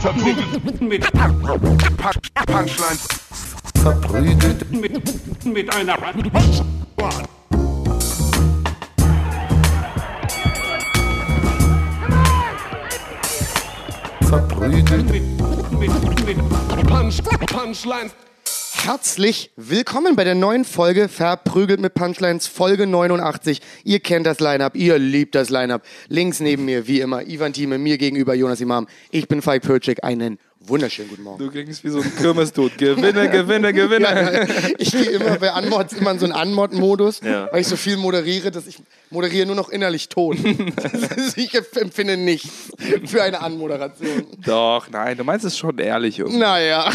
Verprügelt 0.00 0.80
mit 0.80 1.12
Punchlines. 2.46 3.08
Verprügelt 3.82 4.70
Mit, 4.70 5.44
mit 5.44 5.74
einer 5.74 5.96
verprügelt 14.30 15.10
mit, 15.10 15.22
mit, 15.72 16.26
mit 16.26 16.38
Punch, 16.86 17.20
Punchlines. 17.46 18.14
Herzlich 18.82 19.50
willkommen 19.56 20.16
bei 20.16 20.24
der 20.24 20.34
neuen 20.34 20.64
Folge 20.64 21.08
Verprügelt 21.08 21.80
mit 21.80 21.92
Punchlines, 21.92 22.46
Folge 22.46 22.86
89. 22.86 23.60
Ihr 23.84 24.00
kennt 24.00 24.24
das 24.24 24.40
Line-Up, 24.40 24.74
ihr 24.74 24.98
liebt 24.98 25.34
das 25.34 25.50
Line-Up. 25.50 25.82
Links 26.08 26.40
neben 26.40 26.64
mir, 26.64 26.88
wie 26.88 27.00
immer, 27.00 27.26
Ivan 27.26 27.52
Thieme, 27.52 27.76
mir 27.76 27.98
gegenüber 27.98 28.32
Jonas 28.34 28.62
Imam. 28.62 28.88
Ich 29.10 29.28
bin 29.28 29.42
Falk 29.42 29.64
Pötschik, 29.64 30.02
einen 30.02 30.38
wunderschönen 30.60 31.08
guten 31.10 31.22
Morgen. 31.22 31.38
Du 31.38 31.50
klingst 31.50 31.82
wie 31.84 31.88
so 31.88 32.00
ein 32.00 32.16
Kirmestod. 32.16 32.76
Gewinner, 32.78 33.28
Gewinner, 33.28 33.72
Gewinner. 33.74 34.46
Ich 34.78 34.90
gehe 34.92 35.10
immer 35.10 35.38
bei 35.38 35.50
Anmods 35.52 35.94
immer 35.94 36.10
in 36.12 36.18
so 36.18 36.26
einen 36.26 36.34
Anmod-Modus, 36.34 37.20
Ja. 37.24 37.48
weil 37.50 37.62
ich 37.62 37.66
so 37.66 37.76
viel 37.76 37.96
moderiere, 37.96 38.50
dass 38.50 38.66
ich 38.66 38.78
moderiere 39.10 39.46
nur 39.46 39.56
noch 39.56 39.68
innerlich 39.70 40.08
tot. 40.08 40.36
Ist- 40.38 41.36
ich 41.38 41.54
empfinde 41.54 42.16
nichts 42.16 42.48
für 43.06 43.22
eine 43.22 43.40
Anmoderation. 43.40 44.26
Doch, 44.44 44.88
nein, 44.90 45.16
du 45.16 45.24
meinst 45.24 45.44
es 45.44 45.56
schon 45.56 45.78
ehrlich. 45.78 46.18
Junge. 46.18 46.36
Naja. 46.38 46.90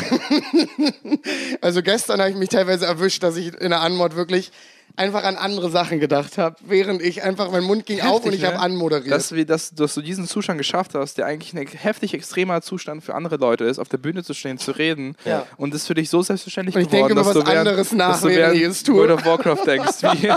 Also 1.61 1.81
gestern 1.81 2.19
habe 2.19 2.29
ich 2.29 2.35
mich 2.37 2.49
teilweise 2.49 2.85
erwischt, 2.85 3.23
dass 3.23 3.35
ich 3.37 3.53
in 3.59 3.69
der 3.69 3.81
Anmod 3.81 4.15
wirklich 4.15 4.51
einfach 4.95 5.23
an 5.23 5.35
andere 5.35 5.69
Sachen 5.69 5.99
gedacht 5.99 6.37
habe, 6.37 6.55
während 6.65 7.01
ich 7.01 7.23
einfach, 7.23 7.51
mein 7.51 7.63
Mund 7.63 7.85
ging 7.85 8.01
auf 8.01 8.25
und 8.25 8.33
ich 8.33 8.41
ne? 8.41 8.47
habe 8.47 8.59
anmoderiert. 8.59 9.13
Dass, 9.13 9.33
wir, 9.33 9.45
dass, 9.45 9.71
dass 9.71 9.93
du 9.93 10.01
diesen 10.01 10.27
Zustand 10.27 10.57
geschafft 10.57 10.95
hast, 10.95 11.17
der 11.17 11.25
eigentlich 11.25 11.53
ein 11.53 11.67
heftig 11.67 12.13
extremer 12.13 12.61
Zustand 12.61 13.03
für 13.03 13.15
andere 13.15 13.37
Leute 13.37 13.65
ist, 13.65 13.79
auf 13.79 13.89
der 13.89 13.97
Bühne 13.97 14.23
zu 14.23 14.33
stehen, 14.33 14.57
zu 14.57 14.71
reden. 14.71 15.15
Ja. 15.25 15.45
Und 15.57 15.73
das 15.73 15.81
ist 15.81 15.87
für 15.87 15.95
dich 15.95 16.09
so 16.09 16.21
selbstverständlich 16.21 16.75
Und 16.75 16.81
ich 16.81 16.87
geworden, 16.89 17.15
denke 17.15 17.15
dass 17.15 17.27
was 17.27 17.43
du 17.43 17.51
während, 17.51 17.67
anderes 17.67 17.91
nach, 17.91 18.11
dass 18.11 18.21
du 18.21 18.29
während 18.29 18.55
ich 18.55 18.63
es 18.63 18.83
tue. 18.83 18.95
World 18.95 19.11
of 19.11 19.25
Warcraft 19.25 19.65
denkst. 19.65 19.95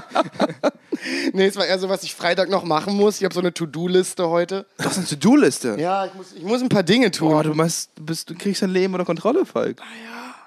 Nee, 1.33 1.47
es 1.47 1.57
war 1.57 1.67
eher 1.67 1.79
so, 1.79 1.89
was 1.89 2.03
ich 2.03 2.15
Freitag 2.15 2.49
noch 2.49 2.65
machen 2.65 2.97
muss. 2.97 3.19
Ich 3.19 3.25
habe 3.25 3.35
so 3.35 3.41
eine 3.41 3.55
To-Do-Liste 3.55 4.29
heute. 4.29 4.67
das 4.79 4.93
ist 4.93 4.99
eine 4.99 5.07
To-Do-Liste. 5.07 5.77
Ja, 5.79 6.07
ich 6.07 6.15
muss, 6.15 6.33
ich 6.37 6.43
muss 6.43 6.61
ein 6.61 6.69
paar 6.69 6.83
Dinge 6.83 7.11
tun. 7.11 7.31
Boah, 7.31 7.45
du, 7.45 7.55
meinst, 7.55 7.91
du, 7.95 8.05
bist, 8.05 8.29
du 8.29 8.35
kriegst 8.35 8.63
dein 8.63 8.71
Leben 8.71 8.95
unter 8.95 9.05
Kontrolle, 9.05 9.47
Falk. 9.47 9.81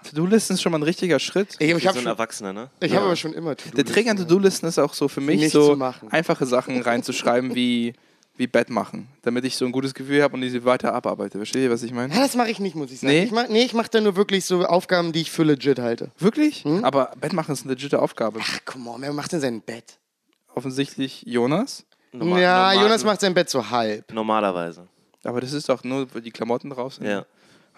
To-Do-Listen 0.04 0.54
ist 0.54 0.62
schon 0.62 0.72
mal 0.72 0.80
ein 0.80 0.84
richtiger 0.84 1.20
Schritt. 1.20 1.56
ich 1.60 1.70
ich 1.70 1.88
habe 1.88 1.98
so 1.98 2.04
ein 2.04 2.08
Erwachsener, 2.08 2.54
ne? 2.54 2.70
ich 2.80 2.94
hab 2.96 3.04
aber 3.04 3.16
schon 3.16 3.34
immer 3.34 3.56
To-Do-Listen. 3.56 3.76
Der 3.76 3.86
Trick 3.86 4.08
an 4.10 4.18
To-Do-Listen 4.18 4.68
ist 4.68 4.80
auch 4.80 4.94
so 4.94 5.08
für 5.08 5.22
mich 5.22 5.50
so 5.52 5.78
einfache 6.10 6.46
Sachen 6.46 6.82
reinzuschreiben 6.82 7.56
wie, 7.56 7.94
wie 8.38 8.48
Bett 8.48 8.70
machen, 8.70 9.08
damit 9.22 9.46
ich 9.46 9.56
so 9.56 9.66
ein 9.66 9.72
gutes 9.72 9.94
Gefühl 9.94 10.24
habe 10.24 10.34
und 10.36 10.42
diese 10.42 10.64
weiter 10.66 10.94
abarbeite. 10.94 11.38
Versteht 11.38 11.64
ihr, 11.64 11.72
was 11.72 11.84
ich 11.84 11.94
meine? 11.94 12.14
Ja, 12.14 12.22
das 12.22 12.36
mache 12.36 12.50
ich 12.50 12.60
nicht, 12.60 12.76
muss 12.76 12.92
ich 12.92 13.00
sagen. 13.00 13.14
Nee? 13.14 13.24
Ich 13.24 13.32
mach, 13.32 13.48
nee, 13.50 13.64
ich 13.64 13.74
mache 13.74 13.90
da 13.92 14.02
nur 14.02 14.16
wirklich 14.16 14.46
so 14.46 14.66
Aufgaben, 14.66 15.12
die 15.12 15.22
ich 15.22 15.32
für 15.32 15.44
legit 15.44 15.80
halte. 15.80 16.12
Wirklich? 16.18 16.64
Hm? 16.64 16.84
Aber 16.84 17.12
Bett 17.20 17.34
machen 17.34 17.52
ist 17.54 17.64
eine 17.64 17.74
legitime 17.74 18.02
Aufgabe. 18.02 18.40
Ach, 18.42 18.60
come 18.66 18.90
on, 18.90 19.02
wer 19.02 19.14
macht 19.14 19.32
denn 19.32 19.42
sein 19.42 19.62
Bett? 19.62 19.98
Offensichtlich 20.54 21.24
Jonas. 21.26 21.86
Normal- 22.12 22.42
ja, 22.42 22.58
normal- 22.74 22.84
Jonas 22.86 23.04
macht 23.04 23.22
sein 23.22 23.34
Bett 23.34 23.50
so 23.50 23.70
halb. 23.70 24.12
Normalerweise. 24.12 24.88
Aber 25.24 25.40
das 25.40 25.54
ist 25.54 25.70
doch 25.70 25.84
nur, 25.84 26.14
weil 26.14 26.22
die 26.22 26.32
Klamotten 26.32 26.70
drauf 26.72 26.96
sind. 26.96 27.06
Ja. 27.06 27.26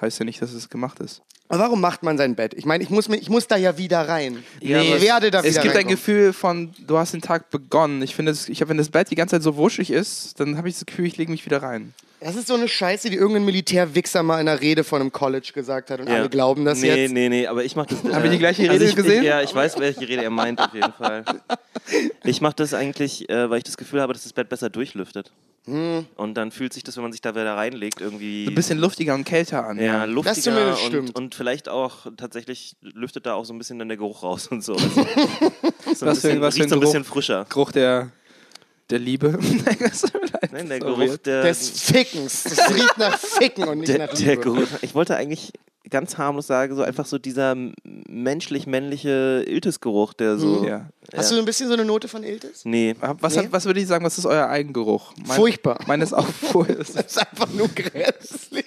Heißt 0.01 0.19
ja 0.19 0.25
nicht, 0.25 0.41
dass 0.41 0.51
es 0.53 0.69
gemacht 0.69 0.99
ist. 0.99 1.21
Aber 1.49 1.59
warum 1.65 1.81
macht 1.81 2.03
man 2.03 2.17
sein 2.17 2.35
Bett? 2.35 2.53
Ich 2.55 2.65
meine, 2.65 2.83
ich 2.83 2.89
muss, 2.89 3.09
mir- 3.09 3.17
ich 3.17 3.29
muss 3.29 3.47
da 3.47 3.55
ja 3.57 3.77
wieder 3.77 4.07
rein. 4.07 4.43
Ja, 4.59 4.81
ich 4.81 5.01
werde 5.01 5.29
da 5.29 5.39
Es 5.39 5.45
wieder 5.45 5.61
gibt 5.61 5.65
ein 5.73 5.77
reinkommen. 5.77 5.95
Gefühl 5.95 6.33
von, 6.33 6.73
du 6.87 6.97
hast 6.97 7.13
den 7.13 7.21
Tag 7.21 7.51
begonnen. 7.51 8.01
Ich 8.01 8.15
finde, 8.15 8.31
es- 8.31 8.49
ich 8.49 8.61
hab, 8.61 8.69
wenn 8.69 8.77
das 8.77 8.89
Bett 8.89 9.11
die 9.11 9.15
ganze 9.15 9.35
Zeit 9.35 9.43
so 9.43 9.55
wuschig 9.55 9.91
ist, 9.91 10.39
dann 10.39 10.57
habe 10.57 10.67
ich 10.69 10.75
das 10.75 10.85
Gefühl, 10.85 11.05
ich 11.05 11.17
lege 11.17 11.31
mich 11.31 11.45
wieder 11.45 11.61
rein. 11.61 11.93
Das 12.21 12.35
ist 12.37 12.47
so 12.47 12.53
eine 12.55 12.69
Scheiße, 12.69 13.09
die 13.09 13.17
irgendein 13.17 13.43
Militärwichser 13.45 14.23
mal 14.23 14.39
in 14.39 14.47
einer 14.47 14.61
Rede 14.61 14.85
von 14.85 15.01
einem 15.01 15.11
College 15.11 15.51
gesagt 15.53 15.89
hat 15.91 15.99
und 15.99 16.07
Ja. 16.07 16.15
alle 16.15 16.29
glauben 16.29 16.63
das 16.63 16.79
nee, 16.79 16.87
jetzt. 17.03 17.11
Nee, 17.13 17.27
nee, 17.27 17.45
aber 17.47 17.65
ich 17.65 17.75
mach 17.75 17.85
das. 17.85 18.01
Haben 18.01 18.23
wir 18.23 18.31
die 18.31 18.39
gleiche 18.39 18.63
Rede 18.71 18.85
ich, 18.85 18.95
gesehen? 18.95 19.21
Ich, 19.23 19.27
ja, 19.27 19.41
ich 19.41 19.53
weiß, 19.53 19.77
welche 19.77 20.01
Rede 20.07 20.23
er 20.23 20.29
meint, 20.29 20.59
auf 20.59 20.73
jeden 20.73 20.93
Fall. 20.93 21.23
Ich 22.23 22.39
mache 22.39 22.55
das 22.55 22.73
eigentlich, 22.73 23.29
äh, 23.29 23.49
weil 23.49 23.57
ich 23.57 23.65
das 23.65 23.75
Gefühl 23.75 23.99
habe, 24.01 24.13
dass 24.13 24.23
das 24.23 24.31
Bett 24.31 24.47
besser 24.47 24.69
durchlüftet. 24.69 25.31
Hm. 25.65 26.05
Und 26.15 26.33
dann 26.35 26.51
fühlt 26.51 26.73
sich 26.73 26.83
das, 26.83 26.97
wenn 26.97 27.03
man 27.03 27.11
sich 27.13 27.21
da 27.21 27.31
wieder 27.35 27.55
reinlegt, 27.55 28.01
irgendwie. 28.01 28.45
So 28.45 28.51
ein 28.51 28.55
bisschen 28.55 28.79
luftiger 28.79 29.13
und 29.15 29.23
kälter 29.23 29.65
an. 29.65 29.79
ja, 29.79 30.03
luftiger 30.05 30.41
zumindest 30.41 30.81
und, 30.83 30.87
stimmt. 30.89 31.15
und 31.15 31.35
vielleicht 31.35 31.69
auch 31.69 32.07
tatsächlich 32.17 32.75
lüftet 32.81 33.25
da 33.25 33.35
auch 33.35 33.45
so 33.45 33.53
ein 33.53 33.57
bisschen 33.59 33.79
dann 33.79 33.87
der 33.87 33.97
Geruch 33.97 34.23
raus 34.23 34.47
und 34.47 34.61
so. 34.63 34.73
Also, 34.73 34.89
so 35.95 36.05
ein 36.05 36.11
Was 36.11 36.19
für 36.21 36.29
ein- 36.29 36.39
bisschen, 36.39 36.41
was 36.41 36.55
für 36.55 36.59
riecht 36.59 36.63
ein 36.63 36.69
so 36.69 36.75
ein 36.75 36.79
bisschen 36.81 37.03
frischer. 37.05 37.45
Geruch 37.47 37.71
der, 37.71 38.11
der 38.93 38.99
Liebe. 38.99 39.37
Nein, 40.51 40.69
der. 40.69 40.79
Geruch 40.79 41.17
der. 41.17 41.43
Des 41.43 41.81
Fickens. 41.81 42.43
Das 42.43 42.69
riecht 42.73 42.97
nach 42.97 43.17
Ficken 43.17 43.67
und 43.67 43.79
nicht 43.79 43.89
der, 43.89 43.97
nach 43.99 44.13
der 44.13 44.35
Liebe. 44.35 44.41
Geruch. 44.41 44.67
Ich 44.81 44.93
wollte 44.95 45.15
eigentlich 45.15 45.51
ganz 45.89 46.17
harmlos 46.17 46.47
sagen, 46.47 46.75
so 46.75 46.83
einfach 46.83 47.05
so 47.05 47.17
dieser 47.17 47.55
menschlich-männliche 48.07 49.43
Iltis-Geruch, 49.47 50.13
der 50.13 50.37
so. 50.37 50.61
Mhm. 50.61 50.67
Ja. 50.67 50.89
Hast 51.15 51.31
du 51.31 51.37
ein 51.37 51.45
bisschen 51.45 51.67
so 51.67 51.73
eine 51.73 51.85
Note 51.85 52.07
von 52.07 52.23
Iltis? 52.23 52.65
Nee. 52.65 52.95
Was, 53.19 53.35
Nee. 53.35 53.41
hat, 53.43 53.51
was 53.51 53.65
würde 53.65 53.79
ich 53.79 53.87
sagen, 53.87 54.05
was 54.05 54.17
ist 54.17 54.25
euer 54.25 54.47
Eigengeruch? 54.47 55.13
Mein, 55.27 55.35
Furchtbar. 55.35 55.79
Meines 55.87 56.13
auch 56.13 56.25
furchtbar. 56.51 56.77
Das 56.77 56.89
ist 56.91 57.17
einfach 57.17 57.49
nur 57.53 57.67
grässlich. 57.69 58.65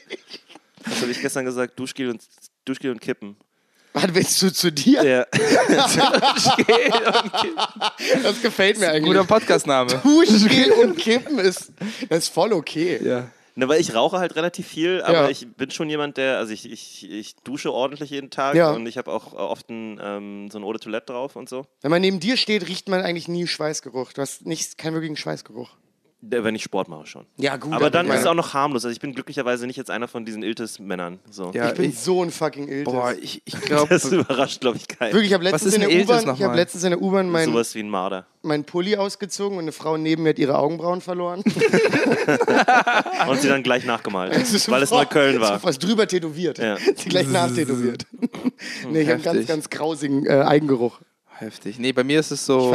Was 0.84 1.00
habe 1.02 1.10
ich 1.10 1.20
gestern 1.20 1.44
gesagt? 1.44 1.78
Duschgel 1.78 2.10
und, 2.10 2.22
Duschgel 2.64 2.90
und 2.90 3.00
Kippen. 3.00 3.36
Was 3.96 4.14
willst 4.14 4.42
du 4.42 4.52
zu 4.52 4.70
dir? 4.70 5.02
Ja. 5.04 5.26
Das 8.22 8.42
gefällt 8.42 8.78
mir 8.78 8.88
eigentlich. 8.90 9.04
Guter 9.04 9.24
Podcastname. 9.24 10.00
Duschgel 10.02 10.72
und 10.72 10.96
Kippen 10.98 11.38
ist, 11.38 11.72
das 12.08 12.18
ist 12.24 12.28
voll 12.28 12.52
okay. 12.52 13.00
Ja. 13.02 13.28
Ne, 13.54 13.68
weil 13.68 13.80
ich 13.80 13.94
rauche 13.94 14.18
halt 14.18 14.36
relativ 14.36 14.66
viel, 14.68 15.00
aber 15.02 15.22
Ja. 15.22 15.28
ich 15.30 15.46
bin 15.56 15.70
schon 15.70 15.88
jemand, 15.88 16.18
der, 16.18 16.36
also 16.36 16.52
ich, 16.52 16.70
ich, 16.70 17.10
ich 17.10 17.36
dusche 17.36 17.72
ordentlich 17.72 18.10
jeden 18.10 18.28
Tag 18.28 18.54
Ja. 18.54 18.70
und 18.72 18.86
ich 18.86 18.98
habe 18.98 19.10
auch 19.10 19.32
oft 19.32 19.70
ein, 19.70 19.98
ähm, 20.02 20.50
so 20.50 20.58
ein 20.58 20.64
Eau 20.64 20.72
de 20.74 20.80
Toilette 20.82 21.06
drauf 21.14 21.36
und 21.36 21.48
so. 21.48 21.64
Wenn 21.80 21.90
man 21.90 22.02
neben 22.02 22.20
dir 22.20 22.36
steht, 22.36 22.68
riecht 22.68 22.88
man 22.90 23.00
eigentlich 23.00 23.28
nie 23.28 23.46
Schweißgeruch. 23.46 24.12
Du 24.12 24.20
hast 24.20 24.44
nicht, 24.44 24.76
keinen 24.76 24.92
wirklichen 24.92 25.16
Schweißgeruch. 25.16 25.70
Wenn 26.22 26.54
ich 26.56 26.62
Sport 26.64 26.88
mache 26.88 27.06
schon. 27.06 27.26
Ja, 27.36 27.56
gut. 27.56 27.72
Aber 27.72 27.88
dann 27.90 28.08
ist 28.08 28.20
es 28.20 28.26
auch 28.26 28.34
noch 28.34 28.52
harmlos. 28.54 28.84
Also 28.84 28.92
ich 28.92 29.00
bin 29.00 29.12
glücklicherweise 29.14 29.66
nicht 29.66 29.76
jetzt 29.76 29.90
einer 29.90 30.08
von 30.08 30.24
diesen 30.24 30.42
Iltis-Männern. 30.42 31.20
So. 31.30 31.50
Ja, 31.52 31.68
Ich 31.68 31.74
bin 31.74 31.90
ich, 31.90 31.98
so 32.00 32.22
ein 32.22 32.30
fucking 32.32 32.66
Iltis. 32.68 32.84
boah, 32.92 33.12
ich, 33.20 33.42
ich 33.44 33.60
glaube, 33.60 33.88
Das 33.90 34.10
überrascht, 34.10 34.60
glaube 34.62 34.78
ich, 34.78 34.88
keinen. 34.88 35.12
Wirklich, 35.12 35.28
ich 35.30 35.34
habe 35.34 35.44
letztens, 35.44 35.74
in 35.74 35.82
der 35.82 35.90
U-Bahn- 35.90 36.20
ich 36.20 36.26
nochmal? 36.26 36.48
hab 36.48 36.56
letztens 36.56 36.84
in 36.84 36.90
der 36.90 37.02
U-Bahn 37.02 37.30
mein, 37.30 37.44
Sowas 37.50 37.74
wie 37.74 37.80
ein 37.80 37.90
Marder. 37.90 38.26
mein 38.42 38.64
Pulli 38.64 38.96
ausgezogen 38.96 39.58
und 39.58 39.64
eine 39.64 39.72
Frau 39.72 39.98
neben 39.98 40.22
mir 40.24 40.30
hat 40.30 40.38
ihre 40.38 40.58
Augenbrauen 40.58 41.00
verloren. 41.02 41.44
Und 43.28 43.40
sie 43.40 43.48
dann 43.48 43.62
gleich 43.62 43.84
nachgemalt, 43.84 44.32
weil 44.68 44.82
es 44.82 44.90
Neukölln 44.90 45.40
war. 45.40 45.62
Was 45.62 45.78
drüber 45.78 46.06
tätowiert. 46.08 46.58
Ja. 46.58 46.76
Sie 46.76 47.08
gleich 47.08 47.28
nachtätowiert. 47.28 48.06
nee, 48.90 49.02
ich 49.02 49.08
habe 49.08 49.18
ganz, 49.20 49.26
Heftig. 49.36 49.48
ganz 49.48 49.70
grausigen 49.70 50.26
äh, 50.26 50.42
Eigengeruch 50.42 51.00
heftig. 51.38 51.78
Nee, 51.78 51.92
bei 51.92 52.04
mir 52.04 52.20
ist 52.20 52.30
es 52.30 52.44
so, 52.46 52.74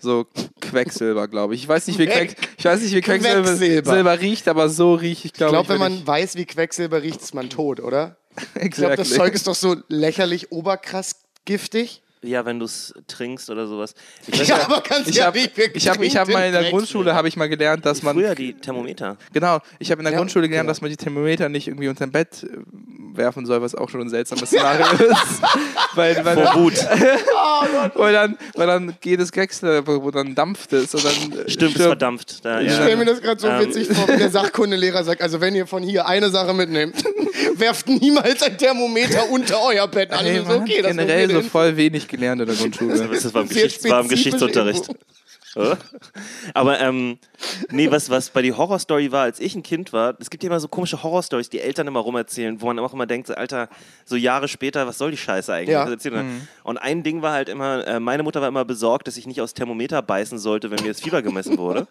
so 0.00 0.26
Quecksilber, 0.60 1.28
glaube 1.28 1.54
ich. 1.54 1.62
Ich 1.62 1.68
weiß 1.68 1.86
nicht, 1.86 1.98
wie, 1.98 2.06
Queck, 2.06 2.36
ich 2.56 2.64
weiß 2.64 2.80
nicht, 2.82 2.94
wie 2.94 3.00
Quecksilber 3.00 3.42
Quecksilber. 3.42 3.90
Silber 3.94 4.20
riecht, 4.20 4.48
aber 4.48 4.68
so 4.68 4.94
rieche 4.94 5.12
ich, 5.20 5.24
Ich 5.26 5.32
glaube 5.32 5.52
glaube, 5.52 5.68
wenn 5.70 5.78
man 5.78 6.06
weiß, 6.06 6.36
wie 6.36 6.44
Quecksilber 6.44 7.02
riecht, 7.02 7.20
ist 7.22 7.34
man 7.34 7.50
tot, 7.50 7.80
oder? 7.80 8.16
ich, 8.56 8.62
Ich 8.64 8.70
glaube, 8.72 8.96
das 8.96 9.08
Exactly. 9.08 9.16
Zeug 9.16 9.34
ist 9.34 9.46
doch 9.46 9.54
so 9.54 9.76
lächerlich 9.88 10.52
oberkrass 10.52 11.16
giftig. 11.44 12.00
Ja, 12.22 12.46
wenn 12.46 12.58
du 12.58 12.64
es 12.64 12.94
trinkst 13.06 13.50
oder 13.50 13.66
sowas. 13.66 13.94
Ich 14.26 14.40
weiß 14.40 14.48
Ja, 14.48 14.56
ja, 14.56 14.64
aber 14.64 14.80
ganz 14.80 15.08
Ich 15.08 15.20
habe 15.20 15.38
ich 15.38 15.46
hab, 15.88 16.00
ich 16.00 16.16
hab 16.16 16.24
trinken 16.24 16.32
mal 16.32 16.46
in 16.46 16.52
der. 16.54 16.70
Grundschule 16.70 17.14
habe 17.14 17.28
ich 17.28 17.36
mal 17.36 17.50
gelernt, 17.50 17.84
dass 17.84 18.02
man 18.02 18.16
früher 18.16 18.34
die 18.34 18.54
Thermometer. 18.54 19.18
genau, 19.34 19.58
ich 19.78 19.90
habe 19.90 20.00
in 20.00 20.04
der 20.04 20.12
Ja, 20.14 20.18
Grundschule 20.20 20.48
gelernt, 20.48 20.64
genau. 20.64 20.70
dass 20.70 20.80
man 20.80 20.90
die 20.90 20.96
Thermometer 20.96 21.50
nicht 21.50 21.68
irgendwie 21.68 21.88
unter 21.88 22.06
dem 22.06 22.12
Bett 22.12 22.42
äh, 22.44 22.56
werfen 23.16 23.46
soll, 23.46 23.62
was 23.62 23.74
auch 23.74 23.88
schon 23.88 24.00
ein 24.00 24.08
seltsames 24.08 24.48
Szenario 24.48 24.86
ist, 24.92 25.42
weil, 25.94 26.24
weil, 26.24 26.36
Vor 26.36 26.54
Wut. 26.56 26.74
weil 27.94 28.12
dann 28.12 28.38
weil 28.54 28.66
dann 28.66 28.94
geht 29.00 29.20
das 29.20 29.32
Quecksilber, 29.32 30.02
wo 30.02 30.10
dann 30.10 30.34
dampft 30.34 30.72
es 30.72 30.94
und 30.94 31.04
dann 31.04 31.46
äh, 31.46 31.50
Stimmt, 31.50 31.76
es 31.76 31.82
verdampft. 31.82 32.44
Da, 32.44 32.60
Ich 32.60 32.68
ja. 32.68 32.74
stelle 32.74 32.96
mir 32.96 33.04
das 33.06 33.20
gerade 33.20 33.40
so 33.40 33.48
Ähm. 33.48 33.60
witzig 33.60 33.88
vor, 33.88 34.08
wie 34.08 34.18
der 34.18 34.30
Sachkundelehrer 34.30 35.04
sagt, 35.04 35.22
also 35.22 35.40
wenn 35.40 35.54
ihr 35.54 35.66
von 35.66 35.82
hier 35.82 36.06
eine 36.06 36.30
Sache 36.30 36.54
mitnehmt, 36.54 36.96
werft 37.56 37.88
niemals 37.88 38.42
ein 38.42 38.56
Thermometer 38.58 39.30
unter 39.30 39.62
euer 39.62 39.86
Bett. 39.88 40.12
Alle 40.12 40.30
Ey, 40.30 40.38
so, 40.40 40.44
man 40.44 40.62
okay, 40.62 40.82
generell 40.82 41.30
so 41.30 41.42
voll 41.42 41.76
wenig 41.76 42.08
gelernt 42.08 42.40
in 42.40 42.48
der 42.48 42.56
Grundschule. 42.56 43.08
Das 43.08 43.34
war 43.34 43.42
im, 43.42 43.48
Geschichts 43.48 43.88
war 43.88 44.00
im 44.00 44.08
Geschichtsunterricht. 44.08 44.88
Oder? 44.88 44.98
Aber 46.54 46.80
ähm, 46.80 47.18
nee, 47.70 47.90
was, 47.90 48.10
was 48.10 48.30
bei 48.30 48.42
die 48.42 48.52
Horrorstory 48.52 49.12
war, 49.12 49.22
als 49.22 49.40
ich 49.40 49.54
ein 49.54 49.62
Kind 49.62 49.92
war, 49.92 50.14
es 50.18 50.30
gibt 50.30 50.42
ja 50.42 50.48
immer 50.48 50.60
so 50.60 50.68
komische 50.68 51.02
Horrorstories, 51.02 51.48
die 51.50 51.60
Eltern 51.60 51.86
immer 51.86 52.00
rumerzählen, 52.00 52.60
wo 52.60 52.66
man 52.66 52.78
auch 52.78 52.92
immer 52.92 53.06
denkt, 53.06 53.28
so, 53.28 53.34
Alter, 53.34 53.68
so 54.04 54.16
Jahre 54.16 54.48
später, 54.48 54.86
was 54.86 54.98
soll 54.98 55.10
die 55.10 55.16
Scheiße 55.16 55.52
eigentlich? 55.52 55.74
Ja. 55.74 55.88
Erzählt 55.88 56.14
man? 56.14 56.48
Und 56.62 56.78
ein 56.78 57.02
Ding 57.02 57.22
war 57.22 57.32
halt 57.32 57.48
immer, 57.48 57.86
äh, 57.86 58.00
meine 58.00 58.22
Mutter 58.22 58.40
war 58.40 58.48
immer 58.48 58.64
besorgt, 58.64 59.06
dass 59.06 59.16
ich 59.16 59.26
nicht 59.26 59.40
aufs 59.40 59.54
Thermometer 59.54 60.02
beißen 60.02 60.38
sollte, 60.38 60.70
wenn 60.70 60.82
mir 60.82 60.88
das 60.88 61.00
Fieber 61.00 61.22
gemessen 61.22 61.58
wurde. 61.58 61.86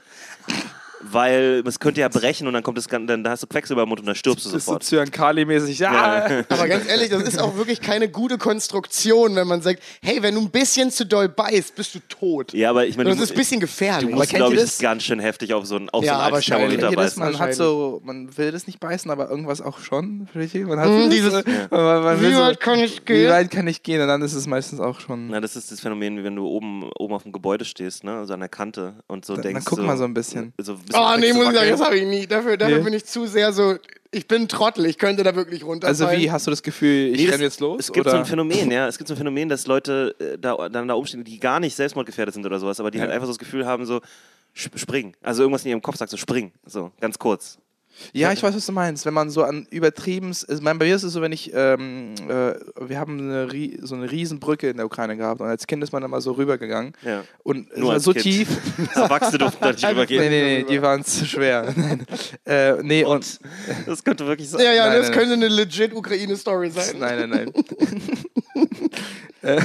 weil 1.11 1.63
es 1.67 1.79
könnte 1.79 2.01
ja 2.01 2.07
brechen 2.07 2.47
und 2.47 2.53
dann 2.53 2.63
kommt 2.63 2.77
es, 2.77 2.87
gan- 2.87 3.07
dann 3.07 3.27
hast 3.27 3.43
du 3.43 3.47
Quecksilber 3.47 3.83
im 3.83 3.89
Mund 3.89 3.99
und 4.01 4.05
dann 4.07 4.15
stirbst 4.15 4.45
du 4.45 4.49
Das 4.49 4.57
ist 4.57 4.65
so 4.65 4.71
sofort. 4.73 4.83
Zyankali-mäßig. 4.83 5.79
Ja. 5.79 6.25
Aber 6.49 6.67
ganz 6.67 6.87
ehrlich, 6.87 7.09
das 7.09 7.23
ist 7.23 7.39
auch 7.39 7.55
wirklich 7.57 7.81
keine 7.81 8.09
gute 8.09 8.37
Konstruktion, 8.37 9.35
wenn 9.35 9.47
man 9.47 9.61
sagt, 9.61 9.81
hey, 10.01 10.21
wenn 10.21 10.35
du 10.35 10.41
ein 10.41 10.49
bisschen 10.49 10.91
zu 10.91 11.05
doll 11.05 11.29
beißt, 11.29 11.75
bist 11.75 11.95
du 11.95 11.99
tot. 12.09 12.53
Ja, 12.53 12.69
aber 12.69 12.85
ich 12.85 12.97
meine, 12.97 13.09
das 13.11 13.19
ist 13.19 13.31
ein 13.31 13.37
bisschen 13.37 13.59
gefährlich. 13.59 14.09
du 14.09 14.15
musst, 14.15 14.29
glaube 14.33 14.55
ich, 14.55 14.61
das? 14.61 14.79
ganz 14.79 15.03
schön 15.03 15.19
heftig 15.19 15.53
auf 15.53 15.65
so 15.65 15.75
ein, 15.75 15.89
auf 15.89 16.03
Ja, 16.03 16.13
so 16.13 16.19
ein 16.19 16.23
altes 16.25 16.33
wahrscheinlich. 16.49 16.79
Thermometer 16.79 17.01
das? 17.01 17.15
beißen. 17.15 17.23
Man 17.23 17.39
hat 17.39 17.53
so, 17.55 18.01
man 18.03 18.37
will 18.37 18.51
das 18.51 18.67
nicht 18.67 18.79
beißen, 18.79 19.09
aber 19.11 19.29
irgendwas 19.29 19.61
auch 19.61 19.79
schon. 19.79 20.27
Man 20.33 20.79
hat 20.79 20.87
so- 20.87 21.09
dieses- 21.09 21.33
man, 21.69 22.03
man 22.03 22.21
will 22.21 22.29
Wie 22.29 22.33
so, 22.33 22.39
weit 22.41 22.59
kann 22.59 22.79
ich 22.79 23.01
Wie 23.01 23.05
gehen? 23.05 23.29
weit 23.31 23.51
kann 23.51 23.67
ich 23.67 23.83
gehen? 23.83 24.01
Und 24.01 24.07
dann 24.07 24.21
ist 24.21 24.33
es 24.33 24.47
meistens 24.47 24.79
auch 24.79 24.99
schon. 24.99 25.27
Na, 25.27 25.39
das 25.41 25.55
ist 25.55 25.71
das 25.71 25.79
Phänomen, 25.79 26.17
wie 26.17 26.23
wenn 26.23 26.35
du 26.35 26.45
oben, 26.47 26.89
oben 26.97 27.13
auf 27.13 27.23
dem 27.23 27.31
Gebäude 27.31 27.65
stehst, 27.65 28.03
ne? 28.03 28.25
so 28.25 28.33
an 28.33 28.39
der 28.39 28.49
Kante 28.49 28.95
und 29.07 29.25
so 29.25 29.33
Dann- 29.33 29.43
denkst. 29.43 29.65
dann 29.65 29.69
guck 29.69 29.79
so, 29.79 29.83
mal 29.85 29.97
so 29.97 30.03
ein 30.05 30.13
bisschen. 30.13 30.53
So 30.59 30.73
ein 30.73 30.79
bisschen 30.79 30.92
Oh, 30.95 31.15
nee, 31.19 31.33
muss 31.33 31.47
ich 31.47 31.53
sagen, 31.55 31.69
das 31.69 31.81
habe 31.81 31.97
ich 31.97 32.05
nie. 32.05 32.27
Dafür, 32.27 32.57
dafür 32.57 32.77
Nee. 32.77 32.83
bin 32.83 32.93
ich 32.93 33.05
zu 33.05 33.25
sehr 33.25 33.51
so, 33.53 33.75
ich 34.11 34.27
bin 34.27 34.47
Trottel, 34.47 34.85
ich 34.85 34.97
könnte 34.97 35.23
da 35.23 35.35
wirklich 35.35 35.63
runterfallen. 35.63 36.09
Also 36.09 36.21
wie, 36.21 36.31
hast 36.31 36.45
du 36.47 36.51
das 36.51 36.61
Gefühl, 36.63 37.13
ich 37.13 37.17
Nee, 37.25 37.29
renne 37.31 37.43
jetzt 37.43 37.59
los? 37.59 37.79
Es 37.79 37.91
gibt 37.91 38.05
oder? 38.05 38.11
so 38.11 38.17
ein 38.17 38.25
Phänomen, 38.25 38.69
ja. 38.71 38.87
Es 38.87 38.97
gibt 38.97 39.07
so 39.07 39.13
ein 39.15 39.17
Phänomen, 39.17 39.49
dass 39.49 39.65
Leute 39.67 40.15
äh, 40.19 40.37
da, 40.37 40.69
dann 40.69 40.87
da 40.87 40.93
umstehen, 40.93 41.23
die 41.23 41.39
gar 41.39 41.59
nicht 41.59 41.75
selbstmordgefährdet 41.75 42.33
sind 42.33 42.45
oder 42.45 42.59
sowas, 42.59 42.79
aber 42.79 42.91
die 42.91 42.99
halt 43.01 43.11
einfach 43.11 43.25
so 43.25 43.31
das 43.31 43.39
Gefühl 43.39 43.65
haben, 43.65 43.85
so 43.85 44.01
sp- 44.53 44.77
spring. 44.77 45.15
Also 45.23 45.41
irgendwas 45.43 45.63
in 45.65 45.71
ihrem 45.71 45.81
Kopf 45.81 45.97
sagt 45.97 46.11
so 46.11 46.17
spring. 46.17 46.51
So, 46.65 46.91
ganz 46.99 47.17
kurz. 47.17 47.57
Ja, 48.11 48.31
ich 48.31 48.41
weiß, 48.41 48.55
was 48.55 48.65
du 48.65 48.71
meinst. 48.71 49.05
Wenn 49.05 49.13
man 49.13 49.29
so 49.29 49.43
an 49.43 49.67
übertriebens, 49.69 50.43
also 50.45 50.61
mein, 50.61 50.77
bei 50.79 50.85
mir 50.85 50.95
ist 50.95 51.03
es 51.03 51.13
so, 51.13 51.21
wenn 51.21 51.31
ich, 51.31 51.51
ähm, 51.53 52.15
äh, 52.27 52.53
wir 52.79 52.99
haben 52.99 53.19
eine, 53.19 53.47
so 53.81 53.95
eine 53.95 54.09
Riesenbrücke 54.11 54.69
in 54.69 54.77
der 54.77 54.85
Ukraine 54.85 55.15
gehabt 55.17 55.41
und 55.41 55.47
als 55.47 55.67
Kind 55.67 55.83
ist 55.83 55.91
man 55.93 56.03
immer 56.03 56.19
so 56.21 56.31
rübergegangen 56.33 56.93
Ja. 57.03 57.23
und 57.43 57.71
es 57.71 57.77
Nur 57.77 57.87
war 57.89 57.93
als 57.95 58.03
so 58.03 58.11
Kind. 58.13 58.23
tief. 58.23 58.47
Erwachsene 58.95 59.37
durften 59.39 59.63
da 59.63 59.71
nicht 59.71 59.83
Nee, 59.83 59.91
übergehen. 59.91 60.21
nee, 60.29 60.57
nee, 60.59 60.63
die 60.63 60.81
waren 60.81 61.03
zu 61.03 61.25
schwer. 61.25 61.73
Nein. 61.75 62.05
äh, 62.45 62.81
nee, 62.83 63.03
und, 63.05 63.39
Das 63.85 64.03
könnte 64.03 64.25
wirklich 64.25 64.49
sein. 64.49 64.61
ja, 64.63 64.73
ja, 64.73 64.87
Nein, 64.87 64.97
das 64.99 65.09
nein, 65.09 65.17
könnte 65.19 65.33
eine 65.33 65.47
legit 65.47 65.93
Ukraine-Story 65.93 66.71
sein. 66.71 66.95
nein, 66.99 67.29
nein, 67.29 67.49
nein. 67.53 67.63
Äh, 69.41 69.61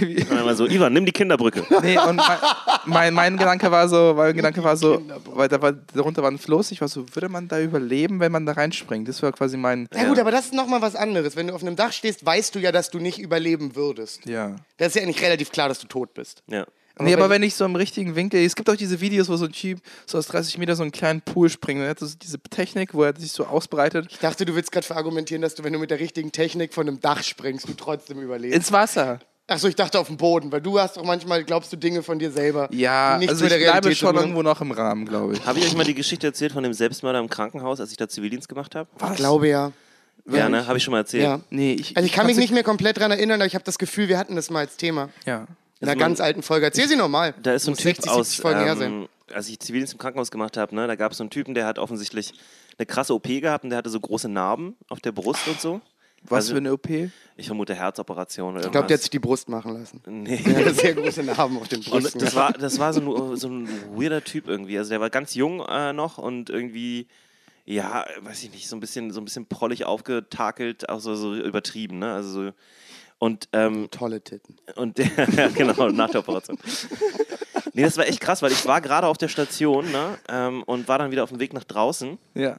wie- 0.00 0.16
Und 0.22 0.30
dann 0.32 0.44
mal 0.44 0.56
so, 0.56 0.66
Ivan, 0.66 0.92
nimm 0.92 1.06
die 1.06 1.12
Kinderbrücke. 1.12 1.64
nee, 1.82 1.96
und 1.98 2.16
mein, 2.16 2.38
mein, 2.86 3.14
mein 3.14 3.36
Gedanke 3.36 3.70
war 3.70 3.88
so, 3.88 4.14
mein 4.16 4.34
Gedanke 4.34 4.64
war 4.64 4.76
so, 4.76 5.00
weil 5.26 5.48
da 5.48 5.62
war, 5.62 5.72
darunter 5.72 6.22
war 6.22 6.30
ein 6.30 6.38
Floß, 6.38 6.72
ich 6.72 6.80
war 6.80 6.88
so, 6.88 7.04
würde 7.14 7.28
man 7.28 7.46
da 7.46 7.60
überleben, 7.60 8.18
wenn 8.18 8.32
man 8.32 8.46
da 8.46 8.52
reinspringt? 8.52 9.06
Das 9.08 9.22
war 9.22 9.30
quasi 9.32 9.56
mein, 9.56 9.88
Ja, 9.94 10.08
gut, 10.08 10.18
aber 10.18 10.30
das 10.32 10.46
ist 10.46 10.54
nochmal 10.54 10.82
was 10.82 10.96
anderes. 10.96 11.36
Wenn 11.36 11.46
du 11.48 11.54
auf 11.54 11.62
einem 11.62 11.76
Dach 11.76 11.92
stehst, 11.92 12.26
weißt 12.26 12.54
du 12.54 12.58
ja, 12.58 12.72
dass 12.72 12.90
du 12.90 12.98
nicht 12.98 13.18
überleben 13.20 13.76
würdest. 13.76 14.26
ja. 14.26 14.56
Das 14.78 14.88
ist 14.88 14.94
ja 14.96 15.02
eigentlich 15.02 15.22
relativ 15.22 15.52
klar, 15.52 15.68
dass 15.68 15.78
du 15.78 15.86
tot 15.86 16.12
bist. 16.14 16.42
Ja. 16.48 16.66
Nee, 16.98 17.14
aber 17.14 17.30
wenn 17.30 17.42
ich 17.42 17.54
so 17.54 17.64
im 17.64 17.76
richtigen 17.76 18.16
Winkel, 18.16 18.44
es 18.44 18.56
gibt 18.56 18.70
auch 18.70 18.76
diese 18.76 19.00
Videos, 19.00 19.28
wo 19.28 19.36
so 19.36 19.46
ein 19.46 19.52
Typ 19.52 19.80
so 20.06 20.18
aus 20.18 20.26
30 20.28 20.58
Meter 20.58 20.76
so 20.76 20.82
einen 20.82 20.92
kleinen 20.92 21.20
Pool 21.20 21.50
springt 21.50 21.80
und 21.80 21.84
er 21.84 21.90
hat 21.90 21.98
so 21.98 22.06
diese 22.06 22.38
Technik, 22.38 22.94
wo 22.94 23.02
er 23.02 23.14
sich 23.18 23.32
so 23.32 23.46
ausbreitet. 23.46 24.08
Ich 24.10 24.18
dachte, 24.18 24.44
du 24.44 24.54
willst 24.54 24.72
gerade 24.72 24.86
verargumentieren, 24.86 25.42
dass 25.42 25.54
du, 25.54 25.64
wenn 25.64 25.72
du 25.72 25.78
mit 25.78 25.90
der 25.90 26.00
richtigen 26.00 26.32
Technik 26.32 26.72
von 26.74 26.88
einem 26.88 27.00
Dach 27.00 27.22
springst, 27.22 27.68
du 27.68 27.74
trotzdem 27.74 28.20
überlebst. 28.20 28.56
Ins 28.56 28.72
Wasser. 28.72 29.20
Achso, 29.48 29.68
ich 29.68 29.76
dachte 29.76 30.00
auf 30.00 30.08
dem 30.08 30.16
Boden, 30.16 30.50
weil 30.50 30.60
du 30.60 30.78
hast 30.80 30.96
doch 30.96 31.04
manchmal, 31.04 31.44
glaubst 31.44 31.72
du 31.72 31.76
Dinge 31.76 32.02
von 32.02 32.18
dir 32.18 32.32
selber. 32.32 32.68
Ja, 32.72 33.14
die 33.14 33.20
nichts 33.20 33.34
also 33.34 33.44
ich 33.44 33.50
der 33.50 33.58
bleibe 33.58 33.72
Realität 33.74 33.98
zu 33.98 34.06
schon 34.06 34.16
irgendwo 34.16 34.42
noch 34.42 34.60
im 34.60 34.72
Rahmen, 34.72 35.06
glaube 35.06 35.34
ich. 35.34 35.46
Habe 35.46 35.60
ich 35.60 35.66
euch 35.66 35.76
mal 35.76 35.84
die 35.84 35.94
Geschichte 35.94 36.26
erzählt 36.26 36.52
von 36.52 36.64
dem 36.64 36.72
Selbstmörder 36.72 37.20
im 37.20 37.30
Krankenhaus, 37.30 37.78
als 37.78 37.92
ich 37.92 37.96
da 37.96 38.08
Zivildienst 38.08 38.48
gemacht 38.48 38.74
habe? 38.74 38.88
Ich 39.12 39.16
glaube 39.16 39.48
ja. 39.48 39.70
Ja, 40.28 40.48
ne? 40.48 40.66
Habe 40.66 40.78
ich 40.78 40.84
schon 40.84 40.90
mal 40.90 40.98
erzählt. 40.98 41.22
Ja. 41.22 41.40
Nee, 41.50 41.74
ich, 41.74 41.96
Also 41.96 42.04
ich 42.04 42.12
kann 42.12 42.26
mich 42.26 42.36
nicht 42.36 42.52
mehr 42.52 42.64
komplett 42.64 42.98
dran 42.98 43.12
erinnern, 43.12 43.40
aber 43.40 43.46
ich 43.46 43.54
habe 43.54 43.64
das 43.64 43.78
Gefühl, 43.78 44.08
wir 44.08 44.18
hatten 44.18 44.34
das 44.34 44.50
mal 44.50 44.60
als 44.60 44.76
Thema. 44.76 45.10
Ja. 45.24 45.46
In 45.80 45.88
einer 45.88 45.96
man- 45.96 45.98
ganz 46.08 46.20
alten 46.20 46.42
Folge. 46.42 46.66
Erzähl 46.66 46.88
sie 46.88 46.96
nochmal. 46.96 47.34
Da 47.42 47.52
ist 47.54 47.64
so 47.64 47.70
ein 47.70 47.72
Muss 47.72 47.78
Typ 47.80 47.96
60, 47.96 48.10
aus, 48.10 48.26
70 48.30 48.42
Folgen 48.42 48.60
her 48.60 48.76
sein. 48.76 48.92
ähm, 48.92 49.08
als 49.34 49.48
ich 49.48 49.58
Zivildienst 49.60 49.92
im 49.92 49.98
Krankenhaus 49.98 50.30
gemacht 50.30 50.56
habe, 50.56 50.74
ne, 50.74 50.86
da 50.86 50.94
gab 50.96 51.12
es 51.12 51.18
so 51.18 51.24
einen 51.24 51.30
Typen, 51.30 51.54
der 51.54 51.66
hat 51.66 51.78
offensichtlich 51.78 52.32
eine 52.78 52.86
krasse 52.86 53.12
OP 53.14 53.40
gehabt 53.40 53.64
und 53.64 53.70
der 53.70 53.78
hatte 53.78 53.90
so 53.90 54.00
große 54.00 54.28
Narben 54.28 54.76
auf 54.88 55.00
der 55.00 55.12
Brust 55.12 55.46
und 55.48 55.60
so. 55.60 55.80
Was 56.22 56.36
Also- 56.46 56.52
für 56.54 56.58
eine 56.58 56.72
OP? 56.72 57.10
Ich 57.36 57.46
vermute 57.46 57.74
Herzoperation 57.74 58.54
oder 58.56 58.64
Ich 58.64 58.72
glaube, 58.72 58.86
der 58.86 58.94
hat 58.96 59.02
sich 59.02 59.10
die 59.10 59.18
Brust 59.18 59.48
machen 59.50 59.74
lassen. 59.74 60.00
Nee. 60.06 60.40
Er 60.46 60.66
hat 60.66 60.76
sehr 60.76 60.94
große 60.94 61.22
Narben 61.22 61.58
auf 61.58 61.68
den 61.68 61.82
Brüsten. 61.82 62.14
Und 62.20 62.22
das 62.22 62.34
war, 62.34 62.52
das 62.52 62.78
war 62.78 62.92
so 62.94 63.00
ein, 63.32 63.36
so 63.36 63.48
ein 63.48 63.68
weirder 63.94 64.24
Typ 64.24 64.48
irgendwie. 64.48 64.78
Also 64.78 64.90
der 64.90 65.00
war 65.00 65.10
ganz 65.10 65.34
jung 65.34 65.60
äh, 65.68 65.92
noch 65.92 66.16
und 66.18 66.48
irgendwie, 66.48 67.06
ja, 67.66 68.06
weiß 68.22 68.42
ich 68.44 68.52
nicht, 68.52 68.68
so 68.68 68.76
ein 68.76 68.80
bisschen, 68.80 69.10
so 69.12 69.20
ein 69.20 69.24
bisschen 69.26 69.46
prollig 69.46 69.84
aufgetakelt, 69.84 70.88
auch 70.88 71.00
so, 71.00 71.14
so 71.14 71.34
übertrieben, 71.36 71.98
ne? 71.98 72.12
Also 72.14 72.30
so. 72.46 72.52
Und, 73.18 73.48
ähm, 73.52 73.88
Tolle 73.90 74.20
Titten. 74.20 74.56
und 74.76 74.98
der, 74.98 75.06
ja, 75.36 75.48
genau, 75.48 75.88
nach 75.88 76.10
der 76.10 76.20
Operation. 76.20 76.58
Nee, 77.72 77.82
das 77.82 77.96
war 77.96 78.06
echt 78.06 78.20
krass, 78.20 78.42
weil 78.42 78.52
ich 78.52 78.66
war 78.66 78.80
gerade 78.80 79.06
auf 79.06 79.18
der 79.18 79.28
Station 79.28 79.90
ne, 79.90 80.18
ähm, 80.28 80.62
und 80.64 80.88
war 80.88 80.98
dann 80.98 81.10
wieder 81.10 81.24
auf 81.24 81.30
dem 81.30 81.40
Weg 81.40 81.52
nach 81.52 81.64
draußen. 81.64 82.18
Ja. 82.34 82.58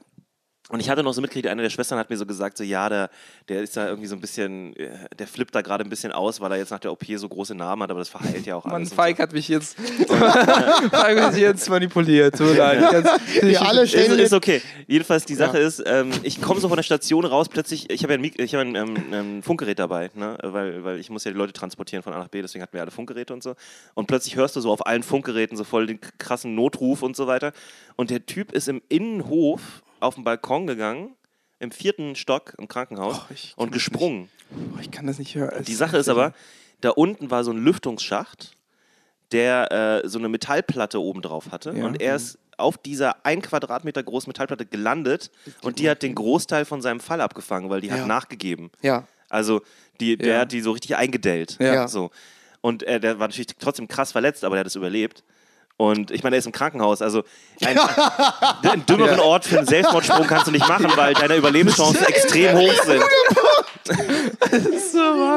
Und 0.70 0.80
ich 0.80 0.90
hatte 0.90 1.02
noch 1.02 1.14
so 1.14 1.22
mitgekriegt, 1.22 1.48
eine 1.48 1.62
der 1.62 1.70
Schwestern 1.70 1.98
hat 1.98 2.10
mir 2.10 2.16
so 2.16 2.26
gesagt, 2.26 2.58
so 2.58 2.64
ja, 2.64 2.90
der, 2.90 3.08
der 3.48 3.62
ist 3.62 3.74
da 3.76 3.88
irgendwie 3.88 4.06
so 4.06 4.14
ein 4.14 4.20
bisschen, 4.20 4.76
äh, 4.76 4.90
der 5.18 5.26
flippt 5.26 5.54
da 5.54 5.62
gerade 5.62 5.82
ein 5.82 5.88
bisschen 5.88 6.12
aus, 6.12 6.42
weil 6.42 6.52
er 6.52 6.58
jetzt 6.58 6.70
nach 6.70 6.78
der 6.78 6.92
OP 6.92 7.04
so 7.16 7.26
große 7.26 7.54
Narben 7.54 7.82
hat, 7.82 7.90
aber 7.90 8.00
das 8.00 8.10
verheilt 8.10 8.44
ja 8.44 8.56
auch 8.56 8.66
Mann, 8.66 8.74
alles. 8.74 8.90
und 8.90 8.96
Feig 8.96 9.18
hat 9.18 9.32
mich 9.32 9.48
jetzt, 9.48 9.78
Feig 10.08 11.20
hat 11.20 11.32
mich 11.32 11.40
jetzt 11.40 11.68
manipuliert. 11.70 12.36
Tut 12.36 12.48
mir 12.48 12.56
leid. 12.58 13.04
Wir 13.40 13.62
alle 13.62 13.82
Ist, 13.82 13.90
stellen 13.90 14.18
ist 14.18 14.34
okay. 14.34 14.60
Jedenfalls, 14.86 15.24
die 15.24 15.34
Sache 15.34 15.56
ist, 15.56 15.82
ähm, 15.86 16.10
ich 16.22 16.42
komme 16.42 16.60
so 16.60 16.68
von 16.68 16.76
der 16.76 16.82
Station 16.82 17.24
raus, 17.24 17.48
plötzlich, 17.48 17.88
ich 17.90 18.02
habe 18.02 18.12
ja 18.12 18.18
ein, 18.18 18.30
ich 18.36 18.54
hab 18.54 18.60
ein, 18.60 18.74
ähm, 18.74 18.96
ein 19.10 19.42
Funkgerät 19.42 19.78
dabei, 19.78 20.10
ne? 20.14 20.36
weil, 20.42 20.84
weil 20.84 20.98
ich 20.98 21.08
muss 21.08 21.24
ja 21.24 21.30
die 21.30 21.38
Leute 21.38 21.54
transportieren 21.54 22.02
von 22.02 22.12
A 22.12 22.18
nach 22.18 22.28
B, 22.28 22.42
deswegen 22.42 22.62
hatten 22.62 22.74
wir 22.74 22.82
alle 22.82 22.90
Funkgeräte 22.90 23.32
und 23.32 23.42
so. 23.42 23.54
Und 23.94 24.06
plötzlich 24.06 24.36
hörst 24.36 24.54
du 24.54 24.60
so 24.60 24.70
auf 24.70 24.86
allen 24.86 25.02
Funkgeräten 25.02 25.56
so 25.56 25.64
voll 25.64 25.86
den 25.86 25.98
krassen 26.18 26.54
Notruf 26.54 27.02
und 27.02 27.16
so 27.16 27.26
weiter. 27.26 27.52
Und 27.96 28.10
der 28.10 28.26
Typ 28.26 28.52
ist 28.52 28.68
im 28.68 28.82
Innenhof 28.90 29.82
auf 30.00 30.14
den 30.16 30.24
Balkon 30.24 30.66
gegangen, 30.66 31.14
im 31.58 31.70
vierten 31.72 32.14
Stock 32.14 32.54
im 32.58 32.68
Krankenhaus 32.68 33.20
Oh, 33.56 33.62
und 33.62 33.72
gesprungen. 33.72 34.28
Boah, 34.50 34.80
ich 34.80 34.90
kann 34.90 35.06
das 35.06 35.18
nicht 35.18 35.34
hören. 35.34 35.64
Die 35.64 35.74
Sache 35.74 35.96
ist 35.96 36.08
aber, 36.08 36.32
da 36.80 36.90
unten 36.90 37.30
war 37.30 37.42
so 37.44 37.50
ein 37.50 37.58
Lüftungsschacht, 37.58 38.52
der 39.32 40.02
äh, 40.04 40.08
so 40.08 40.18
eine 40.18 40.28
Metallplatte 40.28 41.00
oben 41.00 41.20
drauf 41.22 41.50
hatte. 41.50 41.72
Ja. 41.76 41.84
Und 41.84 42.00
er 42.00 42.16
ist 42.16 42.38
auf 42.56 42.78
dieser 42.78 43.24
ein 43.26 43.42
Quadratmeter 43.42 44.02
großen 44.02 44.28
Metallplatte 44.28 44.66
gelandet 44.66 45.30
und 45.62 45.78
die 45.78 45.88
hat 45.88 46.02
den 46.02 46.14
Großteil 46.14 46.64
von 46.64 46.80
seinem 46.82 46.98
Fall 47.00 47.20
abgefangen, 47.20 47.70
weil 47.70 47.80
die 47.80 47.88
Ja. 47.88 47.98
hat 47.98 48.06
nachgegeben. 48.06 48.70
Ja. 48.82 49.06
Also 49.28 49.60
die, 50.00 50.16
der 50.16 50.34
Ja. 50.34 50.40
hat 50.40 50.52
die 50.52 50.60
so 50.60 50.72
richtig 50.72 50.96
eingedellt. 50.96 51.56
Ja. 51.60 51.86
So. 51.88 52.10
Und 52.60 52.82
äh, 52.84 52.98
der 52.98 53.18
war 53.20 53.28
natürlich 53.28 53.48
trotzdem 53.58 53.86
krass 53.86 54.10
verletzt, 54.12 54.42
aber 54.44 54.56
der 54.56 54.60
hat 54.60 54.66
es 54.66 54.74
überlebt. 54.76 55.22
Und 55.78 56.10
ich 56.10 56.22
meine, 56.24 56.34
er 56.36 56.40
ist 56.40 56.46
im 56.46 56.52
Krankenhaus. 56.52 57.00
Also 57.00 57.22
ein, 57.64 57.78
einen 58.68 58.84
dümmeren 58.84 59.20
Ort 59.20 59.44
für 59.46 59.58
einen 59.58 59.66
Selbstmordsprung 59.66 60.26
kannst 60.26 60.48
du 60.48 60.50
nicht 60.50 60.66
machen, 60.68 60.90
weil 60.96 61.14
deine 61.14 61.36
Überlebenschancen 61.36 62.04
extrem 62.04 62.58
hoch 62.58 62.82
sind. 62.84 63.02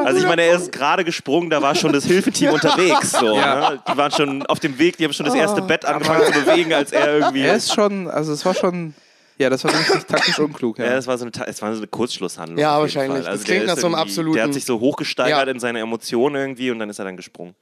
Also 0.04 0.18
ich 0.18 0.26
meine, 0.26 0.42
er 0.42 0.56
ist 0.56 0.72
gerade 0.72 1.04
gesprungen, 1.04 1.48
da 1.48 1.62
war 1.62 1.74
schon 1.74 1.92
das 1.92 2.04
Hilfeteam 2.04 2.52
unterwegs. 2.52 3.12
So, 3.12 3.34
Ja. 3.36 3.70
ne? 3.70 3.82
Die 3.90 3.96
waren 3.96 4.10
schon 4.12 4.44
auf 4.46 4.60
dem 4.60 4.78
Weg, 4.78 4.96
die 4.96 5.04
haben 5.04 5.12
schon 5.12 5.26
das 5.26 5.34
erste 5.34 5.62
Bett 5.62 5.84
angefangen 5.84 6.24
zu 6.26 6.32
bewegen, 6.44 6.72
als 6.74 6.92
er 6.92 7.18
irgendwie. 7.18 7.42
Er 7.42 7.54
ist 7.56 7.72
schon, 7.72 8.08
also 8.08 8.32
es 8.32 8.44
war 8.44 8.54
schon, 8.54 8.94
ja, 9.38 9.48
das 9.48 9.64
war 9.64 9.72
richtig 9.72 10.04
taktisch 10.04 10.38
unklug. 10.38 10.78
Ja. 10.78 10.86
ja, 10.86 10.96
es 10.96 11.06
war 11.06 11.16
so 11.18 11.24
eine, 11.24 11.32
es 11.46 11.62
war 11.62 11.72
so 11.72 11.78
eine 11.78 11.86
Kurzschlusshandlung. 11.86 12.58
Ja, 12.58 12.78
wahrscheinlich. 12.80 13.18
Also 13.26 13.30
Das 13.30 13.44
klingt 13.44 13.66
nach 13.66 13.76
so 13.78 13.86
einem 13.86 13.94
absoluten- 13.94 14.34
Der 14.34 14.44
hat 14.44 14.54
sich 14.54 14.64
so 14.64 14.80
hochgesteigert 14.80 15.46
Ja. 15.46 15.52
in 15.52 15.60
seine 15.60 15.80
Emotionen 15.80 16.36
irgendwie 16.36 16.70
und 16.70 16.78
dann 16.78 16.90
ist 16.90 16.98
er 16.98 17.04
dann 17.04 17.16
gesprungen. 17.16 17.54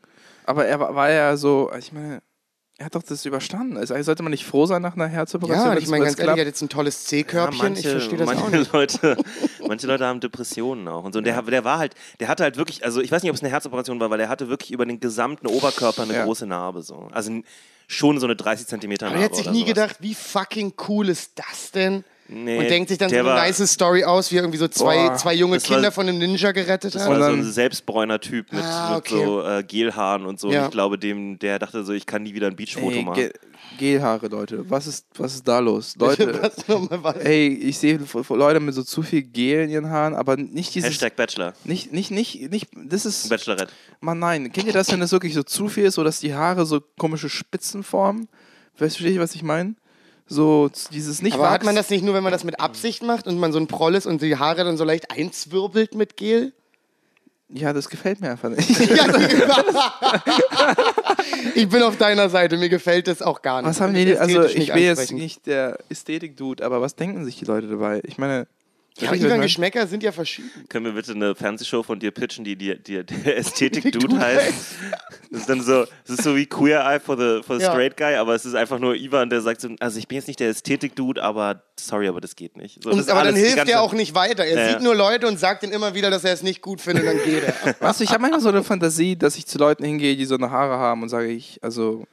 Aber 0.47 0.65
er 0.67 0.81
war, 0.81 0.95
war 0.95 1.11
ja 1.11 1.37
so, 1.37 1.71
ich 1.79 1.93
meine, 1.93 2.23
er 2.81 2.87
hat 2.87 2.95
doch 2.95 3.03
das 3.03 3.27
überstanden. 3.27 3.77
Also 3.77 3.95
sollte 4.03 4.23
man 4.23 4.31
nicht 4.31 4.47
froh 4.47 4.65
sein 4.65 4.81
nach 4.81 4.95
einer 4.97 5.07
Herzoperation? 5.07 5.73
Ja, 5.73 5.77
ich 5.77 5.87
meine, 5.89 6.07
ganz 6.07 6.19
ehrlich, 6.19 6.35
er 6.37 6.41
hat 6.41 6.47
jetzt 6.47 6.63
ein 6.63 6.71
tolles 6.71 7.05
C-Körbchen. 7.05 7.59
Ja, 7.59 7.65
manche, 7.69 7.81
ich 7.83 7.89
verstehe 7.89 8.17
das 8.19 8.27
manche 8.27 8.43
auch 8.43 8.49
nicht. 8.49 8.73
Leute, 8.73 9.17
manche 9.69 9.87
Leute 9.87 10.07
haben 10.07 10.21
Depressionen 10.21 10.89
auch 10.89 11.05
und 11.05 11.13
so. 11.13 11.19
Und 11.19 11.27
der, 11.27 11.43
der 11.43 11.63
war 11.65 11.79
halt, 11.79 11.95
der 12.21 12.29
hatte 12.29 12.43
halt 12.43 12.57
wirklich, 12.57 12.83
also 12.83 13.03
ich 13.03 13.13
weiß 13.13 13.23
nicht, 13.23 13.31
ob 13.31 13.37
es 13.37 13.43
eine 13.43 13.51
Herzoperation 13.51 14.01
war, 14.01 14.09
weil 14.09 14.19
er 14.21 14.31
hatte 14.31 14.49
wirklich 14.49 14.71
über 14.71 14.87
den 14.87 14.99
gesamten 14.99 15.47
Oberkörper 15.47 16.05
eine 16.05 16.15
Ja. 16.15 16.25
große 16.25 16.47
Narbe 16.47 16.81
so. 16.81 17.11
Also 17.13 17.31
schon 17.87 18.19
so 18.19 18.27
eine 18.27 18.35
30 18.37 18.67
Zentimeter 18.67 19.09
Aber 19.09 19.17
Narbe. 19.17 19.27
er 19.27 19.31
hat 19.31 19.37
sich 19.37 19.51
nie 19.51 19.59
sowas. 19.61 19.69
gedacht, 19.75 19.97
wie 20.01 20.15
fucking 20.15 20.73
cool 20.89 21.11
ist 21.11 21.33
das 21.35 21.73
denn? 21.73 22.03
Nee, 22.33 22.59
und 22.59 22.69
denkt 22.71 22.89
sich 22.91 22.99
dann 22.99 23.11
so 23.11 23.17
eine 23.17 23.25
war- 23.25 23.37
nice 23.37 23.67
Story 23.73 24.05
aus, 24.05 24.31
wie 24.31 24.37
er 24.37 24.43
irgendwie 24.43 24.59
so 24.59 24.69
zwei, 24.69 25.09
Boah, 25.09 25.17
zwei 25.17 25.35
junge 25.35 25.57
das 25.57 25.69
war- 25.69 25.77
Kinder 25.77 25.91
von 25.91 26.09
einem 26.09 26.19
Ninja 26.19 26.53
gerettet 26.53 26.95
Das 26.95 27.03
hat. 27.03 27.09
war 27.11 27.17
so 27.17 27.23
dann- 27.23 27.41
ein 27.41 27.45
selbstbräuner 27.53 28.21
Typ 28.21 28.53
mit, 28.53 28.63
Ah, 28.63 28.97
okay. 28.99 29.17
mit 29.17 29.25
so 29.25 29.43
äh, 29.43 29.65
Gelhaaren 29.65 30.27
und 30.27 30.39
so. 30.39 30.51
Ja. 30.53 30.61
Und 30.61 30.65
ich 30.67 30.71
glaube, 30.71 30.97
dem, 30.99 31.39
der 31.41 31.59
dachte 31.59 31.83
so, 31.85 31.93
ich 31.93 32.07
kann 32.07 32.23
nie 32.23 32.33
wieder 32.33 32.47
ein 32.47 32.55
Beachfoto 32.55 32.91
Ey, 32.97 33.03
machen. 33.03 33.17
Ge 33.17 33.33
Gelhaare, 33.79 34.27
Leute. 34.29 34.69
Was 34.69 34.87
ist, 34.87 35.07
was 35.17 35.35
ist 35.35 35.47
da 35.49 35.59
los? 35.59 35.95
Leute, 35.99 36.51
ey, 37.25 37.49
ich 37.49 37.79
sehe 37.79 37.99
Leute 38.29 38.61
mit 38.61 38.75
so 38.75 38.83
zu 38.83 39.03
viel 39.03 39.23
Gel 39.23 39.65
in 39.65 39.71
ihren 39.71 39.91
Haaren, 39.91 40.15
aber 40.15 40.37
nicht 40.37 40.75
dieses. 40.75 40.91
Hashtag 40.91 41.17
Bachelor. 41.17 41.53
Nicht, 41.65 41.93
nicht, 41.93 42.11
nicht, 42.11 42.51
nicht, 42.51 42.69
das 42.75 43.07
ist. 43.07 43.29
Bachelorette. 43.29 43.73
Mann, 44.01 44.19
nein. 44.19 44.53
Kennt 44.53 44.67
ihr 44.67 44.73
das, 44.73 44.91
wenn 44.93 45.01
das 45.01 45.13
wirklich 45.13 45.35
so 45.35 45.43
zu 45.43 45.69
viel 45.69 45.85
ist, 45.85 45.95
so 45.95 46.05
dass 46.05 46.21
die 46.21 46.35
Haare 46.35 46.65
so 46.67 46.81
komische 46.99 47.29
Spitzen 47.29 47.83
formen? 47.83 48.29
Weißt 48.79 49.01
du, 49.01 49.19
was 49.21 49.35
ich 49.35 49.43
meine? 49.43 49.75
So 50.33 50.71
dieses 50.93 51.23
nicht 51.23 51.35
Aber 51.35 51.51
hat 51.51 51.65
man 51.65 51.75
das 51.75 51.91
nicht 51.91 52.05
nur, 52.05 52.15
wenn 52.15 52.23
man 52.23 52.31
das 52.31 52.45
mit 52.45 52.61
Absicht 52.61 53.03
macht 53.03 53.27
und 53.27 53.37
man 53.39 53.53
so 53.53 53.59
ein 53.59 53.67
Proll 53.67 53.97
ist 53.97 54.07
und 54.07 54.23
die 54.23 54.37
Haare 54.37 54.63
dann 54.63 54.77
so 54.77 54.85
leicht 54.85 55.11
einzwirbelt 55.11 55.97
mit 55.97 56.17
Gel? 56.17 56.53
Ja, 57.49 57.73
das 57.73 57.89
gefällt 57.89 58.21
mir 58.21 58.31
einfach 58.31 58.49
nicht. 58.49 58.71
ich 61.57 61.69
bin 61.69 61.83
auf 61.83 61.97
deiner 61.97 62.29
Seite, 62.29 62.57
mir 62.57 62.69
gefällt 62.69 63.09
das 63.09 63.23
auch 63.23 63.43
gar 63.43 63.61
nicht. 63.61 63.71
Was 63.71 63.81
haben 63.81 63.93
Das 63.93 64.05
die, 64.05 64.17
also 64.17 64.45
ich 64.45 64.73
bin 64.73 64.85
jetzt 64.85 65.11
nicht 65.11 65.47
der 65.47 65.81
Ästhetik-Dude, 65.89 66.65
aber 66.65 66.81
was 66.81 66.95
denken 66.95 67.25
sich 67.25 67.37
die 67.41 67.47
Leute 67.47 67.67
dabei? 67.67 68.01
Ich 68.05 68.17
meine, 68.17 68.47
Ja, 69.01 69.13
Ivan, 69.13 69.29
meine? 69.31 69.43
Geschmäcker 69.43 69.87
sind 69.87 70.03
ja 70.03 70.13
verschieden. 70.13 70.51
Können 70.69 70.87
wir 70.87 70.93
bitte 70.93 71.13
eine 71.13 71.35
Fernsehshow 71.35 71.83
von 71.83 71.99
dir 71.99 72.11
pitchen, 72.11 72.45
die, 72.45 72.57
die, 72.57 72.77
die 72.83 73.03
der 73.25 73.37
Ästhetik-Dude 73.37 74.19
heißt? 74.19 74.53
Das 75.31 75.41
ist 75.41 75.49
dann 75.49 75.63
so, 75.63 75.85
das 76.07 76.19
ist 76.19 76.25
so 76.25 76.35
wie 76.37 76.47
Queer 76.47 76.81
Eye 76.85 77.01
for 77.01 77.17
the, 77.17 77.43
for 77.47 77.57
the 77.57 77.63
Ja. 77.63 77.71
Straight 77.73 77.97
Guy, 77.97 78.15
aber 78.17 78.35
es 78.35 78.45
ist 78.45 78.55
einfach 78.55 78.79
nur 78.79 78.95
Ivan, 78.95 79.31
der 79.31 79.41
sagt 79.41 79.61
so, 79.61 79.69
also 79.79 79.99
ich 79.99 80.09
bin 80.09 80.17
jetzt 80.17 80.27
nicht 80.29 80.41
der 80.41 80.49
Ästhetik-Dude, 80.51 81.23
aber 81.23 81.63
sorry, 81.79 82.09
aber 82.09 82.21
das 82.21 82.37
geht 82.37 82.57
nicht. 82.57 82.83
So, 82.83 82.91
das 82.91 83.01
Und, 83.01 83.11
aber 83.11 83.25
dann 83.25 83.37
hilft 83.37 83.69
er 83.69 83.81
auch 83.83 83.93
nicht 83.93 84.15
weiter. 84.15 84.45
Er 84.45 84.59
Ja, 84.59 84.69
sieht 84.73 84.83
nur 84.83 84.95
Leute 84.95 85.27
und 85.29 85.39
sagt 85.39 85.63
ihnen 85.63 85.73
immer 85.73 85.95
wieder, 85.95 86.11
dass 86.11 86.25
er 86.25 86.33
es 86.33 86.43
nicht 86.43 86.63
gut 86.63 86.81
findet, 86.81 87.07
dann 87.07 87.19
geht 87.25 87.43
er. 87.45 87.81
weißt 87.81 88.01
du, 88.01 88.05
ich 88.05 88.11
habe 88.11 88.23
manchmal 88.23 88.41
so 88.41 88.49
eine 88.49 88.65
Fantasie, 88.65 89.17
dass 89.17 89.37
ich 89.37 89.47
zu 89.47 89.59
Leuten 89.59 89.85
hingehe, 89.85 90.17
die 90.17 90.25
so 90.25 90.35
eine 90.35 90.51
Haare 90.51 90.79
haben 90.79 91.03
und 91.03 91.09
sage 91.09 91.29
ich, 91.29 91.59
also, 91.63 92.05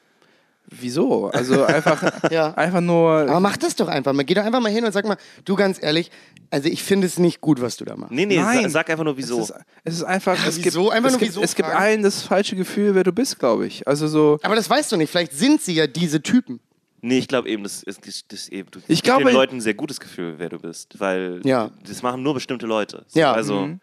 wieso? 0.69 1.27
Also 1.27 1.63
einfach, 1.65 2.01
Ja. 2.31 2.53
einfach 2.53 2.81
nur, 2.81 3.11
Aber 3.11 3.39
mach 3.39 3.57
das 3.57 3.75
doch 3.75 3.87
einfach 3.87 4.13
mal. 4.13 4.23
Geh 4.23 4.33
doch 4.33 4.43
einfach 4.43 4.59
mal 4.59 4.71
hin 4.71 4.85
und 4.85 4.91
sag 4.91 5.05
mal, 5.05 5.17
du 5.45 5.55
ganz 5.55 5.81
ehrlich, 5.81 6.11
also 6.49 6.69
ich 6.69 6.83
finde 6.83 7.07
es 7.07 7.17
nicht 7.19 7.41
gut, 7.41 7.61
was 7.61 7.77
du 7.77 7.85
da 7.85 7.95
machst. 7.95 8.11
Nee, 8.13 8.25
nee, 8.25 8.37
Nein. 8.37 8.63
sa- 8.63 8.69
sag 8.69 8.89
einfach 8.89 9.03
nur 9.03 9.17
wieso. 9.17 9.39
Es 9.41 9.49
ist, 9.49 9.55
es 9.83 9.93
ist 9.95 10.03
einfach, 10.03 10.33
es 10.45 10.57
wieso? 10.63 10.83
gibt, 10.83 10.93
Einfach 10.93 11.07
es 11.07 11.13
nur 11.13 11.19
gibt, 11.19 11.31
wieso 11.31 11.41
es 11.43 11.55
gibt 11.55 11.69
allen 11.69 12.03
das 12.03 12.21
falsche 12.23 12.55
Gefühl, 12.55 12.95
wer 12.95 13.03
du 13.03 13.11
bist, 13.11 13.39
glaube 13.39 13.65
ich. 13.67 13.87
Also 13.87 14.07
so, 14.07 14.39
Aber 14.43 14.55
das 14.55 14.69
weißt 14.69 14.91
du 14.91 14.97
nicht. 14.97 15.09
Vielleicht 15.09 15.33
sind 15.33 15.61
sie 15.61 15.73
ja 15.73 15.87
diese 15.87 16.21
Typen. 16.21 16.59
Nee, 17.01 17.19
ich 17.19 17.27
glaube 17.27 17.47
eben, 17.47 17.63
das 17.63 17.83
ist, 17.83 18.05
das 18.05 18.23
ist 18.31 18.49
eben, 18.51 18.69
du 18.71 18.79
Ich 18.87 19.03
glaube- 19.03 19.23
den 19.23 19.33
Leuten 19.33 19.57
ein 19.57 19.61
sehr 19.61 19.75
gutes 19.75 19.99
Gefühl, 19.99 20.35
wer 20.37 20.49
du 20.49 20.57
bist, 20.59 20.99
weil 20.99 21.41
Ja. 21.43 21.69
das 21.87 22.01
machen 22.01 22.23
nur 22.23 22.33
bestimmte 22.33 22.65
Leute. 22.65 23.05
So, 23.07 23.19
Ja. 23.19 23.33
Also 23.33 23.67
Mhm. 23.67 23.79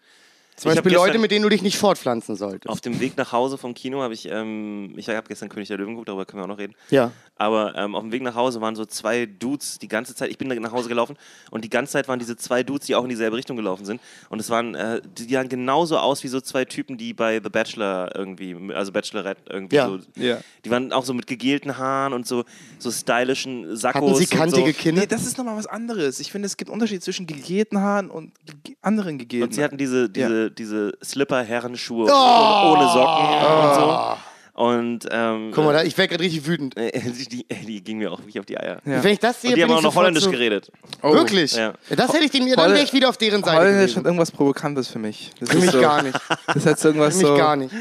Zum 0.57 0.71
Ich 0.71 0.77
Beispiel 0.77 0.93
Leute, 0.95 1.19
mit 1.19 1.31
denen 1.33 1.43
du 1.43 1.49
dich 1.49 1.63
nicht 1.63 1.79
fortpflanzen 1.79 2.37
solltest. 2.37 2.69
auf 2.69 2.81
dem 2.81 3.01
Weg 3.01 3.17
nach 3.17 3.33
Hause 3.33 3.59
vom 3.59 3.75
Kino 3.75 4.03
habe 4.03 4.15
ich, 4.15 4.29
ähm, 4.31 4.95
ich 4.97 5.09
habe 5.09 5.27
gestern 5.27 5.49
König 5.49 5.69
der 5.69 5.79
Löwen 5.79 5.91
geguckt, 5.95 6.09
darüber 6.09 6.25
können 6.27 6.41
wir 6.41 6.45
auch 6.45 6.49
noch 6.49 6.59
reden. 6.59 6.75
Ja. 6.91 7.11
Aber 7.37 7.75
ähm, 7.77 7.95
auf 7.97 8.03
dem 8.03 8.13
Weg 8.13 8.23
nach 8.23 8.37
Hause 8.37 8.61
waren 8.61 8.77
so 8.77 8.85
zwei 8.85 9.27
Dudes 9.27 9.79
die 9.81 9.89
ganze 9.89 10.15
Zeit. 10.15 10.31
Ich 10.31 10.39
bin 10.39 10.49
nach 10.49 10.73
Hause 10.73 10.89
gelaufen 10.89 11.17
und 11.51 11.65
die 11.65 11.71
ganze 11.71 11.93
Zeit 11.95 12.07
waren 12.07 12.19
diese 12.21 12.37
zwei 12.37 12.63
Dudes, 12.63 12.87
die 12.87 12.95
auch 12.95 13.03
in 13.03 13.09
dieselbe 13.09 13.37
Richtung 13.37 13.57
gelaufen 13.57 13.85
sind. 13.85 14.01
Und 14.29 14.39
es 14.41 14.51
waren, 14.51 14.75
äh, 14.75 15.01
die, 15.19 15.33
sahen 15.33 15.49
genauso 15.49 15.99
aus 15.99 16.23
wie 16.23 16.29
so 16.29 16.41
zwei 16.41 16.65
Typen, 16.65 16.97
die 16.97 17.13
bei 17.13 17.41
The 17.43 17.49
Bachelor 17.49 18.15
irgendwie, 18.15 18.57
also 18.73 18.93
Bachelorette 18.93 19.43
irgendwie 19.51 19.77
Ja. 19.77 19.89
so. 19.89 19.99
Ja. 20.15 20.39
Die 20.65 20.71
waren 20.71 20.93
auch 20.93 21.05
so 21.05 21.13
mit 21.13 21.27
gegelten 21.27 21.77
Haaren 21.77 22.13
und 22.13 22.27
so, 22.27 22.45
so 22.79 22.91
stylischen 22.93 23.77
Sackos. 23.77 24.03
Hatten 24.11 24.15
sie 24.15 24.27
kantige 24.27 24.73
so. 24.73 24.79
Kinder? 24.79 25.01
nee, 25.01 25.07
das 25.09 25.27
ist 25.27 25.37
nochmal 25.37 25.57
was 25.57 25.67
anderes. 25.67 26.21
Ich 26.21 26.31
finde, 26.31 26.47
es 26.47 26.57
gibt 26.57 26.71
Unterschied 26.71 27.03
zwischen 27.03 27.27
gegelten 27.27 27.81
Haaren 27.81 28.11
und 28.11 28.33
anderen 28.81 29.19
gegelten 29.19 29.49
Und 29.49 29.55
sie 29.55 29.65
hatten 29.65 29.77
diese, 29.77 30.09
diese, 30.09 30.51
diese 30.53 30.93
Slipper-Herrenschuhe 31.03 32.07
Oh! 32.13 32.73
ohne 32.73 32.89
Socken 32.91 33.27
und 33.27 33.75
so. 33.75 34.17
Und 34.55 35.01
ähm, 35.11 35.51
Guck 35.53 35.65
mal, 35.65 35.73
da, 35.73 35.83
ich 35.83 35.99
werde 35.99 36.11
gerade 36.11 36.23
richtig 36.23 36.47
wütend. 36.47 36.77
äh, 36.79 36.93
die, 37.01 37.45
die, 37.45 37.83
ging 37.83 37.99
mir 37.99 38.13
auch 38.13 38.21
wirklich 38.21 38.39
auf 38.39 38.47
die 38.47 38.57
Eier. 38.57 38.81
Ja. 38.85 39.03
Wenn 39.03 39.13
ich 39.13 39.19
das 39.19 39.43
sehe, 39.43 39.51
Und 39.51 39.57
die 39.57 39.63
haben 39.65 39.73
auch 39.73 39.83
noch 39.83 39.95
Holländisch 39.97 40.23
so, 40.23 40.31
geredet. 40.31 40.71
Oh. 41.03 41.13
Wirklich? 41.13 41.57
Ja. 41.57 41.75
Das 41.91 42.13
hätte 42.13 42.25
ich 42.25 42.31
den 42.31 42.45
mir, 42.45 42.55
dann 42.55 42.71
wäre 42.73 42.85
ich 42.85 42.93
wieder 42.93 43.09
auf 43.09 43.17
deren 43.17 43.43
Seite 43.43 43.59
Holländisch 43.59 43.97
hat 43.97 44.05
irgendwas 44.05 44.31
Provokantes 44.31 44.87
für 44.87 45.01
mich. 45.01 45.33
Das 45.41 45.51
Für 45.51 45.57
ist 45.57 45.63
mich 45.63 45.71
so, 45.73 45.81
gar 45.81 46.03
nicht. 46.03 46.17
Das 46.55 46.67
hat 46.67 46.79
so 46.79 46.89
irgendwas 46.89 47.15
Für 47.15 47.19
mich 47.19 47.27
so. 47.27 47.37
gar 47.37 47.57
nicht. 47.57 47.75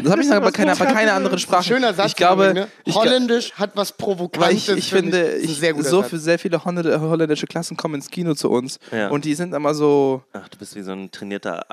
Das 0.00 0.12
habe 0.12 0.22
ich 0.22 0.28
noch 0.28 0.40
bei 0.40 0.50
keiner, 0.52 0.76
bei 0.76 0.86
keiner 0.86 1.14
anderen 1.14 1.38
Sprache. 1.40 1.64
Schöner 1.64 1.92
Satz. 1.92 2.10
Ich 2.10 2.16
glaube, 2.16 2.54
ne? 2.54 2.68
Holländisch 2.88 3.52
hat 3.54 3.72
was 3.74 3.90
Provokantes. 3.92 4.52
ich, 4.52 4.68
ich 4.68 4.88
für 4.90 5.02
mich. 5.02 5.10
finde, 5.10 5.34
ich, 5.38 5.58
sehr 5.58 5.72
guter 5.72 5.88
so 5.88 6.02
für 6.04 6.18
sehr 6.18 6.38
viele 6.38 6.64
Holländ- 6.64 7.00
holländische 7.00 7.48
Klassen 7.48 7.76
kommen 7.76 7.96
ins 7.96 8.10
Kino 8.10 8.34
zu 8.34 8.48
uns 8.48 8.78
Ja. 8.92 9.08
und 9.08 9.24
die 9.24 9.34
sind 9.34 9.52
immer 9.52 9.74
so, 9.74 10.22
Ach, 10.32 10.48
du 10.48 10.56
bist 10.58 10.76
wie 10.76 10.82
so 10.82 10.92
ein 10.92 11.10
trainierter 11.10 11.66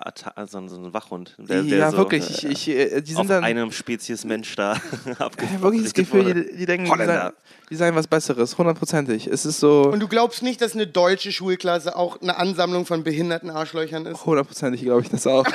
so, 0.47 0.57
ein, 0.57 0.69
so 0.69 0.77
ein 0.77 0.91
Wachhund. 0.91 1.35
Der, 1.37 1.61
der 1.61 1.77
ja 1.77 1.91
so, 1.91 1.97
wirklich, 1.97 2.43
äh, 2.43 2.47
ich, 2.47 2.67
ich, 2.67 2.75
äh, 2.75 3.01
die 3.01 3.13
auf 3.13 3.19
sind 3.21 3.29
dann 3.29 3.43
einem 3.43 3.71
Spezies 3.71 4.22
Mensch 4.25 4.55
da 4.55 4.73
ich 5.05 5.11
habe 5.11 5.25
abgerichtet 5.25 5.61
wirklich 5.61 5.83
das 5.83 5.93
Gefühl, 5.93 6.25
wurde. 6.25 6.45
die, 6.45 6.57
die 6.57 6.65
denken, 6.65 6.85
die 6.85 6.91
Holländer. 6.91 7.13
seien, 7.21 7.31
die 7.69 7.75
seien 7.75 7.95
was 7.95 8.07
Besseres, 8.07 8.57
hundertprozentig. 8.57 9.27
Es 9.27 9.45
ist 9.45 9.59
so 9.59 9.83
Und 9.91 9.99
du 9.99 10.07
glaubst 10.07 10.43
nicht, 10.43 10.61
dass 10.61 10.73
eine 10.73 10.85
deutsche 10.87 11.31
Schulklasse 11.31 11.95
auch 11.95 12.21
eine 12.21 12.37
Ansammlung 12.37 12.85
von 12.85 13.03
behinderten 13.03 13.49
Arschlöchern 13.49 14.05
ist? 14.05 14.25
hundertprozentig, 14.25 14.81
glaube 14.83 15.01
ich 15.01 15.09
das 15.09 15.25
auch. 15.27 15.45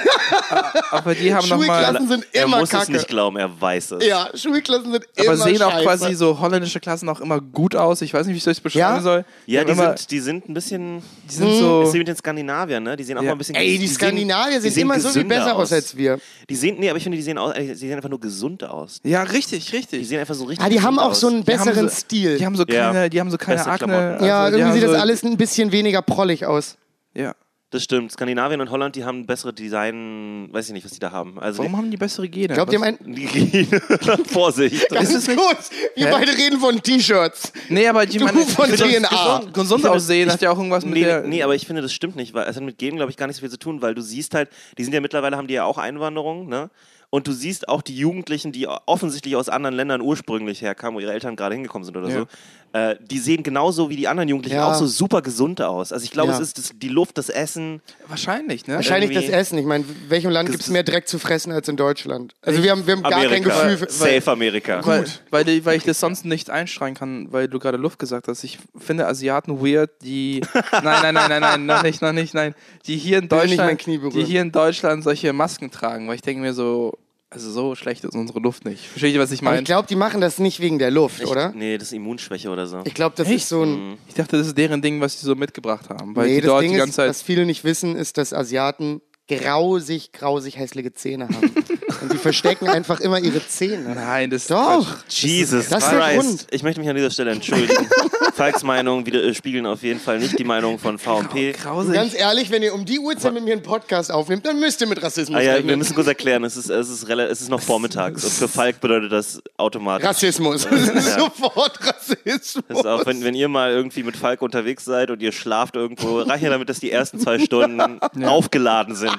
aber 0.91 1.15
die 1.15 1.35
haben 1.35 1.49
nochmal, 1.49 1.85
Schulklassen 1.85 2.09
sind 2.09 2.27
Er 2.33 2.45
immer 2.45 2.59
muss 2.61 2.73
es 2.73 2.79
kacke. 2.79 2.93
nicht 2.93 3.09
glauben, 3.09 3.37
er 3.37 3.61
weiß 3.61 3.93
es. 3.93 4.07
Ja, 4.07 4.29
Schulklassen 4.35 4.93
sind 4.93 5.07
immer 5.15 5.29
aber 5.29 5.37
sehen 5.37 5.63
auch 5.63 5.71
scheiße. 5.73 5.85
quasi 5.85 6.15
so 6.15 6.39
holländische 6.41 6.81
Klassen 6.81 7.09
auch 7.09 7.21
immer 7.21 7.41
gut 7.41 7.75
aus. 7.77 8.03
Ich 8.03 8.13
weiß 8.15 8.27
nicht, 8.27 8.35
wie 8.35 8.39
ich 8.39 8.47
es 8.47 8.61
beschreiben 8.61 8.97
Ja? 8.97 9.01
soll. 9.01 9.25
Ja, 9.47 9.65
die 9.65 9.73
immer, 9.73 9.97
sind, 9.97 10.11
die 10.11 10.21
sind 10.21 10.49
ein 10.49 10.55
bisschen. 10.55 11.03
die 11.31 11.35
sind 11.35 11.55
so. 11.57 11.81
Das 11.81 11.89
ist 11.91 11.95
wie 11.95 11.99
mit 11.99 12.09
den 12.09 12.17
Skandinaviern, 12.17 12.83
ne? 12.83 12.97
Die 12.97 13.05
sehen 13.05 13.19
auch 13.19 13.23
Ja. 13.23 13.29
mal 13.29 13.35
ein 13.35 13.39
bisschen. 13.39 13.55
Ey, 13.55 13.79
die 13.79 13.87
sehen- 13.87 13.95
Skandinavier 13.97 14.57
die 14.57 14.61
sind 14.63 14.73
sehen 14.73 14.83
immer 14.83 15.01
so 15.01 15.09
viel 15.11 15.25
besser 15.25 15.55
aus 15.57 15.73
als 15.73 15.97
wir. 15.97 16.19
Die 16.49 16.57
sehen, 16.57 16.77
nee, 16.79 16.89
aber 16.89 16.97
ich 16.97 17.03
finde, 17.03 17.17
die 17.17 17.23
sehen, 17.23 17.39
aus, 17.39 17.55
sie 17.57 17.75
sehen 17.75 17.95
einfach 17.95 18.09
nur 18.09 18.21
gesund 18.21 18.58
aus. 18.65 19.01
Ja, 19.05 19.23
richtig, 19.23 19.67
Die 19.71 19.77
richtig. 19.77 20.09
sehen 20.09 20.21
einfach 20.21 20.35
so 20.35 20.45
richtig 20.45 20.65
Ah, 20.65 20.69
die 20.69 20.81
haben 20.81 20.99
auch 20.99 21.11
aus. 21.11 21.21
so 21.21 21.29
einen 21.29 21.39
Die 21.39 21.45
besseren 21.45 21.89
so- 21.89 21.95
Stil. 21.95 22.39
Die 22.39 22.47
haben 22.47 22.57
so 22.57 22.65
Ja. 22.69 22.93
keine, 22.93 23.11
die 23.11 23.21
haben 23.21 23.31
so 23.31 23.39
keine 23.39 23.67
Akne. 23.67 24.19
Ja, 24.23 24.45
also, 24.45 24.57
die 24.57 24.63
irgendwie 24.63 24.81
sieht 24.81 24.87
so, 24.89 24.93
das 24.93 25.03
alles 25.03 25.23
ein 25.25 25.37
bisschen 25.37 25.73
weniger 25.73 26.03
prollig 26.03 26.47
aus. 26.47 26.77
Ja. 27.15 27.35
Das 27.71 27.83
stimmt. 27.85 28.11
Skandinavien 28.11 28.63
und 28.63 28.71
Holland, 28.71 28.97
die 28.97 29.05
haben 29.05 29.27
bessere 29.27 29.53
Design. 29.53 30.49
Weiß 30.51 30.69
ich 30.69 30.73
nicht, 30.73 30.87
was 30.87 30.93
die 30.93 31.01
da 31.01 31.13
haben. 31.13 31.39
Also 31.39 31.59
Warum 31.59 31.77
haben 31.77 31.91
die 31.91 31.99
bessere 31.99 32.27
Gene? 32.27 32.47
Ich 32.49 32.55
glaube, 32.55 32.71
die 32.71 32.77
haben 32.79 32.83
ein... 32.85 32.99
die, 33.05 33.67
Vorsicht. 34.33 34.89
Ganz 34.89 35.13
es 35.15 35.27
nicht- 35.29 35.39
kurz, 35.39 35.69
wir 35.95 36.07
Hä? 36.07 36.13
beide 36.13 36.33
reden 36.33 36.61
von 36.61 36.81
T-Shirts. 36.83 37.53
Nee, 37.69 37.87
aber 37.87 38.07
die 38.07 38.17
Du 38.17 38.25
meine, 38.25 38.41
von 38.47 38.71
DNA. 38.71 39.09
gesund, 39.11 39.53
gesund 39.55 39.87
aussehen 39.87 40.33
hat 40.33 40.41
ja 40.41 40.51
auch 40.51 40.57
irgendwas 40.57 40.85
mit 40.87 40.95
Nee, 40.95 41.05
der. 41.05 41.23
nee, 41.25 41.43
aber 41.43 41.55
ich 41.55 41.67
finde, 41.67 41.83
das 41.83 41.93
stimmt 41.93 42.17
nicht, 42.17 42.33
weil 42.33 42.47
es 42.49 42.57
hat 42.57 42.63
mit 42.63 42.79
Genen, 42.79 42.97
glaube 42.97 43.11
ich, 43.11 43.19
gar 43.19 43.27
nicht 43.27 43.37
so 43.37 43.41
viel 43.41 43.51
zu 43.51 43.59
tun, 43.59 43.83
weil 43.83 43.95
du 43.95 44.01
siehst 44.01 44.33
halt, 44.33 44.49
die 44.79 44.85
sind 44.85 44.95
ja 44.95 45.03
mittlerweile, 45.03 45.37
haben 45.37 45.47
die 45.47 45.55
ja 45.55 45.65
auch 45.65 45.77
Einwanderung, 45.77 46.49
ne? 46.49 46.71
Und 47.11 47.27
du 47.27 47.33
siehst 47.33 47.69
auch 47.69 47.81
die 47.81 47.97
Jugendlichen, 47.97 48.53
die 48.53 48.67
offensichtlich 48.67 49.35
aus 49.37 49.49
anderen 49.49 49.75
Ländern 49.75 50.03
ursprünglich 50.03 50.61
herkamen, 50.61 50.97
wo 50.97 51.01
ihre 51.01 51.13
Eltern 51.13 51.37
gerade 51.37 51.55
hingekommen 51.55 51.85
sind 51.85 51.97
oder 51.97 52.09
Ja. 52.09 52.21
so, 52.21 52.27
äh, 52.73 52.97
die 53.01 53.19
sehen 53.19 53.43
genauso 53.43 53.89
wie 53.91 53.97
die 53.97 54.09
anderen 54.09 54.29
Jugendlichen 54.29 54.57
Ja. 54.57 54.71
auch 54.71 54.75
so 54.75 54.87
super 54.87 55.23
gesund 55.23 55.61
aus. 55.63 55.93
Also 55.93 56.05
ich 56.05 56.11
glaube, 56.11 56.31
Ja. 56.33 56.37
es 56.37 56.41
ist 56.41 56.59
das, 56.59 56.73
die 56.75 56.89
Luft, 56.89 57.17
das 57.19 57.29
Essen. 57.31 57.81
Wahrscheinlich, 58.07 58.67
ne? 58.67 58.75
Wahrscheinlich 58.75 59.11
das 59.13 59.25
Irgendwie- 59.25 59.39
Essen. 59.39 59.59
Ich 59.59 59.65
meine, 59.65 59.85
in 59.85 60.11
welchem 60.11 60.31
Land 60.31 60.51
gibt 60.51 60.63
es 60.63 60.69
mehr 60.69 60.83
Dreck 60.83 61.09
zu 61.09 61.19
fressen 61.19 61.51
als 61.53 61.69
in 61.69 61.77
Deutschland? 61.77 62.35
Also 62.43 62.63
wir 62.63 62.71
haben, 62.71 62.87
wir 62.87 62.95
haben 62.95 63.03
gar 63.03 63.13
kein 63.13 63.27
Amerika. 63.27 63.63
Gefühl 63.69 63.77
für... 63.79 63.91
Safe 63.91 64.31
Amerika. 64.31 64.85
Weil, 64.87 65.05
weil, 65.31 65.65
weil 65.65 65.77
ich 65.77 65.85
das 65.85 65.99
sonst 66.01 66.25
nicht 66.25 66.51
einstreuen 66.51 66.95
kann, 66.95 67.33
weil 67.33 67.49
du 67.49 67.59
gerade 67.59 67.79
Luft 67.79 67.99
gesagt 67.99 68.29
hast. 68.29 68.45
Ich 68.45 68.59
finde 68.77 69.07
Asiaten 69.07 69.61
weird, 69.61 69.91
die. 70.03 70.43
Nein, 70.73 70.83
nein, 70.83 71.15
nein, 71.15 71.29
nein, 71.29 71.41
nein, 71.41 71.67
noch 71.67 71.83
nicht, 71.83 72.03
noch 72.03 72.13
nicht, 72.13 72.35
nein. 72.35 72.55
Die 72.87 72.97
hier 72.97 73.19
in 73.19 73.31
Will 73.31 73.47
nicht 73.47 73.57
mein 73.59 73.77
Deutschland, 73.79 74.15
die 74.15 74.25
hier 74.25 74.43
in 74.43 74.53
Deutschland 74.53 75.05
solche 75.05 75.33
Masken 75.33 75.71
tragen, 75.71 76.09
weil 76.09 76.17
ich 76.17 76.23
denke 76.23 76.43
mir 76.43 76.53
so, 76.55 76.97
also 77.31 77.51
so 77.51 77.75
schlecht 77.75 78.05
ist 78.05 78.15
unsere 78.15 78.41
Luft 78.41 78.65
nicht. 78.65 78.87
Versteht 78.87 79.15
ihr, 79.15 79.21
was 79.21 79.31
ich 79.33 79.43
meine? 79.43 79.59
ich 79.59 79.65
glaube, 79.65 79.87
die 79.87 79.97
machen 79.97 80.21
das 80.21 80.39
nicht 80.39 80.61
wegen 80.61 80.79
der 80.79 80.91
Luft, 80.91 81.25
oder? 81.27 81.53
Nee, 81.55 81.77
das 81.77 81.89
ist 81.89 81.93
Immunschwäche 81.95 82.49
oder 82.51 82.67
so. 82.67 82.81
Ich 82.85 82.95
glaube, 82.95 83.15
das 83.17 83.27
Echt? 83.29 83.37
ist 83.37 83.49
so 83.51 83.63
ein... 83.65 83.99
Ich 84.09 84.15
dachte, 84.15 84.39
das 84.39 84.47
ist 84.47 84.57
deren 84.59 84.81
Ding, 84.81 85.01
was 85.01 85.21
sie 85.21 85.27
so 85.27 85.35
mitgebracht 85.35 85.91
haben. 85.91 86.17
Weil 86.17 86.27
Nee, 86.29 86.35
die 86.37 86.41
das 86.43 86.49
dort 86.49 86.63
Ding 86.63 86.73
die 86.73 86.79
ganze 86.79 86.91
ist, 86.91 86.97
Zeit. 86.97 87.09
was 87.11 87.23
viele 87.23 87.45
nicht 87.45 87.65
wissen, 87.65 87.97
ist, 87.97 88.17
dass 88.17 88.33
Asiaten 88.33 89.03
grausig, 89.29 90.13
grausig 90.13 90.57
hässliche 90.59 90.93
Zähne 90.95 91.29
haben. 91.29 91.53
Und 92.01 92.13
die 92.13 92.17
verstecken 92.19 92.69
einfach 92.69 93.01
immer 93.01 93.19
ihre 93.19 93.47
Zähne. 93.47 93.95
Nein, 93.95 94.31
das 94.31 94.43
ist 94.43 94.51
Doch. 94.51 94.87
Quatsch. 95.03 95.23
Jesus 95.25 95.69
das 95.69 95.83
ist 95.85 95.91
der 95.93 96.01
Christ. 96.01 96.21
Grund. 96.29 96.47
Ich 96.51 96.63
möchte 96.63 96.81
mich 96.81 96.89
an 96.89 96.97
dieser 96.97 97.11
Stelle 97.11 97.33
entschuldigen. 97.33 97.75
Falks 98.39 98.63
Meinung 98.63 99.05
wieder, 99.05 99.21
äh, 99.25 99.35
spiegeln 99.35 99.67
auf 99.67 99.83
jeden 99.83 99.99
Fall 99.99 100.21
nicht 100.21 100.39
die 100.39 100.45
Meinung 100.45 100.79
von 100.79 100.97
VP. 100.97 101.53
Grausig. 101.53 101.93
Ganz 101.93 102.15
ehrlich, 102.15 102.53
wenn 102.53 102.63
ihr 102.63 102.73
um 102.73 102.85
die 102.85 103.01
Uhrzeit 103.01 103.35
mit 103.35 103.43
mir 103.43 103.53
einen 103.53 103.65
Podcast 103.65 104.13
aufnehmt, 104.13 104.47
dann 104.47 104.61
müsst 104.61 104.81
ihr 104.81 104.87
mit 104.87 105.03
Rassismus 105.03 105.37
Ah 105.37 105.43
ja, 105.43 105.51
wir 105.51 105.57
rechnen. 105.57 105.79
müssen 105.79 105.97
kurz 105.97 106.07
erklären, 106.07 106.45
es 106.45 106.57
ist, 106.57 106.71
es 106.71 106.89
ist, 106.89 107.09
es 107.09 107.41
ist 107.41 107.49
noch 107.51 107.61
vormittags 107.61 108.23
und 108.23 108.33
für 108.33 108.47
Falk 108.47 108.81
bedeutet 108.81 109.11
das 109.11 109.43
automatisch. 109.57 110.07
Rassismus. 110.07 110.69
Das 110.71 110.89
ist 110.89 111.19
sofort 111.19 111.81
Rassismus. 111.85 112.63
Das 112.69 112.79
ist 112.79 112.87
auch, 112.87 113.05
wenn, 113.07 113.25
wenn 113.25 113.35
ihr 113.35 113.49
mal 113.49 113.73
irgendwie 113.73 114.05
mit 114.05 114.17
Falk 114.17 114.41
unterwegs 114.41 114.85
seid 114.85 115.11
und 115.11 115.21
ihr 115.21 115.33
schlaft 115.33 115.75
irgendwo, 115.75 116.21
reicht 116.21 116.45
ja 116.45 116.51
damit, 116.51 116.69
dass 116.69 116.79
die 116.79 116.93
ersten 116.93 117.19
zwei 117.19 117.41
Stunden 117.41 117.99
aufgeladen 118.25 118.95
sind. 118.95 119.19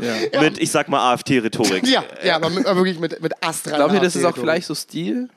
Ja. 0.00 0.40
Mit, 0.40 0.58
ich 0.58 0.72
sag 0.72 0.88
mal, 0.88 1.12
AfD-Rhetorik. 1.12 1.86
ja, 1.86 2.02
ja, 2.24 2.34
aber, 2.34 2.50
mit, 2.50 2.66
aber 2.66 2.80
wirklich 2.80 2.98
mit, 2.98 3.22
mit 3.22 3.32
Astra. 3.44 3.76
Glaubt 3.76 3.94
ihr, 3.94 4.00
das 4.00 4.16
ist 4.16 4.24
auch 4.24 4.36
vielleicht 4.36 4.66
so 4.66 4.74
Stil? 4.74 5.28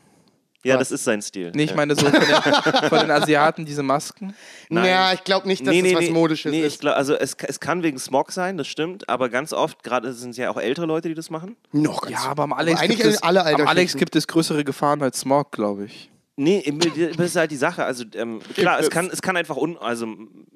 Ja, 0.64 0.78
das 0.78 0.92
ist 0.92 1.04
sein 1.04 1.22
Stil. 1.22 1.52
Nee, 1.54 1.64
ich 1.64 1.76
meine 1.76 1.96
so 1.96 2.06
von 2.06 2.14
den, 2.14 2.90
von 2.90 3.00
den 3.00 3.12
Asiaten, 3.12 3.66
diese 3.66 3.84
Masken. 3.84 4.34
Nein. 4.70 4.86
Ja, 4.86 5.14
ich 5.14 5.24
glaube 5.26 5.48
nicht, 5.48 5.68
dass 5.68 5.74
nee, 5.74 5.82
das 5.82 5.92
nee, 5.92 5.98
was 5.98 6.06
nee, 6.06 6.12
Modisches 6.12 6.52
nee, 6.52 6.62
ist. 6.62 6.74
Ich 6.76 6.80
glaub, 6.80 6.96
also 6.96 7.16
es, 7.16 7.36
es 7.46 7.60
kann 7.60 7.84
wegen 7.84 8.00
Smog 8.00 8.32
sein, 8.32 8.58
das 8.58 8.68
stimmt, 8.68 9.10
aber 9.10 9.28
ganz 9.28 9.52
oft, 9.52 9.84
gerade 9.84 10.14
sind 10.14 10.32
es 10.32 10.38
ja 10.38 10.50
auch 10.50 10.58
ältere 10.58 10.86
Leute, 10.86 11.10
die 11.10 11.16
das 11.16 11.30
machen. 11.30 11.58
Noch 11.74 12.04
ganz 12.04 12.14
Ja, 12.14 12.30
aber 12.30 12.44
am 12.44 12.54
Alex, 12.54 12.80
eigentlich 12.80 13.02
gibt, 13.02 13.14
es, 13.14 13.24
alle 13.24 13.46
am 13.46 13.68
Alex 13.68 13.98
gibt 13.98 14.16
es 14.16 14.28
größere 14.28 14.64
Gefahren 14.64 15.02
als 15.02 15.20
Smog, 15.20 15.52
glaube 15.52 15.86
ich. 15.86 16.10
Nee, 16.36 16.64
das 17.16 17.28
ist 17.28 17.36
halt 17.36 17.52
die 17.52 17.58
Sache. 17.58 17.86
Also 17.86 18.06
ähm, 18.16 18.40
klar, 18.56 18.80
es 18.80 18.90
kann, 18.90 19.08
es 19.12 19.22
kann 19.22 19.38
einfach 19.38 19.56
un, 19.56 19.78
also, 19.78 20.08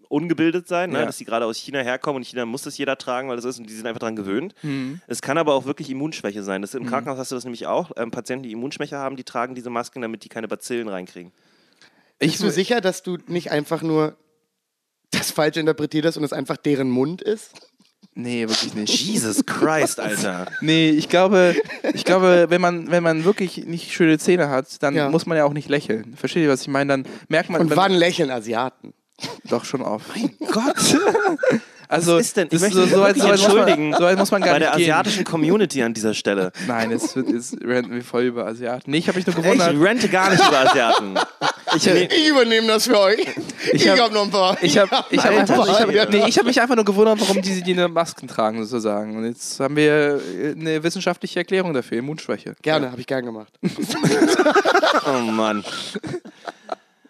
ungebildet 0.09 0.67
sein, 0.67 0.89
ne? 0.89 0.99
Ja. 0.99 1.05
dass 1.05 1.17
die 1.17 1.25
gerade 1.25 1.45
aus 1.45 1.57
China 1.57 1.81
herkommen 1.81 2.17
und 2.17 2.21
in 2.23 2.25
China 2.25 2.45
muss 2.47 2.63
das 2.63 2.77
jeder 2.79 2.97
tragen, 2.97 3.29
weil 3.29 3.35
das 3.35 3.45
ist 3.45 3.59
und 3.59 3.69
die 3.69 3.73
sind 3.73 3.85
einfach 3.85 3.99
daran 3.99 4.15
gewöhnt. 4.15 4.55
Mhm. 4.63 5.01
Es 5.05 5.21
kann 5.21 5.37
aber 5.37 5.53
auch 5.53 5.65
wirklich 5.65 5.91
Immunschwäche 5.91 6.41
sein. 6.41 6.63
Das, 6.63 6.73
Im 6.73 6.87
Krankenhaus 6.87 7.19
hast 7.19 7.31
du 7.31 7.35
das 7.35 7.43
nämlich 7.43 7.67
auch. 7.67 7.91
Ähm, 7.95 8.09
Patienten, 8.09 8.43
die 8.43 8.53
Immunschwäche 8.53 8.97
haben, 8.97 9.17
die 9.17 9.23
tragen 9.23 9.53
diese 9.53 9.69
Masken, 9.69 10.01
damit 10.01 10.23
die 10.23 10.29
keine 10.29 10.47
Bazillen 10.47 10.87
reinkriegen. 10.87 11.31
Bist 12.17 12.41
du 12.41 12.49
sicher, 12.49 12.81
dass 12.81 13.03
du 13.03 13.17
nicht 13.27 13.51
einfach 13.51 13.83
nur 13.83 14.17
das 15.11 15.29
falsch 15.29 15.57
interpretiert 15.57 16.05
hast 16.05 16.17
und 16.17 16.23
es 16.23 16.33
einfach 16.33 16.57
deren 16.57 16.89
Mund 16.89 17.21
ist? 17.21 17.71
Nee, 18.19 18.49
wirklich 18.49 18.73
nicht. 18.73 18.99
Jesus 18.99 19.45
Christ, 19.45 19.99
Alter. 19.99 20.47
Nee, 20.61 20.89
ich 20.89 21.07
glaube, 21.07 21.55
ich 21.93 22.03
glaube, 22.03 22.47
wenn 22.49 22.59
man, 22.59 22.89
wenn 22.89 23.03
man 23.03 23.23
wirklich 23.25 23.65
nicht 23.67 23.93
schöne 23.93 24.17
Zähne 24.17 24.49
hat, 24.49 24.81
dann 24.81 24.95
Ja. 24.95 25.09
muss 25.09 25.27
man 25.27 25.37
ja 25.37 25.45
auch 25.45 25.53
nicht 25.53 25.69
lächeln. 25.69 26.15
Versteht 26.17 26.41
ihr, 26.41 26.49
was 26.49 26.61
ich 26.63 26.67
meine? 26.67 26.89
Dann 26.93 27.05
merkt 27.27 27.51
man 27.51 27.61
Und 27.61 27.75
wann 27.75 27.91
lächeln 27.91 28.31
Asiaten? 28.31 28.93
doch 29.49 29.65
schon 29.65 29.83
auf. 29.83 30.01
Mein 30.15 30.35
Gott. 30.51 30.75
Also, 31.89 32.15
Was 32.17 32.25
ist 32.27 32.37
denn? 32.37 32.45
Ich 32.47 32.51
das- 32.51 32.61
möchte 32.61 32.79
so, 32.79 32.85
so, 32.97 33.01
weit 33.01 33.15
muss 33.15 33.23
man, 33.25 33.31
entschuldigen 33.33 33.93
so 33.93 34.03
weit 34.03 34.17
muss 34.17 34.29
man 34.31 34.41
gar 34.41 34.53
Bei 34.55 34.59
nicht 34.59 34.69
der 34.71 34.77
gehen. 34.77 34.91
asiatischen 34.91 35.23
Community 35.23 35.81
an 35.83 35.93
dieser 35.93 36.13
Stelle. 36.13 36.51
Nein, 36.67 36.91
jetzt, 36.91 37.15
wird- 37.15 37.29
jetzt 37.29 37.55
renten 37.63 37.93
wir 37.93 38.03
voll 38.03 38.23
über 38.23 38.45
Asiaten. 38.45 38.91
Nee, 38.91 38.97
ich 38.97 39.07
habe 39.07 39.17
mich 39.17 39.25
nur 39.25 39.35
Ich 39.37 39.41
gewundert. 39.41 39.73
rente 39.79 40.09
gar 40.09 40.29
nicht 40.29 40.45
über 40.45 40.59
Asiaten. 40.69 41.17
Ich, 41.75 41.85
nee, 41.85 42.09
Ich 42.11 42.27
übernehme 42.29 42.67
das 42.67 42.87
für 42.87 42.99
euch. 42.99 43.25
Ich, 43.71 43.87
hab- 43.87 43.99
hab 43.99 44.11
noch 44.13 44.23
ein 44.23 44.31
paar. 44.31 44.57
Ich 44.61 44.77
habe 44.77 44.89
ich 45.09 45.19
hab 45.19 45.25
Alter, 45.31 45.39
einfach, 45.53 45.67
ich 45.67 45.79
hab, 45.79 45.91
ja. 45.93 46.05
nee, 46.09 46.23
ich 46.27 46.37
hab 46.37 46.45
mich 46.45 46.59
einfach 46.61 46.75
nur 46.75 46.85
gewundert, 46.85 47.19
warum 47.21 47.41
die, 47.41 47.61
die 47.61 47.71
eine 47.73 47.87
Masken 47.87 48.27
tragen, 48.27 48.63
sozusagen. 48.65 49.15
Und 49.17 49.25
jetzt 49.25 49.59
haben 49.59 49.75
wir 49.75 50.19
äh, 50.41 50.51
eine 50.59 50.83
wissenschaftliche 50.83 51.39
Erklärung 51.39 51.73
dafür, 51.73 51.99
Immunschwäche. 51.99 52.55
Gerne, 52.61 52.91
habe 52.91 52.99
ich 53.01 53.07
gern 53.07 53.25
gemacht. 53.25 53.53
oh 55.05 55.19
Mann. 55.31 55.63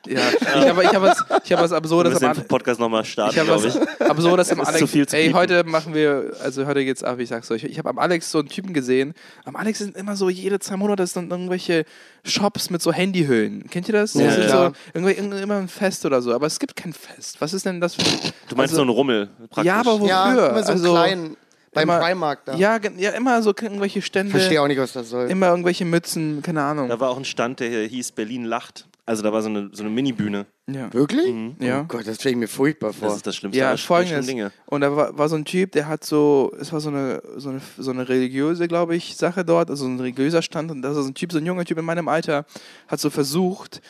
Ja, 0.17 0.21
ich 0.61 0.69
habe 0.69 0.83
ich 0.83 0.89
hab 0.89 1.01
was, 1.01 1.23
ich 1.43 1.53
hab 1.53 1.61
was 1.61 1.71
Absurdes 1.71 2.13
am 2.15 2.19
den 2.33 2.41
An 2.41 2.47
Podcast 2.47 2.79
nochmal 2.79 3.03
starten, 3.05 3.33
ich 3.33 3.39
habe 3.39 3.47
glaube 3.49 3.63
was 3.65 3.75
ich. 3.99 4.09
Absurdes 4.09 4.51
am 4.51 4.61
Alex. 4.61 4.79
zu 4.79 4.87
viel 4.87 5.07
zu 5.07 5.15
Ey, 5.17 5.31
heute 5.31 5.63
machen 5.63 5.93
wir, 5.93 6.33
also 6.41 6.65
heute 6.65 6.83
geht's 6.85 7.03
ab, 7.03 7.19
ich 7.19 7.29
sag's 7.29 7.49
euch. 7.51 7.63
Ich 7.63 7.77
habe 7.77 7.89
am 7.89 7.99
Alex 7.99 8.31
so 8.31 8.39
einen 8.39 8.49
Typen 8.49 8.73
gesehen. 8.73 9.13
Am 9.45 9.55
Alex 9.55 9.79
sind 9.79 9.95
immer 9.97 10.15
so, 10.15 10.29
jede 10.29 10.59
zwei 10.59 10.77
Monate 10.77 11.05
sind 11.05 11.31
irgendwelche 11.31 11.85
Shops 12.23 12.69
mit 12.69 12.81
so 12.81 12.91
Handyhüllen. 12.91 13.69
Kennt 13.69 13.87
ihr 13.87 13.93
das? 13.93 14.13
Ja, 14.13 14.25
das 14.27 14.37
ist 14.37 14.45
klar. 14.47 14.73
so 14.93 15.07
immer 15.07 15.57
ein 15.57 15.67
Fest 15.67 16.05
oder 16.05 16.21
so. 16.21 16.33
Aber 16.33 16.47
es 16.47 16.59
gibt 16.59 16.75
kein 16.75 16.93
Fest. 16.93 17.37
Was 17.39 17.53
ist 17.53 17.65
denn 17.65 17.81
das 17.81 17.95
für 17.95 18.03
Du 18.03 18.55
meinst 18.55 18.71
also- 18.73 18.75
so 18.77 18.81
einen 18.81 18.89
Rummel, 18.91 19.29
praktisch. 19.49 19.65
Ja, 19.65 19.79
aber 19.81 19.93
wofür? 19.99 20.07
Ja, 20.07 20.47
immer 20.49 20.63
so 20.63 20.71
also, 20.71 20.91
klein. 20.93 21.37
Beim 21.73 21.83
immer- 21.89 21.99
Primark 21.99 22.45
da. 22.45 22.55
Ja, 22.55 22.79
ja, 22.97 23.11
immer 23.11 23.41
so 23.43 23.49
irgendwelche 23.49 24.01
Stände. 24.01 24.31
Verstehe 24.31 24.61
auch 24.61 24.67
nicht, 24.67 24.79
was 24.79 24.93
das 24.93 25.09
soll. 25.09 25.29
Immer 25.29 25.49
irgendwelche 25.49 25.85
Mützen, 25.85 26.41
keine 26.41 26.63
Ahnung. 26.63 26.89
Da 26.89 26.99
war 26.99 27.09
auch 27.09 27.17
ein 27.17 27.25
Stand, 27.25 27.59
der 27.59 27.69
hieß 27.87 28.13
Berlin 28.13 28.45
lacht. 28.45 28.86
Also 29.07 29.23
da 29.23 29.31
war 29.31 29.41
so 29.41 29.47
eine, 29.47 29.69
so 29.71 29.83
eine 29.83 29.89
Mini-Bühne. 29.89 30.45
Ja. 30.69 30.93
Wirklich? 30.93 31.33
Ja. 31.59 31.81
Oh 31.81 31.85
Gott, 31.85 32.05
das 32.05 32.17
stelle 32.17 32.33
ich 32.33 32.39
mir 32.39 32.49
furchtbar 32.49 32.91
vor. 32.91 33.07
Das 33.07 33.15
ist 33.15 33.25
das 33.25 33.37
Schlimmste. 33.37 33.57
Ja, 33.57 33.77
schlimmen 33.77 33.87
folgendes. 33.87 34.25
Dinge. 34.27 34.51
Und 34.65 34.81
da 34.81 34.93
war, 34.93 35.17
war 35.17 35.29
so 35.29 35.37
ein 35.37 35.45
Typ, 35.45 35.71
der 35.71 35.87
hat 35.87 36.03
so, 36.03 36.51
es 36.59 36.73
war 36.73 36.81
so 36.81 36.89
eine, 36.89 37.23
so 37.37 37.47
eine, 37.47 37.61
so 37.77 37.91
eine 37.91 38.09
religiöse, 38.09 38.67
glaube 38.67 38.97
ich, 38.97 39.15
Sache 39.15 39.45
dort, 39.45 39.69
also 39.69 39.85
ein 39.85 39.97
religiöser 39.97 40.41
Stand. 40.41 40.71
Und 40.71 40.81
da 40.81 40.89
ist 40.89 40.95
so 40.95 41.03
ein 41.03 41.13
Typ, 41.13 41.31
so 41.31 41.37
ein 41.37 41.45
junger 41.45 41.63
Typ 41.63 41.77
in 41.77 41.85
meinem 41.85 42.09
Alter, 42.09 42.45
hat 42.89 42.99
so 42.99 43.09
versucht, 43.09 43.81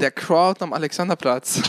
der 0.00 0.10
Crowd 0.10 0.60
am 0.60 0.72
Alexanderplatz 0.72 1.62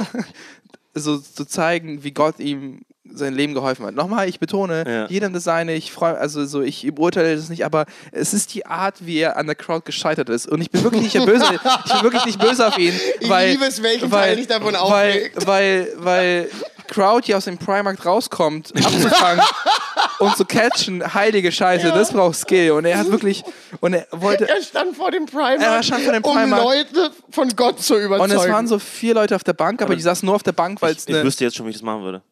so 0.95 1.19
zu 1.19 1.45
zeigen, 1.45 2.03
wie 2.03 2.11
Gott 2.11 2.39
ihm 2.39 2.81
sein 3.13 3.33
Leben 3.33 3.53
geholfen 3.53 3.85
hat. 3.85 3.95
Nochmal, 3.95 4.27
ich 4.29 4.39
betone, 4.39 4.83
Ja. 4.87 5.05
jedem 5.07 5.33
das 5.33 5.43
seine, 5.43 5.73
ich 5.73 5.91
freue, 5.91 6.17
also 6.17 6.45
so, 6.45 6.61
ich 6.61 6.89
beurteile 6.93 7.35
das 7.35 7.49
nicht, 7.49 7.65
aber 7.65 7.85
es 8.11 8.33
ist 8.33 8.53
die 8.53 8.65
Art, 8.65 8.95
wie 9.05 9.17
er 9.19 9.37
an 9.37 9.45
der 9.45 9.55
Crowd 9.55 9.83
gescheitert 9.85 10.29
ist. 10.29 10.47
Und 10.47 10.61
ich 10.61 10.71
bin 10.71 10.83
wirklich 10.83 11.13
nicht 11.13 11.25
böse, 11.25 11.45
ich 11.85 11.93
bin 11.93 12.03
wirklich 12.03 12.25
nicht 12.25 12.39
böse 12.39 12.67
auf 12.67 12.77
ihn. 12.77 12.93
Ich 13.19 13.29
weil, 13.29 13.51
liebe 13.51 13.65
es, 13.65 13.81
welchen 13.83 14.11
weil, 14.11 14.21
Teil 14.27 14.35
dich 14.37 14.47
davon 14.47 14.73
weil, 14.73 14.75
aufregt. 14.79 15.47
weil, 15.47 15.87
weil 15.97 16.49
Crowd, 16.87 17.27
die 17.27 17.35
aus 17.35 17.45
dem 17.45 17.57
Primark 17.57 18.03
rauskommt, 18.03 18.73
abzufangen 18.75 19.43
und 20.19 20.35
zu 20.35 20.43
catchen, 20.43 21.13
heilige 21.13 21.51
Scheiße, 21.51 21.89
das 21.89 22.11
braucht 22.11 22.35
Skill. 22.35 22.71
Und 22.71 22.85
er 22.85 22.97
hat 22.97 23.11
wirklich, 23.11 23.43
und 23.79 23.93
er 23.93 24.07
wollte, 24.11 24.49
Er 24.49 24.61
stand 24.63 24.95
vor 24.97 25.11
dem 25.11 25.27
Primark, 25.27 25.61
Er 25.61 25.83
stand 25.83 26.03
vor 26.03 26.13
dem 26.13 26.23
um 26.23 26.35
Primark. 26.35 26.63
Leute 26.63 27.11
von 27.29 27.47
Gott 27.55 27.79
zu 27.81 27.95
überzeugen. 27.95 28.31
und 28.31 28.37
es 28.43 28.49
waren 28.49 28.67
so 28.67 28.79
vier 28.79 29.13
Leute 29.13 29.35
auf 29.35 29.43
der 29.43 29.53
Bank, 29.53 29.83
aber, 29.83 29.95
die 29.95 30.01
saßen 30.01 30.25
nur 30.25 30.33
auf 30.35 30.41
der 30.43 30.51
Bank, 30.53 30.81
weil 30.81 30.93
es 30.95 31.07
Ich 31.07 31.13
eine, 31.13 31.23
wüsste 31.23 31.43
jetzt 31.43 31.55
schon, 31.57 31.67
wie 31.67 31.69
ich 31.69 31.75
das 31.75 31.83
machen 31.83 32.01
würde. 32.01 32.23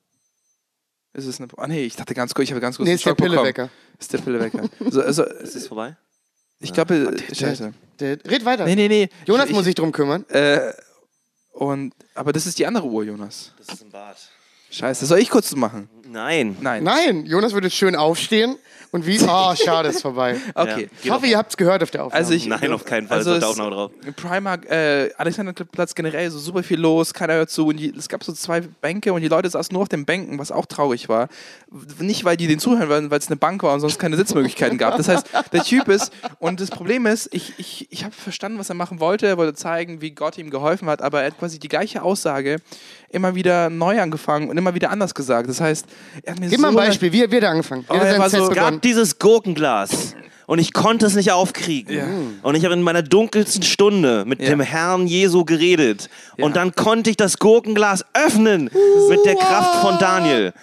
Ist 1.18 1.26
es 1.26 1.40
eine, 1.40 1.50
ah 1.58 1.68
nee, 1.68 1.84
ich 1.84 1.96
dachte 1.96 2.14
ganz 2.14 2.34
kurz, 2.34 2.46
ich 2.46 2.52
habe 2.52 2.62
ganz 2.62 2.78
kurz 2.78 2.88
nee, 2.88 2.94
ist 2.94 3.06
der. 3.06 3.16
Pillewecker. 3.16 3.70
Ist 4.00 4.14
der 4.14 4.20
Pillewecker. 4.20 4.70
So, 4.90 5.02
also, 5.02 5.24
Ist 5.42 5.56
das 5.56 5.68
vorbei? 5.68 5.98
ich 6.60 6.72
glaube, 6.72 7.16
scheiße. 7.34 7.74
Der, 8.00 8.18
red 8.26 8.46
weiter. 8.46 8.66
Nee, 8.66 8.76
nee, 8.76 8.88
nee. 8.88 9.10
Jonas 9.26 9.50
ich, 9.50 9.56
muss 9.56 9.66
sich 9.66 9.76
drum 9.76 9.92
kümmern. 9.92 10.26
Äh, 10.30 10.74
und, 11.54 11.94
aber 12.14 12.34
das 12.34 12.46
ist 12.46 12.60
die 12.60 12.68
andere 12.68 12.86
Uhr, 12.88 13.04
Jonas. 13.04 13.54
Das 13.58 13.76
ist 13.76 13.84
ein 13.84 13.92
Bad. 13.92 14.18
Scheiße, 14.70 15.06
soll 15.06 15.20
ich 15.20 15.30
kurz 15.30 15.56
machen? 15.56 15.90
Nein. 16.08 16.58
Nein. 16.62 16.84
Nein, 16.84 17.26
Jonas 17.26 17.54
würde 17.54 17.70
schön 17.70 17.96
aufstehen 17.96 18.58
und 18.92 19.06
wie. 19.06 19.20
Ah, 19.28 19.56
schade, 19.56 19.90
ist 19.90 20.02
vorbei. 20.02 20.36
Okay. 20.56 20.82
Ja, 20.84 20.88
Ich 21.04 21.10
hoffe, 21.12 21.28
ihr 21.28 21.38
habt 21.38 21.52
es 21.52 21.58
gehört 21.58 21.84
auf 21.84 21.92
der 21.92 22.06
Aufnahme. 22.06 22.20
Also 22.20 22.34
ich, 22.34 22.48
Nein, 22.48 22.72
auf 22.74 22.86
keinen 22.86 23.08
Fall. 23.08 23.18
Also 23.18 23.34
Also 23.34 23.52
es- 23.52 23.58
Daumen 23.58 23.72
drauf. 23.72 23.92
Primark, 24.16 24.66
äh, 24.70 25.12
Alexanderplatz 25.18 25.94
generell 25.96 26.30
so 26.32 26.40
super 26.40 26.64
viel 26.64 26.80
los, 26.80 27.14
keiner 27.14 27.34
hört 27.34 27.50
zu. 27.50 27.68
Und 27.68 27.78
die, 27.78 27.94
es 27.98 28.08
gab 28.10 28.24
so 28.24 28.32
zwei 28.34 28.62
Bänke 28.62 29.14
und 29.14 29.22
die 29.22 29.28
Leute 29.28 29.50
saßen 29.50 29.74
nur 29.74 29.82
auf 29.84 29.90
den 29.90 30.06
Bänken, 30.06 30.40
was 30.40 30.52
auch 30.52 30.66
traurig 30.66 31.10
war. 31.10 31.28
Nicht, 32.00 32.24
weil 32.26 32.38
die 32.38 32.48
den 32.48 32.60
zuhören 32.60 32.90
wollten, 32.90 33.12
weil 33.12 33.20
es 33.20 33.28
eine 33.28 33.36
Bank 33.36 33.62
war 33.64 33.74
und 33.74 33.80
sonst 33.82 34.00
keine 34.00 34.16
Sitzmöglichkeiten 34.18 34.78
gab. 34.78 34.96
Das 34.98 35.08
heißt, 35.08 35.28
der 35.52 35.64
Typ 35.64 35.88
ist, 35.90 36.12
und 36.40 36.60
das 36.62 36.70
Problem 36.70 37.06
ist, 37.06 37.30
ich, 37.34 37.54
ich, 37.58 37.88
ich 37.92 38.04
habe 38.04 38.14
verstanden, 38.14 38.58
was 38.60 38.70
er 38.70 38.76
machen 38.76 39.00
wollte. 39.00 39.28
Er 39.28 39.38
wollte 39.38 39.54
zeigen, 39.54 40.02
wie 40.02 40.12
Gott 40.12 40.38
ihm 40.38 40.50
geholfen 40.50 40.88
hat, 40.90 41.02
aber 41.02 41.22
er 41.22 41.28
hat 41.28 41.40
quasi 41.40 41.60
die 41.60 41.68
gleiche 41.68 42.02
Aussage 42.04 42.58
immer 43.10 43.36
wieder 43.36 43.70
neu 43.70 44.02
angefangen 44.02 44.50
und 44.50 44.58
immer 44.58 44.74
wieder 44.76 44.90
anders 44.92 45.14
gesagt. 45.16 45.50
Das 45.50 45.62
heißt, 45.62 45.86
er 46.24 46.34
hat 46.34 46.40
mir 46.40 46.48
Gib 46.50 46.58
so 46.58 46.62
mal 46.62 46.70
ein 46.70 46.76
Beispiel. 46.76 47.12
Wie, 47.14 47.20
wie 47.32 47.36
hat 47.36 47.44
er 47.44 47.50
angefangen? 47.52 47.84
Wie 47.90 47.94
Oh, 47.94 48.00
hat 48.00 48.06
er 48.08 48.20
war 48.20 48.30
so- 48.30 48.50
gab 48.50 48.77
dieses 48.84 49.20
Gurkenglas. 49.20 50.16
Und 50.46 50.60
ich 50.60 50.72
konnte 50.72 51.06
es 51.06 51.14
nicht 51.16 51.34
aufkriegen. 51.34 51.94
Ja. 51.98 52.06
Und 52.42 52.56
ich 52.56 52.64
habe 52.64 52.74
in 52.74 52.82
meiner 52.82 53.02
dunkelsten 53.04 53.64
Stunde 53.64 54.24
mit 54.26 54.42
Ja. 54.42 54.48
dem 54.50 54.62
Herrn 54.62 55.06
Jesu 55.06 55.44
geredet. 55.44 56.10
Ja. 56.38 56.46
Und 56.46 56.56
dann 56.56 56.74
konnte 56.74 57.10
ich 57.10 57.18
das 57.18 57.38
Gurkenglas 57.38 58.06
öffnen 58.14 58.70
mit 59.10 59.26
der 59.26 59.36
Kraft 59.36 59.82
von 59.82 59.98
Daniel, 60.00 60.54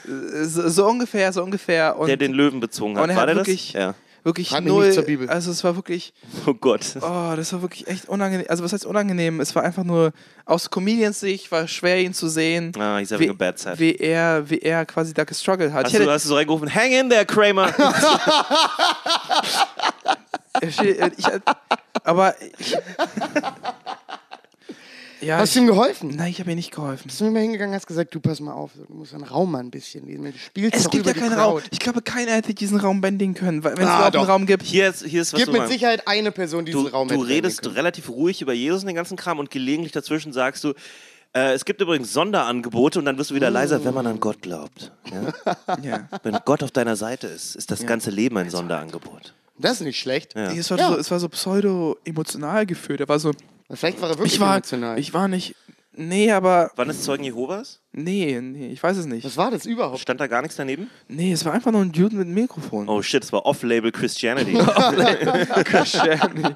so, 0.45 0.69
so 0.71 0.87
ungefähr, 0.87 1.35
so 1.35 1.43
ungefähr. 1.43 1.99
Und 1.99 2.07
der 2.09 2.17
den 2.17 2.33
Löwen 2.33 2.61
bezogen 2.61 2.97
hat. 2.97 3.05
und 3.05 3.11
er 3.11 3.17
War 3.17 3.23
hat 3.25 3.29
der 3.29 3.37
wirklich- 3.37 3.73
das? 3.75 3.83
Ja. 3.83 3.95
Wirklich 4.25 4.53
Hat 4.53 4.65
null. 4.65 4.93
zur 4.93 5.05
Bibel. 5.05 5.29
Also 5.29 5.51
es 5.51 5.63
war 5.63 5.77
wirklich. 5.77 6.13
Oh 6.47 6.53
Gott. 6.55 6.97
Oh, 7.01 7.33
das 7.37 7.53
war 7.53 7.63
wirklich 7.63 7.87
echt 7.87 8.09
unangenehm. 8.09 8.47
Also 8.49 8.65
was 8.65 8.73
heißt 8.73 8.85
unangenehm? 8.85 9.41
Es 9.41 9.55
war 9.55 9.63
einfach 9.63 9.85
nur 9.85 10.13
aus 10.45 10.69
Comedians 10.69 11.21
Sicht 11.21 11.51
war 11.51 11.67
schwer 11.69 12.01
ihn 12.01 12.13
zu 12.13 12.29
sehen. 12.29 12.73
Ah, 12.79 12.99
he's 12.99 13.11
having 13.13 13.29
wie, 13.29 13.31
a 13.31 13.35
bad 13.35 13.59
set. 13.59 13.79
wie 13.79 13.95
er, 13.95 14.51
wie 14.51 14.59
er 14.59 14.85
quasi 14.85 15.15
da 15.15 15.25
gestruggelt 15.25 15.73
hat. 15.73 15.87
Hast 15.87 15.95
du, 15.95 16.11
hast 16.11 16.25
du 16.25 16.29
so 16.29 16.35
reingerufen, 16.35 16.75
hang 16.75 16.93
in 16.93 17.09
there, 17.09 17.25
Kramer. 17.25 17.69
ich, 20.61 20.81
ich, 20.81 21.27
aber 22.03 22.35
ich, 22.59 22.77
ja, 25.25 25.39
Hast 25.39 25.55
du 25.55 25.61
ihm 25.61 25.67
geholfen? 25.67 26.11
nein, 26.15 26.31
ich 26.31 26.39
habe 26.41 26.51
ihm 26.51 26.57
nicht 26.57 26.71
geholfen. 26.73 27.05
Bist 27.07 27.21
du 27.21 27.27
immer 27.27 27.41
hingegangen 27.41 27.75
hast 27.75 27.87
gesagt, 27.87 28.15
du 28.15 28.21
pass 28.21 28.41
mal 28.41 28.53
auf, 28.53 28.71
du 28.75 28.93
musst 28.95 29.13
den 29.13 29.23
Raum 29.23 29.53
mal 29.53 29.59
ein 29.61 29.71
bisschen 29.71 30.07
lesen. 30.07 30.25
Du 30.25 30.33
spielst 30.39 30.77
Es 30.77 30.91
gibt 30.91 31.07
ja 31.07 31.13
keinen. 31.13 31.33
Raum. 31.35 31.61
Ich 31.71 31.79
glaube, 31.81 32.03
keiner 32.03 32.33
hätte 32.33 32.55
diesen 32.55 32.79
Raum 32.79 33.01
bändigen 33.01 33.35
können, 33.35 33.65
weil 33.65 33.77
wenn 33.77 33.85
es 33.85 33.91
Ah, 33.91 33.97
überhaupt 34.09 34.17
einen. 34.17 34.27
Raum 34.27 34.47
gibt. 34.47 34.63
Hier 34.65 34.89
ist, 34.89 35.05
hier 35.05 35.23
ist 35.23 35.33
was 35.33 35.39
Gibt 35.39 35.49
du 35.49 35.53
mit 35.53 35.61
meinst. 35.63 35.73
Sicherheit 35.73 36.07
eine 36.07 36.31
Person, 36.33 36.65
die 36.65 36.73
Du, 36.73 36.79
diesen 36.83 36.93
Raum 36.95 37.09
du 37.09 37.15
hätte 37.15 37.27
redest 37.29 37.75
relativ 37.75 38.09
ruhig 38.11 38.41
über 38.43 38.53
Jesus 38.53 38.83
und 38.83 38.87
den 38.89 38.97
ganzen 38.97 39.17
Kram 39.17 39.39
und 39.39 39.51
gelegentlich 39.51 39.93
dazwischen 39.93 40.33
sagst 40.33 40.63
du, 40.65 40.73
äh, 41.37 41.53
es 41.53 41.65
gibt 41.65 41.81
übrigens 41.81 42.13
Sonderangebote 42.13 42.99
und 43.01 43.07
dann 43.07 43.19
wirst 43.19 43.31
du 43.31 43.35
wieder 43.35 43.51
leiser, 43.51 43.85
wenn 43.85 43.95
man 43.95 44.07
an 44.07 44.21
Gott 44.21 44.41
glaubt. 44.43 44.93
Ja? 45.11 45.57
Ja. 45.83 46.09
Wenn 46.23 46.39
Gott 46.45 46.63
auf 46.63 46.71
deiner 46.71 46.95
Seite 46.97 47.27
ist, 47.27 47.57
ist 47.57 47.71
das 47.71 47.85
ganze 47.87 48.11
Leben 48.11 48.37
ein 48.37 48.51
Sonderangebot. 48.51 49.35
Das 49.59 49.73
ist 49.75 49.81
nicht 49.83 49.99
schlecht. 49.99 50.35
Ja. 50.35 50.51
Es 50.53 50.71
war, 50.71 50.79
Ja. 50.79 50.89
so, 50.91 50.99
es 50.99 51.11
war 51.11 51.19
so 51.21 51.29
pseudo-emotional 51.29 52.67
gefühlt. 52.67 53.01
Er 53.01 53.09
war 53.09 53.19
so, 53.19 53.33
Vielleicht 53.77 54.01
war 54.01 54.11
er 54.11 54.19
wirklich 54.19 54.35
ich 54.35 54.41
war, 54.41 54.57
emotional. 54.57 54.99
ich 54.99 55.15
war 55.15 55.29
nicht, 55.29 55.55
nee, 55.97 56.31
aber, 56.31 56.71
Wann 56.77 56.91
ist 56.91 57.05
Zeugen 57.05 57.25
Jehovas? 57.25 57.81
nee, 57.93 58.41
nee, 58.41 58.69
ich 58.69 58.83
weiß 58.83 58.97
es 58.97 59.07
nicht. 59.07 59.25
Was 59.25 59.37
war 59.37 59.51
das 59.51 59.67
überhaupt? 59.67 60.01
Stand 60.01 60.21
da 60.21 60.27
gar 60.27 60.43
nichts 60.43 60.57
daneben? 60.57 60.91
Nee, 61.09 61.33
es 61.33 61.45
war 61.45 61.53
einfach 61.53 61.71
nur 61.71 61.83
ein 61.83 61.93
Dude 61.93 62.17
mit 62.17 62.27
einem 62.27 62.35
Mikrofon. 62.35 62.89
Oh 62.89 63.03
shit, 63.03 63.23
es 63.23 63.33
war 63.33 63.47
Off-Label 63.47 63.93
Christianity. 63.93 64.53
Christian. 65.65 66.55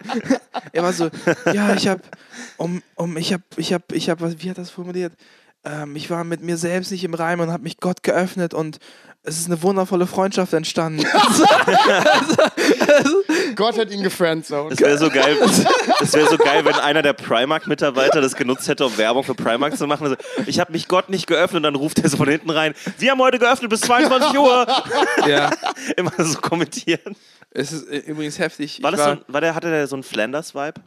er 0.73 0.83
war 0.83 0.93
so, 0.93 1.09
ja, 1.53 1.75
ich 1.75 1.89
hab, 1.89 2.01
um, 2.57 2.83
um, 2.97 3.17
ich 3.17 3.33
hab, 3.33 3.43
ich 3.57 3.73
hab, 3.73 3.93
ich 3.93 4.11
hab, 4.11 4.21
was, 4.21 4.43
wie 4.43 4.51
hat 4.51 4.59
das 4.59 4.71
formuliert? 4.71 5.13
Ähm, 5.65 5.97
ich 5.97 6.09
war 6.11 6.25
mit 6.25 6.43
mir 6.43 6.57
selbst 6.57 6.91
nicht 6.91 7.05
im 7.05 7.15
Reim 7.15 7.41
und 7.41 7.51
hab 7.51 7.63
mich 7.63 7.79
Gott 7.79 8.03
geöffnet 8.03 8.55
und 8.55 8.79
es 9.23 9.39
ist 9.39 9.47
eine 9.47 9.63
wundervolle 9.63 10.07
Freundschaft 10.07 10.53
entstanden. 10.53 11.05
Gott 13.55 13.79
hat 13.79 13.91
ihn 13.91 14.03
gefriendzoned. 14.03 14.73
Das 14.73 14.81
wäre 14.81 14.99
so 14.99 15.11
geil. 15.11 15.37
Das 16.01 16.13
wäre 16.13 16.29
so 16.29 16.39
geil, 16.39 16.65
wenn 16.65 16.75
einer 16.75 17.03
der 17.03 17.13
Primark-Mitarbeiter 17.13 18.21
das 18.21 18.37
genutzt 18.37 18.69
hätte, 18.69 18.87
um 18.87 18.97
Werbung 18.99 19.25
für 19.25 19.35
Primark 19.35 19.77
zu 19.77 19.87
machen. 19.87 20.05
Also, 20.05 20.17
ich 20.47 20.61
habe 20.61 20.73
mich 20.73 20.89
Gott 20.89 21.09
nicht 21.09 21.27
geöffnet 21.27 21.59
und 21.59 21.63
dann 21.65 21.75
ruft 21.75 21.99
er 21.99 22.09
so 22.09 22.17
von 22.17 22.29
hinten 22.29 22.51
rein. 22.51 22.75
Sie 22.97 23.11
haben 23.11 23.21
heute 23.21 23.39
geöffnet 23.39 23.71
bis 23.71 23.81
22 23.83 24.39
Uhr. 24.39 24.67
ja, 25.27 25.51
Immer 25.97 26.13
so 26.19 26.39
kommentieren. 26.39 27.17
es 27.51 27.73
ist 27.73 27.89
äh, 27.89 27.99
übrigens 27.99 28.39
heftig. 28.39 28.83
War 28.83 28.91
das 28.93 29.03
so 29.03 29.11
ein, 29.11 29.21
war 29.29 29.41
der, 29.41 29.55
hatte 29.55 29.71
der 29.71 29.87
so 29.87 29.97
einen 29.97 30.03
Flanders-Vibe? 30.03 30.81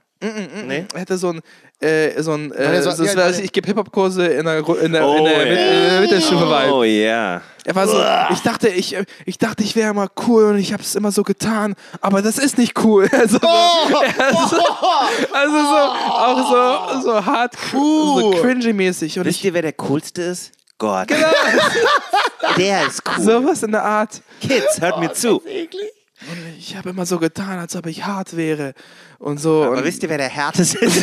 Nee? 0.67 0.85
er 0.93 1.01
hatte 1.01 1.17
so 1.17 1.29
ein, 1.29 1.41
äh, 1.79 2.21
so 2.21 2.33
ein, 2.33 2.51
äh, 2.51 2.81
so- 2.81 3.03
ja, 3.03 3.15
war, 3.17 3.29
ja. 3.31 3.39
ich 3.39 3.51
gebe 3.51 3.65
Hip-Hop-Kurse 3.67 4.27
in 4.27 4.45
der, 4.45 4.59
in 4.59 4.91
der, 4.91 5.01
in 5.01 5.05
Oh, 5.07 5.25
der, 5.25 5.37
Mit- 5.39 5.47
in 5.47 5.55
der 5.57 6.01
Mittelstufe 6.01 6.45
bei. 6.45 6.71
Oh 6.71 6.83
ja. 6.83 7.41
Er 7.65 7.75
war 7.75 7.87
so, 7.87 8.03
ich 8.33 8.41
dachte, 8.41 8.69
ich, 8.69 8.95
äh, 8.95 9.05
ich 9.25 9.37
dachte, 9.37 9.63
ich 9.63 9.75
wäre 9.75 9.89
immer 9.91 10.09
cool 10.27 10.45
und 10.45 10.57
ich 10.59 10.73
habe 10.73 10.83
es 10.83 10.95
immer 10.95 11.11
so 11.11 11.23
getan, 11.23 11.75
aber 12.01 12.21
das 12.21 12.37
ist 12.37 12.57
nicht 12.57 12.77
cool. 12.83 13.07
Also, 13.21 13.37
also, 13.39 14.57
also 15.31 15.57
so, 15.57 15.77
auch 15.77 17.01
so, 17.01 17.11
so 17.11 17.25
hart, 17.25 17.55
so 17.71 18.31
cringy-mäßig. 18.41 19.23
Wisst 19.23 19.39
ich, 19.39 19.45
ihr, 19.45 19.53
wer 19.53 19.61
der 19.63 19.73
coolste 19.73 20.21
ist? 20.23 20.51
Gott. 20.77 21.09
Der 22.57 22.87
ist 22.87 23.01
cool. 23.07 23.23
Sowas 23.23 23.61
in 23.63 23.71
der 23.71 23.83
Art. 23.83 24.21
Kids, 24.41 24.81
hört 24.81 24.99
mir 24.99 25.13
zu. 25.13 25.41
Ich 26.57 26.75
habe 26.75 26.89
immer 26.89 27.05
so 27.05 27.17
getan, 27.19 27.59
als 27.59 27.75
ob 27.75 27.87
ich 27.87 28.05
hart 28.05 28.37
wäre. 28.37 28.73
Und 29.17 29.39
so. 29.39 29.63
Aber 29.63 29.77
und 29.77 29.83
wisst 29.83 30.03
ihr, 30.03 30.09
wer 30.09 30.17
der 30.17 30.29
härteste 30.29 30.77
ist? 30.85 31.01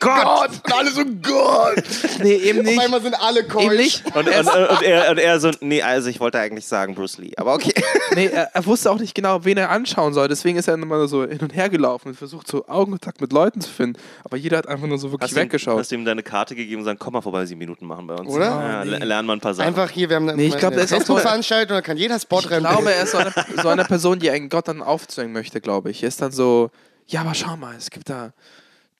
Gott! 0.00 0.50
Und 0.64 0.74
alle 0.74 0.90
so, 0.90 1.02
Gott! 1.22 1.82
nee, 2.22 2.34
eben 2.34 2.60
Auf 2.60 2.64
nicht. 2.66 2.80
einmal 2.80 3.02
sind 3.02 3.14
alle 3.20 3.44
keusch. 3.44 3.64
Eben 3.64 3.76
nicht. 3.76 4.06
Und, 4.14 4.28
und, 4.28 4.28
und, 4.28 4.82
er, 4.82 5.10
und 5.10 5.18
er 5.18 5.40
so, 5.40 5.50
nee, 5.60 5.82
also 5.82 6.08
ich 6.08 6.20
wollte 6.20 6.38
eigentlich 6.38 6.66
sagen 6.66 6.94
Bruce 6.94 7.18
Lee, 7.18 7.32
aber 7.36 7.54
okay. 7.54 7.72
Nee, 8.14 8.26
er, 8.26 8.50
er 8.54 8.66
wusste 8.66 8.90
auch 8.90 8.98
nicht 8.98 9.14
genau, 9.14 9.44
wen 9.44 9.56
er 9.58 9.70
anschauen 9.70 10.14
soll. 10.14 10.28
Deswegen 10.28 10.56
ist 10.58 10.66
er 10.68 10.74
immer 10.74 11.06
so 11.08 11.24
hin 11.26 11.40
und 11.40 11.54
her 11.54 11.68
gelaufen 11.68 12.08
und 12.08 12.14
versucht, 12.14 12.48
so 12.48 12.66
Augenkontakt 12.66 13.20
mit 13.20 13.32
Leuten 13.32 13.60
zu 13.60 13.70
finden. 13.70 14.00
Aber 14.24 14.36
jeder 14.36 14.58
hat 14.58 14.66
einfach 14.66 14.86
nur 14.86 14.98
so 14.98 15.10
wirklich 15.12 15.28
Hast 15.30 15.36
du, 15.36 15.40
ihm, 15.40 15.44
weggeschaut. 15.44 15.78
hast 15.78 15.90
du 15.90 15.94
ihm 15.96 16.04
deine 16.04 16.22
Karte 16.22 16.54
gegeben 16.54 16.80
und 16.80 16.84
sagen, 16.86 16.98
komm 16.98 17.12
mal 17.12 17.20
vorbei, 17.20 17.44
sieben 17.46 17.58
Minuten 17.58 17.86
machen 17.86 18.06
bei 18.06 18.14
uns. 18.14 18.28
Oder? 18.30 18.46
Ja, 18.46 18.82
le- 18.82 18.98
lernen 19.04 19.26
wir 19.28 19.34
ein 19.34 19.40
paar 19.40 19.54
Sachen. 19.54 19.68
Einfach 19.68 19.90
hier, 19.90 20.08
wir 20.08 20.16
haben 20.16 20.28
eine, 20.28 20.36
Nee, 20.36 20.46
ich 20.48 20.56
glaub, 20.56 20.72
eine 20.72 20.80
das 20.82 20.90
ist 20.90 20.96
auch 21.02 21.06
so- 21.06 21.14
Festivalanstaltung, 21.14 21.76
da 21.76 21.82
kann 21.82 21.96
jeder 21.96 22.18
Spot 22.18 22.40
Ich 22.40 22.50
rennen. 22.50 22.66
glaube, 22.66 22.92
er 22.92 23.02
ist 23.04 23.12
so 23.12 23.18
eine, 23.18 23.32
so 23.62 23.68
eine 23.68 23.84
Person, 23.84 24.18
die 24.18 24.30
einen 24.30 24.48
Gott 24.48 24.68
dann 24.68 24.82
aufzwingen 24.82 25.32
möchte, 25.32 25.60
glaube 25.60 25.90
ich. 25.90 26.02
Er 26.02 26.08
ist 26.08 26.20
dann 26.22 26.32
so, 26.32 26.70
ja, 27.06 27.20
aber 27.20 27.34
schau 27.34 27.56
mal, 27.56 27.74
es 27.76 27.90
gibt 27.90 28.08
da. 28.08 28.32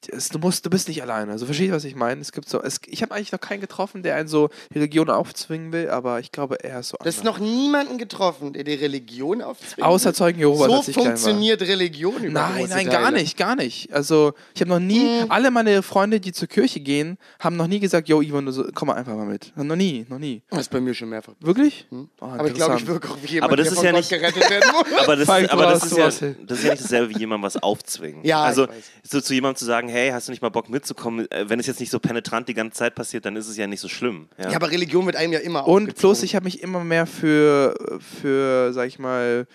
Es, 0.07 0.29
du, 0.29 0.39
musst, 0.39 0.65
du 0.65 0.71
bist 0.71 0.87
nicht 0.87 1.03
alleine. 1.03 1.33
Also 1.33 1.45
verstehst 1.47 1.71
du, 1.71 1.75
was 1.75 1.83
ich 1.85 1.97
meine? 1.97 2.21
Es 2.21 2.31
gibt 2.31 2.49
so, 2.49 2.63
es, 2.63 2.81
ich 2.87 3.03
habe 3.03 3.15
eigentlich 3.15 3.33
noch 3.33 3.41
keinen 3.41 3.61
getroffen, 3.61 4.05
der 4.05 4.15
einen 4.15 4.29
so 4.29 4.49
die 4.73 4.75
Religion 4.79 5.11
aufzwingen 5.11 5.73
will, 5.73 5.91
aber 5.91 6.21
ich 6.21 6.31
glaube, 6.31 6.63
er 6.63 6.81
ist 6.81 6.91
so 6.91 6.97
Du 7.01 7.05
hast 7.07 7.25
noch 7.25 7.41
niemanden 7.41 7.99
getroffen, 7.99 8.53
der 8.53 8.63
die 8.63 8.75
Religion 8.75 9.43
aufzwingt. 9.43 9.83
Außer 9.83 10.15
Zeugen 10.15 10.39
Jehovas, 10.39 10.67
So 10.69 10.73
als 10.77 10.89
ich 10.89 10.95
klein 10.95 11.07
war. 11.07 11.17
funktioniert 11.17 11.63
Religion 11.63 12.23
über 12.23 12.31
Nein, 12.41 12.57
große 12.59 12.69
nein, 12.75 12.87
Teile. 12.87 12.99
gar 13.03 13.11
nicht, 13.11 13.37
gar 13.37 13.57
nicht. 13.57 13.93
Also, 13.93 14.35
ich 14.55 14.61
habe 14.61 14.71
noch 14.71 14.79
nie, 14.79 15.25
alle 15.29 15.51
meine 15.51 15.83
Freunde, 15.83 16.21
die 16.21 16.31
zur 16.33 16.47
Kirche 16.47 16.79
gehen, 16.79 17.19
haben 17.41 17.57
noch 17.57 17.67
nie 17.67 17.81
gesagt, 17.81 18.09
yo, 18.09 18.23
Ivan, 18.23 18.51
so, 18.53 18.67
komm 18.75 18.89
mal 18.89 18.95
einfach 18.95 19.17
mal 19.17 19.27
mit. 19.27 19.53
Noch 19.57 19.75
nie, 19.77 20.07
noch 20.09 20.21
nie. 20.21 20.43
Das 20.51 20.61
ist 20.61 20.71
bei 20.71 20.81
mir 20.81 20.95
schon 20.95 21.09
mehrfach. 21.09 21.33
Wirklich? 21.41 21.87
Oh, 21.91 22.05
Aber 22.21 22.47
ich 22.47 22.55
glaube, 22.55 22.77
ich 22.77 22.87
wirke 22.87 23.09
auch 23.11 23.17
wie 23.23 23.27
jemand, 23.27 23.51
Aber 23.53 23.57
das 23.57 23.65
der 23.65 23.73
ist 23.73 23.79
von 23.79 23.85
ja 23.87 23.91
Gott 23.93 24.01
nicht- 24.01 24.11
gerettet 24.11 24.49
werden 24.51 24.71
muss. 24.73 24.99
aber 25.03 25.17
das, 25.17 25.29
aber 25.51 25.63
das, 25.67 25.85
ist 25.85 25.97
ja, 25.97 26.05
das 26.47 26.59
ist 26.59 26.65
ja 26.65 26.71
nicht 26.71 26.85
dasselbe 26.85 27.15
wie 27.15 27.19
jemandem 27.19 27.43
was 27.45 27.57
aufzwingen. 27.57 28.25
Ja, 28.25 28.43
also 28.45 28.65
ich 28.65 28.71
weiß. 28.71 28.85
so 29.03 29.21
zu 29.21 29.35
jemandem 29.35 29.57
zu 29.59 29.65
sagen, 29.65 29.88
hey, 29.89 30.11
hast 30.11 30.29
du 30.29 30.33
nicht 30.33 30.43
mal 30.43 30.49
Bock 30.51 30.69
mitzukommen? 30.69 31.31
Äh, 31.31 31.49
Wenn 31.49 31.59
es 31.61 31.67
jetzt 31.67 31.81
nicht 31.81 31.91
so 31.91 31.99
penetrant 31.99 32.49
die 32.49 32.55
ganze 32.55 32.77
Zeit 32.79 32.95
passiert, 32.95 33.25
dann 33.25 33.37
ist 33.37 33.49
es 33.49 33.57
ja 33.57 33.67
nicht 33.67 33.81
so 33.81 33.89
schlimm. 33.89 34.29
Ja? 34.39 34.51
Ja, 34.51 34.57
aber 34.57 34.71
Religion 34.71 35.05
wird 35.07 35.17
einem 35.17 35.33
ja 35.33 35.39
immer 35.41 35.67
Und 35.67 35.95
plus, 35.97 36.23
ich 36.23 36.35
habe 36.37 36.45
mich 36.45 36.63
immer 36.63 36.85
mehr 36.85 37.07
für, 37.07 37.75
für, 38.21 38.73
sag 38.73 38.87
ich 38.89 38.99
mal, 38.99 39.47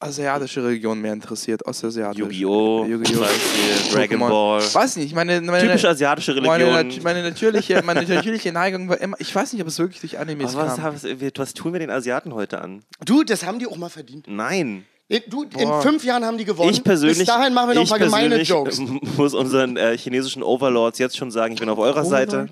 asiatische 0.00 0.62
Religionen 0.62 1.02
mehr 1.02 1.12
interessiert. 1.12 1.66
Ostasiatisch. 1.66 2.20
Yu-Gi-Oh! 2.20 2.84
Yu-Gi-Oh! 2.84 3.20
Beispiel, 3.20 3.92
Dragon. 3.92 4.20
Ball. 4.20 4.60
Weiß 4.62 4.96
nicht, 4.96 5.12
meine, 5.14 5.40
meine, 5.40 5.66
Typisch 5.66 5.84
asiatische 5.84 6.40
meine, 6.40 6.66
Religion. 6.66 6.88
nat- 6.88 7.02
meine, 7.02 7.22
natürliche, 7.24 7.82
meine 7.84 8.02
natürliche 8.04 8.52
Neigung 8.52 8.88
war 8.88 9.00
immer, 9.00 9.16
ich 9.20 9.34
weiß 9.34 9.52
nicht, 9.52 9.62
ob 9.62 9.66
es 9.68 9.78
wirklich 9.80 10.00
durch 10.00 10.18
Animes 10.18 10.54
Aber 10.54 10.66
was, 10.68 10.76
kam. 10.76 10.94
was, 10.94 11.04
was 11.36 11.54
tun 11.54 11.72
wir 11.72 11.80
den 11.80 11.90
Asiaten 11.90 12.32
heute 12.32 12.60
an? 12.60 12.84
Du, 13.04 13.24
das 13.24 13.44
haben 13.44 13.58
die 13.58 13.66
auch 13.66 13.76
mal 13.76 13.88
verdient. 13.88 14.26
Nein. 14.28 14.84
Du, 15.28 15.44
in 15.44 15.72
fünf 15.80 16.04
Jahren 16.04 16.24
haben 16.24 16.36
die 16.36 16.44
gewonnen. 16.44 16.70
Ich 16.70 16.84
persönlich, 16.84 17.18
Bis 17.18 17.26
dahin 17.28 17.54
machen 17.54 17.68
wir 17.70 17.74
noch 17.76 17.80
ein 17.80 17.84
ich 17.84 17.90
paar 17.90 17.98
gemeine 17.98 18.36
persönlich 18.36 18.48
Jokes. 18.48 18.78
muss 19.16 19.32
unseren 19.34 19.76
äh, 19.78 19.96
chinesischen 19.96 20.42
Overlords 20.42 20.98
jetzt 20.98 21.16
schon 21.16 21.30
sagen, 21.30 21.54
ich 21.54 21.60
bin 21.60 21.68
auf 21.70 21.78
eurer 21.78 22.04
Seite. 22.04 22.48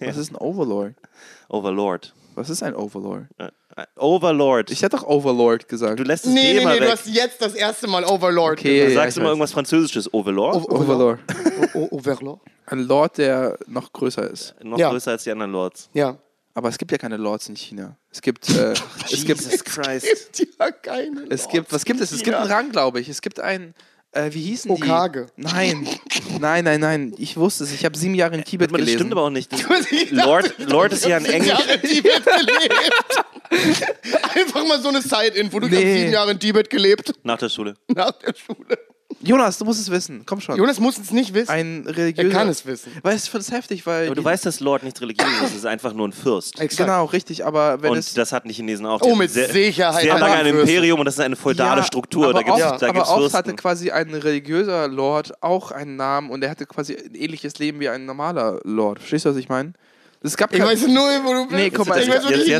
Overlord? 0.00 0.06
Was 0.08 0.16
ist 0.18 0.30
ein 0.30 0.36
Overlord? 0.36 0.94
Overlord. 1.50 2.14
Was 2.36 2.48
ist 2.48 2.62
ein 2.62 2.74
Overlord? 2.74 3.24
Äh, 3.36 3.48
äh, 3.76 3.84
Overlord. 3.98 4.70
Ich 4.70 4.82
hätte 4.82 4.96
doch 4.96 5.06
Overlord 5.06 5.68
gesagt. 5.68 5.98
du 5.98 6.04
lässt 6.04 6.24
das 6.24 6.32
Nee, 6.32 6.54
nee, 6.54 6.64
nee, 6.64 6.74
du 6.78 6.84
weg. 6.84 6.90
hast 6.92 7.06
jetzt 7.06 7.42
das 7.42 7.54
erste 7.54 7.86
Mal 7.86 8.04
Overlord 8.04 8.58
Okay. 8.58 8.80
Du 8.80 8.86
gesagt. 8.86 9.04
sagst 9.04 9.16
ja, 9.18 9.20
immer 9.22 9.28
ich 9.30 9.32
irgendwas 9.32 9.52
Französisches. 9.52 10.14
Overlord? 10.14 10.56
Over- 10.56 10.72
Overlord. 10.80 11.18
O- 11.74 11.78
O- 11.80 11.88
Overlord? 11.96 12.40
Ein 12.66 12.78
Lord, 12.86 13.18
der 13.18 13.58
noch 13.66 13.92
größer 13.92 14.30
ist. 14.30 14.54
Noch 14.62 14.78
Ja. 14.78 14.88
größer 14.90 15.10
als 15.10 15.24
die 15.24 15.32
anderen 15.32 15.52
Lords. 15.52 15.90
Ja. 15.92 16.16
Aber 16.54 16.68
es 16.68 16.78
gibt 16.78 16.90
ja 16.92 16.98
keine 16.98 17.16
Lords 17.16 17.48
in 17.48 17.56
China. 17.56 17.96
Es 18.10 18.20
gibt, 18.20 18.48
äh, 18.50 18.72
es 19.10 19.24
gibt, 19.24 19.40
Jesus 19.40 19.64
Christ. 19.64 20.32
Gibt 20.36 20.56
ja 20.60 20.70
keine. 20.70 21.26
es 21.30 21.48
gibt, 21.48 21.72
was 21.72 21.84
gibt 21.84 22.00
es? 22.00 22.10
Es 22.12 22.22
gibt 22.22 22.36
einen 22.36 22.50
Rang, 22.50 22.70
glaube 22.72 23.00
ich. 23.00 23.08
Es 23.08 23.22
gibt 23.22 23.38
einen, 23.40 23.74
äh, 24.12 24.32
wie 24.32 24.40
hießen 24.42 24.74
die? 24.74 24.82
Okage. 24.82 25.26
Nein, 25.36 25.86
nein, 26.40 26.64
nein, 26.64 26.80
nein. 26.80 27.14
Ich 27.18 27.36
wusste 27.36 27.62
es. 27.64 27.72
Ich 27.72 27.84
habe 27.84 27.96
sieben 27.96 28.14
Jahre 28.14 28.34
in 28.34 28.44
Tibet 28.44 28.70
Das 28.70 28.76
gelesen. 28.78 28.98
stimmt 28.98 29.12
aber 29.12 29.22
auch 29.22 29.30
nicht. 29.30 29.52
Das- 29.68 29.92
Ich 29.92 30.10
Lord, 30.10 30.52
Lord 30.58 30.92
ist 30.92 31.06
ja 31.06 31.16
ein 31.18 31.22
sieben 31.22 31.34
Englisch. 31.34 31.50
Jahre 31.52 31.72
in 31.74 31.82
Tibet 31.82 32.24
gelebt. 32.24 33.24
Einfach 34.34 34.66
mal 34.66 34.80
so 34.80 34.88
eine 34.88 35.02
Side-Info. 35.02 35.60
Du 35.60 35.66
hast 35.66 35.72
Nee. 35.74 35.98
sieben 36.00 36.12
Jahre 36.12 36.32
in 36.32 36.38
Tibet 36.40 36.68
gelebt. 36.70 37.12
Nach 37.22 37.38
der 37.38 37.48
Schule. 37.48 37.74
Nach 37.88 38.12
der 38.12 38.34
Schule. 38.34 38.78
Jonas, 39.22 39.58
du 39.58 39.64
musst 39.66 39.80
es 39.80 39.90
wissen. 39.90 40.22
Komm 40.24 40.40
schon. 40.40 40.56
Jonas 40.56 40.80
muss 40.80 40.96
es 40.98 41.10
nicht 41.10 41.34
wissen. 41.34 41.50
ein 41.50 41.84
er 41.86 41.96
religiöser. 41.96 42.30
kann 42.30 42.48
es 42.48 42.64
wissen. 42.64 42.90
Weil 43.02 43.16
es 43.16 43.28
ist 43.28 43.52
heftig, 43.52 43.86
weil. 43.86 44.06
Aber 44.06 44.14
du 44.14 44.24
weißt, 44.24 44.46
dass 44.46 44.60
Lord 44.60 44.82
nichts 44.82 45.00
religiös 45.00 45.28
ist. 45.42 45.50
Es 45.50 45.54
ist 45.56 45.66
einfach 45.66 45.92
nur 45.92 46.08
ein 46.08 46.12
Fürst. 46.12 46.58
Exakt. 46.58 46.88
Genau, 46.88 47.04
richtig. 47.04 47.44
Aber 47.44 47.82
wenn 47.82 47.94
es. 47.94 48.08
Und 48.08 48.18
das 48.18 48.32
hatten 48.32 48.48
die 48.48 48.54
Chinesen 48.54 48.86
auch. 48.86 49.00
Oh, 49.02 49.14
mit 49.14 49.30
sehr, 49.30 49.50
Sicherheit 49.50 50.02
Sehr 50.02 50.14
haben 50.14 50.20
lange 50.20 50.34
ein. 50.36 50.46
Imperium 50.46 51.00
und 51.00 51.04
das 51.04 51.14
ist 51.14 51.20
eine 51.20 51.36
feudale 51.36 51.80
Ja, 51.80 51.86
Struktur. 51.86 52.24
Aber 52.30 52.32
Da 52.34 52.42
gibt 52.42 52.58
es 52.58 52.64
oft, 52.64 52.82
da 52.82 52.86
aber 52.86 52.94
gibt's 52.94 53.08
oft 53.10 53.18
Fürsten. 53.20 53.38
hatte 53.38 53.54
quasi 53.56 53.90
ein 53.90 54.14
religiöser 54.14 54.88
Lord 54.88 55.32
auch 55.42 55.70
einen 55.70 55.96
Namen 55.96 56.30
und 56.30 56.42
er 56.42 56.50
hatte 56.50 56.64
quasi 56.66 56.94
ein 56.96 57.14
ähnliches 57.14 57.58
Leben 57.58 57.78
wie 57.80 57.88
ein 57.88 58.06
normaler 58.06 58.60
Lord. 58.64 59.00
Verstehst 59.00 59.26
du, 59.26 59.30
was 59.30 59.36
ich 59.36 59.48
meine? 59.48 59.74
Es 60.22 60.36
gab, 60.36 60.54
Ich 60.54 60.60
weiß 60.62 60.86
null, 60.86 61.20
wo 61.24 61.32
du 61.32 61.42
bist. 61.46 61.56
Nee, 61.56 61.70
guck 61.70 61.86
mal, 61.88 61.98
es 61.98 62.06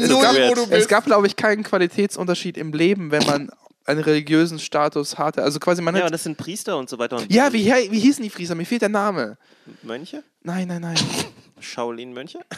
du 0.09 0.87
gab, 0.89 1.05
glaube 1.05 1.27
ich, 1.27 1.37
keinen 1.37 1.63
Qualitätsunterschied 1.63 2.57
im 2.57 2.73
Leben, 2.73 3.11
wenn 3.11 3.25
man 3.25 3.51
einen 3.91 4.01
religiösen 4.01 4.59
Status 4.59 5.19
hatte. 5.19 5.43
Also 5.43 5.59
quasi 5.59 5.83
man 5.83 5.95
Ja, 5.95 6.01
hat, 6.01 6.05
aber 6.07 6.13
das 6.13 6.25
sind 6.25 6.37
Priester 6.37 6.79
und 6.79 6.89
so 6.89 6.99
weiter. 6.99 7.17
Und 7.17 7.33
ja, 7.33 7.53
wie, 7.53 7.67
wie 7.67 7.99
hießen 7.99 8.23
die 8.23 8.31
Frieser? 8.31 8.55
Mir 8.55 8.65
fehlt 8.65 8.83
der 8.83 8.89
Name. 8.89 9.37
Mönche? 9.83 10.23
Nein, 10.43 10.69
nein, 10.69 10.81
nein. 10.83 10.97
Shaolin-Mönche? 11.61 12.41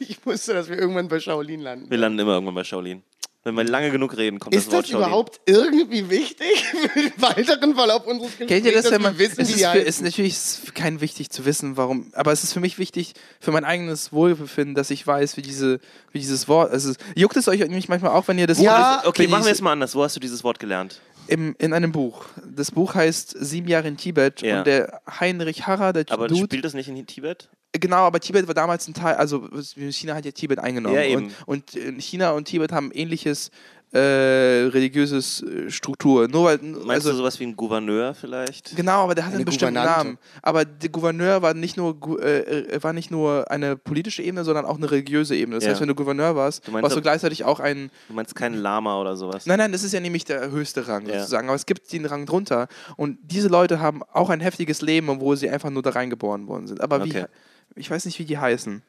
Ich 0.00 0.24
wusste, 0.26 0.54
dass 0.54 0.68
wir 0.68 0.76
irgendwann 0.78 1.06
bei 1.08 1.20
Shaolin 1.20 1.60
landen. 1.60 1.88
Wir 1.90 1.98
landen 1.98 2.18
immer 2.18 2.32
irgendwann 2.32 2.54
bei 2.56 2.64
Shaolin. 2.64 3.02
Wenn 3.44 3.54
wir 3.56 3.64
lange 3.64 3.90
genug 3.90 4.16
reden, 4.16 4.38
kommt 4.38 4.54
Ist 4.54 4.68
das 4.68 4.74
Wort 4.74 4.84
das 4.84 4.90
Shaolin. 4.90 5.06
überhaupt 5.08 5.40
irgendwie 5.44 6.08
wichtig 6.08 6.64
für 6.64 6.98
den 7.00 7.12
weiteren 7.18 7.74
Verlauf 7.74 8.06
unseres 8.06 8.30
Gesprächs? 8.30 8.48
Kennt 8.48 8.66
ihr 8.66 8.72
das, 8.72 8.90
wenn 8.90 9.02
man. 9.02 9.18
wissen, 9.18 9.40
es 9.42 9.50
ist, 9.54 9.66
für, 9.66 9.78
ist 9.78 10.02
natürlich 10.02 10.36
kein 10.72 11.02
wichtig 11.02 11.28
zu 11.30 11.44
wissen, 11.44 11.76
warum. 11.76 12.10
Aber 12.14 12.32
es 12.32 12.42
ist 12.42 12.54
für 12.54 12.60
mich 12.60 12.78
wichtig, 12.78 13.12
für 13.40 13.52
mein 13.52 13.64
eigenes 13.66 14.12
Wohlbefinden, 14.14 14.74
dass 14.74 14.88
ich 14.90 15.06
weiß, 15.06 15.36
wie, 15.36 15.42
diese, 15.42 15.78
wie 16.12 16.20
dieses 16.20 16.48
Wort. 16.48 16.72
Also, 16.72 16.94
juckt 17.14 17.36
es 17.36 17.46
euch 17.46 17.60
nämlich 17.60 17.88
manchmal 17.90 18.12
auch, 18.12 18.26
wenn 18.28 18.38
ihr 18.38 18.46
das. 18.46 18.60
Ja, 18.60 19.00
wenn 19.02 19.08
Okay, 19.10 19.28
machen 19.28 19.44
wir 19.44 19.50
jetzt 19.50 19.60
mal 19.62 19.72
anders. 19.72 19.94
Wo 19.94 20.02
hast 20.02 20.16
du 20.16 20.20
dieses 20.20 20.42
Wort 20.42 20.58
gelernt? 20.58 21.00
im, 21.26 21.54
in 21.58 21.72
einem 21.72 21.92
Buch. 21.92 22.24
Das 22.54 22.70
Buch 22.70 22.94
heißt 22.94 23.34
Sieben 23.40 23.68
Jahre 23.68 23.88
in 23.88 23.96
Tibet 23.96 24.42
Ja. 24.42 24.58
und 24.58 24.66
der 24.66 25.00
Heinrich 25.20 25.66
Harrer, 25.66 25.92
der 25.92 26.04
Aber 26.10 26.28
Dude, 26.28 26.44
spielt 26.44 26.64
das 26.64 26.74
nicht 26.74 26.88
in 26.88 27.06
Tibet? 27.06 27.48
Genau, 27.80 27.98
aber 28.06 28.20
Tibet 28.20 28.46
war 28.46 28.54
damals 28.54 28.86
ein 28.88 28.94
Teil, 28.94 29.14
also 29.16 29.48
China 29.90 30.14
hat 30.14 30.24
ja 30.24 30.30
Tibet 30.32 30.58
eingenommen 30.58 30.94
Ja, 30.96 31.02
eben. 31.02 31.26
und, 31.46 31.74
und 31.74 31.76
äh, 31.76 32.00
China 32.00 32.30
und 32.32 32.44
Tibet 32.46 32.72
haben 32.72 32.90
ähnliches 32.92 33.50
äh, 33.92 34.66
religiöses 34.72 35.42
äh, 35.42 35.70
Struktur. 35.70 36.26
Nur 36.26 36.44
weil, 36.46 36.58
Meinst 36.58 36.88
also, 37.06 37.10
du 37.12 37.16
sowas 37.18 37.38
wie 37.38 37.44
ein 37.44 37.54
Gouverneur 37.54 38.12
vielleicht? 38.14 38.74
Genau, 38.74 39.04
aber 39.04 39.14
der 39.14 39.24
hat 39.24 39.30
Eine 39.30 39.36
einen 39.38 39.44
bestimmten 39.44 39.74
Gouvernante. 39.76 40.04
Namen. 40.08 40.18
Aber 40.42 40.64
der 40.64 40.88
Gouverneur 40.88 41.42
war 41.42 41.54
nicht 41.54 41.76
nur 41.76 41.96
äh, 42.20 42.40
äh, 42.40 42.82
war 42.82 42.92
nicht 42.92 43.12
nur 43.12 43.48
eine 43.52 43.76
politische 43.76 44.22
Ebene, 44.22 44.42
sondern 44.42 44.64
auch 44.64 44.78
eine 44.78 44.90
religiöse 44.90 45.36
Ebene. 45.36 45.56
Das 45.58 45.64
Ja. 45.64 45.70
heißt, 45.70 45.80
wenn 45.80 45.86
du 45.88 45.94
Gouverneur 45.94 46.34
warst, 46.34 46.66
Du 46.66 46.72
meinst 46.72 46.82
warst 46.82 46.96
du 46.96 47.02
gleichzeitig 47.02 47.44
auch 47.44 47.60
ein 47.60 47.90
Du 48.08 48.14
meinst 48.14 48.34
kein 48.34 48.54
Lama 48.54 49.00
oder 49.00 49.16
sowas? 49.16 49.46
Nein, 49.46 49.58
nein, 49.58 49.70
das 49.70 49.84
ist 49.84 49.92
ja 49.92 50.00
nämlich 50.00 50.24
der 50.24 50.50
höchste 50.50 50.88
Rang 50.88 51.06
Ja. 51.06 51.18
sozusagen. 51.20 51.46
Aber 51.48 51.56
es 51.56 51.66
gibt 51.66 51.92
den 51.92 52.04
Rang 52.06 52.26
drunter. 52.26 52.66
Und 52.96 53.18
diese 53.22 53.46
Leute 53.46 53.78
haben 53.78 54.02
auch 54.12 54.28
ein 54.30 54.40
heftiges 54.40 54.82
Leben, 54.82 55.08
obwohl 55.08 55.36
sie 55.36 55.48
einfach 55.48 55.70
nur 55.70 55.82
da 55.82 55.90
reingeboren 55.90 56.48
worden 56.48 56.66
sind. 56.66 56.80
Aber 56.80 56.96
Okay. 56.96 57.26
wie, 57.26 57.26
ich 57.74 57.90
weiß 57.90 58.04
nicht, 58.06 58.18
wie 58.18 58.24
die 58.24 58.38
heißen. 58.38 58.82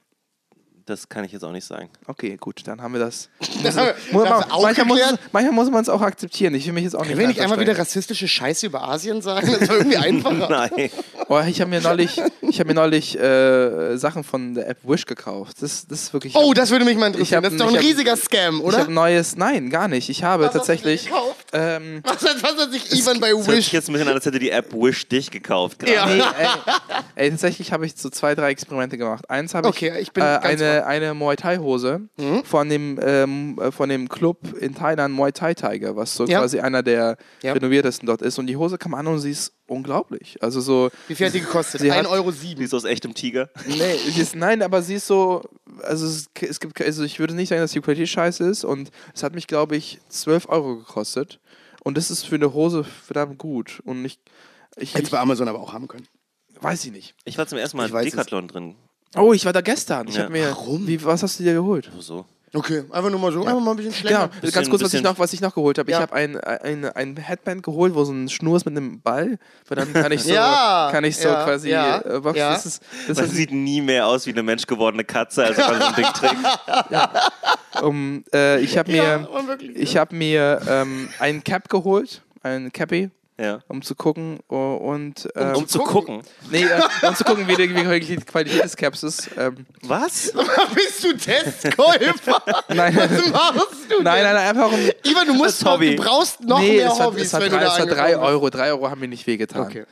Das 0.87 1.09
kann 1.09 1.23
ich 1.25 1.31
jetzt 1.31 1.43
auch 1.43 1.51
nicht 1.51 1.65
sagen. 1.65 1.89
Okay, 2.05 2.37
gut, 2.39 2.61
dann 2.67 2.79
haben 2.79 2.93
wir 2.93 2.99
das. 2.99 3.27
Muss 3.39 3.63
das 3.63 3.75
man, 3.75 4.43
manchmal, 4.61 4.85
muss, 4.85 4.99
manchmal 5.31 5.51
muss 5.51 5.71
man 5.71 5.81
es 5.81 5.89
auch 5.89 6.01
akzeptieren. 6.01 6.53
Ich 6.53 6.67
will 6.67 6.73
mich 6.73 6.83
jetzt 6.83 6.93
auch 6.95 6.99
nicht 6.99 7.09
Können 7.09 7.21
wir 7.21 7.27
nicht 7.27 7.39
einmal 7.41 7.59
wieder 7.59 7.75
rassistische 7.75 8.27
Scheiße 8.27 8.67
über 8.67 8.87
Asien 8.87 9.19
sagen? 9.23 9.49
Das 9.59 9.67
war 9.67 9.77
irgendwie 9.77 9.97
einfacher. 9.97 10.47
Nein. 10.75 10.91
Oh, 11.27 11.41
ich 11.47 11.59
habe 11.59 11.71
mir 11.71 11.81
neulich, 11.81 12.21
ich 12.41 12.59
hab 12.59 12.67
mir 12.67 12.75
neulich 12.75 13.17
äh, 13.19 13.97
Sachen 13.97 14.23
von 14.23 14.53
der 14.53 14.69
App 14.69 14.77
Wish 14.83 15.07
gekauft. 15.07 15.57
Das, 15.61 15.87
das 15.87 16.03
ist 16.03 16.13
wirklich. 16.13 16.35
Oh, 16.35 16.53
das 16.53 16.69
würde 16.69 16.85
mich 16.85 16.97
mal 16.97 17.07
Ich 17.09 17.13
interessieren. 17.15 17.37
hab- 17.37 17.43
Das 17.45 17.53
ist 17.53 17.59
doch 17.61 17.65
ich 17.71 17.77
ein 17.77 17.77
hab- 17.79 17.83
riesiger 17.89 18.15
Scam, 18.17 18.57
ich 18.57 18.61
oder? 18.63 18.77
habe 18.77 18.91
neues. 18.93 19.35
Nein, 19.37 19.71
gar 19.71 19.87
nicht. 19.87 20.09
Ich 20.09 20.23
habe 20.23 20.43
Was 20.43 20.49
hast 20.49 20.53
du 20.53 20.59
tatsächlich. 20.59 21.03
dir 21.05 21.09
gekauft? 21.09 21.45
Ähm, 21.53 22.01
Was 22.03 22.23
hat, 22.23 22.43
was 22.43 22.57
hat 22.63 22.71
sich 22.71 22.91
Ivan 22.91 23.19
bei 23.19 23.29
Das 23.29 23.37
hört 23.37 23.45
sich 23.47 23.55
Wish... 23.57 23.71
jetzt 23.73 23.89
ein 23.89 23.93
bisschen 23.93 24.07
an, 24.09 24.13
als 24.13 24.25
hätte 24.27 24.37
die 24.37 24.51
App 24.51 24.71
Wish 24.71 25.07
dich 25.07 25.31
gekauft. 25.31 25.87
Ja. 25.89 26.05
Nee, 26.05 26.21
ey, 26.21 26.47
ey, 27.15 27.29
tatsächlich 27.31 27.71
habe 27.71 27.87
ich 27.87 27.95
so 27.97 28.09
zwei, 28.11 28.35
drei 28.35 28.51
Experimente 28.51 28.99
gemacht. 28.99 29.27
Eins 29.31 29.55
habe 29.55 29.69
ich, 29.69 29.75
Okay, 29.75 29.99
ich 29.99 30.11
bin 30.11 30.23
äh, 30.23 30.39
ganz 30.43 30.61
Mhm. 30.61 30.74
Eine, 30.83 31.05
eine 31.07 31.13
Muay 31.13 31.35
Thai 31.35 31.57
Hose 31.57 32.09
von, 32.43 32.69
dem, 32.69 32.99
ähm, 33.01 33.59
äh, 33.59 33.71
von 33.71 33.89
dem 33.89 34.09
Club 34.09 34.39
in 34.59 34.73
Thailand 34.75 35.13
Muay 35.15 35.31
Thai 35.31 35.53
Tiger, 35.53 35.95
was 35.95 36.15
so 36.15 36.25
Ja. 36.25 36.39
quasi 36.39 36.59
einer 36.59 36.83
der 36.83 37.17
Ja. 37.41 37.53
renoviertesten 37.53 38.05
dort 38.07 38.21
ist. 38.21 38.37
Und 38.39 38.47
die 38.47 38.57
Hose 38.57 38.77
kam 38.77 38.93
an 38.93 39.07
und 39.07 39.19
sie 39.19 39.31
ist 39.31 39.53
unglaublich. 39.67 40.37
Also 40.41 40.61
so, 40.61 40.89
Wie 41.07 41.15
viel 41.15 41.27
hat 41.27 41.33
die 41.33 41.39
gekostet? 41.41 41.81
Sie 41.81 41.91
hat- 41.91 42.05
1,07 42.05 42.09
Euro. 42.11 42.31
Die 42.31 42.63
ist 42.63 42.73
aus 42.73 42.83
echtem 42.85 43.13
Tiger. 43.13 43.49
nee, 43.67 43.95
sie 44.09 44.21
ist, 44.21 44.35
nein, 44.35 44.61
aber 44.61 44.81
sie 44.81 44.95
ist 44.95 45.07
so, 45.07 45.43
also 45.83 46.05
es, 46.05 46.27
es 46.41 46.59
gibt, 46.59 46.81
also 46.81 47.03
ich 47.03 47.19
würde 47.19 47.33
nicht 47.35 47.49
sagen, 47.49 47.61
dass 47.61 47.71
die 47.71 47.81
Qualität 47.81 48.09
scheiße 48.09 48.43
ist 48.49 48.63
und 48.63 48.91
es 49.13 49.23
hat 49.23 49.33
mich, 49.35 49.47
glaube 49.47 49.75
ich, 49.75 49.99
12 50.09 50.49
Euro 50.49 50.77
gekostet. 50.77 51.39
Und 51.83 51.97
das 51.97 52.09
ist 52.09 52.25
für 52.25 52.35
eine 52.35 52.53
Hose 52.53 52.83
verdammt 52.83 53.37
gut. 53.37 53.79
Und 53.85 54.03
ich, 54.05 54.19
ich, 54.77 54.95
Hätte 54.95 55.11
bei 55.11 55.19
Amazon 55.19 55.47
aber 55.47 55.59
auch 55.59 55.71
haben 55.73 55.87
können. 55.87 56.07
weiß 56.59 56.85
ich 56.85 56.91
nicht. 56.91 57.13
Ich 57.25 57.37
war 57.37 57.45
zum 57.47 57.57
ersten 57.59 57.77
Mal 57.77 57.93
es. 57.93 58.03
Decathlon 58.11 58.47
drin. 58.47 58.75
Oh, 59.17 59.33
ich 59.33 59.45
war 59.45 59.53
da 59.53 59.61
gestern. 59.61 60.07
Ich 60.07 60.15
Ja. 60.15 60.23
hab 60.23 60.29
mir, 60.31 60.49
Warum? 60.49 60.85
Wie, 60.87 61.03
was 61.03 61.23
hast 61.23 61.39
du 61.39 61.43
dir 61.43 61.53
geholt? 61.53 61.89
So. 61.99 62.25
Okay, 62.53 62.83
einfach 62.89 63.09
nur 63.09 63.19
mal 63.19 63.33
so, 63.33 63.43
einfach 63.43 63.59
mal 63.59 63.71
ein 63.71 63.77
bisschen 63.77 63.91
Genau, 64.07 64.19
schlechter. 64.21 64.27
ganz 64.29 64.41
Bisschen- 64.41 64.69
kurz, 64.69 64.83
was 64.83 64.93
ich, 64.93 65.01
noch, 65.03 65.19
was 65.19 65.33
ich 65.33 65.41
noch 65.41 65.53
geholt 65.53 65.77
habe. 65.77 65.91
Ja. 65.91 65.97
Ich 65.97 66.01
habe 66.03 66.13
ein, 66.13 66.39
ein, 66.39 66.85
ein 66.85 67.17
Headband 67.17 67.63
geholt, 67.63 67.93
wo 67.93 68.05
so 68.05 68.13
ein 68.13 68.29
Schnur 68.29 68.55
ist 68.55 68.65
mit 68.65 68.77
einem 68.77 69.01
Ball. 69.01 69.37
Weil 69.67 69.75
dann 69.75 69.91
kann 69.91 70.09
ich 70.13 70.23
so, 70.23 70.33
Ja, 70.33 70.87
kann 70.89 71.03
ich 71.03 71.17
so 71.17 71.27
ja, 71.27 71.43
quasi. 71.43 71.69
ja, 71.69 71.97
äh, 71.99 72.23
was, 72.23 72.37
ja. 72.37 72.53
Das 72.53 72.65
ist, 72.65 72.83
das 73.09 73.19
ist, 73.19 73.31
sieht 73.31 73.51
nie 73.51 73.81
mehr 73.81 74.07
aus 74.07 74.25
wie 74.25 74.31
eine 74.31 74.41
menschgewordene 74.43 75.03
Katze, 75.03 75.43
als 75.43 75.57
wenn 75.57 75.65
man 75.65 75.81
so 75.81 75.87
ein 75.87 75.95
Ding 75.95 76.05
trägt. 76.13 77.81
um, 77.83 78.23
äh, 78.33 78.61
ich 78.61 78.77
habe 78.77 78.89
mir, 78.91 79.03
Ja, 79.03 79.57
ich 79.73 79.97
hab 79.97 80.13
mir 80.13 80.61
ähm, 80.69 81.09
ein 81.19 81.43
Cap 81.43 81.67
geholt, 81.67 82.21
ein 82.41 82.71
Cappy, 82.71 83.09
Ja. 83.37 83.59
um 83.67 83.81
zu 83.81 83.95
gucken 83.95 84.39
oh, 84.47 84.75
und 84.75 85.27
ähm, 85.35 85.55
Um 85.55 85.67
zu 85.67 85.79
gucken. 85.79 86.21
nee, 86.49 86.63
äh, 86.63 86.81
um 87.07 87.15
zu 87.15 87.25
gucken, 87.25 87.45
wie 87.49 87.55
die, 87.55 87.75
wie 87.75 87.99
die 87.99 88.15
Qualität 88.17 88.63
des 88.63 88.77
Caps 88.77 89.03
ist. 89.03 89.29
Ähm, 89.37 89.65
Was? 89.81 90.31
Bist 90.75 91.03
du 91.03 91.17
Testkäufer? 91.17 92.41
nein, 92.69 92.95
Was 92.95 93.11
nein, 93.11 93.31
machst 93.31 93.73
du 93.89 93.95
denn? 93.95 94.03
nein, 94.03 94.23
nein, 94.23 94.35
einfach 94.37 94.71
um. 94.71 94.79
Ivan, 95.03 95.27
du 95.27 95.33
musst 95.33 95.65
Hobby. 95.65 95.95
du 95.97 96.01
brauchst 96.03 96.41
noch 96.41 96.59
nee, 96.59 96.77
mehr 96.77 96.87
es 96.91 96.99
hat, 96.99 97.07
Hobbys, 97.07 97.23
es 97.23 97.33
hat, 97.33 97.41
wenn 97.41 97.49
drei, 97.51 97.57
du 97.59 97.65
da 97.65 97.73
es 97.73 97.79
hat 97.79 97.89
drei 97.89 98.01
angekommen 98.03 98.25
Euro. 98.25 98.49
Drei 98.49 98.69
Euro 98.69 98.89
haben 98.89 99.01
mir 99.01 99.07
nicht 99.09 99.27
wehgetan. 99.27 99.61
Okay. 99.63 99.85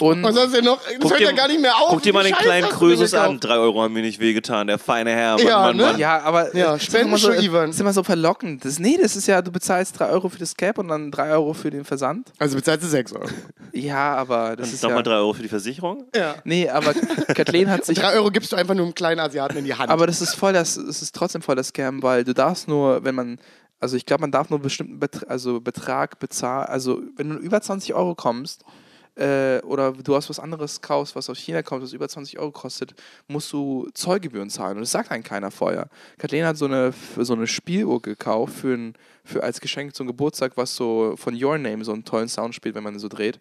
Und 0.00 0.22
Was 0.22 0.36
hast 0.36 0.48
du 0.52 0.56
denn 0.56 0.64
noch? 0.64 0.80
Das 0.82 0.94
Guck 1.00 1.10
hört 1.10 1.20
dir- 1.20 1.24
ja 1.26 1.32
gar 1.32 1.48
nicht 1.48 1.60
mehr 1.60 1.76
auf. 1.76 1.90
Guck 1.90 2.02
dir 2.02 2.12
mal 2.12 2.22
den 2.24 2.34
Scheiß 2.34 2.42
kleinen 2.42 2.68
Krösus 2.70 3.12
an. 3.14 3.38
Drei 3.40 3.56
Euro 3.56 3.82
haben 3.82 3.92
mir 3.92 4.02
nicht 4.02 4.18
wehgetan. 4.20 4.66
Der 4.66 4.78
feine 4.78 5.10
Herr. 5.10 5.36
Mann, 5.36 5.46
Ja, 5.46 5.58
Mann, 5.60 5.76
ne? 5.76 5.82
Mann. 5.84 5.98
Ja, 5.98 6.20
aber 6.22 6.56
Ja, 6.56 6.72
das 6.72 6.82
ist 6.82 6.86
Spenden 6.86 7.08
immer 7.08 7.18
so, 7.18 7.32
schon, 7.32 7.42
Ivan. 7.42 7.66
Das 7.66 7.76
ist 7.76 7.80
immer 7.80 7.92
so 7.92 8.02
verlockend. 8.02 8.64
Das, 8.64 8.78
nee, 8.78 8.98
das 9.00 9.16
ist 9.16 9.26
ja, 9.26 9.42
du 9.42 9.50
bezahlst 9.52 9.98
3 9.98 10.08
Euro 10.08 10.28
für 10.28 10.38
das 10.38 10.56
Cap 10.56 10.78
und 10.78 10.88
dann 10.88 11.10
3 11.10 11.30
Euro 11.32 11.52
für 11.52 11.70
den 11.70 11.84
Versand. 11.84 12.32
Also 12.38 12.56
bezahlst 12.56 12.84
du 12.84 12.88
6 12.88 13.12
Euro. 13.14 13.28
Ja, 13.72 14.16
aber 14.16 14.56
das 14.56 14.72
ist 14.72 14.82
Nochmal 14.82 14.98
ja... 14.98 15.02
drei 15.04 15.14
Euro 15.14 15.32
für 15.32 15.42
die 15.42 15.48
Versicherung? 15.48 16.04
Ja. 16.14 16.34
Nee, 16.42 16.68
aber 16.68 16.92
Kathleen 17.34 17.70
hat 17.70 17.84
sich... 17.86 17.96
3 17.98 18.14
Euro 18.14 18.30
gibst 18.32 18.50
du 18.50 18.56
einfach 18.56 18.74
nur 18.74 18.84
einem 18.84 18.94
kleinen 18.96 19.20
Asiaten 19.20 19.56
in 19.58 19.64
die 19.64 19.74
Hand. 19.74 19.90
Aber 19.90 20.08
das 20.08 20.20
ist 20.20 20.34
voll 20.34 20.52
das, 20.52 20.76
es 20.76 21.02
ist 21.02 21.14
trotzdem 21.14 21.40
voll 21.40 21.54
das 21.54 21.68
Scam, 21.68 22.02
weil 22.02 22.24
du 22.24 22.34
darfst 22.34 22.66
nur, 22.66 23.04
wenn 23.04 23.14
man, 23.14 23.38
also 23.78 23.96
ich 23.96 24.06
glaube, 24.06 24.22
man 24.22 24.32
darf 24.32 24.50
nur 24.50 24.56
einen 24.58 24.64
bestimmten 24.64 24.98
Betra 24.98 25.26
also 25.28 25.60
Betrag 25.60 26.18
bezahlen, 26.18 26.66
also 26.66 27.00
wenn 27.16 27.30
du 27.30 27.36
über 27.36 27.60
20 27.60 27.94
Euro 27.94 28.16
kommst, 28.16 28.64
äh, 29.20 29.60
oder 29.64 29.92
du 29.92 30.16
hast 30.16 30.30
was 30.30 30.40
anderes 30.40 30.80
kaufst, 30.80 31.14
was 31.14 31.28
aus 31.28 31.38
China 31.38 31.62
kommt, 31.62 31.82
was 31.82 31.92
über 31.92 32.08
20 32.08 32.38
Euro 32.38 32.52
kostet, 32.52 32.94
musst 33.28 33.52
du 33.52 33.88
Zollgebühren 33.92 34.48
zahlen. 34.48 34.78
Und 34.78 34.80
das 34.80 34.92
sagt 34.92 35.10
einem 35.10 35.22
keiner 35.22 35.50
vorher. 35.50 35.88
Kathleen 36.18 36.46
hat 36.46 36.56
so 36.56 36.64
eine, 36.64 36.94
so 37.18 37.34
eine 37.34 37.46
Spieluhr 37.46 38.00
gekauft 38.00 38.54
für, 38.54 38.74
ein, 38.74 38.94
für 39.24 39.42
als 39.42 39.60
Geschenk 39.60 39.94
zum 39.94 40.06
Geburtstag, 40.06 40.56
was 40.56 40.74
so 40.74 41.14
von 41.16 41.40
Your 41.40 41.58
Name 41.58 41.84
so 41.84 41.92
einen 41.92 42.04
tollen 42.04 42.28
Sound 42.28 42.54
spielt, 42.54 42.74
wenn 42.74 42.82
man 42.82 42.98
so 42.98 43.08
dreht. 43.08 43.40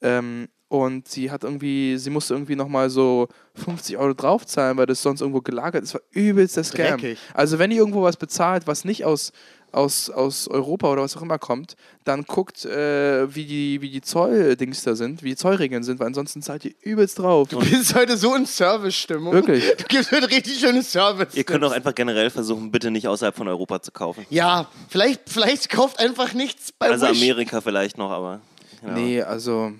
Ähm, 0.00 0.48
und 0.66 1.06
sie 1.06 1.30
hat 1.30 1.44
irgendwie, 1.44 1.98
sie 1.98 2.10
musste 2.10 2.34
irgendwie 2.34 2.56
nochmal 2.56 2.88
so 2.90 3.28
50 3.56 3.98
Euro 3.98 4.14
draufzahlen, 4.14 4.76
weil 4.78 4.86
das 4.86 5.02
sonst 5.02 5.20
irgendwo 5.20 5.42
gelagert 5.42 5.84
ist. 5.84 5.94
Das 5.94 6.00
war 6.00 6.08
übelst 6.10 6.56
der 6.56 6.64
Scam. 6.64 6.98
Dreckig. 6.98 7.18
Also 7.34 7.58
wenn 7.58 7.70
ihr 7.70 7.76
irgendwo 7.76 8.02
was 8.02 8.16
bezahlt, 8.16 8.66
was 8.66 8.84
nicht 8.84 9.04
aus, 9.04 9.32
aus, 9.72 10.10
aus 10.10 10.48
Europa 10.48 10.90
oder 10.92 11.02
was 11.02 11.16
auch 11.16 11.22
immer 11.22 11.38
kommt, 11.38 11.76
dann 12.04 12.24
guckt, 12.24 12.64
äh, 12.64 13.34
wie 13.34 13.44
die, 13.46 13.80
wie 13.80 13.90
die 13.90 14.00
Zolldings 14.02 14.82
da 14.84 14.94
sind, 14.94 15.22
wie 15.22 15.30
die 15.30 15.36
Zollregeln 15.36 15.82
sind, 15.82 15.98
weil 16.00 16.08
ansonsten 16.08 16.42
zahlt 16.42 16.64
ihr 16.64 16.72
übelst 16.82 17.18
drauf. 17.18 17.48
du 17.48 17.58
bist 17.58 17.94
heute 17.94 18.16
so 18.16 18.34
in 18.34 18.44
Service-Stimmung. 18.46 19.32
Wirklich. 19.32 19.64
Du 19.76 19.84
gibst 19.88 20.12
heute 20.12 20.30
richtig 20.30 20.58
schöne 20.60 20.82
Service. 20.82 21.34
Ihr 21.34 21.44
könnt 21.44 21.64
auch 21.64 21.72
einfach 21.72 21.94
generell 21.94 22.30
versuchen, 22.30 22.70
bitte 22.70 22.90
nicht 22.90 23.08
außerhalb 23.08 23.34
von 23.36 23.48
Europa 23.48 23.80
zu 23.82 23.92
kaufen. 23.92 24.26
Ja, 24.30 24.68
vielleicht, 24.88 25.22
vielleicht 25.28 25.70
kauft 25.70 25.98
einfach 26.00 26.32
nichts 26.34 26.72
bei 26.72 26.90
Also 26.90 27.08
Wish. 27.08 27.20
Amerika 27.20 27.60
vielleicht 27.60 27.98
noch, 27.98 28.10
aber. 28.10 28.40
Ja. 28.86 28.92
Nee, 28.94 29.22
also. 29.22 29.72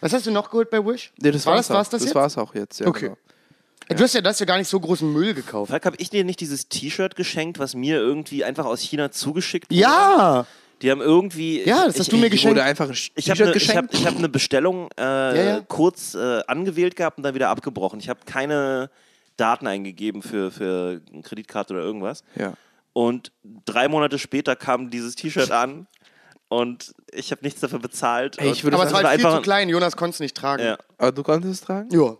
Was 0.00 0.12
hast 0.12 0.26
du 0.26 0.30
noch 0.30 0.50
geholt 0.50 0.70
bei 0.70 0.84
Wish? 0.84 1.12
Nee, 1.18 1.30
das 1.30 1.46
War 1.46 1.54
war's, 1.56 1.68
das- 1.68 1.74
war's 1.76 1.88
das 1.90 2.00
das 2.00 2.06
jetzt? 2.08 2.14
war's 2.14 2.38
auch 2.38 2.54
jetzt. 2.54 2.80
Ja, 2.80 2.86
Okay. 2.86 3.00
Genau. 3.06 3.16
Du 3.88 4.02
hast 4.02 4.14
ja 4.14 4.20
das 4.20 4.38
ja 4.40 4.46
gar 4.46 4.58
nicht 4.58 4.68
so 4.68 4.80
großen 4.80 5.10
Müll 5.12 5.34
gekauft. 5.34 5.70
Falk, 5.70 5.84
habe 5.86 5.96
ich 5.98 6.10
dir 6.10 6.24
nicht 6.24 6.40
dieses 6.40 6.68
T-Shirt 6.68 7.16
geschenkt, 7.16 7.58
was 7.58 7.74
mir 7.74 7.96
irgendwie 7.98 8.44
einfach 8.44 8.64
aus 8.64 8.80
China 8.80 9.10
zugeschickt 9.10 9.70
wurde? 9.70 9.80
Ja, 9.80 10.46
Die 10.82 10.90
haben 10.90 11.00
irgendwie. 11.00 11.62
Ja, 11.64 11.84
das 11.84 11.94
ich, 11.94 12.00
hast 12.00 12.12
du 12.12 12.16
mir 12.16 12.26
ich, 12.26 12.32
geschenkt. 12.32 12.56
Wurde 12.56 12.64
einfach 12.64 12.88
ein 12.88 12.96
Ich 13.14 13.30
habe 13.30 13.38
T-Shirt 13.38 13.48
eine 13.48 13.56
ich 13.56 13.76
hab, 13.76 13.92
ich 13.94 14.06
hab 14.06 14.18
ne 14.18 14.28
Bestellung 14.28 14.88
äh, 14.98 15.46
ja. 15.48 15.60
kurz 15.60 16.14
äh, 16.14 16.40
angewählt 16.46 16.96
gehabt 16.96 17.18
und 17.18 17.24
dann 17.24 17.34
wieder 17.34 17.50
abgebrochen. 17.50 18.00
Ich 18.00 18.08
habe 18.08 18.20
keine 18.26 18.90
Daten 19.36 19.66
eingegeben 19.66 20.22
für, 20.22 20.50
für 20.50 21.00
eine 21.12 21.22
Kreditkarte 21.22 21.74
oder 21.74 21.82
irgendwas. 21.82 22.22
ja. 22.36 22.54
Und 22.96 23.32
drei 23.64 23.88
Monate 23.88 24.20
später 24.20 24.54
kam 24.54 24.88
dieses 24.88 25.16
T-Shirt 25.16 25.50
an 25.50 25.88
und 26.46 26.94
ich 27.12 27.32
habe 27.32 27.42
nichts 27.42 27.60
dafür 27.60 27.80
bezahlt. 27.80 28.38
Ey, 28.38 28.52
ich 28.52 28.64
aber 28.64 28.84
es 28.84 28.92
war 28.92 29.02
halt 29.02 29.16
viel 29.18 29.26
einfach- 29.26 29.36
zu 29.38 29.42
klein. 29.42 29.68
Jonas 29.68 29.96
konnte 29.96 30.14
es 30.14 30.20
nicht 30.20 30.36
tragen. 30.36 30.62
Ja. 30.62 30.78
Aber 30.96 31.10
du 31.10 31.24
konntest 31.24 31.52
es 31.54 31.60
tragen? 31.60 31.88
Ja. 31.92 32.16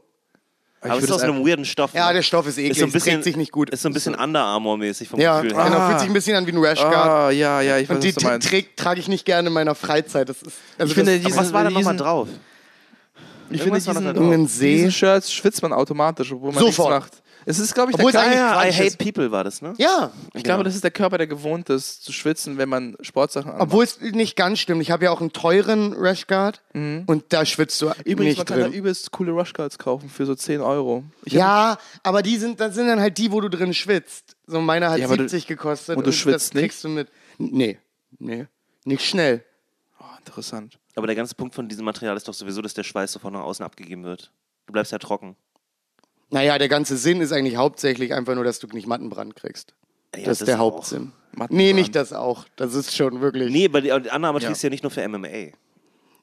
Aber 0.91 0.99
es 0.99 1.05
ist 1.05 1.13
aus 1.13 1.23
einem 1.23 1.47
weirden 1.47 1.65
Stoff. 1.65 1.95
Ja, 1.95 2.09
ne? 2.09 2.15
der 2.15 2.23
Stoff 2.23 2.47
ist 2.47 2.59
eklig. 2.59 2.73
ist 2.73 2.79
so 2.79 2.85
ein 2.85 2.89
es 2.89 2.93
bisschen, 2.95 3.13
trägt 3.15 3.25
sich 3.25 3.37
nicht 3.37 3.53
gut. 3.53 3.71
Ist 3.71 3.83
so 3.83 3.89
ein 3.89 3.93
bisschen 3.95 4.15
Under 4.15 4.41
Armour-mäßig 4.43 5.09
vom 5.09 5.19
ja, 5.21 5.41
Gefühl 5.41 5.57
her. 5.57 5.65
genau. 5.65 5.77
Ah. 5.79 5.89
Fühlt 5.89 6.01
sich 6.01 6.09
ein 6.11 6.13
bisschen 6.15 6.37
an 6.37 6.47
wie 6.47 6.53
ein 6.53 6.59
Rashguard. 6.59 6.95
Ah, 6.95 7.31
ja, 7.31 7.61
ja, 7.61 7.79
ich 7.79 7.89
weiß, 7.89 7.97
Und 7.97 8.05
die 8.05 8.09
was 8.15 8.23
du 8.23 8.29
meinst. 8.29 8.49
trägt, 8.49 8.79
trage 8.79 9.01
ich 9.01 9.09
nicht 9.09 9.25
gerne 9.25 9.49
in 9.49 9.55
meiner 9.55 9.75
Freizeit. 9.75 10.29
Das 10.29 10.43
ist, 10.43 10.57
also 10.79 10.91
Ich 10.91 10.95
finde, 10.95 11.13
das, 11.19 11.21
die- 11.27 11.33
Aber 11.33 11.43
was 11.43 11.53
war 11.53 11.63
da 11.65 11.69
diesen- 11.71 11.81
nochmal 11.83 11.97
drauf? 11.97 12.29
Ich 13.51 13.61
finde, 13.63 13.77
Irgendwas 13.79 13.87
war 13.95 14.13
diesen, 14.13 14.47
diesen 14.61 14.93
Shirts 14.93 15.33
schwitzt 15.33 15.63
man 15.63 15.73
automatisch, 15.73 16.33
obwohl 16.33 16.53
man 16.53 16.59
Sofort. 16.65 16.95
nichts 16.95 17.11
macht. 17.17 17.23
Es 17.47 17.59
ist, 17.59 17.75
glaube 17.75 17.91
ich, 17.91 17.97
Obwohl 17.97 18.13
der 18.13 18.23
Körper, 18.23 18.37
ja, 18.37 18.65
I 18.65 18.73
Hate 18.73 18.85
ist. 18.85 18.99
People 18.99 19.31
war 19.31 19.45
das, 19.45 19.61
ne? 19.63 19.75
ja, 19.79 20.11
ich 20.33 20.43
glaube, 20.45 20.65
das 20.65 20.75
ist 20.75 20.83
der 20.85 20.91
Körper, 20.91 21.19
der 21.19 21.27
gewohnt 21.27 21.69
ist, 21.71 22.03
zu 22.05 22.13
schwitzen, 22.13 22.57
wenn 22.59 22.69
man 22.69 22.97
Sportsachen 23.01 23.51
anmacht. 23.51 23.63
obwohl 23.69 23.85
es 23.85 24.01
nicht 24.01 24.37
ganz 24.37 24.59
stimmt. 24.61 24.81
Ich 24.83 24.91
habe 24.91 25.05
ja 25.05 25.11
auch 25.11 25.21
einen 25.21 25.33
teuren 25.33 25.93
Rashguard 25.93 26.63
und 26.75 27.25
da 27.29 27.45
schwitzt 27.45 27.81
du 27.83 27.87
Mhm. 27.87 27.93
Übrigens, 28.05 28.37
man 28.39 28.45
nicht 28.45 28.47
kann 28.47 28.61
da 28.61 28.67
übelst 28.69 29.11
coole 29.11 29.33
Rushguards 29.33 29.79
kaufen 29.79 30.09
für 30.09 30.27
so 30.27 30.35
10 30.35 30.61
Euro. 30.61 31.05
Ich 31.25 31.33
Ja, 31.35 31.77
aber 32.03 32.23
die 32.23 32.37
sind, 32.37 32.61
das 32.61 32.75
sind 32.75 32.87
dann 32.87 33.01
halt 33.01 33.19
die, 33.19 33.31
wo 33.33 33.41
du 33.41 33.49
drin 33.51 33.75
schwitzt. 33.75 34.37
So 34.47 34.61
meine 34.61 34.91
hat 34.91 34.99
Ja, 34.99 35.07
aber 35.07 35.17
du- 35.17 35.23
70 35.29 35.47
gekostet. 35.47 35.97
und 35.97 36.07
du 36.07 36.13
schwitzt 36.13 36.55
das 36.55 36.61
kriegst 36.61 36.83
du 36.85 36.89
mit. 36.89 37.09
Nee, 37.39 37.79
nee, 38.19 38.47
nicht 38.85 39.05
schnell. 39.05 39.45
Oh, 40.01 40.05
interessant. 40.19 40.79
Aber 40.97 41.07
der 41.07 41.17
ganze 41.17 41.35
Punkt 41.35 41.55
von 41.55 41.69
diesem 41.69 41.85
Material 41.85 42.17
ist 42.17 42.29
doch 42.29 42.35
sowieso, 42.35 42.63
dass 42.63 42.75
der 42.75 42.85
Schweiß 42.85 43.13
sofort 43.13 43.33
nach 43.35 43.43
außen 43.43 43.65
abgegeben 43.65 44.05
wird. 44.05 44.31
Du 44.67 44.73
bleibst 44.73 44.93
ja 44.93 44.99
trocken. 44.99 45.37
Naja, 46.35 46.59
der 46.59 46.69
ganze 46.69 46.97
Sinn 46.97 47.21
ist 47.21 47.31
eigentlich 47.33 47.55
hauptsächlich 47.57 48.13
einfach 48.13 48.35
nur, 48.35 48.43
dass 48.43 48.59
du 48.59 48.67
nicht 48.67 48.89
Mattenbrand 48.89 49.37
kriegst. 49.37 49.73
Ja, 50.17 50.25
das 50.25 50.41
ist 50.41 50.49
der 50.49 50.59
Hauptsinn. 50.59 51.13
Nee, 51.49 51.73
nicht 51.73 51.95
das 51.95 52.13
auch. 52.13 52.45
Das 52.57 52.75
ist 52.75 52.95
schon 52.95 53.21
wirklich. 53.21 53.53
Nee, 53.53 53.67
aber 53.67 53.81
die 53.81 53.93
Annahme 53.93 54.41
Ja. 54.41 54.49
fließt 54.49 54.65
ja 54.65 54.71
nicht 54.71 54.83
nur 54.83 54.91
für 54.91 55.03
MMA. 55.09 55.53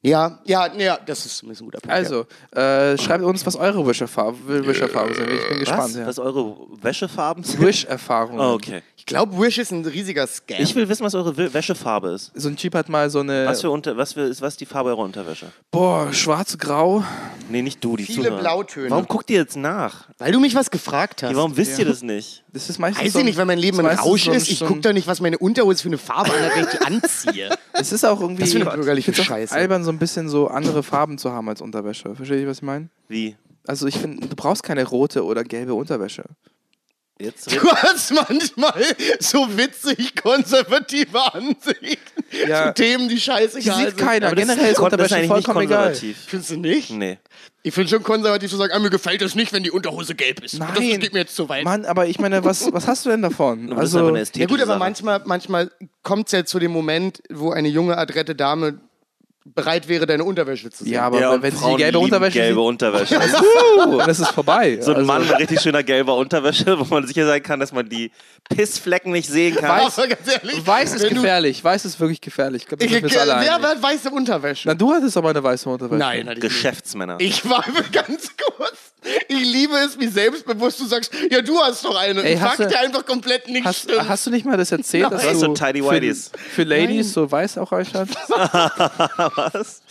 Ja, 0.03 0.39
ja, 0.45 0.67
ja, 0.77 0.97
das 1.05 1.25
ist 1.27 1.37
zumindest 1.37 1.61
ein 1.61 1.65
guter 1.65 1.79
Punkt. 1.79 1.93
Also, 1.93 2.25
äh, 2.55 2.97
schreibt 2.97 3.23
uns, 3.23 3.45
was 3.45 3.55
eure 3.55 3.85
Wischerfarben 3.85 4.65
Wischerfarben 4.65 5.13
sind. 5.13 5.29
Ich 5.29 5.47
bin 5.49 5.59
gespannt. 5.59 5.81
Was? 5.83 5.95
Ja. 5.95 6.07
Was 6.07 6.17
eure 6.17 6.55
Wäschefarben 6.81 7.43
sind? 7.43 7.61
Wish-Erfahrungen. 7.61 8.39
Oh, 8.39 8.53
okay. 8.53 8.77
ja. 8.77 8.81
Ich 8.97 9.05
glaube, 9.07 9.37
Wish 9.39 9.57
ist 9.57 9.71
ein 9.71 9.83
riesiger 9.85 10.25
Scam. 10.27 10.57
Ich 10.61 10.75
will 10.75 10.87
wissen, 10.87 11.03
was 11.03 11.15
eure 11.15 11.31
Wä- 11.31 11.53
Wäschefarbe 11.53 12.09
ist. 12.09 12.31
So 12.35 12.49
ein 12.49 12.55
Typ 12.55 12.75
hat 12.75 12.87
mal 12.89 13.09
so 13.09 13.19
eine. 13.19 13.45
Was 13.47 13.61
für 13.61 13.69
unter, 13.71 13.97
was 13.97 14.13
für, 14.13 14.21
ist 14.21 14.41
was 14.41 14.53
ist 14.53 14.61
die 14.61 14.65
Farbe 14.67 14.89
eurer 14.89 14.99
Unterwäsche? 14.99 15.47
boah, 15.71 16.11
schwarz-grau. 16.13 17.03
Nee, 17.49 17.61
nicht 17.61 17.83
du, 17.83 17.97
die 17.97 18.03
Viele 18.05 18.25
Zuhörer. 18.27 18.39
Blautöne. 18.39 18.89
Warum 18.91 19.07
guckt 19.07 19.29
ihr 19.29 19.39
jetzt 19.39 19.57
nach? 19.57 20.07
Weil 20.17 20.31
du 20.31 20.39
mich 20.39 20.55
was 20.55 20.69
gefragt 20.71 21.23
hast. 21.23 21.31
Ja, 21.31 21.35
warum 21.35 21.57
wisst 21.57 21.77
ihr 21.79 21.85
das 21.85 22.01
nicht? 22.01 22.43
Das 22.53 22.69
ist 22.69 22.79
meistens. 22.79 23.05
Weiß 23.05 23.13
so 23.13 23.19
ich 23.19 23.25
nicht, 23.25 23.37
weil 23.37 23.45
mein 23.45 23.57
Leben 23.59 23.77
das 23.77 23.85
ein 23.87 23.97
Rausch 23.97 24.27
ist. 24.27 24.49
Ich 24.49 24.59
so 24.59 24.65
gucke 24.65 24.81
doch 24.81 24.93
nicht, 24.93 25.07
was 25.07 25.19
meine 25.21 25.37
Unterhose 25.37 25.81
für 25.81 25.89
eine 25.89 25.97
Farbe 25.97 26.29
hat, 26.31 26.55
wenn 26.55 26.63
ich 26.65 26.69
die 26.71 26.81
anziehe. 26.85 27.49
Es 27.73 27.91
ist 27.91 28.05
auch 28.05 28.19
irgendwie. 28.21 28.41
Das 28.43 28.51
für 28.51 28.61
eine 28.61 28.69
bürgerliche 28.69 29.09
ich 29.11 29.23
Scheiße. 29.23 29.55
albern, 29.55 29.83
so 29.83 29.90
ein 29.91 29.99
bisschen 29.99 30.29
so 30.29 30.47
andere 30.47 30.83
Farben 30.83 31.17
zu 31.17 31.31
haben 31.31 31.47
als 31.49 31.61
Unterwäsche. 31.61 32.15
Versteht 32.15 32.39
ihr, 32.41 32.47
was 32.47 32.57
ich 32.57 32.63
meine? 32.63 32.89
Wie? 33.07 33.35
Also, 33.67 33.85
ich 33.87 33.97
finde, 33.97 34.27
du 34.27 34.35
brauchst 34.35 34.63
keine 34.63 34.83
rote 34.85 35.23
oder 35.23 35.43
gelbe 35.43 35.73
Unterwäsche. 35.73 36.23
Jetzt 37.19 37.51
Du 37.53 37.69
hast 37.71 38.11
manchmal 38.13 38.81
so 39.19 39.45
witzig 39.55 40.15
konservative 40.15 41.19
Ansichten 41.33 42.23
Ja. 42.47 42.73
zu 42.73 42.81
Themen, 42.81 43.09
die 43.09 43.19
scheiße 43.19 43.59
Die 43.59 43.69
sieht 43.69 43.95
keiner. 43.95 44.27
Aber 44.27 44.35
das 44.35 44.47
Generell 44.47 44.71
ist 44.71 44.77
das 44.77 44.83
Unterwäsche 44.85 45.15
eigentlich 45.17 45.29
nicht 45.31 45.45
vollkommen 45.45 45.65
egal. 45.65 45.83
konservativ. 45.89 46.17
Findest 46.27 46.49
du 46.51 46.57
nicht? 46.57 46.89
Nee. 46.91 47.19
Ich 47.61 47.75
finde 47.75 47.89
schon 47.91 48.01
konservativ 48.01 48.49
zu 48.49 48.57
sagen, 48.57 48.73
ah, 48.73 48.79
mir 48.79 48.89
gefällt 48.89 49.21
das 49.21 49.35
nicht, 49.35 49.53
wenn 49.53 49.61
die 49.61 49.69
Unterhose 49.69 50.15
gelb 50.15 50.43
ist. 50.43 50.53
Das 50.59 50.59
Nein. 50.79 50.99
geht 50.99 51.13
mir 51.13 51.19
jetzt 51.19 51.35
zu 51.35 51.47
weit. 51.47 51.63
Mann, 51.63 51.85
aber 51.85 52.07
ich 52.07 52.17
meine, 52.17 52.43
was, 52.43 52.73
was 52.73 52.87
hast 52.87 53.05
du 53.05 53.11
denn 53.11 53.21
davon? 53.21 53.67
Das 53.67 53.93
aber 53.95 54.17
Also, 54.17 54.39
Ja 54.39 54.47
gut, 54.47 54.57
aber 54.59 54.65
Sache. 54.65 54.79
manchmal, 54.79 55.21
manchmal 55.25 55.71
kommt 56.01 56.25
es 56.25 56.31
ja 56.31 56.43
zu 56.43 56.57
dem 56.57 56.71
Moment, 56.71 57.21
wo 57.29 57.51
eine 57.51 57.67
junge, 57.67 57.99
adrette 57.99 58.33
Dame 58.33 58.79
bereit 59.43 59.87
wäre, 59.87 60.05
deine 60.05 60.23
Unterwäsche 60.23 60.69
zu 60.69 60.83
sehen. 60.83 60.93
ja, 60.93 61.03
aber 61.03 61.19
Ja, 61.19 61.41
wenn 61.41 61.55
sie 61.55 61.65
die 61.71 61.75
gelbe 61.77 61.97
Unterwäsche 61.99 62.37
gelbe 62.37 62.61
Unterwäsche. 62.61 63.15
dann 63.97 64.09
ist 64.09 64.19
es 64.19 64.29
vorbei. 64.29 64.77
So 64.81 64.91
ein 64.91 64.97
Also, 64.97 65.07
Mann 65.07 65.27
mit 65.27 65.39
richtig 65.39 65.61
schöner 65.61 65.81
gelber 65.83 66.15
Unterwäsche, 66.15 66.79
wo 66.79 66.83
man 66.85 67.07
sicher 67.07 67.25
sein 67.25 67.41
kann, 67.41 67.59
dass 67.59 67.71
man 67.71 67.89
die 67.89 68.11
Pissflecken 68.55 69.11
nicht 69.11 69.27
sehen 69.27 69.55
kann. 69.55 69.69
Weiß- 69.87 69.97
aber 69.97 70.07
ganz 70.09 70.27
ehrlich, 70.31 70.67
Weiß 70.67 70.93
ist 70.93 71.09
gefährlich. 71.09 71.63
Weiß 71.63 71.85
ist 71.85 71.99
wirklich 71.99 72.21
gefährlich. 72.21 72.67
Ich 72.79 72.91
Ich, 72.91 73.19
alle 73.19 73.41
wer 73.41 73.53
hat 73.53 73.81
weiße 73.81 74.11
Unterwäsche? 74.11 74.67
Na, 74.67 74.75
du 74.75 74.91
hattest 74.93 75.17
aber 75.17 75.31
eine 75.31 75.43
weiße 75.43 75.67
Unterwäsche. 75.69 75.97
Nein, 75.99 76.27
hatte 76.27 76.37
ich 76.37 76.43
nicht. 76.43 76.53
Geschäftsmänner. 76.53 77.15
Ich 77.19 77.49
war 77.49 77.65
ganz 77.91 78.29
kurz. 78.37 78.90
Ich 79.27 79.39
liebe 79.39 79.75
es, 79.77 79.99
wie 79.99 80.07
selbstbewusst 80.07 80.79
du 80.79 80.85
sagst, 80.85 81.11
ja, 81.31 81.41
du 81.41 81.59
hast 81.59 81.83
doch 81.83 81.95
eine. 81.95 82.21
Ey, 82.23 82.37
Fakt, 82.37 82.59
du- 82.59 82.67
der 82.67 82.81
einfach 82.81 83.03
komplett 83.05 83.47
nicht 83.47 83.65
Hast, 83.65 83.83
stimmt. 83.83 84.07
hast 84.07 84.25
du 84.27 84.29
nicht 84.29 84.45
mal 84.45 84.57
das 84.57 84.71
erzählt, 84.71 85.03
Nein. 85.03 85.11
dass 85.13 85.21
Du 85.23 85.27
hast 85.29 85.41
du 85.41 85.45
so 85.47 85.53
Tidy 85.53 85.81
für, 85.81 85.91
Whities. 85.91 86.31
für 86.53 86.63
Ladies 86.63 87.13
so 87.13 87.29
weiß 87.31 87.57
auch 87.57 87.71
anstatt? 87.71 88.09
Was? 88.29 89.81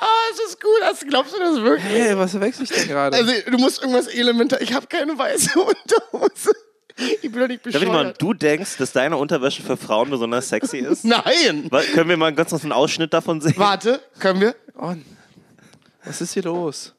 Ah, 0.00 0.06
es 0.32 0.40
ist 0.50 0.60
gut. 0.60 0.70
Das, 0.80 1.00
glaubst 1.00 1.34
du 1.34 1.38
das 1.38 1.60
wirklich? 1.62 1.84
Hey, 1.92 2.16
was 2.18 2.32
verwechsel 2.32 2.64
ich 2.64 2.70
denn 2.70 2.88
gerade? 2.88 3.16
Also, 3.16 3.32
du 3.50 3.58
musst 3.58 3.80
irgendwas 3.80 4.08
elementar. 4.08 4.60
Ich 4.60 4.72
habe 4.72 4.86
keine 4.86 5.16
weiße 5.16 5.50
Unterhose. 5.60 6.50
Ich 6.96 7.20
bin 7.30 7.40
doch 7.40 7.48
nicht 7.48 7.64
ich 7.66 7.74
mal, 7.74 7.80
bescheuert. 7.80 8.22
du 8.22 8.34
denkst, 8.34 8.76
dass 8.78 8.92
deine 8.92 9.16
Unterwäsche 9.16 9.62
für 9.62 9.76
Frauen 9.76 10.10
besonders 10.10 10.48
sexy 10.48 10.78
ist? 10.78 11.04
Nein. 11.04 11.66
Wa- 11.70 11.82
Können 11.94 12.08
wir 12.10 12.16
mal 12.16 12.34
ganz 12.34 12.50
kurz 12.50 12.62
einen 12.64 12.72
Ausschnitt 12.72 13.12
davon 13.14 13.40
sehen? 13.40 13.54
Warte, 13.56 14.00
können 14.18 14.40
wir? 14.40 14.54
oh, 14.78 14.94
was 16.04 16.20
ist 16.20 16.34
hier 16.34 16.42
los? 16.42 16.92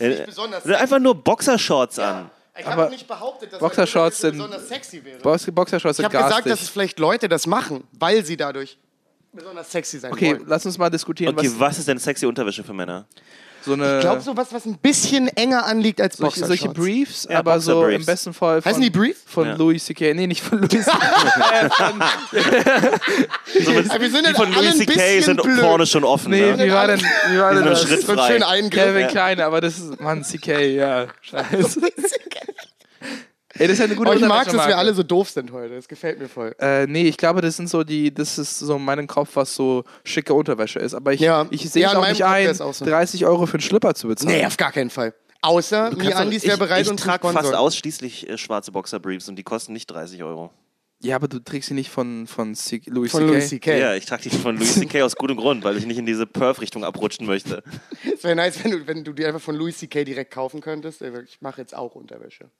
Äh, 0.00 0.24
besonders 0.26 0.64
Einfach 0.66 0.98
nur 0.98 1.14
Boxershorts 1.14 1.98
an. 1.98 2.30
Ich 2.58 2.64
habe 2.66 2.88
nicht 2.90 3.06
behauptet, 3.06 3.52
dass 3.52 3.58
Boxershorts 3.60 4.20
sind- 4.20 4.34
Unterwäsche 4.34 4.36
besonders 4.36 4.68
sexy 4.68 5.04
wäre. 5.04 5.18
Box 5.20 5.46
Boxershorts 5.50 5.98
Ich 5.98 6.04
sind 6.06 6.14
habe 6.14 6.24
gesagt, 6.28 6.46
dass 6.46 6.62
es 6.62 6.68
vielleicht 6.70 6.98
Leute 6.98 7.28
das 7.28 7.46
machen, 7.46 7.84
weil 7.92 8.24
sie 8.24 8.36
dadurch 8.36 8.78
besonders 9.32 9.70
sexy 9.70 9.98
sein 9.98 10.10
Okay, 10.12 10.30
wollen. 10.38 10.44
lass 10.46 10.64
uns 10.64 10.78
mal 10.78 10.88
diskutieren, 10.88 11.36
Okay, 11.36 11.48
was 11.48 11.60
was 11.60 11.78
ist 11.80 11.88
denn 11.88 11.98
sexy 11.98 12.24
Unterwäsche 12.24 12.64
für 12.64 12.72
Männer? 12.72 13.04
So 13.66 13.72
eine 13.74 13.96
Ich 13.96 14.00
glaube, 14.00 14.20
sowas, 14.22 14.48
was 14.52 14.64
ein 14.64 14.78
bisschen 14.78 15.28
enger 15.28 15.66
anliegt 15.66 16.00
als 16.00 16.16
solche, 16.16 16.40
Boxershorts. 16.40 16.60
solche 16.62 16.74
Briefs, 16.74 17.26
Ja, 17.30 17.40
aber 17.40 17.60
so 17.60 17.84
im 17.86 18.04
besten 18.06 18.32
Fall 18.32 18.62
von, 18.62 18.70
Heißen 18.70 18.82
die 18.82 18.90
Brief? 18.90 19.16
von 19.26 19.46
Ja. 19.48 19.54
Louis 19.56 19.84
C.K. 19.84 20.14
Nee, 20.14 20.26
nicht 20.26 20.42
von 20.42 20.60
Louis 20.60 20.70
C.K. 20.84 21.70
So 23.62 23.72
wir 24.00 24.10
sind 24.10 24.26
die 24.28 24.34
von 24.34 24.54
alle 24.54 24.68
Louis 24.70 24.78
C.K. 24.78 25.20
sind 25.20 25.42
blöd. 25.42 25.60
vorne 25.60 25.86
schon 25.86 26.04
offen. 26.04 26.30
nee, 26.30 26.52
ne? 26.52 26.64
wie 26.64 26.72
war 26.72 26.86
denn, 26.86 27.00
wie 27.30 27.38
war 27.38 27.54
denn 27.54 27.64
das? 27.64 27.82
Schritt 27.82 28.04
frei. 28.04 28.28
schön 28.32 28.42
Eingriff. 28.42 28.84
Kevin 28.84 29.08
Klein, 29.08 29.40
aber 29.40 29.60
das 29.60 29.78
ist, 29.78 30.00
Mann, 30.00 30.24
C.K., 30.24 30.58
ja, 30.74 31.06
scheiße. 31.22 31.80
Ey, 33.58 33.66
das 33.66 33.74
ist 33.74 33.78
ja 33.78 33.84
eine 33.86 33.94
gute 33.96 34.10
Aber 34.10 34.16
ich 34.18 34.22
mag, 34.22 34.44
dass 34.44 34.54
Unterwäschemarke. 34.54 34.68
wir 34.72 34.78
alle 34.78 34.94
so 34.94 35.02
doof 35.02 35.30
sind 35.30 35.52
heute. 35.52 35.74
Das 35.74 35.88
gefällt 35.88 36.18
mir 36.18 36.28
voll. 36.28 36.54
Äh, 36.58 36.86
nee, 36.86 37.08
ich 37.08 37.16
glaube, 37.16 37.40
das 37.40 37.56
sind 37.56 37.68
so 37.68 37.84
die, 37.84 38.12
das 38.12 38.38
ist 38.38 38.58
so 38.58 38.76
in 38.76 38.84
meinem 38.84 39.06
Kopf, 39.06 39.30
was 39.34 39.54
so 39.54 39.84
schicke 40.04 40.34
Unterwäsche 40.34 40.78
ist. 40.78 40.94
Aber 40.94 41.12
ich, 41.12 41.20
Ja. 41.20 41.46
ich 41.50 41.68
sehe 41.70 41.82
Ja, 41.82 41.90
es 41.90 41.96
auch 41.96 42.08
nicht 42.08 42.20
Kopf 42.20 42.30
ein, 42.30 42.60
auch 42.60 42.74
so. 42.74 42.84
30 42.84 43.26
Euro 43.26 43.46
für 43.46 43.54
einen 43.54 43.60
Schlipper 43.62 43.94
zu 43.94 44.08
bezahlen. 44.08 44.36
Nee, 44.38 44.46
auf 44.46 44.56
gar 44.56 44.72
keinen 44.72 44.90
Fall. 44.90 45.14
Außer 45.42 45.90
Du 45.90 45.96
mir 45.96 46.02
kannst 46.04 46.14
doch- 46.16 46.20
Andis 46.22 46.44
wäre 46.44 46.58
bereit 46.58 46.82
ich, 46.82 46.88
und 46.90 46.98
ich 46.98 47.04
trage 47.04 47.28
fast 47.28 47.54
ausschließlich 47.54 48.28
äh, 48.28 48.38
schwarze 48.38 48.72
Boxerbriefs 48.72 49.28
und 49.28 49.36
die 49.36 49.44
kosten 49.44 49.72
nicht 49.72 49.86
30 49.86 50.22
Euro. 50.22 50.50
Ja, 51.02 51.16
aber 51.16 51.28
du 51.28 51.38
trägst 51.40 51.68
sie 51.68 51.74
nicht 51.74 51.90
von, 51.90 52.26
von 52.26 52.54
C 52.54 52.80
Louis 52.86 53.10
von 53.12 53.20
C.K. 53.20 53.32
Louis 53.32 53.48
C.K. 53.50 53.76
Ja, 53.78 53.94
ich 53.94 54.06
trage 54.06 54.22
die 54.22 54.30
von 54.30 54.56
Louis 54.56 54.74
C.K. 54.76 55.02
aus 55.02 55.14
gutem 55.14 55.36
Grund, 55.36 55.62
weil 55.62 55.76
ich 55.76 55.84
nicht 55.84 55.98
in 55.98 56.06
diese 56.06 56.26
Perf-Richtung 56.26 56.84
abrutschen 56.84 57.26
möchte. 57.26 57.62
Es 58.16 58.24
wäre 58.24 58.34
nice, 58.34 58.64
wenn 58.64 58.70
du, 58.70 58.86
wenn 58.86 59.04
du 59.04 59.12
die 59.12 59.26
einfach 59.26 59.42
von 59.42 59.54
Louis 59.56 59.76
C.K. 59.76 60.04
direkt 60.04 60.32
kaufen 60.32 60.62
könntest. 60.62 61.02
Ich 61.02 61.42
mache 61.42 61.60
jetzt 61.60 61.76
auch 61.76 61.94
Unterwäsche. 61.94 62.50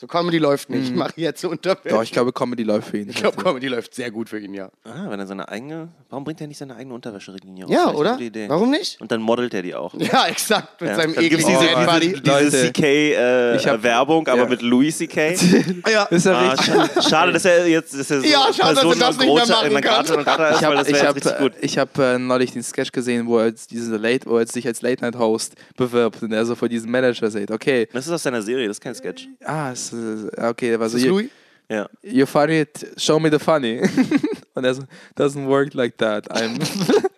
So, 0.00 0.06
Comedy 0.06 0.38
läuft 0.38 0.70
nicht. 0.70 0.84
Ich 0.88 0.94
mache 0.94 1.12
jetzt 1.16 1.44
Unterwäsche. 1.44 1.90
Doch, 1.94 2.02
ich 2.02 2.10
glaube, 2.10 2.32
Comedy 2.32 2.62
läuft 2.62 2.88
für 2.88 2.96
ihn. 2.96 3.10
ich 3.10 3.16
glaube, 3.16 3.36
Comedy 3.36 3.68
läuft 3.68 3.94
sehr 3.94 4.10
gut 4.10 4.30
für 4.30 4.38
ihn, 4.38 4.54
ja. 4.54 4.70
Ah, 4.82 5.10
wenn 5.10 5.20
er 5.20 5.26
seine 5.26 5.46
eigene. 5.46 5.88
Warum 6.08 6.24
bringt 6.24 6.40
er 6.40 6.46
nicht 6.46 6.56
seine 6.56 6.74
eigene 6.74 6.94
Unterwäscherinie 6.94 7.64
raus? 7.66 7.70
Ja, 7.74 7.92
oder? 7.92 8.18
Warum 8.48 8.70
nicht? 8.70 8.98
Und 8.98 9.12
dann 9.12 9.20
modelt 9.20 9.52
er 9.52 9.60
die 9.60 9.74
auch. 9.74 9.92
Ja, 9.98 10.26
exakt. 10.28 10.80
Mit 10.80 10.88
Ja. 10.88 10.96
seinem 10.96 11.12
ekligen 11.18 11.36
diese, 11.36 11.50
Dad 11.66 12.02
diese, 12.02 12.12
diese 12.22 12.32
Leute. 12.32 12.72
Ich 13.58 13.66
hab- 13.66 13.76
CK-Werbung, 13.80 14.26
aber 14.28 14.42
Ja. 14.44 14.48
mit 14.48 14.62
Louis 14.62 14.96
C.K. 14.96 15.34
Ja. 15.92 16.04
Ist 16.04 16.24
ja 16.24 16.32
Ah, 16.32 16.50
richtig. 16.52 16.66
scha 16.74 17.02
schade, 17.02 17.32
dass 17.32 17.44
er 17.44 17.66
jetzt 17.68 17.92
dass 17.92 18.10
er 18.10 18.20
so 18.20 18.26
Ja, 18.26 18.50
schade, 18.54 18.76
dass 18.76 18.84
er 18.84 18.94
das 18.96 19.18
nicht 19.18 19.26
mehr 19.34 19.46
machen 19.46 19.80
kann. 19.82 20.06
non 20.06 20.24
grata 20.24 20.48
ist, 20.80 20.88
Ich 20.88 21.02
habe 21.04 21.18
ich 21.18 21.26
hab, 21.26 21.38
gut. 21.38 21.52
ich 21.60 21.78
hab, 21.78 21.98
äh, 21.98 22.18
neulich 22.18 22.52
den 22.52 22.62
Sketch 22.62 22.90
gesehen, 22.90 23.26
wo 23.26 23.36
er 23.38 23.52
diese 23.52 23.98
Late, 23.98 24.24
wo 24.30 24.38
er 24.38 24.46
sich 24.46 24.66
als 24.66 24.80
Late-Night-Host 24.80 25.56
bewirbt 25.76 26.22
und 26.22 26.32
er 26.32 26.46
so 26.46 26.54
vor 26.54 26.70
diesem 26.70 26.90
Manager 26.90 27.30
sagt, 27.30 27.50
okay, 27.50 27.86
Das 27.92 28.06
ist 28.06 28.12
aus 28.12 28.22
seiner 28.22 28.40
Serie, 28.40 28.66
das 28.66 28.78
ist 28.78 28.80
kein 28.80 28.94
Sketch. 28.94 29.28
ah, 29.44 29.70
es, 29.72 29.89
äh, 29.92 30.48
okay, 30.48 30.70
der 30.70 30.80
war 30.80 30.88
so, 30.88 30.96
Ist 30.96 31.06
das 31.06 31.12
you? 31.12 31.28
Ja. 31.68 31.88
you're 32.02 32.26
funny, 32.26 32.66
show 32.96 33.18
me 33.20 33.30
the 33.30 33.38
funny. 33.38 33.80
und 34.54 34.64
er 34.64 34.74
so, 34.74 34.82
doesn't 35.16 35.46
work 35.46 35.74
like 35.74 35.96
that. 35.98 36.28
I'm 36.30 36.58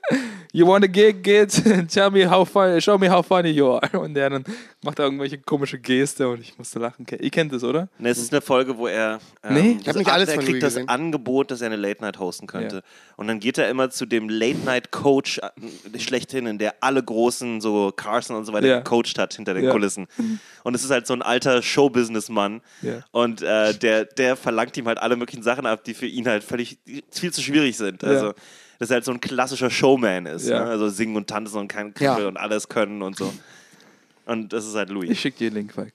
You 0.54 0.66
want 0.66 0.84
a 0.84 0.86
gig, 0.86 1.22
get, 1.22 1.50
tell 1.90 2.10
me 2.10 2.28
how 2.28 2.46
funny, 2.46 2.78
show 2.82 2.98
me 2.98 3.08
how 3.10 3.24
funny 3.26 3.48
you 3.48 3.70
are. 3.72 3.98
Und 3.98 4.12
der 4.12 4.28
dann 4.28 4.44
macht 4.84 4.98
er 4.98 5.06
irgendwelche 5.06 5.38
komische 5.38 5.78
Geste 5.78 6.28
und 6.28 6.40
ich 6.42 6.58
musste 6.58 6.78
lachen. 6.78 7.06
Ihr 7.18 7.30
kennt 7.30 7.54
das, 7.54 7.64
oder? 7.64 7.88
Ne, 7.98 8.10
es 8.10 8.18
ist 8.18 8.32
eine 8.34 8.42
Folge, 8.42 8.76
wo 8.76 8.86
er. 8.86 9.18
Ähm, 9.42 9.54
Nee, 9.54 9.78
ich 9.80 9.88
hab 9.88 9.96
nicht 9.96 10.10
alles 10.12 10.28
er 10.28 10.36
kriegt 10.36 10.62
das 10.62 10.74
gesehen. 10.74 10.90
Angebot, 10.90 11.50
dass 11.50 11.62
er 11.62 11.68
eine 11.68 11.76
Late 11.76 12.02
Night 12.02 12.18
hosten 12.18 12.46
könnte. 12.46 12.76
Ja. 12.76 12.82
Und 13.16 13.28
dann 13.28 13.40
geht 13.40 13.56
er 13.56 13.70
immer 13.70 13.88
zu 13.88 14.04
dem 14.04 14.28
Late 14.28 14.58
Night 14.66 14.90
Coach 14.90 15.38
äh, 15.38 15.98
schlechthin, 15.98 16.46
in 16.46 16.58
der 16.58 16.74
alle 16.80 17.02
großen, 17.02 17.62
so 17.62 17.90
Carson 17.96 18.36
und 18.36 18.44
so 18.44 18.52
weiter, 18.52 18.66
Ja. 18.66 18.76
gecoacht 18.80 19.16
hat 19.18 19.32
hinter 19.32 19.54
den 19.54 19.64
Ja. 19.64 19.70
Kulissen. 19.72 20.06
Und 20.64 20.74
es 20.74 20.84
ist 20.84 20.90
halt 20.90 21.06
so 21.06 21.14
ein 21.14 21.22
alter 21.22 21.62
Showbusinessmann. 21.62 22.60
Ja. 22.82 23.00
Und 23.10 23.40
äh, 23.40 23.72
der, 23.74 24.04
der 24.04 24.36
verlangt 24.36 24.76
ihm 24.76 24.86
halt 24.86 24.98
alle 24.98 25.16
möglichen 25.16 25.42
Sachen 25.42 25.64
ab, 25.64 25.82
die 25.84 25.94
für 25.94 26.06
ihn 26.06 26.26
halt 26.28 26.44
völlig 26.44 26.78
viel 27.10 27.32
zu 27.32 27.40
schwierig 27.40 27.78
sind. 27.78 28.04
Also. 28.04 28.34
Dass 28.82 28.90
er 28.90 28.94
halt 28.94 29.04
so 29.04 29.12
ein 29.12 29.20
klassischer 29.20 29.70
Showman 29.70 30.26
ist. 30.26 30.48
Ja. 30.48 30.64
Ne? 30.64 30.70
Also 30.70 30.88
singen 30.88 31.14
und 31.14 31.28
tanzen 31.28 31.56
und 31.58 31.68
kein 31.68 31.94
Ja. 32.00 32.14
Kribbel 32.14 32.26
und 32.26 32.36
alles 32.36 32.68
können 32.68 33.00
und 33.02 33.16
so. 33.16 33.32
Und 34.26 34.52
das 34.52 34.66
ist 34.66 34.74
halt 34.74 34.88
Ich 34.88 34.94
Louis. 34.94 35.16
schicke 35.18 35.38
dir 35.38 35.50
den 35.50 35.54
Link. 35.58 35.76
Mike. 35.76 35.92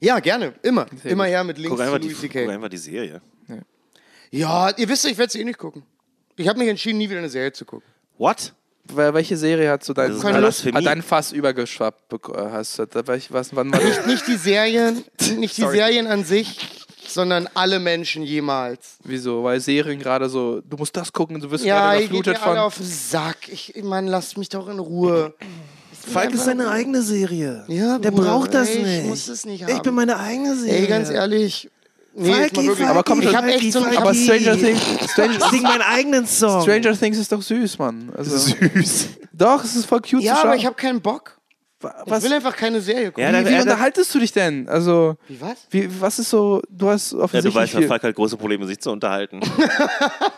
Ja, 0.00 0.18
gerne. 0.20 0.54
Immer. 0.62 0.86
Sehr 1.02 1.10
Immer 1.12 1.24
gut. 1.24 1.32
her 1.32 1.44
mit 1.44 1.58
Links 1.58 1.68
Guck 1.70 1.78
zu 1.78 1.84
einfach, 1.84 1.98
die, 1.98 2.06
Louis 2.08 2.20
guck 2.22 2.30
C.K. 2.32 2.50
einfach 2.50 2.68
die 2.70 2.76
Serie. 2.78 3.20
Ja, 4.30 4.70
ihr 4.76 4.88
wisst, 4.88 5.04
ich 5.04 5.18
werde 5.18 5.30
sie 5.30 5.40
eh 5.40 5.44
nicht 5.44 5.58
gucken. 5.58 5.82
Ich 6.36 6.48
habe 6.48 6.58
mich 6.58 6.68
entschieden, 6.68 6.96
nie 6.98 7.10
wieder 7.10 7.18
eine 7.18 7.28
Serie 7.28 7.52
zu 7.52 7.66
gucken. 7.66 7.86
What? 8.16 8.54
Wel- 8.88 9.12
Welche 9.12 9.36
Serie 9.36 9.70
hast 9.70 9.86
du 9.88 9.92
dein, 9.92 10.12
hat 10.22 10.86
dein 10.86 11.02
Fass 11.02 11.32
übergeschwappt? 11.32 12.12
äh, 12.12 12.16
Hast 12.50 12.78
du, 12.78 12.86
was, 13.30 13.54
wann 13.54 13.70
war 13.72 13.80
das? 13.80 14.06
Nicht 14.06 14.26
die 14.26 14.36
Serien, 14.36 15.04
nicht 15.36 15.56
die 15.58 15.60
Sorry. 15.62 15.76
Serien 15.76 16.06
an 16.06 16.24
sich, 16.24 16.86
sondern 17.14 17.48
alle 17.54 17.78
Menschen 17.78 18.22
jemals. 18.22 18.96
Wieso? 19.04 19.42
Weil 19.44 19.60
Serien 19.60 19.98
gerade 19.98 20.28
so, 20.28 20.60
du 20.60 20.76
musst 20.76 20.96
das 20.96 21.12
gucken, 21.12 21.40
du 21.40 21.50
wirst 21.50 21.64
Ja, 21.64 21.90
gerade 21.92 22.04
überflutet 22.04 22.34
mir 22.34 22.42
alle 22.42 22.56
von. 22.56 22.58
auf 22.66 22.76
den 22.76 22.86
Sack. 22.86 23.36
Ich, 23.48 23.74
Mann, 23.82 24.06
lasst 24.06 24.36
mich 24.38 24.48
doch 24.48 24.68
in 24.68 24.78
Ruhe. 24.78 25.34
Falk 26.12 26.32
ist 26.32 26.44
seine 26.44 26.70
eigene 26.70 27.02
Serie. 27.02 27.64
Ja, 27.68 27.98
Der 27.98 28.10
Bruder, 28.10 28.30
braucht 28.30 28.54
das 28.54 28.68
ey, 28.70 28.82
nicht. 28.82 28.98
Ich 29.02 29.04
muss 29.04 29.26
das 29.26 29.44
nicht 29.44 29.64
haben. 29.64 29.76
Ich 29.76 29.82
bin 29.82 29.94
meine 29.94 30.18
eigene 30.18 30.56
Serie. 30.56 30.78
Ey, 30.80 30.86
ganz 30.86 31.10
ehrlich. 31.10 31.70
Nee, 32.14 32.32
Falki, 32.32 32.66
wirklich. 32.66 32.88
Aber 32.88 33.02
komm 33.04 33.20
ich 33.20 33.26
schon, 33.26 33.36
habe 33.36 33.52
echt 33.52 33.72
so 33.72 33.78
ein, 33.80 33.84
Falki, 33.92 33.98
Aber. 33.98 34.14
Stranger 34.14 34.56
Things, 34.58 34.80
Stranger, 35.12 35.36
Ich 35.36 35.44
sing 35.50 35.62
meinen 35.62 35.82
eigenen 35.82 36.26
Song. 36.26 36.62
Stranger 36.62 36.98
Things 36.98 37.18
ist 37.18 37.30
doch 37.30 37.42
süß, 37.42 37.78
Mann. 37.78 38.10
Also, 38.16 38.36
süß. 38.36 39.08
Doch, 39.32 39.62
es 39.62 39.76
ist 39.76 39.86
voll 39.86 40.00
cute 40.00 40.22
Ja, 40.22 40.34
zu 40.36 40.42
aber 40.44 40.56
ich 40.56 40.66
habe 40.66 40.74
keinen 40.74 41.00
Bock. 41.00 41.38
Ich 41.82 42.10
was, 42.10 42.22
will 42.24 42.32
einfach 42.34 42.54
keine 42.54 42.80
Serie 42.82 43.06
gucken. 43.10 43.22
Ja, 43.24 43.40
wie, 43.40 43.48
wie 43.48 43.54
er- 43.54 43.62
unterhaltest 43.62 44.14
du 44.14 44.18
dich 44.18 44.32
denn? 44.32 44.68
Also, 44.68 45.16
Wie 45.28 45.40
was? 45.40 45.66
wie, 45.70 45.88
was 46.00 46.18
ist 46.18 46.28
so, 46.28 46.60
du 46.68 46.88
hast 46.90 47.12
Ja, 47.12 47.18
du 47.18 47.24
offensichtlich 47.24 47.54
weißt, 47.54 47.72
viel, 47.76 47.88
Falk 47.88 48.02
halt 48.02 48.16
große 48.16 48.36
Probleme, 48.36 48.66
sich 48.66 48.78
zu 48.80 48.90
unterhalten. 48.90 49.40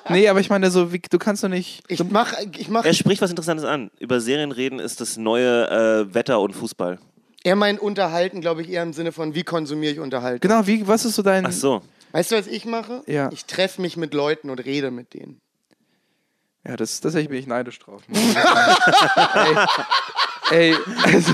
Nee, 0.08 0.28
aber 0.28 0.40
ich 0.40 0.50
meine 0.50 0.70
so, 0.70 0.92
wie, 0.92 0.98
du 1.00 1.18
kannst 1.18 1.42
doch 1.42 1.48
nicht, 1.48 1.82
Ich 1.88 2.02
mach, 2.04 2.34
ich 2.58 2.68
mach, 2.68 2.84
er 2.84 2.92
spricht 2.92 3.22
was 3.22 3.30
Interessantes 3.30 3.64
an. 3.64 3.90
Über 3.98 4.20
Serien 4.20 4.52
reden 4.52 4.78
ist 4.78 5.00
das 5.00 5.16
neue 5.16 5.68
äh, 6.10 6.12
Wetter 6.14 6.38
und 6.40 6.52
Fußball. 6.54 6.98
er 7.44 7.56
meint 7.56 7.80
unterhalten, 7.80 8.40
glaube 8.42 8.60
ich, 8.62 8.68
eher 8.68 8.82
im 8.82 8.92
Sinne 8.92 9.10
von, 9.12 9.34
wie 9.34 9.42
konsumiere 9.42 9.92
ich 9.94 10.00
Unterhaltung. 10.00 10.40
genau, 10.40 10.66
wie, 10.66 10.86
was 10.86 11.04
ist 11.06 11.14
so 11.16 11.22
dein, 11.22 11.46
Ach 11.46 11.52
so. 11.52 11.82
Weißt 12.12 12.30
du, 12.30 12.36
was 12.36 12.46
ich 12.46 12.66
mache? 12.66 13.02
Ja. 13.06 13.30
Ich 13.32 13.46
treffe 13.46 13.80
mich 13.80 13.96
mit 13.96 14.12
Leuten 14.12 14.50
und 14.50 14.58
rede 14.58 14.90
mit 14.90 15.14
denen. 15.14 15.40
ja, 16.68 16.76
das, 16.76 17.00
tatsächlich 17.00 17.30
bin 17.30 17.38
ich 17.38 17.46
neidisch 17.46 17.78
drauf. 17.78 18.02
ey, 20.50 20.74
also, 21.04 21.32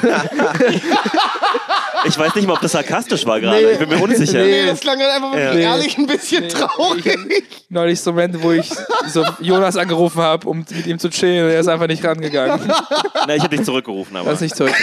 Ich 2.04 2.16
weiß 2.18 2.34
nicht 2.36 2.46
mal, 2.46 2.54
ob 2.54 2.60
das 2.60 2.72
sarkastisch 2.72 3.26
war 3.26 3.40
gerade. 3.40 3.72
ich 3.72 3.78
bin 3.78 3.88
mir 3.88 4.00
unsicher. 4.00 4.38
Nee, 4.44 4.66
das 4.66 4.80
klang 4.80 4.98
halt 5.00 5.10
einfach 5.10 5.32
wirklich 5.32 5.64
Ja. 5.64 5.70
ehrlich 5.72 5.98
ein 5.98 6.06
bisschen 6.06 6.48
traurig. 6.48 7.18
neulich 7.68 8.00
so 8.00 8.12
Momente, 8.12 8.42
wo 8.42 8.52
ich 8.52 8.70
so 9.08 9.24
Jonas 9.40 9.76
angerufen 9.76 10.20
habe, 10.20 10.48
um 10.48 10.64
mit 10.70 10.86
ihm 10.86 10.98
zu 10.98 11.10
chillen 11.10 11.44
und 11.46 11.50
er 11.50 11.60
ist 11.60 11.68
einfach 11.68 11.86
nicht 11.88 12.04
rangegangen. 12.04 12.72
Na, 13.26 13.34
ich 13.34 13.42
hätte 13.42 13.56
dich 13.56 13.64
zurückgerufen, 13.66 14.16
aber. 14.16 14.30
Das 14.30 14.36
ist 14.36 14.42
nicht 14.42 14.56
zurück. 14.56 14.74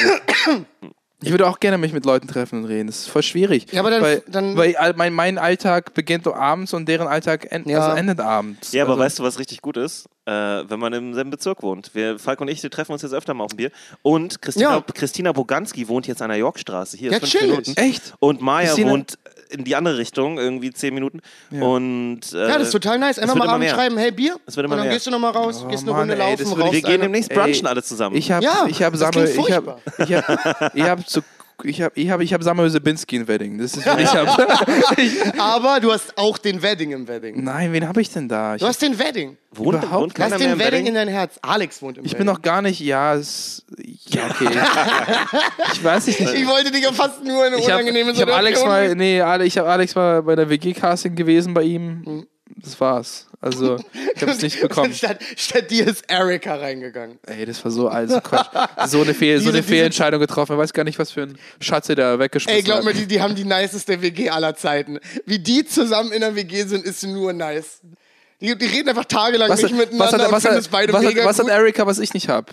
Ich 1.22 1.32
würde 1.32 1.48
auch 1.48 1.60
gerne 1.60 1.78
mich 1.78 1.94
mit 1.94 2.06
Leuten 2.06 2.28
treffen 2.28 2.60
und 2.60 2.66
reden. 2.66 2.88
Das 2.88 3.00
ist 3.00 3.08
voll 3.08 3.24
schwierig. 3.24 3.68
Ja, 3.72 3.80
aber 3.80 3.90
dann- 3.90 4.02
weil, 4.02 4.24
dann- 4.28 4.58
weil 4.58 4.76
mein, 4.98 5.14
mein 5.14 5.38
Alltag 5.38 5.94
beginnt 5.94 6.26
so 6.26 6.34
abends 6.34 6.74
und 6.74 6.88
deren 6.88 7.08
Alltag 7.08 7.48
end, 7.52 7.68
Ja. 7.68 7.80
also 7.80 7.98
endet 7.98 8.20
abends. 8.20 8.74
ja, 8.74 8.84
aber 8.84 8.94
also, 8.94 9.04
weißt 9.04 9.20
du, 9.20 9.24
was 9.24 9.40
richtig 9.40 9.62
gut 9.62 9.78
ist? 9.78 10.08
Äh, 10.26 10.32
wenn 10.32 10.80
man 10.80 10.92
im 10.94 11.14
selben 11.14 11.30
Bezirk 11.30 11.62
wohnt. 11.64 11.92
Wir, 11.94 12.18
Falk 12.20 12.42
und 12.42 12.48
ich, 12.48 12.62
wir 12.64 12.70
treffen 12.72 12.92
uns 12.94 13.02
jetzt 13.04 13.14
öfter 13.14 13.34
mal 13.34 13.44
auf 13.46 13.52
ein 13.54 13.58
Bier. 13.58 13.72
Und 14.02 14.42
Christina, 14.42 14.72
Ja. 14.78 14.82
Christina 14.94 15.32
Boganski 15.32 15.88
wohnt 15.88 16.08
jetzt 16.08 16.22
an 16.22 16.30
der 16.30 16.38
Yorkstraße. 16.40 16.98
Hier 16.98 17.12
Ja, 17.12 17.20
fünf 17.20 17.32
chillig. 17.32 17.50
Minuten. 17.50 17.74
Echt? 17.78 18.14
Und 18.20 18.42
Maya 18.42 18.68
Christina- 18.68 18.92
wohnt 18.92 19.18
in 19.50 19.64
die 19.64 19.76
andere 19.76 19.98
Richtung, 19.98 20.38
irgendwie 20.38 20.72
zehn 20.72 20.94
Minuten. 20.94 21.22
Und, 21.52 22.22
äh, 22.34 22.48
Ja, 22.50 22.58
das 22.58 22.68
ist 22.68 22.72
total 22.72 23.00
nice. 23.00 23.20
Einfach 23.20 23.36
mal 23.36 23.48
abends 23.50 23.72
schreiben, 23.72 23.98
hey 23.98 24.12
Bier. 24.12 24.36
Das 24.46 24.56
wird 24.58 24.66
immer 24.66 24.74
und 24.74 24.80
dann 24.80 24.88
mehr. 24.88 24.96
gehst 24.96 25.08
du 25.08 25.12
nochmal 25.12 25.32
raus, 25.32 25.62
Oh, 25.64 25.68
gehst 25.70 25.84
eine 25.84 25.92
Mann, 25.92 26.02
Runde 26.10 26.14
ey, 26.16 26.20
laufen, 26.32 26.48
rauchst 26.62 26.74
Wir 26.74 26.82
gehen 26.82 27.02
demnächst 27.02 27.32
Ey, 27.32 27.38
brunchen 27.38 27.68
alle 27.68 27.84
zusammen. 27.84 28.16
Ich 28.16 28.32
habe 28.32 28.44
Ja, 28.44 28.66
ich 28.68 28.82
hab 28.84 28.94
das 28.94 29.02
Samuel, 29.02 29.28
ich 29.30 29.52
habe 29.52 29.78
furchtbar. 29.78 29.80
ich 30.08 30.14
hab, 30.14 30.76
ich 30.76 30.84
hab 30.84 31.08
zu 31.10 31.22
ich 31.64 31.82
habe 31.82 31.92
ich 32.00 32.10
hab, 32.10 32.22
ich 32.22 32.34
hab 32.34 32.44
Samuel 32.44 32.70
Sebinski 32.70 33.16
in 33.16 33.28
Wedding. 33.28 33.58
Das 33.58 33.76
ist, 33.78 33.86
ich 33.86 34.14
hab, 34.14 34.38
Aber 35.40 35.80
du 35.80 35.92
hast 35.92 36.18
auch 36.18 36.38
den 36.38 36.62
Wedding 36.62 36.92
im 36.92 37.08
Wedding. 37.08 37.44
nein, 37.44 37.72
wen 37.74 37.88
habe 37.88 38.02
ich 38.02 38.10
denn 38.12 38.28
da? 38.28 38.56
Ich, 38.56 38.62
Du 38.62 38.68
hast 38.68 38.82
den 38.82 38.98
Wedding. 39.00 39.38
wohnt, 39.52 39.78
überhaupt 39.78 40.02
wohnt 40.02 40.18
Du 40.18 40.22
hast 40.24 40.32
keiner 40.32 40.38
mehr 40.40 40.48
den 40.48 40.54
im 40.54 40.60
Wedding 40.60 40.86
in 40.88 40.94
dein 40.96 41.08
Herz. 41.08 41.40
Alex 41.42 41.82
wohnt 41.82 41.98
im 41.98 42.06
ich 42.06 42.12
Wedding. 42.12 42.26
bin 42.26 42.34
noch 42.34 42.42
gar 42.42 42.62
nicht, 42.62 42.80
ja, 42.82 43.16
es, 43.16 43.66
ja, 44.08 44.26
okay. 44.30 44.50
ich 45.74 45.84
weiß 45.84 46.08
nicht. 46.08 46.20
Ich 46.20 46.48
wollte 46.48 46.72
dich 46.72 46.84
ja 46.84 46.92
fast 46.92 47.24
nur 47.24 47.46
in 47.48 47.54
eine 47.54 47.62
Ich 47.62 47.70
habe 47.70 47.84
unangenehme 47.84 48.14
hab 48.14 48.30
Alex 48.30 48.60
Situation 48.60 48.68
mal, 48.68 48.96
nee, 48.96 49.22
Ale- 49.22 49.46
ich 49.46 49.58
habe 49.58 49.70
Alex 49.70 49.96
mal 49.96 50.22
bei 50.24 50.36
der 50.36 50.50
WG-Casting 50.50 51.16
gewesen 51.16 51.54
bei 51.54 51.64
ihm. 51.64 52.26
Das 52.58 52.80
war's. 52.80 53.26
Also, 53.42 53.78
ich 54.16 54.22
habe 54.22 54.32
es 54.32 54.42
nicht 54.42 54.62
bekommen. 54.62 54.94
Statt, 54.94 55.20
statt 55.36 55.70
dir 55.72 55.88
ist 55.88 56.04
Erika 56.10 56.56
reingegangen. 56.56 57.20
Ey, 57.28 57.46
das 57.46 57.64
war 57.64 57.72
so 57.72 57.88
alles 57.90 58.22
Quatsch. 58.24 58.48
So 58.88 59.02
eine, 59.02 59.14
Fehl, 59.14 59.38
so 59.38 59.46
Diese- 59.46 59.50
eine 59.50 59.62
diese- 59.62 59.74
Fehlentscheidung 59.74 60.20
getroffen. 60.20 60.54
Ich 60.54 60.60
weiß 60.60 60.74
gar 60.74 60.84
nicht, 60.84 60.98
was 61.00 61.12
für 61.12 61.24
ein 61.24 61.38
Schatz 61.60 61.88
sie 61.88 61.96
da 61.96 62.18
weggeschmissen 62.20 62.58
Ey, 62.58 62.64
glaub 62.64 62.84
mir, 62.84 62.92
hat. 62.92 62.98
die, 63.00 63.08
die 63.08 63.22
haben 63.22 63.36
die 63.36 63.44
niceste 63.46 64.02
WG 64.02 64.30
aller 64.30 64.56
Zeiten. 64.56 65.00
Wie 65.26 65.40
die 65.40 65.66
zusammen 65.66 66.12
in 66.12 66.22
der 66.22 66.36
WG 66.36 66.64
sind, 66.66 66.86
ist 66.86 67.04
nur 67.04 67.34
nice. 67.34 67.82
Die, 68.42 68.56
die 68.58 68.66
reden 68.66 68.90
einfach 68.90 69.06
tagelang 69.06 69.50
Was, 69.50 69.62
nicht 69.62 69.72
hat- 69.74 69.80
miteinander 69.80 70.06
was, 70.06 70.14
hat, 70.14 70.28
und 70.28 70.32
was, 70.32 70.42
finden 70.44 70.56
hat, 70.58 70.62
es 70.62 70.68
beide 70.70 70.94
was, 70.94 71.04
hat, 71.04 71.14
mega 71.14 71.26
was 71.26 71.40
hat. 71.40 71.48
Erika, 71.48 71.88
was 71.88 72.00
ich 72.00 72.14
nicht 72.14 72.30
habe? 72.30 72.52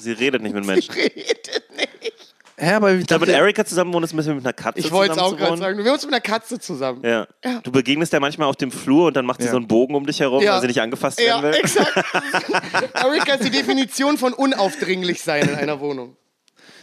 Sie 0.00 0.12
redet 0.12 0.42
nicht 0.42 0.54
mit 0.54 0.64
Menschen. 0.66 0.92
redet 0.94 1.62
nicht. 1.76 2.29
Hä, 2.62 2.74
aber 2.74 2.92
ich 2.92 3.00
Ich 3.00 3.06
glaube, 3.06 3.24
mit 3.26 3.34
Erika 3.34 3.64
zusammen 3.64 3.94
ein 3.94 4.02
bisschen 4.02 4.36
mit 4.36 4.44
einer 4.44 4.52
Katze 4.52 4.78
Ich 4.80 4.90
wollte 4.92 5.14
es 5.14 5.18
auch 5.18 5.34
gerade 5.34 5.56
sagen. 5.56 5.78
Wir 5.78 5.84
wohnen 5.86 5.94
mit 6.02 6.04
einer 6.12 6.20
Katze 6.20 6.58
zusammen. 6.58 7.02
Ja. 7.04 7.26
Du 7.62 7.72
begegnest 7.72 8.12
ja 8.12 8.20
manchmal 8.20 8.48
auf 8.48 8.56
dem 8.56 8.70
Flur 8.70 9.06
und 9.06 9.16
dann 9.16 9.24
macht 9.24 9.40
sie 9.40 9.46
Ja. 9.46 9.52
so 9.52 9.56
einen 9.56 9.66
Bogen 9.66 9.94
um 9.94 10.04
dich 10.06 10.20
herum, 10.20 10.42
Ja. 10.42 10.54
weil 10.54 10.60
sie 10.60 10.66
nicht 10.66 10.80
angefasst 10.80 11.18
Ja, 11.20 11.42
werden 11.42 11.54
will. 11.54 11.60
exakt. 11.60 11.94
Erika 12.94 13.34
ist 13.34 13.44
die 13.44 13.50
Definition 13.50 14.18
von 14.18 14.34
unaufdringlich 14.34 15.22
sein 15.22 15.48
in 15.48 15.54
einer 15.54 15.80
Wohnung. 15.80 16.16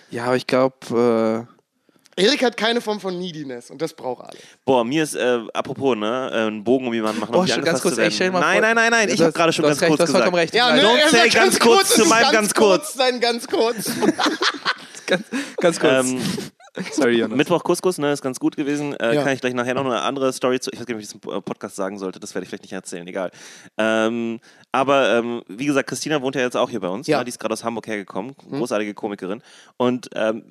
ja, 0.10 0.26
aber 0.26 0.36
ich 0.36 0.48
glaube, 0.48 1.48
Erika 2.16 2.48
hat 2.48 2.58
keine 2.58 2.82
Form 2.82 3.00
von 3.00 3.16
Neediness 3.20 3.70
und 3.70 3.80
das 3.80 3.94
braucht 3.94 4.24
alles. 4.26 4.42
Boah, 4.66 4.84
mir 4.84 5.04
ist, 5.04 5.14
äh, 5.14 5.40
apropos, 5.54 5.96
ne, 5.96 6.32
äh, 6.34 6.48
einen 6.48 6.64
Bogen 6.64 6.88
um 6.88 6.94
jemanden 6.96 7.20
machen, 7.20 7.36
um 7.36 7.42
Oh, 7.42 7.44
nicht 7.44 7.54
schon 7.54 7.64
ganz 7.64 7.80
kurz, 7.84 7.94
zu 7.94 8.02
ey, 8.02 8.10
stell 8.10 8.32
mal 8.32 8.40
nein, 8.40 8.62
nein, 8.62 8.76
nein, 8.76 8.90
nein, 8.90 9.10
ich 9.10 9.22
habe 9.22 9.32
gerade 9.32 9.54
schon 9.54 9.64
ganz 9.66 9.80
recht, 9.80 9.90
kurz 9.90 9.98
du 10.00 10.04
hast 10.04 10.08
gesagt. 10.08 10.24
vollkommen 10.24 10.40
recht. 10.42 10.56
Ja, 10.56 10.70
Nein, 10.70 10.78
ne? 10.78 10.84
don't 11.06 11.10
say 11.12 11.30
ganz 11.30 11.60
kurz 11.60 11.90
zu 11.94 12.06
meinem 12.06 12.24
ganz 12.24 12.34
ganz 12.34 12.54
kurz. 12.56 12.94
Sein 12.96 13.20
ganz 13.20 13.48
kurz. 13.48 13.92
ganz, 15.08 15.24
ganz 15.58 15.80
kurz. 15.80 16.06
Ähm, 16.12 16.22
Sorry, 16.92 17.18
Jonas. 17.18 17.36
Mittwoch 17.36 17.64
Couscous, 17.64 17.98
ne, 17.98 18.12
ist 18.12 18.22
ganz 18.22 18.40
gut 18.40 18.56
gewesen. 18.56 18.94
Äh, 18.98 19.16
Ja. 19.16 19.24
Kann 19.24 19.34
ich 19.34 19.42
gleich 19.42 19.56
nachher 19.56 19.74
noch 19.74 19.86
eine 19.86 20.02
andere 20.02 20.32
Story 20.32 20.60
zu. 20.60 20.70
Ich 20.72 20.80
weiß 20.80 20.86
gar 20.86 20.96
nicht, 20.96 21.12
ob 21.12 21.18
ich 21.18 21.22
das 21.24 21.36
im 21.36 21.44
Podcast 21.44 21.76
sagen 21.76 21.98
sollte. 21.98 22.20
Das 22.20 22.36
werde 22.36 22.44
ich 22.44 22.50
vielleicht 22.50 22.64
nicht 22.64 22.74
erzählen. 22.74 23.08
Egal. 23.08 23.32
Ähm, 23.80 24.40
aber 24.72 25.16
ähm, 25.18 25.42
wie 25.48 25.66
gesagt, 25.66 25.90
Christina 25.90 26.22
wohnt 26.22 26.36
ja 26.36 26.42
jetzt 26.42 26.56
auch 26.56 26.70
hier 26.70 26.80
bei 26.80 26.90
uns. 26.90 27.08
Ja. 27.08 27.18
Ne? 27.20 27.26
Die 27.26 27.30
ist 27.30 27.40
gerade 27.40 27.54
aus 27.54 27.64
Hamburg 27.64 27.88
hergekommen. 27.88 28.36
Großartige 28.52 28.94
Komikerin. 28.94 29.42
Und 29.78 30.10
ähm, 30.14 30.44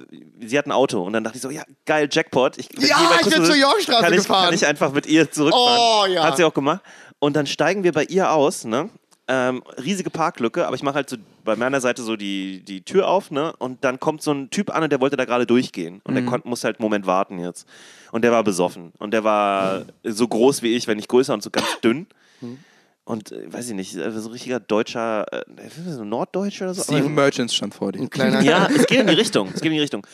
sie 0.44 0.58
hat 0.58 0.66
ein 0.66 0.72
Auto. 0.72 1.02
Und 1.04 1.12
dann 1.12 1.22
dachte 1.22 1.36
ich 1.36 1.42
so, 1.42 1.50
ja, 1.50 1.62
geil, 1.84 2.08
Jackpot. 2.10 2.58
Ich, 2.58 2.68
Ja, 2.76 2.96
ich 3.20 3.30
bin 3.30 3.44
zur 3.44 3.54
Yorkstraße 3.54 4.02
kann 4.02 4.12
ich, 4.12 4.18
gefahren. 4.18 4.44
Kann 4.46 4.54
ich 4.54 4.66
einfach 4.66 4.92
mit 4.92 5.06
ihr 5.06 5.30
zurückfahren. 5.30 5.78
Oh, 5.80 6.06
ja. 6.12 6.24
Hat 6.24 6.36
sie 6.36 6.44
auch 6.44 6.54
gemacht. 6.54 6.80
Und 7.20 7.36
dann 7.36 7.46
steigen 7.46 7.84
wir 7.84 7.92
bei 7.92 8.02
ihr 8.04 8.32
aus, 8.32 8.64
ne? 8.64 8.90
Ähm, 9.28 9.62
riesige 9.82 10.10
Parklücke, 10.10 10.66
aber 10.66 10.76
ich 10.76 10.82
mache 10.82 10.96
halt 10.96 11.10
so 11.10 11.16
bei 11.46 11.56
meiner 11.56 11.80
Seite 11.80 12.02
so 12.02 12.16
die, 12.16 12.62
die 12.62 12.82
Tür 12.82 13.08
auf, 13.08 13.30
ne? 13.30 13.54
Und 13.56 13.82
dann 13.84 13.98
kommt 13.98 14.20
so 14.20 14.32
ein 14.32 14.50
Typ 14.50 14.74
an 14.74 14.82
und 14.82 14.92
der 14.92 15.00
wollte 15.00 15.16
da 15.16 15.24
gerade 15.24 15.46
durchgehen. 15.46 16.02
Und 16.04 16.14
der 16.14 16.24
konnt, 16.24 16.44
muss 16.44 16.64
halt 16.64 16.78
einen 16.78 16.84
Moment 16.84 17.06
warten 17.06 17.38
jetzt. 17.38 17.66
Und 18.12 18.22
der 18.22 18.32
war 18.32 18.44
besoffen. 18.44 18.92
Und 18.98 19.12
der 19.12 19.24
war 19.24 19.86
so 20.04 20.28
groß 20.28 20.62
wie 20.62 20.76
ich, 20.76 20.86
wenn 20.86 20.96
nicht 20.96 21.08
größer 21.08 21.32
und 21.32 21.42
so 21.42 21.50
ganz 21.50 21.66
dünn. 21.82 22.06
Und 23.04 23.30
äh, 23.30 23.52
weiß 23.52 23.68
ich 23.68 23.74
nicht, 23.74 23.94
äh, 23.94 24.10
so 24.10 24.28
ein 24.28 24.32
richtiger 24.32 24.58
deutscher, 24.58 25.32
äh, 25.32 25.44
so 25.88 26.04
Norddeutsch 26.04 26.60
oder 26.60 26.74
so. 26.74 26.82
Steven 26.82 27.14
Merchants 27.14 27.54
stand 27.54 27.72
vor 27.74 27.92
dir. 27.92 28.06
Kleiner. 28.08 28.42
Ja, 28.42 28.66
es 28.66 28.86
geht 28.86 29.00
in 29.00 29.06
die 29.06 29.14
Richtung. 29.14 29.48
Es 29.54 29.60
geht 29.60 29.66
in 29.66 29.74
die 29.74 29.80
Richtung. 29.80 30.04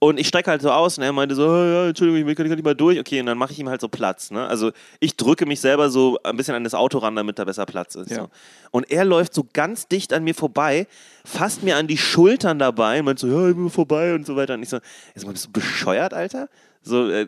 Und 0.00 0.20
ich 0.20 0.28
strecke 0.28 0.50
halt 0.50 0.62
so 0.62 0.70
aus 0.70 0.96
und 0.96 1.02
er 1.02 1.12
meinte 1.12 1.34
so, 1.34 1.48
"Oh, 1.48 1.64
ja, 1.64 1.88
Entschuldigung, 1.88 2.28
ich 2.28 2.36
kann 2.36 2.46
nicht 2.46 2.64
mal 2.64 2.74
durch. 2.74 3.00
Okay, 3.00 3.18
und 3.18 3.26
dann 3.26 3.36
mache 3.36 3.52
ich 3.52 3.58
ihm 3.58 3.68
halt 3.68 3.80
so 3.80 3.88
Platz. 3.88 4.30
Ne? 4.30 4.46
Also 4.46 4.70
ich 5.00 5.16
drücke 5.16 5.44
mich 5.44 5.60
selber 5.60 5.90
so 5.90 6.18
ein 6.22 6.36
bisschen 6.36 6.54
an 6.54 6.62
das 6.62 6.74
Auto 6.74 6.98
ran, 6.98 7.16
damit 7.16 7.38
da 7.38 7.44
besser 7.44 7.66
Platz 7.66 7.96
ist. 7.96 8.10
Ja. 8.10 8.16
So. 8.22 8.28
Und 8.70 8.90
er 8.92 9.04
läuft 9.04 9.34
so 9.34 9.44
ganz 9.52 9.88
dicht 9.88 10.12
an 10.12 10.22
mir 10.22 10.34
vorbei, 10.36 10.86
fasst 11.24 11.64
mir 11.64 11.76
an 11.76 11.88
die 11.88 11.98
Schultern 11.98 12.60
dabei 12.60 13.00
und 13.00 13.06
meint 13.06 13.18
so, 13.18 13.26
ja, 13.26 13.48
ich 13.48 13.56
bin 13.56 13.70
vorbei 13.70 14.14
und 14.14 14.24
so 14.24 14.36
weiter. 14.36 14.54
Und 14.54 14.62
ich 14.62 14.68
so, 14.68 14.78
jetzt 15.16 15.26
mal, 15.26 15.32
bist 15.32 15.46
du 15.46 15.50
bescheuert, 15.52 16.14
Alter? 16.14 16.48
So, 16.88 17.08
äh, 17.10 17.26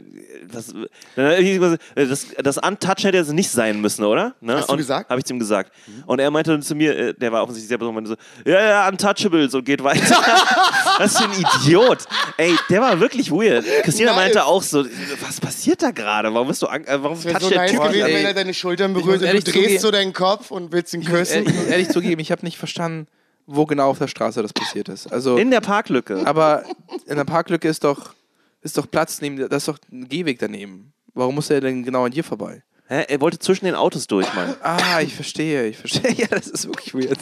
das, 0.51 0.73
äh, 1.17 2.07
das, 2.07 2.27
das 2.43 2.59
Untouch 2.59 3.05
hätte 3.05 3.19
jetzt 3.19 3.33
nicht 3.33 3.51
sein 3.51 3.81
müssen, 3.81 4.05
oder? 4.05 4.35
Ne? 4.41 4.57
Hast 4.57 4.69
du 4.69 4.73
und 4.73 4.79
gesagt? 4.79 5.11
Habe 5.11 5.21
ich 5.21 5.25
zu 5.27 5.35
ihm 5.35 5.39
gesagt. 5.39 5.73
Und 6.07 6.19
er 6.19 6.31
meinte 6.31 6.59
zu 6.61 6.75
mir, 6.75 6.97
äh, 6.97 7.15
der 7.15 7.31
war 7.31 7.43
offensichtlich 7.43 7.69
sehr 7.69 7.93
meinte 7.93 8.11
so, 8.11 8.51
ja, 8.51 8.63
ja, 8.63 8.89
Untouchables 8.89 9.55
und 9.55 9.65
geht 9.65 9.83
weiter. 9.85 10.01
Was 10.99 11.19
für 11.19 11.25
ein 11.25 11.33
Idiot. 11.33 11.99
Ey, 12.37 12.55
der 12.69 12.81
war 12.81 12.99
wirklich 13.01 13.31
weird. 13.31 13.65
Christina 13.83 14.11
Nice. 14.13 14.21
meinte 14.21 14.45
auch 14.45 14.63
so, 14.63 14.85
was 15.21 15.41
passiert 15.41 15.83
da 15.83 15.91
gerade? 15.91 16.33
Warum 16.33 16.49
bist 16.49 16.63
du, 16.63 16.67
an, 16.67 16.85
äh, 16.85 17.03
warum 17.03 17.21
toucht 17.21 17.41
so 17.41 17.49
der 17.49 17.59
nice 17.59 17.71
Typ 17.71 17.83
gewesen, 17.83 18.07
wenn 18.07 18.25
er 18.25 18.35
deine 18.35 18.55
Schultern 18.55 18.93
berührt 18.93 19.23
und 19.23 19.47
du 19.47 19.53
drehst 19.53 19.81
so 19.83 19.91
deinen 19.91 20.13
Kopf 20.13 20.51
und 20.51 20.73
willst 20.73 20.93
ihn 20.95 21.05
küssen. 21.05 21.35
ehrlich, 21.45 21.49
ich 21.49 21.55
muss 21.61 21.67
ehrlich 21.67 21.89
zugeben, 21.89 22.21
ich 22.21 22.33
habe 22.33 22.45
nicht 22.45 22.59
verstanden, 22.59 23.07
wo 23.47 23.67
genau 23.67 23.91
auf 23.91 23.99
der 23.99 24.09
Straße 24.09 24.43
das 24.43 24.53
passiert 24.53 24.89
ist. 24.89 25.13
Also, 25.13 25.37
In 25.37 25.51
der 25.51 25.61
Parklücke. 25.61 26.23
aber 26.27 26.65
in 27.07 27.17
der 27.17 27.25
Parklücke 27.25 27.69
ist 27.69 27.85
doch, 27.85 28.15
ist 28.63 28.77
doch 28.79 28.91
Platz 28.91 29.21
neben, 29.21 29.37
das 29.37 29.63
ist 29.63 29.69
doch 29.69 29.79
ein 29.93 30.09
Gehweg 30.09 30.39
daneben. 30.39 30.93
Warum 31.15 31.35
muss 31.35 31.51
er 31.51 31.61
denn 31.61 31.83
genau 31.83 32.05
an 32.05 32.13
dir 32.13 32.25
vorbei? 32.25 32.63
Hä? 32.89 33.05
Er 33.09 33.21
wollte 33.21 33.39
zwischen 33.39 33.65
den 33.67 33.75
Autos 33.75 34.07
durch, 34.07 34.33
Mann. 34.35 34.55
Ah, 34.63 35.01
ich 35.01 35.15
verstehe, 35.15 35.67
ich 35.69 35.77
verstehe. 35.77 36.13
Ja, 36.17 36.27
das 36.29 36.49
ist 36.49 36.67
wirklich 36.67 36.93
weird. 36.95 37.19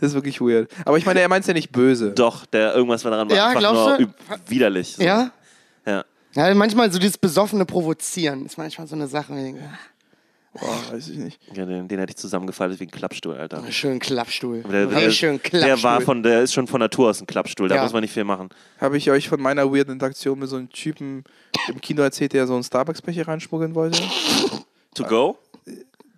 Das 0.00 0.10
ist 0.10 0.14
wirklich 0.14 0.40
weird. 0.40 0.70
Aber 0.84 0.98
ich 0.98 1.06
meine, 1.06 1.20
er 1.20 1.28
meint 1.28 1.42
es 1.42 1.46
ja 1.46 1.54
nicht 1.54 1.70
böse. 1.72 2.10
Doch, 2.12 2.46
der 2.46 2.74
irgendwas 2.74 3.04
war 3.04 3.12
daran 3.12 3.28
war 3.30 3.36
Ja, 3.36 3.46
einfach 3.48 3.60
glaubst 3.60 4.00
nur 4.00 4.08
du? 4.08 4.14
widerlich. 4.48 4.94
So. 4.96 5.02
ja? 5.02 5.30
ja. 5.86 6.04
Ja, 6.34 6.54
manchmal 6.54 6.92
so 6.92 6.98
dieses 6.98 7.16
besoffene 7.16 7.64
Provozieren 7.64 8.44
ist 8.44 8.58
manchmal 8.58 8.86
so 8.86 8.94
eine 8.94 9.06
Sache. 9.08 9.32
wo 9.32 9.36
ich 9.36 9.44
denke, 9.44 9.70
Boah, 10.60 10.92
weiß 10.92 11.08
ich 11.08 11.18
nicht. 11.18 11.38
Ja, 11.54 11.66
den, 11.66 11.86
den 11.88 11.98
hätte 11.98 12.10
ich 12.10 12.16
zusammengefaltet 12.16 12.80
wie 12.80 12.84
ein 12.84 12.90
Klappstuhl, 12.90 13.34
Alter. 13.36 13.62
Schön 13.70 13.98
Klappstuhl. 13.98 14.62
Der, 14.62 14.90
Hey, 14.90 15.10
schön 15.12 15.40
Klappstuhl. 15.42 15.60
der 15.60 15.82
war 15.82 16.00
von, 16.00 16.22
der 16.22 16.42
ist 16.42 16.52
schon 16.54 16.66
von 16.66 16.80
Natur 16.80 17.10
aus 17.10 17.20
ein 17.20 17.26
Klappstuhl, 17.26 17.68
da 17.68 17.76
Ja. 17.76 17.82
muss 17.82 17.92
man 17.92 18.00
nicht 18.02 18.12
viel 18.14 18.24
machen. 18.24 18.48
Habe 18.80 18.96
ich 18.96 19.10
euch 19.10 19.28
von 19.28 19.40
meiner 19.40 19.70
weirden 19.72 19.92
Interaktion 19.94 20.38
mit 20.38 20.48
so 20.48 20.56
einem 20.56 20.70
Typen 20.70 21.24
im 21.68 21.80
Kino 21.80 22.02
erzählt, 22.02 22.32
der 22.32 22.46
so 22.46 22.54
einen 22.54 22.62
Starbucks-Becher 22.64 23.28
reinschmuggeln 23.28 23.74
wollte? 23.74 24.00
To 24.94 25.04
go? 25.04 25.38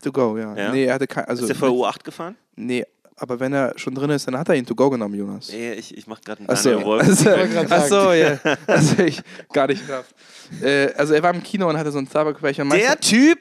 To 0.02 0.12
go, 0.12 0.38
ja. 0.38 0.54
Ja? 0.56 0.72
Nee, 0.72 0.84
er 0.84 0.94
hatte 0.94 1.06
kein. 1.06 1.24
Also, 1.24 1.42
Ist 1.42 1.48
der 1.48 1.56
vor 1.56 1.68
U8 1.70 2.04
gefahren? 2.04 2.36
Nee, 2.54 2.84
aber 3.16 3.40
wenn 3.40 3.52
er 3.52 3.72
schon 3.76 3.94
drin 3.96 4.10
ist, 4.10 4.28
dann 4.28 4.38
hat 4.38 4.48
er 4.48 4.54
ihn 4.54 4.64
to 4.64 4.76
go 4.76 4.88
genommen, 4.90 5.14
Jonas. 5.16 5.50
Nee, 5.52 5.72
ich, 5.72 5.96
ich 5.96 6.06
mach 6.06 6.20
gerade 6.20 6.38
einen 6.40 6.48
Achso, 6.48 6.70
Daniel 6.70 6.86
Wolf. 6.86 7.02
also, 7.08 7.24
wollte 7.26 7.48
grad 7.48 7.66
ach 7.72 7.84
so, 7.86 8.12
ja. 8.12 8.38
Also 8.68 9.02
ich 9.02 9.20
gar 9.52 9.66
nicht 9.66 9.88
drauf. 9.88 10.04
Äh, 10.62 10.92
also 10.96 11.14
er 11.14 11.22
war 11.24 11.34
im 11.34 11.42
Kino 11.42 11.68
und 11.68 11.76
hatte 11.76 11.90
so 11.90 11.98
einen 11.98 12.06
Starbucks-Becher. 12.06 12.62
und 12.62 12.70
Der 12.72 12.98
Typ 13.00 13.40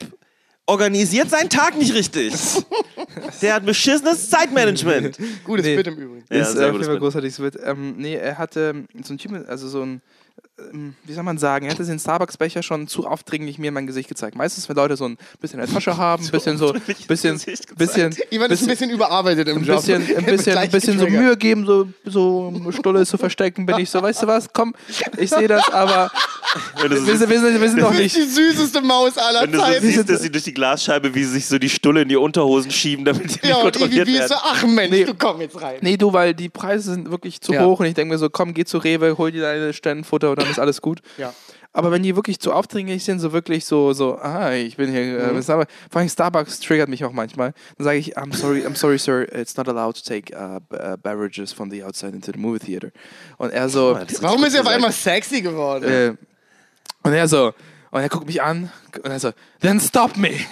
organisiert 0.67 1.29
seinen 1.29 1.49
Tag 1.49 1.77
nicht 1.77 1.93
richtig. 1.93 2.33
Der 3.41 3.55
hat 3.55 3.65
beschissenes 3.65 4.29
Zeitmanagement. 4.29 5.17
Gutes 5.43 5.65
Nee. 5.65 5.75
Bit 5.77 5.87
im 5.87 5.95
Übrigen. 5.95 6.25
Ja, 6.29 6.41
ist 6.41 6.51
sehr 6.53 6.67
äh, 6.67 6.71
gutes 6.71 6.87
großartiges 6.87 7.41
Wit. 7.41 7.57
Ähm, 7.65 7.95
nee, 7.97 8.15
er 8.15 8.37
hatte 8.37 8.83
so 9.03 9.13
ein 9.13 9.17
Typ, 9.17 9.31
mit- 9.31 9.47
also 9.47 9.67
so 9.67 9.81
ein, 9.81 10.01
wie 11.05 11.13
soll 11.13 11.23
man 11.23 11.37
sagen, 11.37 11.65
er 11.67 11.71
hatte 11.71 11.85
den 11.85 11.99
Starbucks-Becher 11.99 12.63
schon 12.63 12.87
zu 12.87 13.05
aufdringlich 13.07 13.59
mir 13.59 13.67
in 13.67 13.75
mein 13.75 13.85
Gesicht 13.85 14.09
gezeigt. 14.09 14.35
Meistens, 14.35 14.67
wenn 14.67 14.75
Leute 14.75 14.97
so 14.97 15.05
ein 15.05 15.17
bisschen 15.39 15.59
in 15.59 15.65
der 15.67 15.73
Tasche 15.73 15.95
haben, 15.97 16.25
ein 16.25 16.31
bisschen 16.31 16.57
so, 16.57 16.73
bisschen, 17.07 17.39
bisschen, 17.77 18.15
Ivan 18.31 18.49
ist 18.49 18.63
ein 18.63 18.67
bisschen 18.67 18.89
überarbeitet 18.89 19.47
im 19.49 19.57
ein 19.59 19.63
Job. 19.63 19.77
bisschen, 19.77 20.01
ein 20.17 20.25
bisschen, 20.25 20.57
ein 20.57 20.71
bisschen 20.71 20.97
so. 20.99 21.05
Mühe 21.07 21.37
geben, 21.37 21.65
so, 21.67 21.87
so 22.05 22.51
Stulle 22.71 23.05
zu 23.05 23.17
verstecken, 23.19 23.67
bin 23.67 23.77
ich 23.77 23.89
so, 23.91 24.01
weißt 24.01 24.23
du 24.23 24.27
was, 24.27 24.49
komm, 24.51 24.73
ich 25.17 25.29
sehe 25.29 25.47
das, 25.47 25.69
aber 25.71 26.09
wir 26.81 26.89
sind, 27.01 27.29
wir 27.29 27.39
sind, 27.39 27.61
wir 27.61 27.69
sind 27.69 27.79
noch 27.79 27.93
nicht. 27.93 28.15
die 28.15 28.23
süßeste 28.23 28.81
Maus 28.81 29.15
aller 29.17 29.43
Wenn 29.43 29.51
du 29.51 29.59
so 29.59 29.63
Zeiten. 29.63 29.85
siehst, 29.85 30.09
dass 30.09 30.21
sie 30.23 30.31
durch 30.31 30.43
die 30.43 30.53
Glasscheibe, 30.55 31.13
wie 31.13 31.23
sie 31.23 31.33
sich 31.33 31.45
so 31.45 31.59
die 31.59 31.69
Stulle 31.69 32.01
in 32.01 32.09
die 32.09 32.15
Unterhosen 32.15 32.71
schieben, 32.71 33.05
damit 33.05 33.43
die 33.43 33.47
ja, 33.47 33.53
nicht 33.53 33.61
kontrolliert 33.61 34.07
wie 34.07 34.17
ist 34.17 34.29
so, 34.29 34.33
werden. 34.35 34.41
ach 34.43 34.63
Mensch, 34.65 34.91
Nee. 34.91 35.05
du 35.05 35.13
komm 35.13 35.39
jetzt 35.41 35.61
rein. 35.61 35.77
Nee, 35.81 35.97
du, 35.97 36.11
weil 36.13 36.33
die 36.33 36.49
Preise 36.49 36.93
sind 36.93 37.11
wirklich 37.11 37.39
zu 37.41 37.53
Ja. 37.53 37.63
hoch 37.63 37.79
und 37.79 37.85
ich 37.85 37.93
denke 37.93 38.11
mir 38.13 38.17
so, 38.17 38.29
komm, 38.31 38.55
geh 38.55 38.65
zu 38.65 38.79
Rewe, 38.79 39.17
hol 39.19 39.31
dir 39.31 39.43
deine 39.43 39.71
Sternenfutter 39.71 40.26
und 40.31 40.41
dann 40.41 40.49
ist 40.49 40.59
alles 40.59 40.81
gut. 40.81 40.99
Ja. 41.17 41.33
Aber 41.73 41.91
wenn 41.91 42.01
die 42.01 42.15
wirklich 42.15 42.39
zu 42.39 42.53
aufdringlich 42.53 43.03
sind, 43.03 43.19
so 43.19 43.33
wirklich 43.33 43.65
so, 43.65 43.93
so, 43.93 44.17
ah, 44.17 44.51
ich 44.53 44.77
bin 44.77 44.89
hier, 44.89 45.01
äh, 45.19 45.31
Mhm. 45.33 45.43
Starbucks, 45.43 45.71
vor 45.91 45.99
allem 45.99 46.09
Starbucks 46.09 46.59
triggert 46.61 46.89
mich 46.89 47.03
auch 47.05 47.11
manchmal, 47.11 47.53
dann 47.77 47.85
sage 47.85 47.97
ich, 47.99 48.17
I'm 48.17 48.33
sorry, 48.35 48.65
I'm 48.65 48.75
sorry, 48.75 48.97
sir, 48.97 49.27
it's 49.31 49.55
not 49.57 49.67
allowed 49.69 49.95
to 49.95 50.01
take 50.01 50.33
uh, 50.35 50.59
uh, 50.73 50.97
beverages 50.97 51.51
from 51.53 51.69
the 51.69 51.83
outside 51.83 52.13
into 52.15 52.31
the 52.31 52.39
movie 52.39 52.59
theater. 52.59 52.89
Und 53.37 53.51
er 53.51 53.69
so, 53.69 53.93
Das 53.93 54.21
Warum 54.23 54.43
ist 54.43 54.55
er 54.55 54.61
auf 54.61 54.67
einmal 54.67 54.91
sexy 54.91 55.41
geworden? 55.41 55.83
äh, 55.83 56.13
und 57.03 57.13
er 57.13 57.27
so, 57.27 57.53
und 57.91 58.01
er 58.01 58.09
guckt 58.09 58.25
mich 58.25 58.41
an 58.41 58.71
und 59.03 59.11
er 59.11 59.19
so, 59.19 59.31
then 59.61 59.79
stop 59.79 60.17
me. 60.17 60.31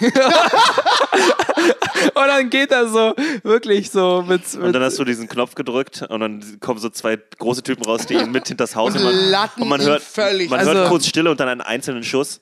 und 2.14 2.26
dann 2.26 2.50
geht 2.50 2.70
er 2.70 2.88
so, 2.88 3.14
wirklich 3.42 3.90
so 3.90 4.22
mit, 4.26 4.42
mit 4.54 4.62
Und 4.62 4.72
dann 4.72 4.82
hast 4.82 4.98
du 4.98 5.04
diesen 5.04 5.28
Knopf 5.28 5.54
gedrückt 5.54 6.02
und 6.08 6.20
dann 6.20 6.58
kommen 6.60 6.78
so 6.80 6.88
zwei 6.90 7.18
große 7.38 7.62
Typen 7.62 7.84
raus, 7.84 8.06
die 8.06 8.14
ihn 8.14 8.30
mit 8.30 8.48
hinters 8.48 8.74
Haus 8.76 8.94
Und 8.94 9.02
nehmen. 9.04 9.30
latten 9.30 9.62
und 9.62 9.68
man 9.68 9.80
hört, 9.80 10.02
völlig. 10.02 10.50
man 10.50 10.60
Also- 10.60 10.72
hört 10.74 10.88
kurz 10.88 11.06
Stille 11.06 11.30
und 11.30 11.40
dann 11.40 11.48
einen 11.48 11.60
einzelnen 11.60 12.02
Schuss. 12.04 12.40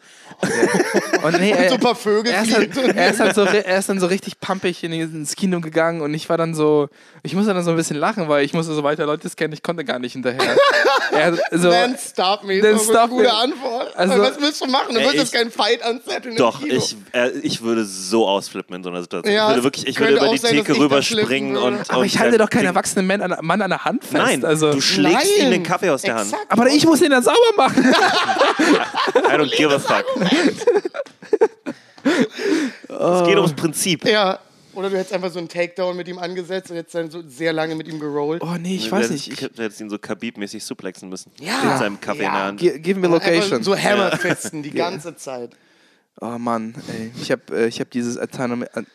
Und 1.23 1.33
nee, 1.41 1.51
er, 1.53 1.69
so 1.69 1.75
ein 1.75 1.81
paar 1.81 1.95
Vögel 1.95 2.33
er, 2.33 2.43
ist 2.43 2.53
dann, 2.53 2.73
fliegen. 2.73 2.97
er, 2.97 3.11
ist 3.11 3.21
dann 3.21 3.35
so, 3.35 3.43
er 3.45 3.79
ist 3.79 3.89
dann 3.89 4.01
so 4.01 4.07
richtig 4.07 4.41
pumpig 4.41 4.83
in, 4.83 4.93
ins 4.93 5.37
Kino 5.37 5.61
gegangen 5.61 6.01
und 6.01 6.13
ich 6.15 6.29
war 6.29 6.37
dann 6.37 6.55
so, 6.55 6.89
ich 7.23 7.35
musste 7.35 7.55
dann 7.55 7.63
so 7.65 7.71
ein 7.71 7.77
bisschen 7.77 7.97
lachen, 7.97 8.29
weil 8.29 8.45
ich 8.45 8.53
musste 8.53 8.75
so 8.75 8.83
weiter 8.83 9.07
Leute 9.07 9.29
scannen, 9.29 9.53
ich 9.53 9.63
konnte 9.63 9.85
gar 9.85 9.99
nicht 9.99 10.13
hinterher. 10.15 10.57
er, 11.13 11.35
so, 11.53 11.71
Then 11.71 11.97
stop 11.99 12.43
me. 12.45 12.61
Then 12.61 12.73
das 12.75 12.83
ist 12.83 12.89
stop 12.91 13.01
eine 13.03 13.09
gute 13.11 13.23
me. 13.25 13.33
Antwort. 13.35 13.97
Also- 13.97 14.19
was 14.23 14.41
willst 14.41 14.61
du 14.63 14.67
machen? 14.67 14.95
Du 14.95 15.01
wirst 15.01 15.15
ich- 15.15 15.21
jetzt 15.21 15.33
keinen 15.33 15.51
Fight 15.51 15.83
anzetteln 15.83 16.37
Doch, 16.37 16.54
Kino. 16.61 16.75
ich, 16.75 16.97
äh, 17.13 17.31
ich 17.43 17.63
würde 17.63 17.85
so 17.85 18.27
ausflippen 18.29 18.75
in 18.77 18.83
so 18.83 18.91
einer 18.91 19.03
Situation. 19.03 19.35
Ja, 19.35 19.49
ich 19.49 19.55
würde 19.55 19.65
wirklich, 19.65 19.87
ich 19.87 19.99
würde 20.01 20.17
über 20.17 20.29
die 20.29 20.39
sein, 20.39 20.53
Theke 20.53 20.77
rüberspringen 20.79 21.57
und, 21.57 21.79
würde. 21.79 21.91
aber 21.91 21.99
und 22.01 22.07
ich 22.07 22.19
halte 22.19 22.39
doch 22.39 22.51
keinen 22.51 22.67
erwachsenen 22.67 23.07
Mann 23.07 23.21
an, 23.23 23.37
Mann 23.43 23.63
an 23.63 23.71
der 23.71 23.85
Hand 23.85 24.03
fest. 24.05 24.15
Nein, 24.15 24.45
also, 24.45 24.73
du 24.73 24.81
schlägst 24.81 25.27
ihm 25.39 25.43
Nein. 25.45 25.51
den 25.53 25.63
Kaffee 25.63 25.91
aus 25.91 26.03
der 26.03 26.15
Hand. 26.17 26.33
Exakt. 26.33 26.51
aber 26.51 26.69
ich 26.69 26.85
muss 26.87 27.01
den 27.01 27.11
dann 27.11 27.23
sauber 27.23 27.39
machen. 27.57 27.85
I 29.15 29.35
don't 29.37 29.55
give 29.57 29.75
a 29.75 29.79
fuck. 29.79 30.05
Es 32.05 33.27
geht 33.27 33.37
ums 33.37 33.53
Prinzip. 33.55 34.05
Ja. 34.07 34.39
Oder 34.75 34.91
du 34.91 34.97
hättest 34.97 35.13
einfach 35.13 35.31
so 35.31 35.39
einen 35.39 35.49
Takedown 35.49 35.97
mit 35.97 36.09
ihm 36.09 36.19
angesetzt 36.19 36.69
und 36.71 36.77
hättest 36.77 36.97
dann 36.97 37.09
so 37.09 37.23
sehr 37.29 37.53
lange 37.53 37.77
mit 37.77 37.87
ihm 37.87 38.01
gerollt. 38.01 38.43
Oh 38.45 38.57
nee, 38.61 38.75
ich 38.75 38.91
weiß 38.91 39.11
nicht. 39.11 39.31
Ich, 39.31 39.39
Du 39.39 39.63
hättest 39.63 39.81
ihn 39.81 39.89
so 39.89 39.97
Khabib-mäßig 39.97 40.65
suplexen 40.65 41.09
müssen. 41.09 41.31
Ja. 41.39 41.63
Mit 41.63 41.79
seinem 41.79 42.01
Kaffee 42.01 42.25
in 42.25 42.31
der 42.33 42.41
Ja. 42.41 42.45
Hand. 42.47 42.59
Give 42.61 42.99
me 42.99 43.07
Einfach 43.07 43.25
location. 43.25 43.63
so 43.63 43.77
Hammerfesten 43.77 44.65
die 44.65 44.71
ganze 44.73 45.15
Zeit. 45.15 45.51
Oh 46.21 46.39
Mann, 46.39 46.75
ey. 46.89 47.13
Ich 47.21 47.31
habe 47.31 47.43
äh, 47.53 47.67
ich 47.67 47.81
hab 47.81 47.91
dieses 47.91 48.17
Anatomy, 48.19 48.67
An- 48.73 48.87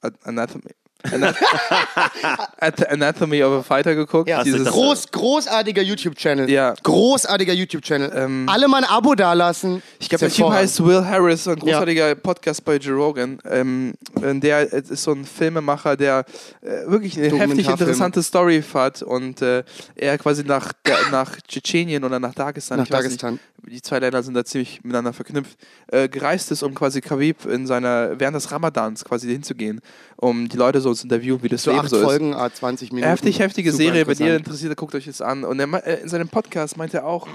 An- 0.00 0.14
Anatomy, 0.24 0.70
Ana- 1.04 1.34
At- 2.58 2.90
Anatomy 2.90 3.42
of 3.42 3.60
a 3.60 3.62
Fighter 3.62 3.94
geguckt. 3.94 4.28
Ja, 4.28 4.42
dieses, 4.42 4.64
das- 4.64 4.72
Groß, 4.74 5.10
großartiger 5.12 5.80
YouTube-Channel. 5.82 6.50
Ja. 6.50 6.74
Großartiger 6.82 7.52
YouTube-Channel. 7.54 8.12
Ähm, 8.14 8.46
Alle 8.48 8.68
mal 8.68 8.78
ein 8.78 8.90
Abo 8.90 9.14
dalassen. 9.14 9.82
Ich 9.98 10.08
glaube, 10.08 10.20
der 10.26 10.30
Typ 10.30 10.50
heißt 10.50 10.84
Will 10.84 11.04
Harris, 11.04 11.46
ein 11.48 11.56
großartiger 11.56 12.14
Podcast 12.16 12.64
bei 12.64 12.76
Joe 12.76 12.96
Rogan. 12.96 13.38
Ähm, 13.44 13.94
äh, 14.20 14.34
der 14.38 14.72
äh, 14.72 14.80
ist 14.80 15.02
so 15.02 15.12
ein 15.12 15.24
Filmemacher, 15.24 15.96
der 15.96 16.24
äh, 16.60 16.86
wirklich 16.90 17.16
eine 17.16 17.30
heftig 17.38 17.68
interessante 17.68 18.22
Story 18.22 18.62
hat 18.74 19.02
und 19.02 19.40
äh, 19.40 19.62
er 19.94 20.18
quasi 20.18 20.44
nach, 20.44 20.72
nach 21.10 21.36
Tschetschenien 21.48 22.04
oder 22.04 22.18
nach 22.20 22.34
Dagestan, 22.34 22.78
Nach 22.78 22.84
ich 22.86 22.92
weiß 22.92 23.04
Dagestan. 23.04 23.34
Nicht, 23.34 23.44
die 23.66 23.82
zwei 23.82 23.98
Länder 23.98 24.22
sind 24.22 24.34
da 24.34 24.44
ziemlich 24.44 24.82
miteinander 24.82 25.12
verknüpft, 25.12 25.58
äh, 25.88 26.08
gereist 26.08 26.50
ist, 26.50 26.62
um 26.62 26.74
quasi 26.74 27.00
Khabib 27.00 27.44
in 27.46 27.66
seiner, 27.66 28.18
während 28.18 28.36
des 28.36 28.50
Ramadans 28.50 29.04
quasi 29.04 29.28
hinzugehen, 29.28 29.80
um 30.16 30.48
die 30.48 30.56
Leute 30.56 30.80
so 30.80 30.94
zu 30.94 31.04
interviewen, 31.04 31.42
wie 31.42 31.48
das 31.48 31.62
So 31.62 31.70
Leben 31.70 31.82
acht 31.82 31.90
so 31.90 31.96
ist. 31.96 32.02
Folgen, 32.02 32.34
ah, 32.34 32.52
20 32.52 32.92
Minuten. 32.92 33.08
Heftig, 33.08 33.38
heftige 33.38 33.72
Super 33.72 33.84
Serie. 33.84 34.06
Wenn 34.06 34.18
ihr 34.26 34.36
interessiert, 34.36 34.76
guckt 34.76 34.94
euch 34.94 35.06
das 35.06 35.20
an. 35.20 35.44
Und 35.44 35.60
er, 35.60 35.86
äh, 35.86 36.02
in 36.02 36.08
seinem 36.08 36.28
Podcast 36.28 36.76
meinte 36.76 36.98
er 36.98 37.06
auch, 37.06 37.28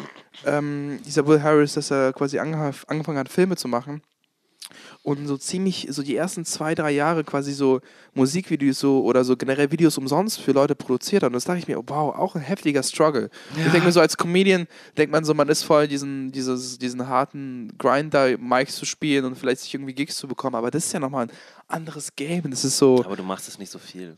ähm, 0.45 0.99
dieser 1.05 1.25
Will 1.27 1.41
Harris, 1.41 1.73
dass 1.73 1.91
er 1.91 2.13
quasi 2.13 2.39
ange 2.39 2.73
angefangen 2.87 3.17
hat, 3.17 3.29
Filme 3.29 3.55
zu 3.55 3.67
machen. 3.67 4.01
Und 5.05 5.27
so 5.27 5.37
ziemlich, 5.37 5.85
so 5.91 6.01
die 6.01 6.15
ersten 6.15 6.45
zwei, 6.45 6.73
drei 6.73 6.89
Jahre 6.89 7.23
quasi 7.23 7.53
so 7.53 7.79
Musikvideos 8.15 8.79
so 8.79 9.03
oder 9.03 9.23
so 9.23 9.37
generell 9.37 9.71
Videos 9.71 9.99
umsonst 9.99 10.41
für 10.41 10.51
Leute 10.51 10.73
produziert 10.73 11.21
hat. 11.21 11.27
Und 11.27 11.33
das 11.33 11.43
dachte 11.43 11.59
ich 11.59 11.67
mir, 11.67 11.77
oh, 11.77 11.83
wow, 11.85 12.15
auch 12.15 12.33
ein 12.33 12.41
heftiger 12.41 12.81
Struggle. 12.81 13.29
Ich 13.55 13.71
denke 13.71 13.85
mir 13.85 13.91
so, 13.91 13.99
als 13.99 14.17
Comedian 14.17 14.65
denkt 14.97 15.11
man 15.11 15.23
so, 15.23 15.35
man 15.35 15.47
ist 15.47 15.61
voll 15.61 15.87
diesen, 15.87 16.31
dieses, 16.31 16.79
diesen 16.79 17.07
harten 17.07 17.71
Grind 17.77 18.15
da, 18.15 18.35
Mics 18.35 18.77
zu 18.77 18.85
spielen 18.85 19.25
und 19.25 19.37
vielleicht 19.37 19.61
sich 19.61 19.75
irgendwie 19.75 19.93
Gigs 19.93 20.15
zu 20.15 20.27
bekommen. 20.27 20.55
Aber 20.55 20.71
das 20.71 20.87
ist 20.87 20.93
ja 20.93 20.99
nochmal 20.99 21.27
ein 21.27 21.31
anderes 21.67 22.15
Game. 22.15 22.49
Das 22.49 22.65
ist 22.65 22.79
so. 22.79 23.05
Aber 23.05 23.15
du 23.15 23.21
machst 23.23 23.47
es 23.47 23.59
nicht 23.59 23.71
so 23.71 23.77
viel. 23.77 24.17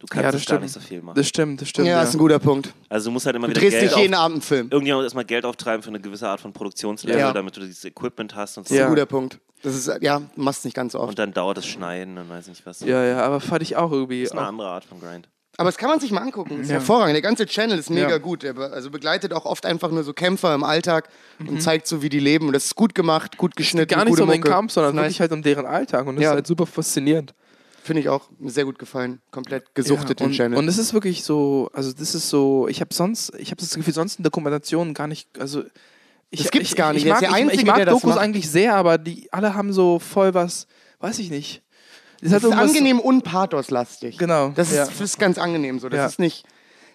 Du 0.00 0.06
kannst 0.06 0.24
Ja, 0.24 0.32
das 0.32 0.40
es 0.40 0.46
gar 0.48 0.58
nicht 0.58 0.72
so 0.72 0.80
viel 0.80 1.02
machen. 1.02 1.14
Das 1.14 1.28
stimmt, 1.28 1.60
das 1.60 1.68
stimmt. 1.68 1.86
Ja, 1.86 2.02
ist 2.02 2.14
ein 2.14 2.18
guter 2.18 2.38
Punkt. 2.38 2.72
Also 2.88 3.10
du 3.10 3.12
musst 3.12 3.26
halt 3.26 3.36
immer 3.36 3.46
Du 3.46 3.50
wieder 3.50 3.60
drehst 3.60 3.72
Geld 3.78 3.84
nicht 3.92 3.96
jeden 3.98 4.14
Abend 4.14 4.36
einen 4.36 4.42
Film. 4.42 4.68
Irgendjemand 4.70 5.00
muss 5.00 5.04
erstmal 5.04 5.26
Geld 5.26 5.44
auftreiben 5.44 5.82
für 5.82 5.90
eine 5.90 6.00
gewisse 6.00 6.26
Art 6.26 6.40
von 6.40 6.52
Produktionslevel, 6.54 7.20
Ja. 7.20 7.32
damit 7.32 7.54
du 7.56 7.60
dieses 7.60 7.84
Equipment 7.84 8.34
hast 8.34 8.56
und 8.56 8.66
so. 8.66 8.68
Das 8.68 8.76
ist 8.76 8.78
Ja. 8.78 8.86
ein 8.86 8.90
guter 8.90 9.04
Punkt. 9.06 9.38
Das 9.62 9.74
ist, 9.76 9.90
ja, 10.00 10.18
du 10.20 10.42
machst 10.42 10.64
nicht 10.64 10.74
ganz 10.74 10.92
so 10.94 11.00
oft. 11.00 11.10
Und 11.10 11.18
dann 11.18 11.34
dauert 11.34 11.58
das 11.58 11.66
Schneiden 11.66 12.16
und 12.16 12.30
weiß 12.30 12.48
nicht 12.48 12.64
was. 12.64 12.80
Ja, 12.80 13.04
ja, 13.04 13.20
aber 13.22 13.40
fand 13.40 13.60
ich 13.62 13.76
auch 13.76 13.92
irgendwie. 13.92 14.22
Das 14.22 14.30
ist 14.30 14.32
eine 14.32 14.40
Auch, 14.42 14.48
andere 14.48 14.68
Art 14.68 14.84
von 14.86 14.98
Grind. 15.00 15.28
Aber 15.58 15.68
das 15.68 15.76
kann 15.76 15.90
man 15.90 16.00
sich 16.00 16.10
mal 16.12 16.22
angucken. 16.22 16.52
Das 16.56 16.60
ist 16.62 16.68
Ja. 16.68 16.74
hervorragend. 16.76 17.14
Der 17.16 17.20
ganze 17.22 17.44
Channel 17.44 17.78
ist 17.78 17.90
mega 17.90 18.08
Ja. 18.08 18.16
gut. 18.18 18.42
Der 18.42 18.54
be 18.54 18.70
also 18.72 18.90
begleitet 18.90 19.34
auch 19.34 19.44
oft 19.44 19.66
einfach 19.66 19.90
nur 19.90 20.02
so 20.02 20.14
Kämpfer 20.14 20.54
im 20.54 20.64
Alltag 20.64 21.10
Mhm. 21.40 21.48
und 21.50 21.60
zeigt 21.62 21.86
so, 21.86 22.00
wie 22.00 22.08
die 22.08 22.20
leben. 22.20 22.46
Und 22.46 22.54
das 22.54 22.64
ist 22.64 22.74
gut 22.74 22.94
gemacht, 22.94 23.36
gut 23.36 23.54
geschnitten. 23.54 23.88
gar 23.90 23.98
nicht 24.06 24.12
gute 24.12 24.18
so 24.20 24.24
um 24.24 24.30
den. 24.30 24.40
Kampf, 24.42 24.72
sondern 24.72 24.96
wirklich 24.96 25.20
halt 25.20 25.32
um 25.32 25.42
deren 25.42 25.66
Alltag. 25.66 26.06
Und 26.06 26.16
das 26.16 26.22
Ja. 26.22 26.30
ist 26.30 26.34
halt 26.36 26.46
super 26.46 26.64
faszinierend. 26.64 27.34
Finde 27.90 28.02
ich 28.02 28.08
auch 28.08 28.28
sehr 28.44 28.64
gut 28.66 28.78
gefallen. 28.78 29.20
Komplett 29.32 29.74
gesuchtet 29.74 30.10
ja, 30.10 30.14
den 30.14 30.26
und, 30.28 30.32
Channel. 30.32 30.56
Und 30.60 30.68
es 30.68 30.78
ist 30.78 30.94
wirklich 30.94 31.24
so, 31.24 31.68
also 31.72 31.92
das 31.92 32.14
ist 32.14 32.30
so, 32.30 32.68
ich 32.68 32.80
habe 32.80 32.94
sonst, 32.94 33.32
ich 33.36 33.50
habe 33.50 33.60
das 33.60 33.74
Gefühl, 33.74 33.92
sonst 33.92 34.18
in 34.20 34.22
Dokumentationen 34.22 34.94
gar 34.94 35.08
nicht, 35.08 35.28
also 35.40 35.64
ich, 36.30 36.40
Das 36.42 36.52
gibt's 36.52 36.68
ich, 36.70 36.76
gar 36.76 36.92
nicht. 36.92 37.02
Ich 37.02 37.08
mag, 37.10 37.18
der 37.18 37.32
Einzige, 37.32 37.62
ich 37.62 37.66
mag 37.66 37.84
Dokus 37.86 38.16
eigentlich 38.16 38.48
sehr, 38.48 38.76
aber 38.76 38.96
die 38.96 39.26
alle 39.32 39.56
haben 39.56 39.72
so 39.72 39.98
voll 39.98 40.34
was, 40.34 40.68
weiß 41.00 41.18
ich 41.18 41.30
nicht. 41.30 41.64
Das, 42.22 42.30
das 42.30 42.44
ist 42.44 42.52
angenehm 42.52 43.00
und 43.00 43.24
pathoslastig. 43.24 44.18
Genau, 44.18 44.50
Das 44.50 44.70
ist, 44.70 44.76
ja. 44.76 44.86
das 44.86 45.00
ist 45.00 45.18
ganz 45.18 45.36
angenehm 45.36 45.80
so. 45.80 45.88
Das 45.88 45.98
Ja. 45.98 46.06
ist 46.06 46.20
nicht, 46.20 46.44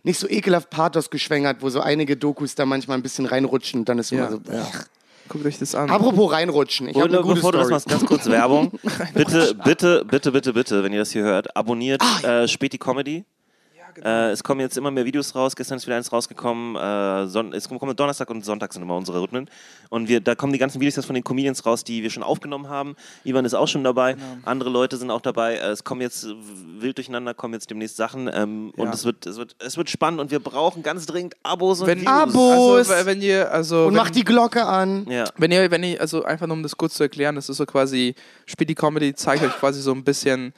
nicht 0.03 0.17
so 0.17 0.29
ekelhaft 0.29 0.69
Pathos 0.69 1.09
geschwängert, 1.09 1.61
wo 1.61 1.69
so 1.69 1.81
einige 1.81 2.15
Dokus 2.15 2.55
da 2.55 2.65
manchmal 2.65 2.95
ein 2.97 3.03
bisschen 3.03 3.25
reinrutschen 3.25 3.81
und 3.81 3.89
dann 3.89 3.99
ist 3.99 4.13
immer 4.13 4.31
so. 4.31 4.39
Ja. 4.49 4.65
Guckt 5.27 5.45
euch 5.45 5.57
das 5.57 5.73
an. 5.75 5.89
Apropos 5.89 6.31
reinrutschen. 6.31 6.87
Ich 6.87 6.95
habe 6.95 7.07
eine 7.07 7.21
gute 7.21 7.35
bevor 7.35 7.51
du 7.51 7.57
das 7.57 7.67
Story. 7.67 7.73
machst, 7.75 7.89
ganz 7.89 8.05
kurz 8.05 8.25
Werbung. 8.27 8.71
bitte, 9.13 9.55
bitte, 9.65 10.05
bitte, 10.05 10.31
bitte, 10.31 10.53
bitte, 10.53 10.83
wenn 10.83 10.93
ihr 10.93 10.99
das 10.99 11.11
hier 11.11 11.23
hört, 11.23 11.55
abonniert 11.55 12.01
Ah, 12.23 12.43
äh, 12.43 12.47
Späti 12.47 12.77
Comedy. 12.77 13.25
Genau. 13.95 14.07
Äh, 14.07 14.31
es 14.31 14.43
kommen 14.43 14.59
jetzt 14.61 14.77
immer 14.77 14.91
mehr 14.91 15.05
Videos 15.05 15.33
raus. 15.33 15.55
Gestern 15.55 15.77
ist 15.77 15.87
wieder 15.87 15.95
eins 15.97 16.11
rausgekommen. 16.11 16.75
Äh, 16.75 17.27
Son 17.27 17.53
es 17.53 17.67
kommen 17.67 17.95
Donnerstag 17.95 18.29
und 18.29 18.45
Sonntag 18.45 18.73
sind 18.73 18.83
immer 18.83 18.95
unsere 18.95 19.21
Rhythmen. 19.21 19.49
Und 19.89 20.07
wir, 20.07 20.21
da 20.21 20.35
kommen 20.35 20.53
die 20.53 20.59
ganzen 20.59 20.79
Videos 20.79 20.95
jetzt 20.95 21.05
von 21.05 21.15
den 21.15 21.23
Comedians 21.23 21.65
raus, 21.65 21.83
die 21.83 22.03
wir 22.03 22.09
schon 22.09 22.23
aufgenommen 22.23 22.69
haben. 22.69 22.95
Ivan 23.23 23.45
ist 23.45 23.53
auch 23.53 23.67
schon 23.67 23.83
dabei. 23.83 24.13
Genau. 24.13 24.25
Andere 24.45 24.69
Leute 24.69 24.97
sind 24.97 25.09
auch 25.09 25.21
dabei. 25.21 25.55
Äh, 25.55 25.69
es 25.71 25.83
kommen 25.83 26.01
jetzt 26.01 26.27
wild 26.79 26.97
durcheinander, 26.97 27.33
kommen 27.33 27.53
jetzt 27.53 27.69
demnächst 27.69 27.97
Sachen. 27.97 28.29
Ähm, 28.31 28.71
Und 28.77 28.87
Ja. 28.87 28.93
es 28.93 29.05
wird, 29.05 29.25
es, 29.25 29.37
wird, 29.37 29.55
es 29.59 29.77
wird 29.77 29.89
spannend 29.89 30.19
und 30.19 30.31
wir 30.31 30.39
brauchen 30.39 30.83
ganz 30.83 31.05
dringend 31.05 31.35
Abos 31.43 31.81
und 31.81 31.87
wenn, 31.87 32.01
Views. 32.01 32.07
Abos. 32.07 32.89
Also, 32.89 33.05
wenn 33.05 33.21
ihr, 33.21 33.51
also, 33.51 33.83
Und 33.83 33.87
wenn, 33.87 33.93
mach 33.95 34.09
die 34.09 34.23
Glocke 34.23 34.65
an. 34.65 35.05
Ja. 35.09 35.25
Wenn 35.37 35.51
ihr, 35.51 35.71
wenn 35.71 35.83
ihr, 35.83 35.99
also 36.01 36.23
einfach 36.23 36.47
nur 36.47 36.55
um 36.57 36.63
das 36.63 36.75
kurz 36.77 36.95
zu 36.95 37.03
erklären, 37.03 37.35
das 37.35 37.49
ist 37.49 37.57
so 37.57 37.65
quasi, 37.65 38.15
Spiel 38.45 38.67
die 38.67 38.75
Comedy 38.75 39.13
zeigt 39.15 39.43
euch 39.43 39.53
quasi 39.53 39.81
so 39.81 39.91
ein 39.91 40.03
bisschen, 40.03 40.53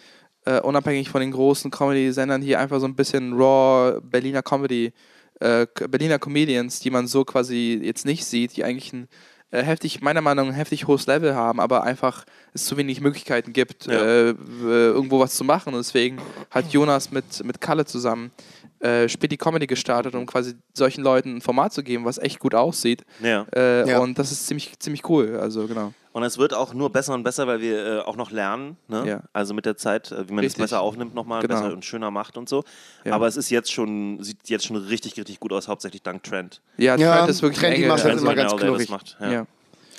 äh, 0.48 0.62
unabhängig 0.62 1.10
von 1.10 1.20
den 1.22 1.32
großen 1.32 1.70
Comedy-Sendern, 1.72 2.42
hier 2.42 2.60
einfach 2.60 2.80
so 2.80 2.88
ein 2.88 2.96
bisschen 2.96 3.34
raw 3.34 4.00
Berliner 4.02 4.42
Comedy, 4.42 4.94
äh, 5.42 5.68
Berliner 5.90 6.20
Comedians, 6.20 6.80
die 6.80 6.90
man 6.90 7.06
so 7.08 7.26
quasi 7.26 7.80
jetzt 7.84 8.06
nicht 8.06 8.24
sieht, 8.26 8.56
die 8.56 8.64
eigentlich 8.64 8.94
ein 8.94 9.08
äh, 9.52 9.62
heftig, 9.64 10.02
meiner 10.02 10.22
Meinung 10.22 10.48
nach, 10.48 10.54
ein 10.54 10.58
heftig 10.58 10.88
hohes 10.88 11.06
Level 11.08 11.34
haben, 11.36 11.60
aber 11.60 11.84
einfach 11.84 12.26
es 12.54 12.66
zu 12.66 12.76
wenig 12.78 13.00
Möglichkeiten 13.02 13.54
gibt, 13.54 13.86
Ja. 13.86 13.94
äh, 13.94 14.36
irgendwo 14.62 15.20
was 15.20 15.36
zu 15.36 15.44
machen. 15.44 15.74
Und 15.74 15.80
deswegen 15.80 16.18
hat 16.50 16.72
Jonas 16.74 17.12
mit, 17.12 17.44
mit 17.46 17.62
Kalle 17.62 17.86
zusammen 17.86 18.32
äh, 18.80 19.08
die 19.08 19.38
Comedy 19.38 19.68
gestartet, 19.68 20.16
um 20.16 20.26
quasi 20.26 20.56
solchen 20.74 21.04
Leuten 21.04 21.38
ein 21.38 21.42
Format 21.42 21.74
zu 21.74 21.84
geben, 21.84 22.06
was 22.06 22.18
echt 22.18 22.40
gut 22.40 22.54
aussieht. 22.56 23.04
Ja. 23.22 23.46
Äh, 23.56 23.90
Ja. 23.90 24.00
Und 24.00 24.18
das 24.20 24.32
ist 24.32 24.48
ziemlich, 24.48 24.78
ziemlich 24.80 25.08
cool. 25.10 25.38
Also 25.40 25.68
genau. 25.68 25.94
Und 26.14 26.24
es 26.24 26.38
wird 26.40 26.54
auch 26.56 26.74
nur 26.74 26.92
besser 26.92 27.14
und 27.14 27.22
besser, 27.24 27.46
weil 27.46 27.62
wir 27.62 27.86
äh, 27.86 28.00
auch 28.00 28.16
noch 28.16 28.32
lernen. 28.32 28.76
Ne? 28.88 29.08
Ja. 29.08 29.22
Also 29.34 29.54
mit 29.54 29.66
der 29.68 29.78
Zeit, 29.78 30.12
äh, 30.12 30.28
wie 30.28 30.34
man 30.34 30.44
es 30.44 30.50
Richtig. 30.52 30.64
besser 30.64 30.82
aufnimmt 30.82 31.14
nochmal, 31.14 31.42
Genau. 31.44 31.54
besser 31.62 31.74
und 31.74 31.86
schöner 31.86 32.10
macht 32.10 32.38
und 32.38 32.50
so. 32.50 32.64
Ja. 33.06 33.14
Aber 33.14 33.28
es 33.28 33.38
ist 33.38 33.52
jetzt 33.52 33.72
schon, 33.72 34.24
sieht 34.24 34.50
jetzt 34.50 34.66
schon 34.66 34.78
richtig, 34.78 35.16
richtig 35.18 35.40
gut 35.40 35.54
aus, 35.54 35.68
hauptsächlich 35.68 36.02
dank 36.02 36.24
Trent. 36.24 36.62
Ja, 36.78 36.96
Ja, 36.96 37.18
Trent 37.18 37.30
ist 37.30 37.42
wirklich 37.44 37.60
Trent, 37.60 37.78
die 37.78 37.84
ein 37.84 37.90
macht 37.90 38.04
das 38.06 38.22
immer 38.22 38.34
ganz 38.36 38.56
knuffig. 38.56 38.90
macht. 38.90 39.16
Ja. 39.20 39.32
Ja. 39.32 39.48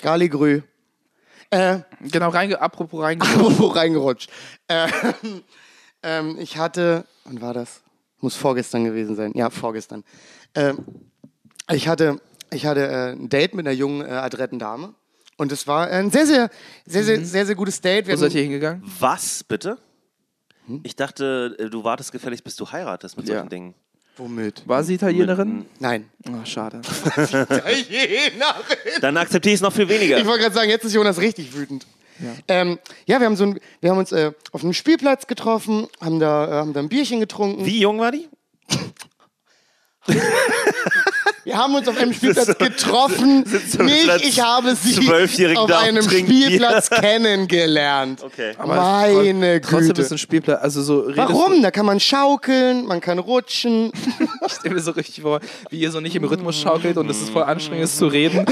Galigrü. 0.01 0.61
Äh, 1.51 1.79
Genau, 2.01 2.29
reinge 2.29 2.59
apropos 2.61 3.01
reinge 3.01 3.21
apropos 3.23 3.75
reingerutscht. 3.75 4.29
Äh, 4.67 4.87
ähm, 6.03 6.37
ich 6.39 6.57
hatte, 6.57 7.05
wann 7.25 7.41
war 7.41 7.53
das? 7.53 7.81
Muss 8.21 8.35
vorgestern 8.35 8.83
gewesen 8.83 9.15
sein. 9.15 9.31
Ja, 9.35 9.49
vorgestern. 9.49 10.03
Ähm, 10.55 10.79
ich 11.71 11.87
hatte, 11.87 12.19
ich 12.51 12.65
hatte 12.65 12.87
äh, 12.87 13.11
ein 13.13 13.29
Date 13.29 13.53
mit 13.53 13.65
einer 13.65 13.75
jungen, 13.75 14.05
äh, 14.05 14.09
adretten 14.09 14.59
Dame. 14.59 14.93
Und 15.37 15.51
es 15.53 15.67
war 15.67 15.87
ein 15.89 16.11
sehr, 16.11 16.25
sehr, 16.25 16.49
sehr, 16.85 17.03
sehr, 17.03 17.23
sehr, 17.25 17.45
sehr 17.45 17.55
gutes 17.55 17.79
Date. 17.79 18.07
Wir 18.07 18.15
Wo 18.15 18.19
seid 18.19 18.33
ihr 18.35 18.41
hingegangen? 18.41 18.83
Was, 18.99 19.43
bitte? 19.43 19.77
Hm? 20.67 20.81
Ich 20.83 20.95
dachte, 20.97 21.55
äh, 21.57 21.69
du 21.69 21.83
wartest 21.85 22.11
gefälligst, 22.11 22.43
bis 22.43 22.55
du 22.57 22.69
heiratest 22.69 23.15
mit 23.15 23.27
Ja. 23.29 23.35
solchen 23.35 23.49
Dingen. 23.49 23.73
Womit? 24.17 24.63
War 24.67 24.83
sie 24.83 24.95
Italienerin? 24.95 25.65
Nein. 25.79 26.09
Oh, 26.29 26.43
schade. 26.43 26.81
Dann 29.01 29.15
akzeptiere 29.15 29.53
ich 29.53 29.59
es 29.59 29.61
noch 29.61 29.71
viel 29.71 29.87
weniger. 29.87 30.17
Ich 30.17 30.25
wollte 30.25 30.41
gerade 30.43 30.55
sagen, 30.55 30.69
jetzt 30.69 30.83
ist 30.83 30.93
Jonas 30.93 31.19
richtig 31.21 31.53
wütend. 31.55 31.85
Ja, 32.19 32.35
ähm, 32.47 32.79
ja 33.05 33.19
wir, 33.19 33.25
haben 33.25 33.35
so 33.35 33.45
ein, 33.45 33.59
wir 33.81 33.91
haben 33.91 33.97
uns 33.97 34.11
äh, 34.11 34.31
auf 34.51 34.63
einem 34.63 34.73
Spielplatz 34.73 35.27
getroffen, 35.27 35.87
haben 36.01 36.19
da, 36.19 36.47
äh, 36.47 36.51
haben 36.51 36.73
da 36.73 36.79
ein 36.79 36.89
Bierchen 36.89 37.19
getrunken. 37.19 37.65
Wie 37.65 37.79
jung 37.79 37.99
war 37.99 38.11
die? 38.11 38.27
Wir 41.49 41.57
haben 41.57 41.73
uns 41.73 41.87
auf 41.87 41.97
einem 41.97 42.13
Spielplatz 42.19 42.55
getroffen. 42.59 43.43
so 43.67 43.81
Nicht, 43.81 44.03
Platz 44.03 44.21
ich 44.21 44.39
habe 44.39 44.75
sie 44.75 45.57
auf 45.57 45.71
einem 45.71 46.05
trinken 46.05 46.29
Bier. 46.29 46.45
Spielplatz 46.45 46.89
kennengelernt. 46.91 48.21
Okay. 48.23 48.53
Meine 48.63 49.59
Trotzdem 49.59 49.87
Güte. 49.87 50.01
ist 50.03 50.11
ein 50.11 50.19
Spielplatz. 50.19 50.61
Also 50.61 50.83
so 50.83 51.05
Warum? 51.15 51.63
Da 51.63 51.71
kann 51.71 51.87
man 51.87 51.99
schaukeln, 51.99 52.85
man 52.85 53.01
kann 53.01 53.17
rutschen. 53.17 53.91
Du, 54.19 54.27
ich 54.45 54.53
stelle 54.53 54.75
mir 54.75 54.81
so 54.81 54.91
richtig 54.91 55.23
vor, 55.23 55.39
wie 55.71 55.79
ihr 55.79 55.89
so 55.89 55.99
nicht 56.01 56.15
im 56.15 56.23
Rhythmus 56.23 56.55
schaukelt 56.55 56.97
und 56.97 57.09
es 57.09 57.19
ist 57.19 57.31
voll 57.31 57.41
anstrengend 57.41 57.85
ist 57.85 57.97
zu 57.97 58.05
reden. 58.05 58.45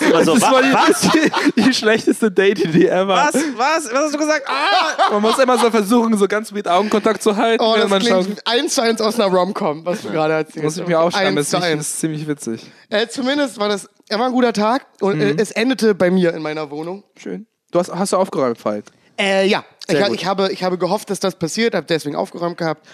Immer 0.00 0.24
so, 0.24 0.34
Das 0.34 0.42
wa 0.42 0.52
war 0.52 0.62
die, 0.62 0.72
was? 0.74 1.00
die, 1.00 1.62
die 1.62 1.72
schlechteste 1.72 2.30
Date-Idee 2.30 2.88
ever. 2.88 3.08
Was? 3.14 3.34
Was? 3.56 3.84
Was 3.92 3.98
hast 4.04 4.14
du 4.14 4.18
gesagt? 4.18 4.42
Ah! 4.46 5.10
Man 5.12 5.22
muss 5.22 5.38
immer 5.38 5.56
so 5.56 5.70
versuchen, 5.70 6.18
so 6.18 6.28
ganz 6.28 6.52
mit 6.52 6.68
Augenkontakt 6.68 7.22
zu 7.22 7.34
halten, 7.36 7.64
Oh, 7.64 7.76
das 7.76 7.88
man 7.88 8.00
klingt 8.02 8.46
eins 8.46 8.74
zu 8.74 8.82
eins 8.82 9.00
aus 9.00 9.18
einer 9.18 9.34
Rom-Com, 9.34 9.86
was 9.86 10.02
du 10.02 10.10
gerade 10.10 10.34
erzählst. 10.56 10.76
Muss 10.76 10.84
ich 10.84 10.86
mir 10.86 11.00
aufschreiben, 11.00 11.36
das 11.36 11.52
ist, 11.52 12.00
ziemlich 12.00 12.26
witzig. 12.26 12.70
Äh, 12.88 13.06
zumindest 13.08 13.58
war 13.58 13.68
das, 13.68 13.88
er 14.08 14.18
war 14.18 14.26
ein 14.26 14.32
guter 14.32 14.52
Tag 14.52 14.86
und 15.00 15.16
Mhm. 15.16 15.22
äh, 15.22 15.34
es 15.38 15.50
endete 15.50 15.94
bei 15.94 16.10
mir 16.10 16.34
in 16.34 16.42
meiner 16.42 16.70
Wohnung. 16.70 17.04
Schön. 17.16 17.46
Du 17.70 17.78
hast, 17.78 17.92
hast 17.92 18.12
du 18.12 18.16
aufgeräumt, 18.16 18.58
Falk? 18.58 18.84
Äh, 19.18 19.46
ja, 19.46 19.64
ich, 19.88 19.98
ich, 19.98 20.24
habe, 20.26 20.50
ich 20.50 20.62
habe 20.64 20.78
gehofft, 20.78 21.10
dass 21.10 21.20
das 21.20 21.34
passiert, 21.36 21.74
habe 21.74 21.86
deswegen 21.86 22.16
aufgeräumt 22.16 22.56
gehabt. 22.56 22.86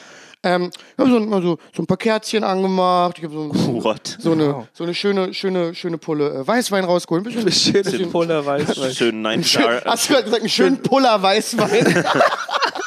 Ähm, 0.43 0.71
ich 0.73 0.99
habe 0.99 1.11
so, 1.11 1.41
so, 1.41 1.59
so 1.75 1.83
ein 1.83 1.87
paar 1.87 1.97
Kerzchen 1.97 2.45
angemacht. 2.45 3.17
Ich 3.19 3.25
habe 3.25 3.33
so, 3.35 3.91
so 4.19 4.33
eine, 4.33 4.69
so 4.73 4.85
eine 4.85 4.95
schöne, 4.95 5.33
schöne, 5.33 5.75
schöne 5.75 5.99
Pulle 5.99 6.31
äh, 6.41 6.47
Weißwein 6.47 6.85
rausgeholt. 6.85 7.27
Ein 7.27 7.45
bisschen, 7.45 7.83
Schöne 7.85 8.07
Puller 8.09 8.45
Weißwein. 8.45 8.93
Schön 8.95 9.27
90s, 9.27 9.45
schön, 9.45 9.81
hast 9.85 10.05
du 10.09 10.13
gerade 10.13 10.25
gesagt, 10.25 10.43
einen 10.43 10.51
schönen 10.51 10.83
Puller 10.83 11.23
Weißwein? 11.23 12.05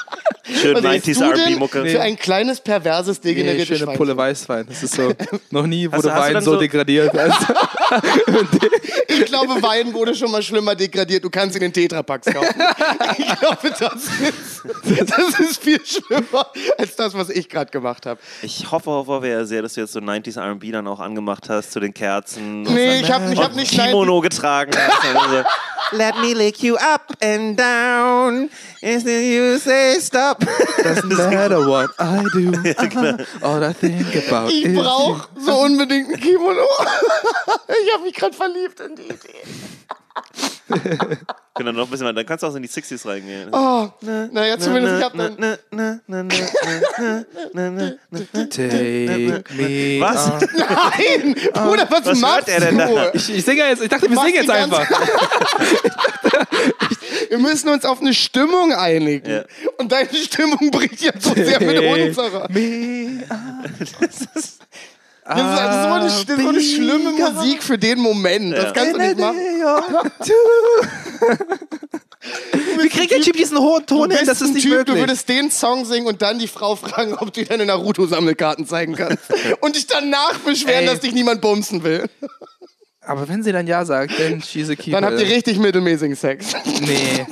schön 0.62 0.76
Was 0.76 0.95
isst 0.95 1.08
90s 1.08 1.20
du 1.20 1.34
denn 1.34 1.54
RB-Mucke. 1.54 1.86
Für 1.86 2.02
ein 2.02 2.18
kleines, 2.18 2.60
perverses, 2.62 3.22
Nee, 3.24 3.30
degeneriertes 3.34 3.68
schöne 3.68 3.80
Schwein. 3.80 3.97
Pulle 3.97 4.18
Weißwein. 4.18 4.66
Das 4.68 4.84
ist 4.84 4.95
so, 4.95 5.12
noch 5.52 5.66
nie 5.68 5.91
wurde 5.91 6.14
hast 6.14 6.34
Wein 6.34 6.41
so 6.43 6.54
so- 6.54 6.60
degradiert. 6.60 7.12
Ich 9.08 9.26
glaube, 9.26 9.62
Wein 9.62 9.93
wurde 9.93 10.16
schon 10.16 10.32
mal 10.32 10.41
schlimmer 10.41 10.76
degradiert. 10.76 11.24
Du 11.24 11.30
kannst 11.30 11.56
ihn 11.56 11.62
in 11.64 11.74
Tetrapacks 11.74 12.28
kaufen. 12.32 12.47
Ich 13.18 13.39
glaube, 13.39 13.74
das 13.80 14.04
ist, 14.04 15.10
das 15.10 15.39
ist 15.39 15.62
viel 15.64 15.80
schlimmer 15.86 16.47
als 16.78 16.95
das, 16.95 17.14
was 17.14 17.30
ich 17.30 17.50
gerade 17.50 17.70
gemacht 17.72 18.06
habe. 18.06 18.20
Ich 18.41 18.70
hoffe, 18.72 18.89
hoffe 18.91 19.28
ja 19.28 19.43
sehr, 19.45 19.62
dass 19.62 19.74
du 19.74 19.82
jetzt 19.82 19.93
so 19.93 20.00
90s 20.00 20.39
R&B 20.39 20.72
dann 20.72 20.88
auch 20.88 21.00
angemacht 21.00 21.50
hast 21.50 21.72
zu 21.72 21.80
den 21.80 21.93
Kerzen. 21.93 22.64
Nee, 22.64 23.02
ich 23.02 23.12
habe 23.12 23.34
ich 23.34 23.39
hab 23.39 23.56
nicht 23.56 23.72
Kimono 23.72 24.22
getragen 24.22 24.72
hast. 24.76 25.47
Let 25.91 26.16
me 26.22 26.34
lick 26.34 26.62
you 26.62 26.76
up 26.76 27.12
and 27.22 27.60
down. 27.60 28.50
Until 28.82 29.22
you 29.22 29.58
say 29.58 30.00
stop. 30.00 30.38
Doesn't 30.83 31.09
matter 31.09 31.67
what 31.67 31.89
I 31.99 32.23
do. 32.33 32.51
All 33.41 33.63
I 33.63 33.73
think 33.73 34.15
about 34.15 34.49
Ich 34.49 34.65
is 34.65 34.73
brauche 34.75 35.27
so 35.39 35.61
unbedingt 35.61 36.09
ein 36.09 36.19
Kimono. 36.19 36.63
Ich 37.67 37.93
habe 37.93 38.03
mich 38.03 38.13
gerade 38.13 38.35
verliebt 38.35 38.79
in 38.79 38.95
die 38.95 39.03
Idee. 39.03 39.43
Genau, 41.55 41.71
noch 41.71 41.85
ein 41.85 41.89
bisschen 41.89 42.05
weiter. 42.05 42.15
Dann 42.15 42.25
kannst 42.25 42.43
du 42.43 42.47
auch 42.47 42.55
in 42.55 42.61
die 42.61 42.69
60s 42.69 43.07
reingehen. 43.07 43.49
Oh, 43.51 43.89
naja, 44.31 44.57
zumindest 44.57 44.97
ich 44.97 45.03
habe 45.03 45.17
dann... 45.17 45.35
Na, 45.37 45.57
na, 45.71 45.99
na, 46.07 46.23
na, 46.23 46.33
na, 46.33 47.25
na, 47.53 47.69
na, 47.69 47.69
na. 47.71 48.19
you. 48.33 48.45
Take 48.45 49.43
me 49.55 49.99
Was? 49.99 50.31
on. 50.31 50.39
Nein! 50.55 51.35
Bruder, 51.53 51.87
was, 51.89 52.05
Was 52.05 52.19
machst 52.19 52.35
hört 52.35 52.49
er 52.49 52.59
denn 52.61 52.77
du? 52.77 52.95
da? 52.95 53.11
Ich, 53.13 53.29
ich 53.29 53.43
singe 53.45 53.67
jetzt, 53.67 53.81
ich 53.81 53.89
dachte, 53.89 54.09
wir 54.09 54.17
singen 54.17 54.35
jetzt 54.35 54.49
einfach. 54.49 54.87
Wir 57.30 57.38
müssen 57.38 57.69
uns 57.69 57.86
auf 57.86 58.01
eine 58.01 58.13
Stimmung 58.13 58.73
einigen. 58.73 59.30
Ja. 59.30 59.43
Und 59.77 59.91
deine 59.91 60.13
Stimmung 60.13 60.71
bricht 60.71 61.01
ja 61.01 61.11
so 61.19 61.34
sehr 61.36 61.61
mit 61.61 61.77
unserer. 61.80 62.47
Das 62.47 64.21
ist, 64.21 64.30
das 64.36 64.41
ist 64.45 64.59
so, 65.25 65.34
eine, 65.93 66.09
so 66.09 66.49
eine 66.49 66.61
schlimme 66.61 67.11
Musik 67.11 67.61
für 67.61 67.77
den 67.77 67.99
Moment. 67.99 68.53
Das 68.53 68.73
kannst 68.73 68.95
du 68.95 68.99
nicht 68.99 69.19
machen. 69.19 69.38
Wie 72.82 72.89
kriegt 72.89 73.11
der 73.11 73.21
Typ 73.21 73.38
diesen 73.38 73.59
hohen 73.59 73.86
Du 73.86 73.97
Ton 73.97 74.11
hin? 74.11 74.25
Das 74.25 74.41
ist 74.41 74.53
nicht 74.53 74.63
typ, 74.63 74.71
du 74.71 74.77
möglich. 74.77 74.97
würdest 74.97 75.30
den 75.30 75.51
Song 75.51 75.86
singen 75.86 76.07
und 76.07 76.21
dann 76.21 76.39
die 76.39 76.47
Frau 76.47 76.75
fragen, 76.75 77.13
ob 77.13 77.32
du 77.32 77.45
deine 77.45 77.65
Naruto-Sammelkarten 77.65 78.65
zeigen 78.65 78.95
kannst. 78.95 79.23
und 79.61 79.75
dich 79.75 79.88
danach 79.88 80.38
beschweren, 80.39 80.82
Ey. 80.82 80.86
dass 80.88 80.99
dich 80.99 81.13
niemand 81.13 81.41
bumsen 81.41 81.84
will. 81.84 82.09
Aber 83.10 83.28
wenn 83.28 83.41
sie 83.41 83.51
dann 83.51 83.66
Ja 83.66 83.86
sagt, 83.86 84.14
dann 84.20 84.39
she's 84.39 84.70
a 84.70 84.76
keeper. 84.76 85.01
Dann 85.01 85.10
habt 85.10 85.20
ihr 85.20 85.28
richtig 85.28 85.57
mittelmäßigen 85.57 86.16
Sex. 86.16 86.53
Nee. 86.80 87.26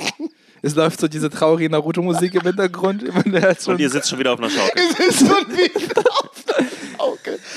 Es 0.60 0.74
läuft 0.74 0.98
so 0.98 1.06
diese 1.06 1.30
traurige 1.30 1.70
Naruto-Musik 1.70 2.34
im 2.34 2.40
Hintergrund. 2.40 3.04
Und, 3.04 3.78
ihr 3.78 3.88
sitzt 3.88 4.10
schon 4.10 4.18
wieder 4.18 4.32
auf 4.32 4.40
einer 4.40 4.50
Schaukel. 4.50 4.82
es 4.98 5.06
ist 5.06 5.18
schon 5.20 5.46
wie 5.50 5.70
okay. 5.70 6.37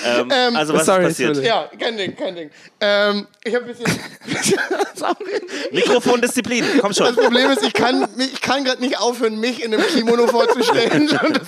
Ähm, 0.05 0.29
Ähm, 0.31 0.55
also 0.55 0.73
was 0.73 0.85
sorry, 0.85 1.03
ist 1.03 1.09
passiert? 1.09 1.35
sorry. 1.35 1.47
Ja, 1.47 1.69
kein 1.79 1.97
Ding, 1.97 2.15
kein 2.15 2.35
Ding. 2.35 2.49
Ähm, 2.79 3.27
ich 3.43 3.53
habe 3.55 3.65
ein 3.65 3.75
bisschen. 3.75 3.85
Mikrofondisziplin, 5.71 6.63
komm 6.79 6.89
Das 6.93 6.97
schon. 6.97 7.15
Problem 7.15 7.49
ist, 7.51 7.63
ich 7.63 7.73
kann, 7.73 8.07
ich 8.17 8.41
kann 8.41 8.63
gerade 8.63 8.81
nicht 8.81 8.99
aufhören, 8.99 9.39
mich 9.39 9.63
in 9.63 9.73
einem 9.73 9.83
Kimono 9.87 10.27
vorzustellen. 10.27 11.09
Und 11.25 11.37
das, 11.37 11.47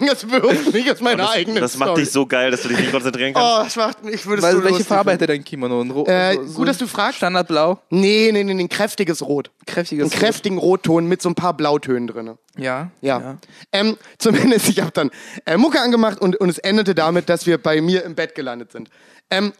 das 0.00 0.30
wirft 0.30 0.72
mich 0.72 0.90
aus 0.90 1.00
meiner 1.00 1.30
eigenen 1.30 1.60
Das 1.60 1.76
macht 1.76 1.88
Story. 1.90 2.02
dich 2.02 2.12
so 2.12 2.26
geil, 2.26 2.50
dass 2.50 2.62
du 2.62 2.68
dich 2.68 2.78
nicht 2.78 2.92
konzentrieren 2.92 3.34
kannst. 3.34 3.48
Oh, 3.58 3.62
das 3.64 3.76
macht 3.76 4.04
mich. 4.04 4.14
Ich 4.16 4.26
würde 4.26 4.38
es 4.40 4.42
Weil, 4.44 4.52
so 4.52 4.58
welche 4.58 4.70
lustig 4.70 4.86
Farbe 4.88 5.10
finden. 5.10 5.22
hätte 5.22 5.32
dein 5.32 5.44
Kimono? 5.44 5.80
Ein 5.80 5.90
Ro 5.90 6.04
Äh, 6.06 6.34
so, 6.36 6.44
so 6.46 6.52
gut, 6.58 6.68
dass 6.68 6.78
du 6.78 6.86
fragst. 6.86 7.16
Standardblau? 7.18 7.78
Nee, 7.90 8.30
nee, 8.32 8.44
nee, 8.44 8.54
nee, 8.54 8.62
ein 8.64 8.68
kräftiges 8.68 9.22
Rot. 9.22 9.50
Kräftiges 9.66 10.10
Einen 10.12 10.20
kräftigen 10.20 10.58
Rotton 10.58 11.06
mit 11.06 11.22
so 11.22 11.28
ein 11.28 11.34
paar 11.34 11.54
Blautönen 11.56 12.06
drin. 12.06 12.34
Rot. 12.56 12.64
Ja. 12.64 12.90
Ja. 13.00 13.38
Ähm, 13.72 13.96
zumindest, 14.18 14.68
ich 14.68 14.80
habe 14.80 14.92
dann 14.92 15.10
äh, 15.44 15.56
Mucke 15.56 15.80
angemacht 15.80 16.20
und, 16.20 16.36
und 16.36 16.48
es 16.48 16.58
endete 16.58 16.94
damit, 16.94 17.28
dass 17.28 17.46
wir 17.46 17.58
bei 17.58 17.80
mir 17.80 18.04
im 18.04 18.14
Bett 18.14 18.34
gelandet 18.34 18.72
sind. 18.72 18.90
Ähm, 19.30 19.52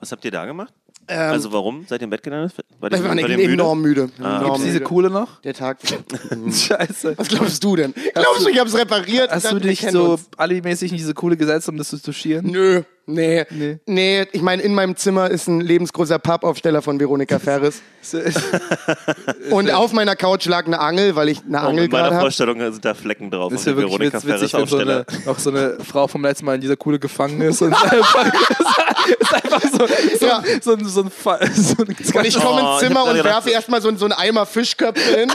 Was 0.00 0.12
habt 0.12 0.24
ihr 0.24 0.30
da 0.30 0.44
gemacht? 0.46 0.72
also 1.06 1.52
warum? 1.52 1.84
Seid 1.86 2.00
ihr 2.00 2.04
im 2.04 2.10
Bett 2.10 2.22
gelandet? 2.22 2.54
War 2.80 2.90
wir 2.90 3.04
waren 3.04 3.20
war 3.20 3.28
ihr 3.28 3.50
enorm 3.50 3.82
müde. 3.82 4.10
Ah. 4.20 4.38
Enorm 4.40 4.54
Ist 4.56 4.64
diese 4.64 4.72
müde. 4.74 4.84
coole 4.84 5.10
noch? 5.10 5.40
Der 5.42 5.52
Tag. 5.52 5.78
Scheiße. 6.50 7.14
Was 7.18 7.28
glaubst 7.28 7.62
du 7.62 7.76
denn? 7.76 7.92
Glaubst 8.14 8.46
du, 8.46 8.48
ich 8.48 8.58
habe 8.58 8.68
es 8.68 8.76
repariert? 8.76 9.30
Hast 9.30 9.52
du 9.52 9.58
dich 9.58 9.80
so 9.90 10.12
uns. 10.12 10.28
alimäßig 10.36 10.92
in 10.92 10.96
diese 10.96 11.12
Coole 11.12 11.36
gesetzt, 11.36 11.68
um 11.68 11.76
das 11.76 11.90
zu 11.90 12.00
touchieren? 12.00 12.46
Nö, 12.46 12.84
nee. 13.06 13.44
Nee. 13.50 13.78
Nee, 13.86 14.26
ich 14.32 14.42
meine, 14.42 14.62
in 14.62 14.74
meinem 14.74 14.96
Zimmer 14.96 15.30
ist 15.30 15.46
ein 15.48 15.60
lebensgroßer 15.60 16.18
Pappaufsteller 16.18 16.82
von 16.82 16.98
Veronika 17.00 17.38
Ferris. 17.38 17.82
Und 19.50 19.70
auf 19.70 19.92
meiner 19.92 20.16
Couch 20.16 20.46
lag 20.46 20.66
eine 20.66 20.78
Angel, 20.80 21.16
weil 21.16 21.28
ich 21.28 21.40
eine 21.46 21.58
Oh, 21.58 21.68
Angel 21.68 21.84
in 21.84 21.90
meiner 21.90 22.02
gerade 22.04 22.14
habe. 22.16 22.24
Vorstellung 22.26 22.60
sind 22.60 22.84
da 22.84 22.94
Flecken 22.94 23.30
drauf. 23.30 23.50
Das 23.52 23.60
ist 23.60 23.66
ja 23.66 23.76
wirklich 23.76 23.92
Veronika 23.98 24.18
witz, 24.18 24.26
witzig, 24.26 24.50
Ferris 24.50 24.54
wenn 24.54 24.66
so 24.68 24.78
eine, 24.78 25.00
Aufsteller. 25.06 25.26
noch 25.32 25.38
so 25.38 25.50
eine 25.50 25.78
Frau 25.84 26.06
vom 26.08 26.22
letzten 26.22 26.44
Mal 26.46 26.54
in 26.56 26.60
dieser 26.60 26.76
Kuhle 26.76 26.98
gefangen 26.98 27.40
ist 27.40 27.62
und 27.62 27.72
einfach, 27.74 28.26
ist 29.20 29.34
einfach 29.34 29.62
so, 29.62 29.86
so, 30.18 30.26
Ja. 30.26 30.42
so, 30.60 30.72
ein- 30.74 30.84
so 30.84 31.00
ein 31.02 31.10
Fall. 31.10 31.50
So 31.54 31.74
ein 31.82 31.88
Und 31.88 32.26
ich 32.26 32.34
komme 32.40 32.62
Oh, 32.62 32.74
ins 32.74 32.82
ich 32.82 32.88
Zimmer 32.88 33.00
hab 33.00 33.08
und 33.08 33.14
gerade 33.14 33.28
werfe 33.28 33.50
erstmal 33.50 33.80
so, 33.82 33.94
so 33.96 34.04
einen 34.06 34.12
Eimer 34.14 34.46
Fischköpfe 34.46 35.00
hin. 35.20 35.32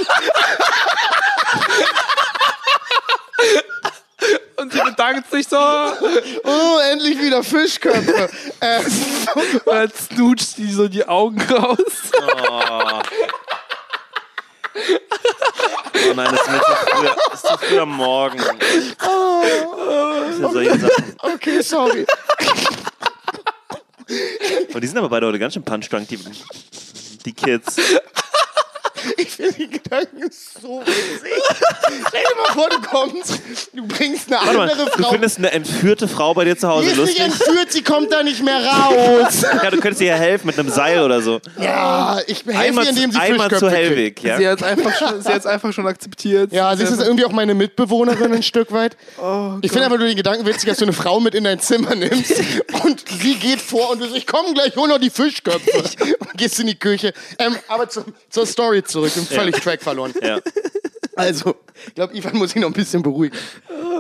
und 4.58 4.74
sie 4.74 4.80
bedankt 4.80 5.30
sich 5.32 5.48
so 5.48 5.58
Oh, 5.58 6.80
endlich 6.92 7.20
wieder 7.20 7.44
Fischköpfe. 7.44 8.30
äh, 8.60 8.80
und 8.80 9.62
dann 9.66 9.92
snootcht 9.92 10.58
die 10.58 10.72
so 10.72 10.88
die 10.88 11.08
Augen 11.08 11.42
raus. 11.42 11.78
Oh 16.10 16.14
nein, 16.16 16.30
das 16.32 16.42
ist 16.42 16.50
mir 16.50 16.62
zu 16.62 16.72
früh, 16.72 17.08
das 17.08 17.34
ist 17.34 17.48
zu 17.48 17.58
früh 17.58 17.80
am 17.80 17.90
Morgen. 17.90 18.40
Solche 20.40 20.80
Sachen. 20.80 21.16
okay, 21.20 21.62
sorry. 21.62 22.06
Und 24.74 24.82
die 24.82 24.88
sind 24.88 24.98
aber 24.98 25.10
beide 25.10 25.28
heute 25.28 25.40
ganz 25.40 25.54
schön 25.54 25.64
punchdrunk, 25.64 26.08
die, 26.08 26.20
die 27.26 27.34
Kids. 27.34 27.76
Ich 29.18 29.30
finde 29.32 29.54
die 29.54 29.70
Gedanken 29.70 30.30
so 30.32 30.82
witzig. 30.82 31.32
Stell 32.08 32.22
dir 32.22 32.42
mal 32.42 32.54
vor, 32.54 32.70
du 32.70 32.82
kommst, 32.82 33.42
du 33.74 33.88
bringst 33.88 34.28
eine 34.32 34.38
Warte 34.42 34.58
mal, 34.58 34.70
andere 34.72 34.86
du 34.96 35.04
Frau. 35.04 35.12
findest 35.12 35.38
eine 35.38 35.52
entführte 35.52 36.08
Frau 36.08 36.34
bei 36.34 36.46
dir 36.46 36.58
zu 36.58 36.68
Die 36.68 36.72
Hause 36.72 36.90
ist 36.90 36.98
nicht 36.98 37.20
lustig? 37.20 37.20
entführt, 37.26 37.72
sie 37.72 37.84
kommt 37.84 38.12
da 38.12 38.24
nicht 38.24 38.44
mehr 38.44 38.64
raus. 38.66 39.44
Ja, 39.64 39.70
du 39.72 39.80
könntest 39.80 40.02
ihr 40.02 40.08
ja 40.08 40.16
helfen 40.16 40.48
mit 40.48 40.58
einem 40.60 40.70
Seil 40.70 41.02
oder 41.04 41.22
so. 41.22 41.40
Ja, 41.60 42.20
ich 42.28 42.44
helfe 42.46 42.82
ihr, 42.84 42.90
indem 42.90 43.12
sie 43.12 43.20
einmal 43.20 43.50
Fischköpfe 43.50 43.60
zu 43.60 43.66
kriegt. 43.72 43.90
Hellweg, 43.90 44.24
ja? 44.24 44.38
Sie 44.38 44.48
hat 44.48 44.58
es 44.62 44.64
einfach, 44.64 44.98
schon- 44.98 45.22
sie 45.22 45.30
hat's 45.30 45.46
einfach 45.46 45.74
schon 45.74 45.88
akzeptiert. 45.88 46.52
Ja, 46.54 46.76
sie 46.76 46.84
ist 46.84 46.92
jetzt 46.92 47.02
irgendwie 47.04 47.26
auch 47.26 47.32
meine 47.32 47.54
Mitbewohnerin 47.54 48.34
ein 48.34 48.44
Stück 48.44 48.72
weit. 48.72 48.96
Oh 49.22 49.54
ich 49.62 49.72
finde 49.72 49.86
aber 49.88 49.98
nur 49.98 50.08
den 50.08 50.16
Gedanken 50.16 50.46
witzig, 50.46 50.70
dass 50.70 50.78
du 50.78 50.86
eine 50.86 50.94
Frau 50.94 51.20
mit 51.20 51.36
in 51.36 51.44
dein 51.44 51.60
Zimmer 51.60 51.96
nimmst 51.96 52.34
und 52.84 53.04
sie 53.22 53.36
geht 53.36 53.60
vor 53.62 53.92
und 53.92 54.00
du 54.00 54.06
sagst, 54.06 54.18
ich 54.18 54.28
komme 54.28 54.54
gleich, 54.54 54.76
hol 54.76 54.88
noch 54.88 55.00
die 55.00 55.10
Fischköpfe. 55.10 55.70
Und 56.20 56.38
gehst 56.38 56.60
in 56.60 56.68
die 56.68 56.76
Küche. 56.80 57.14
Ähm, 57.38 57.56
aber 57.68 57.90
zu, 57.90 58.04
zur 58.30 58.46
Story 58.46 58.84
zurück, 58.90 59.08
ich 59.10 59.16
bin 59.16 59.26
völlig 59.26 59.56
Track 59.58 59.82
verloren. 59.82 60.14
Ja. 60.22 60.40
Also, 61.16 61.56
ich 61.88 61.96
glaube, 61.96 62.16
Ivan 62.16 62.38
muss 62.38 62.52
sich 62.52 62.62
noch 62.62 62.70
ein 62.70 62.74
bisschen 62.74 63.02
beruhigen. 63.02 63.36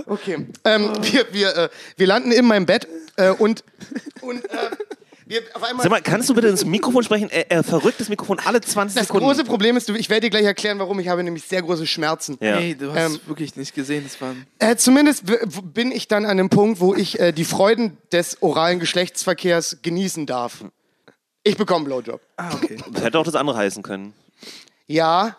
Okay. 0.05 0.47
Ähm, 0.63 0.91
wir, 1.01 1.25
wir, 1.33 1.55
äh, 1.57 1.69
wir 1.97 2.07
landen 2.07 2.31
in 2.31 2.45
meinem 2.45 2.65
Bett 2.65 2.87
äh, 3.17 3.29
und, 3.31 3.63
und 4.21 4.45
äh, 4.45 4.57
wir 5.25 5.41
auf 5.53 5.61
einmal. 5.63 5.83
Sag 5.83 5.91
mal, 5.91 6.01
kannst 6.01 6.29
du 6.29 6.33
bitte 6.33 6.47
ins 6.47 6.63
Mikrofon 6.65 7.03
sprechen? 7.03 7.29
Er, 7.29 7.51
er 7.51 7.63
verrückt 7.63 7.99
das 7.99 8.09
Mikrofon 8.09 8.39
alle 8.45 8.61
20 8.61 8.97
das 8.97 9.07
Sekunden. 9.07 9.27
große 9.27 9.43
Problem 9.43 9.75
ist, 9.77 9.89
ich 9.89 10.09
werde 10.09 10.21
dir 10.21 10.29
gleich 10.29 10.45
erklären, 10.45 10.79
warum. 10.79 10.99
Ich 10.99 11.09
habe 11.09 11.21
nämlich 11.23 11.43
sehr 11.43 11.61
große 11.61 11.85
Schmerzen. 11.85 12.37
ja. 12.41 12.55
Hey, 12.55 12.73
du 12.75 12.91
hast 12.93 13.13
Ähm, 13.15 13.19
wirklich 13.27 13.55
nicht 13.57 13.75
gesehen, 13.75 14.05
das 14.05 14.19
war 14.21 14.33
Äh, 14.57 14.77
zumindest 14.77 15.23
bin 15.73 15.91
ich 15.91 16.07
dann 16.07 16.23
an 16.23 16.31
einem 16.31 16.49
Punkt, 16.49 16.79
wo 16.79 16.95
ich 16.95 17.19
äh, 17.19 17.31
die 17.33 17.45
Freuden 17.45 17.97
des 18.11 18.41
oralen 18.41 18.79
Geschlechtsverkehrs 18.79 19.79
genießen 19.81 20.25
darf. 20.25 20.63
Ich 21.43 21.57
bekomme 21.57 21.79
einen 21.79 21.85
Blowjob. 21.85 22.21
Ah, 22.37 22.53
okay. 22.55 22.77
Das 22.91 23.03
hätte 23.03 23.19
auch 23.19 23.23
das 23.25 23.35
andere 23.35 23.57
heißen 23.57 23.83
können. 23.83 24.13
Ja, 24.89 25.35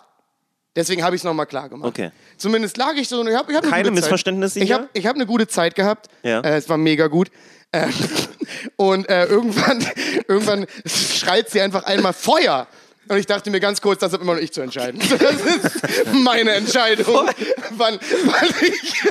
deswegen 0.76 1.02
habe 1.02 1.16
ich 1.16 1.20
es 1.20 1.24
nochmal 1.24 1.46
klar 1.46 1.68
gemacht. 1.68 1.88
Okay. 1.88 2.12
Zumindest 2.36 2.76
lag 2.76 2.94
ich 2.94 3.08
so 3.08 3.20
und 3.20 3.26
ich 3.28 3.34
habe 3.34 3.50
ich 3.50 3.56
hab 3.56 3.64
eine 3.64 3.72
Keine. 3.72 3.90
Missverständnisse 3.90 4.60
Ich 4.60 4.66
hier? 4.66 4.76
habe 4.76 4.88
ich 4.92 5.06
hab 5.06 5.16
eine 5.16 5.26
gute 5.26 5.48
Zeit 5.48 5.74
gehabt. 5.74 6.06
Ja. 6.22 6.40
Äh, 6.40 6.56
es 6.56 6.68
war 6.68 6.76
mega 6.76 7.08
gut. 7.08 7.32
Äh, 7.72 7.88
und 8.76 9.08
äh, 9.08 9.24
irgendwann, 9.26 9.84
irgendwann 10.28 10.66
schreit 10.86 11.50
sie 11.50 11.60
einfach 11.60 11.82
einmal 11.82 12.12
Feuer. 12.12 12.68
Und 13.10 13.16
ich 13.16 13.26
dachte 13.26 13.50
mir 13.50 13.58
ganz 13.58 13.80
kurz, 13.80 13.98
das 13.98 14.12
habe 14.12 14.22
immer 14.22 14.34
noch 14.34 14.40
ich 14.40 14.52
zu 14.52 14.60
entscheiden. 14.60 15.00
Das 15.18 15.32
ist 15.32 16.12
meine 16.12 16.52
Entscheidung. 16.52 17.28
Wann, 17.70 17.98
wann 18.24 18.54
ich, 18.62 19.02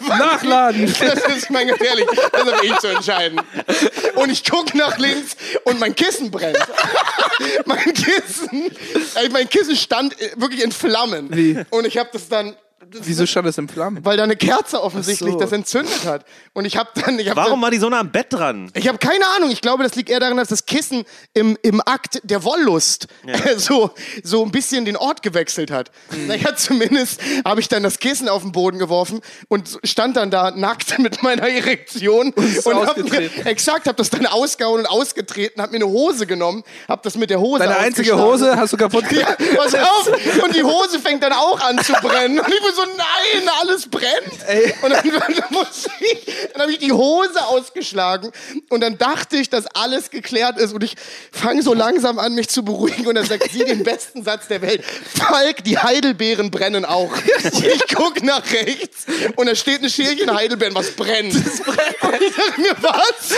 wann 0.00 0.18
Nachladen! 0.18 0.92
Das 0.98 1.36
ist 1.36 1.50
mein 1.50 1.68
ganz 1.68 1.80
ehrlich, 1.80 2.06
das 2.32 2.52
habe 2.52 2.66
ich 2.66 2.78
zu 2.78 2.88
entscheiden. 2.88 3.40
Und 4.16 4.30
ich 4.30 4.44
gucke 4.44 4.76
nach 4.76 4.98
links 4.98 5.36
und 5.64 5.78
mein 5.78 5.94
Kissen 5.94 6.32
brennt. 6.32 6.58
mein 7.64 7.94
Kissen, 7.94 8.72
mein 9.30 9.48
Kissen 9.48 9.76
stand 9.76 10.16
wirklich 10.34 10.62
in 10.62 10.72
Flammen. 10.72 11.28
Wie? 11.34 11.64
Und 11.70 11.86
ich 11.86 11.96
habe 11.96 12.10
das 12.12 12.28
dann 12.28 12.56
Wieso 12.90 13.26
stand 13.26 13.46
es 13.48 13.58
in 13.58 13.68
Flammen? 13.68 14.04
weil 14.04 14.16
da 14.16 14.24
eine 14.24 14.36
Kerze 14.36 14.82
offensichtlich 14.82 15.32
so. 15.32 15.38
das 15.38 15.52
entzündet 15.52 16.04
hat. 16.04 16.24
Und 16.52 16.64
ich 16.64 16.76
habe 16.76 16.90
dann, 16.94 17.18
ich 17.18 17.28
habe 17.28 17.36
Warum 17.40 17.60
war 17.62 17.70
die 17.70 17.78
so 17.78 17.88
nah 17.88 18.00
am 18.00 18.10
Bett 18.10 18.26
dran? 18.30 18.70
Ich 18.74 18.88
habe 18.88 18.98
keine 18.98 19.26
Ahnung. 19.36 19.50
Ich 19.50 19.60
glaube, 19.60 19.82
das 19.82 19.94
liegt 19.94 20.10
eher 20.10 20.20
daran, 20.20 20.36
dass 20.36 20.48
das 20.48 20.66
Kissen 20.66 21.04
im, 21.32 21.58
im 21.62 21.80
Akt 21.80 22.20
der 22.24 22.44
Wollust 22.44 23.08
so, 23.56 23.90
so 24.22 24.44
ein 24.44 24.50
bisschen 24.50 24.84
den 24.84 24.96
Ort 24.96 25.22
gewechselt 25.22 25.70
hat. 25.70 25.90
Hm. 26.10 26.26
Naja, 26.26 26.56
zumindest 26.56 27.20
habe 27.44 27.60
ich 27.60 27.68
dann 27.68 27.82
das 27.82 27.98
Kissen 27.98 28.28
auf 28.28 28.42
den 28.42 28.52
Boden 28.52 28.78
geworfen 28.78 29.20
und 29.48 29.78
stand 29.84 30.16
dann 30.16 30.30
da 30.30 30.50
nackt 30.50 30.98
mit 30.98 31.22
meiner 31.22 31.48
Erektion 31.48 32.32
ist 32.32 32.66
und 32.66 32.86
hab 32.86 32.96
mir, 32.96 33.30
exakt, 33.46 33.86
habe 33.86 33.96
das 33.96 34.10
dann 34.10 34.26
ausgehauen 34.26 34.80
und 34.80 34.86
ausgetreten, 34.86 35.60
habe 35.62 35.72
mir 35.72 35.84
eine 35.84 35.92
Hose 35.92 36.26
genommen, 36.26 36.62
habe 36.88 37.00
das 37.04 37.16
mit 37.16 37.30
der 37.30 37.40
Hose 37.40 37.60
Deine 37.60 37.76
einzige. 37.78 38.16
Hose 38.18 38.56
hast 38.56 38.72
du 38.72 38.76
kaputt 38.76 39.04
Ja, 39.10 39.34
gemacht. 39.34 39.56
pass 39.56 39.74
auf! 39.74 40.10
Und 40.42 40.54
die 40.54 40.62
Hose 40.64 40.98
fängt 40.98 41.22
dann 41.22 41.32
auch 41.32 41.60
an 41.60 41.78
zu 41.82 41.92
brennen. 41.94 42.40
Und 42.40 42.48
ich 42.48 42.60
so, 42.74 42.82
nein, 42.96 43.48
alles 43.60 43.88
brennt. 43.88 44.82
Und 44.82 44.90
dann, 44.90 45.10
dann, 45.10 45.44
muss 45.50 45.88
ich, 46.00 46.26
dann 46.52 46.62
habe 46.62 46.72
ich 46.72 46.78
die 46.78 46.92
Hose 46.92 47.46
ausgeschlagen. 47.46 48.32
Und 48.68 48.80
dann 48.80 48.98
dachte 48.98 49.36
ich, 49.36 49.50
dass 49.50 49.66
alles 49.66 50.10
geklärt 50.10 50.58
ist. 50.58 50.72
Und 50.72 50.84
ich 50.84 50.94
fange 51.32 51.62
so 51.62 51.74
langsam 51.74 52.18
an, 52.18 52.34
mich 52.34 52.48
zu 52.48 52.64
beruhigen. 52.64 53.06
Und 53.06 53.14
dann 53.14 53.26
sagt 53.26 53.50
sie 53.50 53.64
den 53.64 53.82
besten 53.84 54.24
Satz 54.24 54.48
der 54.48 54.62
Welt. 54.62 54.82
Falk, 54.84 55.64
die 55.64 55.78
Heidelbeeren 55.78 56.50
brennen 56.50 56.84
auch. 56.84 57.12
Und 57.44 57.64
ich 57.64 57.94
gucke 57.94 58.24
nach 58.24 58.44
rechts. 58.52 59.06
Und 59.36 59.46
da 59.46 59.54
steht 59.54 59.82
ein 59.82 59.90
Schälchen 59.90 60.34
Heidelbeeren, 60.34 60.74
was 60.74 60.90
brennt. 60.92 61.34
Und 61.34 61.42
ich 62.20 62.34
dachte 62.34 62.60
mir, 62.60 62.76
was? 62.80 63.30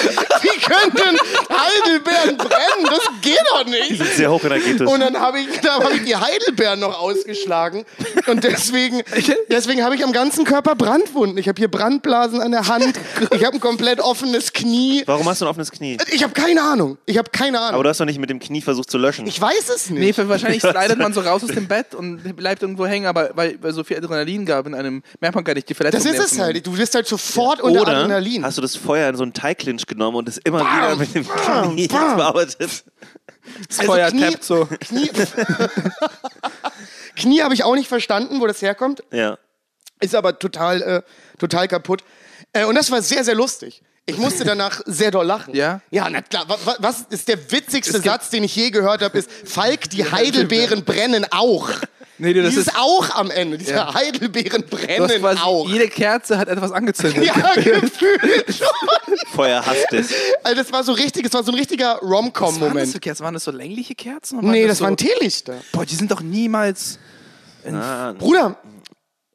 Wie 0.42 0.60
können 0.60 0.92
denn 0.94 1.18
Heidelbeeren 1.56 2.36
brennen? 2.36 2.86
Das 2.88 3.08
geht 3.22 3.42
doch 3.50 3.64
nicht. 3.66 4.16
Sehr 4.16 4.30
hochenergetisch. 4.30 4.86
Und 4.86 5.00
dann 5.00 5.18
habe 5.18 5.40
ich, 5.40 5.60
da 5.60 5.82
hab 5.82 5.92
ich 5.92 6.04
die 6.04 6.16
Heidelbeeren 6.16 6.80
noch 6.80 6.98
ausgeschlagen. 6.98 7.84
Und 8.26 8.44
deswegen, 8.44 9.02
deswegen 9.50 9.82
habe 9.84 9.94
ich 9.94 10.04
am 10.04 10.12
ganzen 10.12 10.44
Körper 10.44 10.74
Brandwunden. 10.74 11.38
Ich 11.38 11.48
habe 11.48 11.58
hier 11.58 11.70
Brandblasen 11.70 12.40
an 12.40 12.50
der 12.52 12.68
Hand. 12.68 12.98
Ich 13.32 13.44
habe 13.44 13.56
ein 13.56 13.60
komplett 13.60 14.00
offenes 14.00 14.52
Knie. 14.52 15.02
Warum 15.06 15.28
hast 15.28 15.40
du 15.40 15.44
ein 15.46 15.48
offenes 15.48 15.70
Knie? 15.70 15.96
Ich 16.12 16.22
habe 16.22 16.32
keine 16.32 16.62
Ahnung. 16.62 16.96
Ich 17.06 17.18
habe 17.18 17.30
keine 17.30 17.58
Aber 17.58 17.68
Ahnung. 17.68 17.82
du 17.82 17.88
hast 17.88 18.00
doch 18.00 18.04
nicht 18.04 18.18
mit 18.18 18.30
dem 18.30 18.38
Knie 18.38 18.60
versucht 18.62 18.90
zu 18.90 18.98
löschen. 18.98 19.26
Ich 19.26 19.40
weiß 19.40 19.68
es 19.74 19.90
Nee, 19.90 19.98
nicht. 20.00 20.14
für- 20.16 20.28
wahrscheinlich 20.28 20.60
slidet 20.62 20.98
man 20.98 21.12
so 21.12 21.20
raus 21.20 21.42
aus 21.44 21.50
dem 21.50 21.66
Bett 21.68 21.94
und 21.94 22.36
bleibt 22.36 22.62
irgendwo 22.62 22.86
hängen, 22.86 23.06
aber 23.06 23.30
weil, 23.34 23.58
weil 23.62 23.72
so 23.72 23.84
viel 23.84 23.96
Adrenalin 23.96 24.46
gab 24.46 24.66
in 24.66 24.74
einem, 24.74 25.02
merkt 25.20 25.34
man 25.34 25.44
gar 25.44 25.54
nicht 25.54 25.68
die 25.68 25.74
Verletzung. 25.74 26.02
Das 26.02 26.12
ist 26.26 26.32
es 26.32 26.38
halt. 26.38 26.66
Du 26.66 26.72
bist 26.76 26.94
halt 26.94 27.06
sofort 27.06 27.60
unter 27.60 27.82
Oder 27.82 27.96
Adrenalin. 27.96 28.44
hast 28.44 28.58
du 28.58 28.62
das 28.62 28.76
Feuer 28.76 29.08
in 29.08 29.16
so 29.16 29.22
einen 29.22 29.32
Teigclinch 29.32 29.86
genommen 29.86 30.16
und 30.16 30.28
es 30.28 30.38
immer 30.38 30.58
Bam, 30.60 30.76
wieder 30.76 30.96
mit 30.96 31.14
dem 31.14 31.24
bam, 31.24 31.72
Knie 31.72 31.88
bam. 31.88 32.16
bearbeitet? 32.16 32.56
Das 33.68 33.78
Also 33.78 33.92
Feuer 33.92 34.08
Knie- 34.08 34.20
tappt 34.30 34.44
so. 34.44 34.66
Knie, 34.80 35.10
Knie 37.16 37.42
habe 37.42 37.54
ich 37.54 37.64
auch 37.64 37.74
nicht 37.74 37.88
verstanden, 37.88 38.40
wo 38.40 38.46
das 38.46 38.62
herkommt. 38.62 39.02
Ja. 39.10 39.38
Ist 40.00 40.14
aber 40.14 40.38
total, 40.38 40.82
äh, 40.82 41.02
total 41.38 41.68
kaputt. 41.68 42.04
Äh, 42.52 42.64
und 42.64 42.74
das 42.74 42.90
war 42.90 43.02
sehr, 43.02 43.24
sehr 43.24 43.34
lustig. 43.34 43.82
Ich 44.04 44.18
musste 44.18 44.44
danach 44.44 44.82
sehr 44.86 45.10
doll 45.10 45.26
lachen. 45.26 45.54
Ja? 45.54 45.80
Ja, 45.90 46.08
na 46.08 46.22
klar. 46.22 46.48
Wa- 46.48 46.58
wa- 46.64 46.76
Was 46.78 47.06
ist 47.10 47.26
der 47.28 47.50
witzigste 47.50 48.00
Satz, 48.00 48.30
den 48.30 48.44
ich 48.44 48.54
je 48.54 48.70
gehört 48.70 49.02
habe, 49.02 49.18
ist 49.18 49.28
Falk, 49.44 49.90
die 49.90 50.10
Heidelbeeren 50.10 50.84
brennen 50.84 51.26
auch. 51.30 51.70
Nee, 52.18 52.32
du, 52.32 52.42
das 52.42 52.50
Dieses 52.50 52.68
ist, 52.68 52.76
auch 52.78 53.10
am 53.14 53.30
Ende. 53.30 53.58
Diese 53.58 53.72
Ja. 53.72 53.92
Heidelbeeren 53.92 54.62
brennen 54.64 55.20
quasi, 55.20 55.40
auch. 55.42 55.68
jede 55.68 55.88
Kerze 55.88 56.38
hat 56.38 56.48
etwas 56.48 56.72
angezündet. 56.72 57.24
Ja, 57.26 57.34
gefühlt 57.54 58.54
schon. 58.54 59.16
Feuer 59.34 59.64
hasst 59.64 59.92
es. 59.92 60.08
Also 60.42 60.62
das 60.62 60.72
war 60.72 60.82
so 60.82 60.92
richtig, 60.92 61.24
das 61.24 61.34
war 61.34 61.44
so 61.44 61.52
ein 61.52 61.58
richtiger 61.58 61.96
Was 61.96 62.02
waren 62.02 62.32
das 62.32 62.40
Rom-Com-Moment. 62.42 62.92
für 62.92 63.00
Kerzen? 63.00 63.24
Waren 63.24 63.34
das 63.34 63.44
so 63.44 63.50
längliche 63.50 63.94
Kerzen? 63.94 64.38
oder 64.38 64.48
Nee, 64.48 64.66
das 64.66 64.78
so, 64.78 64.84
waren 64.84 64.96
Teelichter. 64.96 65.56
Boah, 65.72 65.84
die 65.84 65.94
sind 65.94 66.10
doch 66.10 66.20
niemals. 66.22 66.98
Ah, 67.70 68.12
Bruder, 68.12 68.56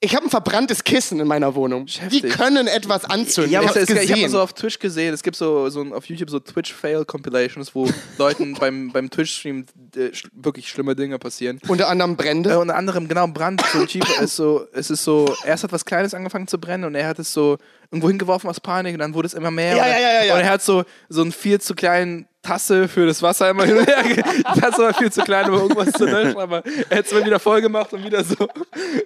ich 0.04 0.16
habe 0.16 0.26
ein 0.26 0.30
verbranntes 0.32 0.84
Kissen 0.84 1.20
in 1.20 1.28
meiner 1.28 1.54
Wohnung. 1.54 1.86
Die 1.86 2.00
Heftig. 2.02 2.34
können 2.34 2.66
etwas 2.68 3.06
anzünden. 3.06 3.52
Ja, 3.54 3.62
ich 3.62 3.68
habe 3.70 3.80
mal 3.82 3.86
gesehen. 3.86 4.30
so 4.32 4.42
auf 4.42 4.54
Twitch 4.54 4.80
gesehen, 4.80 5.14
es 5.14 5.22
gibt 5.22 5.36
so, 5.38 5.70
so 5.70 5.82
ein- 5.82 5.94
auf 5.94 6.06
YouTube 6.06 6.32
so 6.32 6.40
Twitch-Fail-Compilations, 6.40 7.76
wo 7.76 7.88
Leuten 8.18 8.56
beim, 8.56 8.92
beim 8.92 9.10
Twitch-Stream 9.10 9.66
äh, 9.96 10.14
sch 10.14 10.28
wirklich 10.34 10.68
schlimme 10.70 10.96
Dinge 10.96 11.20
passieren. 11.20 11.60
Unter 11.68 11.88
anderem 11.88 12.14
Äh, 12.14 12.16
Brände. 12.16 12.60
unter 12.60 12.76
anderem, 12.76 13.08
genau, 13.08 13.28
Brand. 13.28 13.62
So, 13.72 13.86
Chief 13.86 14.04
ist 14.22 14.36
so, 14.36 14.66
es 14.74 14.90
ist 14.90 15.04
so, 15.04 15.34
erst 15.46 15.64
hat 15.64 15.72
was 15.72 15.86
Kleines 15.86 16.14
angefangen 16.14 16.48
zu 16.48 16.60
brennen 16.60 16.86
und 16.86 16.96
er 16.96 17.08
hat 17.08 17.20
es 17.20 17.32
so 17.32 17.58
irgendwo 17.92 18.10
hingeworfen 18.10 18.50
aus 18.50 18.60
Panik 18.60 18.94
und 18.94 19.00
dann 19.00 19.14
wurde 19.14 19.28
es 19.28 19.34
immer 19.36 19.52
mehr. 19.52 19.76
Ja, 19.76 19.84
und, 19.84 19.90
ja, 19.90 20.00
ja, 20.00 20.14
ja, 20.14 20.24
ja. 20.24 20.34
und 20.34 20.40
er 20.42 20.50
hat 20.50 20.62
so, 20.64 20.84
so 21.10 21.22
einen 21.22 21.32
viel 21.32 21.62
zu 21.62 21.76
kleinen 21.76 22.26
Tasse 22.42 22.88
für 22.88 23.06
das 23.06 23.22
Wasser 23.22 23.50
immer 23.50 23.66
hin 23.66 23.78
und 23.78 23.88
her. 23.88 24.04
Die 24.04 24.60
Tasse 24.60 24.78
war 24.82 24.94
viel 24.94 25.12
zu 25.12 25.22
klein, 25.22 25.50
um 25.50 25.60
irgendwas 25.60 25.92
zu 25.92 26.06
löschen, 26.06 26.40
aber 26.40 26.64
er 26.90 26.98
hat 26.98 27.06
es 27.06 27.12
immer 27.12 27.26
wieder 27.26 27.40
voll 27.40 27.62
gemacht 27.62 27.94
und 27.94 28.04
wieder 28.04 28.24
so, 28.24 28.36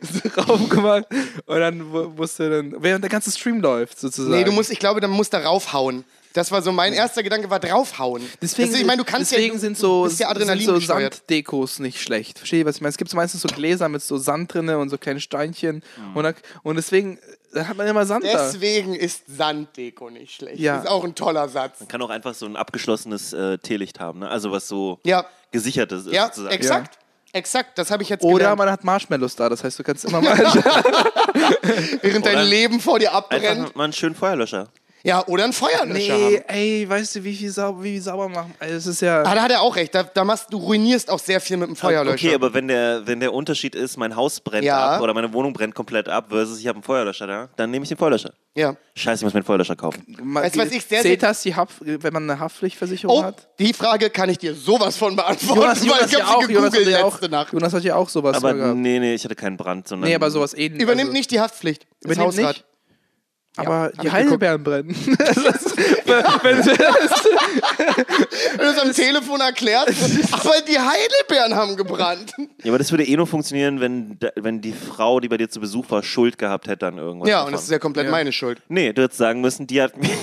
so 0.01 0.41
rauf 0.41 0.69
gemacht. 0.69 1.05
Und 1.45 1.59
dann 1.59 1.79
musste 2.15 2.49
dann, 2.49 2.75
während 2.79 3.03
der 3.03 3.09
ganze 3.09 3.31
Stream 3.31 3.59
läuft, 3.61 3.99
sozusagen. 3.99 4.36
Nee, 4.36 4.43
du 4.43 4.51
musst, 4.51 4.71
ich 4.71 4.79
glaube, 4.79 5.01
dann 5.01 5.11
musst 5.11 5.33
du 5.33 5.38
raufhauen. 5.38 6.05
Das 6.36 6.51
war 6.51 6.61
so 6.61 6.73
mein 6.73 6.91
erster 6.91 7.23
Gedanke, 7.23 7.49
war 7.49 7.61
draufhauen. 7.61 8.21
Deswegen, 8.41 8.69
das, 8.69 8.81
ich 8.81 8.86
meine, 8.86 8.97
du 8.97 9.09
kannst 9.09 9.31
deswegen 9.31 9.53
ja, 9.53 9.59
sind 9.59 9.77
so, 9.77 10.05
ja 10.05 10.36
sind 10.36 10.61
so. 10.63 10.79
Sanddekos 10.81 11.79
nicht 11.79 12.01
schlecht. 12.01 12.39
Verstehe 12.39 12.59
ich, 12.59 12.65
was 12.65 12.75
ich 12.75 12.81
meine? 12.81 12.89
Es 12.89 12.97
gibt 12.97 13.09
so 13.09 13.15
meistens 13.15 13.41
so 13.41 13.47
Gläser 13.47 13.88
mit 13.88 14.01
so 14.01 14.17
Sand 14.17 14.53
drinne 14.53 14.77
und 14.77 14.89
so 14.89 14.97
kleine 14.97 15.21
Steinchen. 15.21 15.81
Und, 16.13 16.23
da, 16.23 16.33
und 16.63 16.75
deswegen 16.75 17.19
äh, 17.56 17.64
hat 17.64 17.78
man 17.78 17.88
immer 17.88 18.06
Sand 18.06 18.26
da. 18.26 18.32
Deswegen 18.51 18.93
ist 18.95 19.24
Sanddeko 19.28 20.10
nicht 20.10 20.34
schlecht. 20.36 20.60
Ja. 20.60 20.76
Das 20.76 20.86
ist 20.86 20.89
auch 20.89 21.03
ein 21.03 21.16
toller 21.16 21.47
Satz. 21.49 21.80
kann 21.88 22.01
auch 22.01 22.10
einfach 22.10 22.34
so 22.34 22.45
ein 22.45 22.56
abgeschlossenes 22.56 23.34
äh, 23.34 23.58
Teelicht 23.58 23.99
haben, 23.99 24.20
ne? 24.20 24.30
Also 24.30 24.51
was 24.51 24.68
so 24.68 24.99
Ja, 25.06 25.26
gesichertes 25.51 26.06
ist 26.08 26.14
ja, 26.14 26.26
sozusagen. 26.28 26.53
exakt. 26.56 26.99
Exakt, 27.34 27.78
das 27.78 27.91
habe 27.91 28.01
ich 28.01 28.08
jetzt 28.08 28.24
Oder 28.24 28.38
gelernt. 28.38 28.58
man 28.60 28.72
hat 28.72 28.84
Marshmallows 28.86 29.36
da, 29.36 29.49
das 29.49 29.62
heißt, 29.62 29.78
du 29.78 29.84
kannst 29.84 30.06
immer 30.06 30.22
mal. 30.22 30.38
Während 32.01 32.26
dein 32.26 32.36
Oder- 32.36 32.43
Leben 32.45 32.80
vor 32.80 32.97
dir 32.99 33.12
abbrennt. 33.14 33.45
Einfach 33.45 33.76
mal 33.76 33.84
einen 33.86 33.93
schönen 33.93 34.16
Feuerlöscher. 34.16 34.70
Ja, 35.06 35.24
oder 35.28 35.43
ein 35.43 35.53
Feuerlöscher 35.53 36.18
nee, 36.18 36.38
haben. 36.38 36.43
ey, 36.47 36.89
weißt 36.89 37.18
du, 37.18 37.24
wie 37.24 37.36
viel 37.36 37.51
sauber, 37.51 37.84
wie 37.84 37.99
sauber 37.99 38.28
machen? 38.28 38.56
Also, 38.60 38.76
es 38.76 38.88
ist 38.88 39.01
ja. 39.01 39.22
Ah, 39.22 39.36
da 39.36 39.43
hat 39.43 39.51
er 39.51 39.62
auch 39.62 39.76
recht. 39.76 39.93
Da, 39.93 40.01
da 40.01 40.24
machst, 40.24 40.47
du 40.51 40.58
ruinierst 40.58 41.12
auch 41.12 41.20
sehr 41.20 41.39
viel 41.39 41.58
mit 41.58 41.68
dem 41.70 41.76
Feuerlöscher. 41.76 42.16
Okay, 42.16 42.34
aber 42.34 42.53
wenn 42.56 42.68
der, 42.68 43.06
wenn 43.06 43.20
der 43.20 43.32
Unterschied 43.32 43.76
ist, 43.76 43.97
mein 43.97 44.16
Haus 44.16 44.39
brennt 44.39 44.64
Ja. 44.66 44.95
ab 44.95 45.01
oder 45.01 45.14
meine 45.14 45.32
Wohnung 45.32 45.53
brennt 45.53 45.76
komplett 45.76 46.10
ab 46.10 46.26
versus 46.30 46.60
ich 46.60 46.66
habe 46.68 46.78
einen 46.78 46.84
Feuerlöscher 46.84 47.28
da, 47.28 47.49
dann 47.56 47.70
nehme 47.70 47.84
ich 47.84 47.89
den 47.89 47.99
Feuerlöscher. 47.99 48.34
ja. 48.56 48.76
Scheiße, 48.97 49.20
ich 49.22 49.24
muss 49.26 49.34
mir 49.34 49.39
einen 49.41 49.45
Feuerlöscher 49.45 49.76
kaufen. 49.76 50.03
Weißt 50.20 50.56
du, 50.56 50.60
was 50.62 50.72
ich 50.72 50.84
sehr, 50.86 51.01
Zählt 51.03 51.20
sehr- 51.20 51.30
das 51.30 51.41
die 51.43 51.53
Haft, 51.56 51.76
wenn 51.82 52.14
man 52.14 52.24
eine 52.28 52.39
Haftpflichtversicherung 52.39 53.16
Oh, 53.20 53.24
hat? 53.24 53.47
die 53.60 53.74
Frage 53.74 54.10
kann 54.10 54.30
ich 54.30 54.39
dir 54.39 54.56
sowas 54.56 54.97
von 54.97 55.16
beantworten, 55.16 55.60
Jonas, 55.62 55.82
weil 55.82 55.88
Jonas, 55.89 56.06
ich 56.08 56.12
ja 56.18 56.26
habe 56.26 56.38
auch, 56.38 56.43
sie 56.47 56.53
Jonas, 56.53 56.66
hat 56.68 56.74
gegoogelt 56.80 56.97
ja 56.97 57.03
auch, 57.06 57.12
letzte 57.14 57.30
Nacht. 57.30 57.53
Jonas 57.53 57.74
hat 57.74 57.84
ja 57.84 57.95
auch 57.95 58.10
sowas 58.10 58.38
Aber 58.38 58.53
gehabt. 58.56 58.76
nee, 58.78 58.97
nee, 58.99 59.14
ich 59.14 59.24
hatte 59.24 59.36
keinen 59.36 59.58
Brand, 59.58 59.88
sondern. 59.88 60.10
Nee, 60.10 60.16
aber 60.16 60.32
sowas 60.32 60.53
ähnliches. 60.56 60.82
Übernimmt 60.82 61.10
also, 61.10 61.18
nicht 61.18 61.30
die 61.32 61.39
Haftpflicht. 61.41 61.86
Das 62.01 62.12
Übernimmt 62.14 62.28
Hausrat. 62.38 62.53
nicht? 62.56 62.66
Aber 63.58 63.84
hab 63.95 64.01
die 64.01 64.12
Heidelbeeren 64.12 64.64
brennen. 64.64 64.95
Das 65.18 65.38
ist- 65.38 65.76
wenn, 66.43 66.66
Wenn 68.58 68.66
du 68.66 68.72
es 68.72 68.78
am 68.80 68.91
Telefon 68.93 69.41
erklärst, 69.41 69.93
aber 70.32 70.53
die 70.68 70.78
Heidelbeeren 70.80 71.56
haben 71.56 71.76
gebrannt. 71.76 72.32
Ja, 72.64 72.72
aber 72.72 72.78
das 72.78 72.91
würde 72.91 73.03
eh 73.06 73.16
nur 73.18 73.28
funktionieren, 73.28 73.80
wenn, 73.80 74.18
wenn 74.36 74.62
die 74.62 74.74
Frau, 74.74 75.20
die 75.20 75.28
bei 75.28 75.38
dir 75.38 75.49
zu 75.49 75.60
Besuch 75.60 75.86
war, 75.89 76.03
Schuld 76.03 76.38
gehabt 76.38 76.68
hätte 76.68 76.88
an 76.88 76.97
irgendwas. 76.97 77.30
Ja, 77.30 77.38
davon. 77.38 77.47
und 77.47 77.53
das 77.53 77.64
ist 77.64 77.72
ja 77.72 77.80
komplett 77.80 78.10
meine 78.10 78.32
Schuld. 78.32 78.62
Nee, 78.68 78.93
du 78.93 79.01
hättest 79.03 79.18
sagen 79.20 79.41
müssen, 79.41 79.68
die 79.68 79.82
hat 79.82 79.97
mir. 79.97 80.10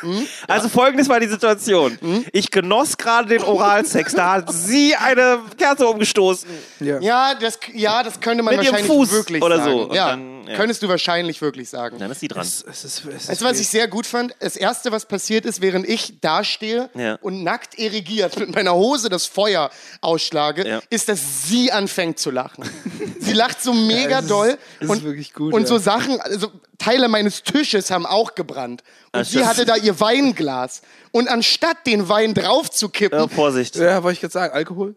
Hm? 0.00 0.26
Also 0.48 0.68
folgendes 0.68 1.08
war 1.08 1.18
die 1.18 1.26
Situation. 1.28 1.96
Ich 2.32 2.50
genoss 2.50 2.96
gerade 2.98 3.28
den 3.28 3.42
Oralsex, 3.42 4.14
da 4.14 4.32
hat 4.32 4.52
sie 4.52 4.94
eine 4.94 5.40
Kerze 5.56 5.86
umgestoßen. 5.86 6.48
ja. 6.80 7.00
Ja, 7.00 7.34
das, 7.34 7.58
ja, 7.72 8.02
das 8.02 8.20
könnte 8.20 8.42
man 8.42 8.54
Mit 8.54 8.64
ihrem 8.64 8.72
wahrscheinlich 8.74 8.94
Fuß 8.96 9.12
wirklich 9.12 9.42
oder 9.42 9.56
sagen. 9.58 9.70
so. 9.88 9.94
Ja, 9.94 10.10
dann, 10.10 10.46
ja. 10.46 10.56
könntest 10.56 10.82
du 10.82 10.88
wahrscheinlich 10.88 11.40
wirklich 11.40 11.70
sagen. 11.70 11.98
Dann 11.98 12.10
ist 12.10 12.20
sie 12.20 12.28
dran. 12.28 12.42
Es, 12.42 12.63
es 12.66 12.84
ist, 12.84 13.04
es 13.04 13.14
ist 13.24 13.28
Weißt 13.28 13.40
du, 13.40 13.44
was 13.44 13.60
ich 13.60 13.68
sehr 13.68 13.88
gut 13.88 14.06
fand? 14.06 14.34
Das 14.40 14.56
Erste, 14.56 14.90
was 14.92 15.06
passiert 15.06 15.44
ist, 15.44 15.60
während 15.60 15.88
ich 15.88 16.20
dastehe 16.20 16.88
Ja. 16.94 17.16
und 17.20 17.42
nackt 17.42 17.78
erigiert 17.78 18.38
mit 18.38 18.54
meiner 18.54 18.74
Hose 18.74 19.08
das 19.08 19.26
Feuer 19.26 19.70
ausschlage, 20.00 20.66
Ja. 20.66 20.80
ist, 20.90 21.08
dass 21.08 21.46
sie 21.46 21.72
anfängt 21.72 22.18
zu 22.18 22.30
lachen. 22.30 22.64
sie 23.20 23.32
lacht 23.34 23.62
so 23.62 23.72
mega 23.72 24.18
es 24.18 24.24
ist- 24.24 24.30
doll. 24.30 24.58
ist 24.80 24.88
und, 24.88 25.04
wirklich 25.04 25.32
gut, 25.34 25.52
Und 25.52 25.62
ja. 25.62 25.66
so 25.68 25.78
Sachen, 25.78 26.20
also 26.20 26.50
Teile 26.78 27.08
meines 27.08 27.42
Tisches 27.42 27.90
haben 27.90 28.06
auch 28.06 28.34
gebrannt. 28.34 28.82
Und 29.12 29.20
Ah, 29.20 29.24
sie 29.24 29.44
hatte 29.44 29.64
da 29.64 29.76
ihr 29.76 30.00
Weinglas. 30.00 30.82
Und 31.12 31.28
anstatt 31.28 31.86
den 31.86 32.08
Wein 32.08 32.34
drauf 32.34 32.70
zu 32.70 32.88
kippen, 32.88 33.18
Ja, 33.18 33.28
Vorsicht. 33.28 33.76
ja, 33.76 34.02
wollte 34.02 34.14
ich 34.14 34.20
gerade 34.20 34.32
sagen, 34.32 34.54
Alkohol? 34.54 34.96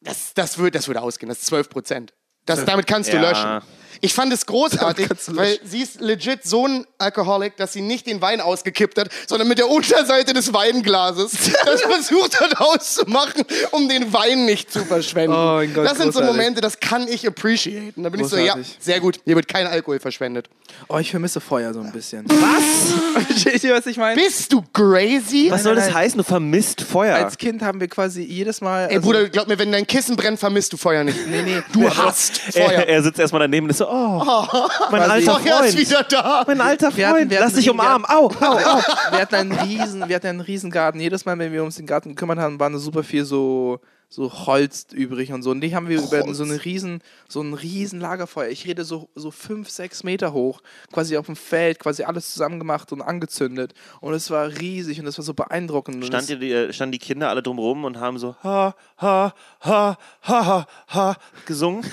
das, 0.00 0.34
das, 0.34 0.58
würde, 0.58 0.72
das 0.78 0.86
würde 0.86 1.00
ausgehen, 1.02 1.28
das 1.28 1.38
ist 1.38 1.46
12 1.46 1.68
Prozent. 1.70 2.12
Das, 2.46 2.64
damit 2.64 2.86
kannst 2.86 3.10
du 3.12 3.16
Ja. 3.16 3.22
löschen. 3.22 3.68
Ich 4.00 4.14
fand 4.14 4.32
es 4.32 4.46
großartig, 4.46 5.08
du 5.26 5.36
weil 5.36 5.58
sie 5.64 5.82
ist 5.82 6.00
legit 6.00 6.44
so 6.44 6.66
ein 6.66 6.86
Alkoholik, 6.98 7.56
dass 7.56 7.72
sie 7.72 7.80
nicht 7.80 8.06
den 8.06 8.20
Wein 8.20 8.40
ausgekippt 8.40 8.98
hat, 8.98 9.08
sondern 9.26 9.48
mit 9.48 9.58
der 9.58 9.68
Unterseite 9.68 10.32
des 10.32 10.52
Weinglases 10.52 11.32
das 11.64 11.82
versucht 11.82 12.40
hat 12.40 12.60
auszumachen, 12.60 13.42
um 13.72 13.88
den 13.88 14.12
Wein 14.12 14.44
nicht 14.46 14.72
zu 14.72 14.84
verschwenden. 14.84 15.34
Oh 15.36 15.54
mein 15.56 15.72
Gott, 15.74 15.86
das 15.86 15.98
sind 15.98 16.12
so 16.12 16.20
großartig. 16.20 16.36
Momente, 16.36 16.60
das 16.60 16.80
kann 16.80 17.06
ich 17.08 17.26
appreciaten. 17.26 18.02
Da 18.02 18.08
bin 18.08 18.20
ich 18.20 18.26
so, 18.28 18.36
ja, 18.36 18.54
Großartig. 18.54 18.76
sehr 18.80 19.00
gut, 19.00 19.20
hier 19.24 19.36
wird 19.36 19.48
kein 19.48 19.66
Alkohol 19.66 20.00
verschwendet. 20.00 20.48
Oh, 20.88 20.98
ich 20.98 21.10
vermisse 21.10 21.40
Feuer 21.40 21.72
so 21.72 21.80
ein 21.80 21.92
bisschen. 21.92 22.24
Was? 22.28 23.26
Versteht 23.26 23.64
ihr, 23.64 23.74
was 23.74 23.86
ich 23.86 23.96
meine? 23.96 24.20
Bist 24.20 24.52
du 24.52 24.62
crazy? 24.72 25.46
Was 25.50 25.62
soll 25.62 25.74
das 25.74 25.92
heißen? 25.92 26.18
Du 26.18 26.24
vermisst 26.24 26.80
Feuer. 26.82 27.16
Als 27.16 27.38
Kind 27.38 27.62
haben 27.62 27.80
wir 27.80 27.88
quasi 27.88 28.22
jedes 28.22 28.60
Mal. 28.60 28.86
Ey, 28.88 28.96
also- 28.96 29.00
Bruder, 29.02 29.28
glaub 29.28 29.46
mir, 29.48 29.58
wenn 29.58 29.70
dein 29.72 29.86
Kissen 29.86 30.16
brennt, 30.16 30.38
vermisst 30.38 30.72
du 30.72 30.76
Feuer 30.76 31.04
nicht. 31.04 31.18
Nee, 31.28 31.42
nee. 31.42 31.62
Du 31.72 31.88
hasst 31.88 32.40
er, 32.54 32.66
Feuer. 32.66 32.80
er 32.82 33.02
sitzt 33.02 33.18
erstmal 33.18 33.40
daneben 33.40 33.66
und 33.66 33.70
ist 33.70 33.78
so, 33.78 33.83
so, 33.84 33.90
oh, 33.90 34.68
mein 34.90 35.02
alter 35.02 35.38
Feuer 35.38 35.64
ist 35.64 35.74
Freund. 35.74 35.78
wieder 35.78 36.02
da. 36.04 36.44
Mein 36.46 36.60
alter 36.60 36.96
Wir 36.96 37.06
hatten- 37.08 37.16
Freund, 37.18 37.30
wir 37.30 37.40
lass 37.40 37.54
dich 37.54 37.68
umarmen. 37.70 38.06
Au, 38.08 38.26
au, 38.28 38.44
au. 38.44 38.82
wir 39.10 39.20
hatten 39.20 39.34
einen 39.34 39.52
riesen, 39.52 40.08
wir 40.08 40.16
hatten 40.16 40.26
einen 40.28 40.40
riesen 40.40 40.70
Garten. 40.70 41.00
Jedes 41.00 41.24
Mal, 41.24 41.38
wenn 41.38 41.52
wir 41.52 41.62
uns 41.64 41.76
den 41.76 41.86
Garten 41.86 42.10
gekümmert 42.10 42.38
haben, 42.38 42.58
waren 42.60 42.72
da 42.72 42.78
super 42.78 43.02
viel 43.02 43.24
so, 43.24 43.78
so 44.14 44.32
Holz 44.46 44.86
übrig 44.92 45.32
und 45.32 45.42
so. 45.42 45.50
Und 45.50 45.60
die 45.60 45.74
haben 45.74 45.88
wir 45.88 46.00
über 46.00 46.32
so 46.34 46.44
eine 46.44 46.64
riesen, 46.64 47.02
so 47.28 47.40
ein 47.40 47.52
riesen 47.52 47.98
Lagerfeuer. 47.98 48.48
Ich 48.48 48.64
rede 48.64 48.84
so, 48.84 49.08
so 49.16 49.32
fünf, 49.32 49.68
sechs 49.68 50.04
Meter 50.04 50.32
hoch, 50.32 50.60
quasi 50.92 51.16
auf 51.16 51.26
dem 51.26 51.34
Feld, 51.34 51.80
quasi 51.80 52.04
alles 52.04 52.32
zusammen 52.32 52.60
gemacht 52.60 52.92
und 52.92 53.02
angezündet. 53.02 53.74
Und 54.00 54.14
es 54.14 54.30
war 54.30 54.46
riesig 54.48 55.00
und 55.00 55.08
es 55.08 55.18
war 55.18 55.24
so 55.24 55.34
beeindruckend. 55.34 55.96
Und 55.96 56.06
Stand 56.06 56.28
die, 56.28 56.52
äh, 56.52 56.72
standen 56.72 56.92
die 56.92 57.00
Kinder 57.00 57.28
alle 57.28 57.42
drumrum 57.42 57.84
und 57.84 57.98
haben 57.98 58.18
so 58.18 58.36
ha, 58.44 58.76
ha, 58.98 59.34
ha, 59.60 59.98
ha, 60.22 60.38
ha, 60.46 60.66
ha 60.94 61.16
gesungen? 61.44 61.84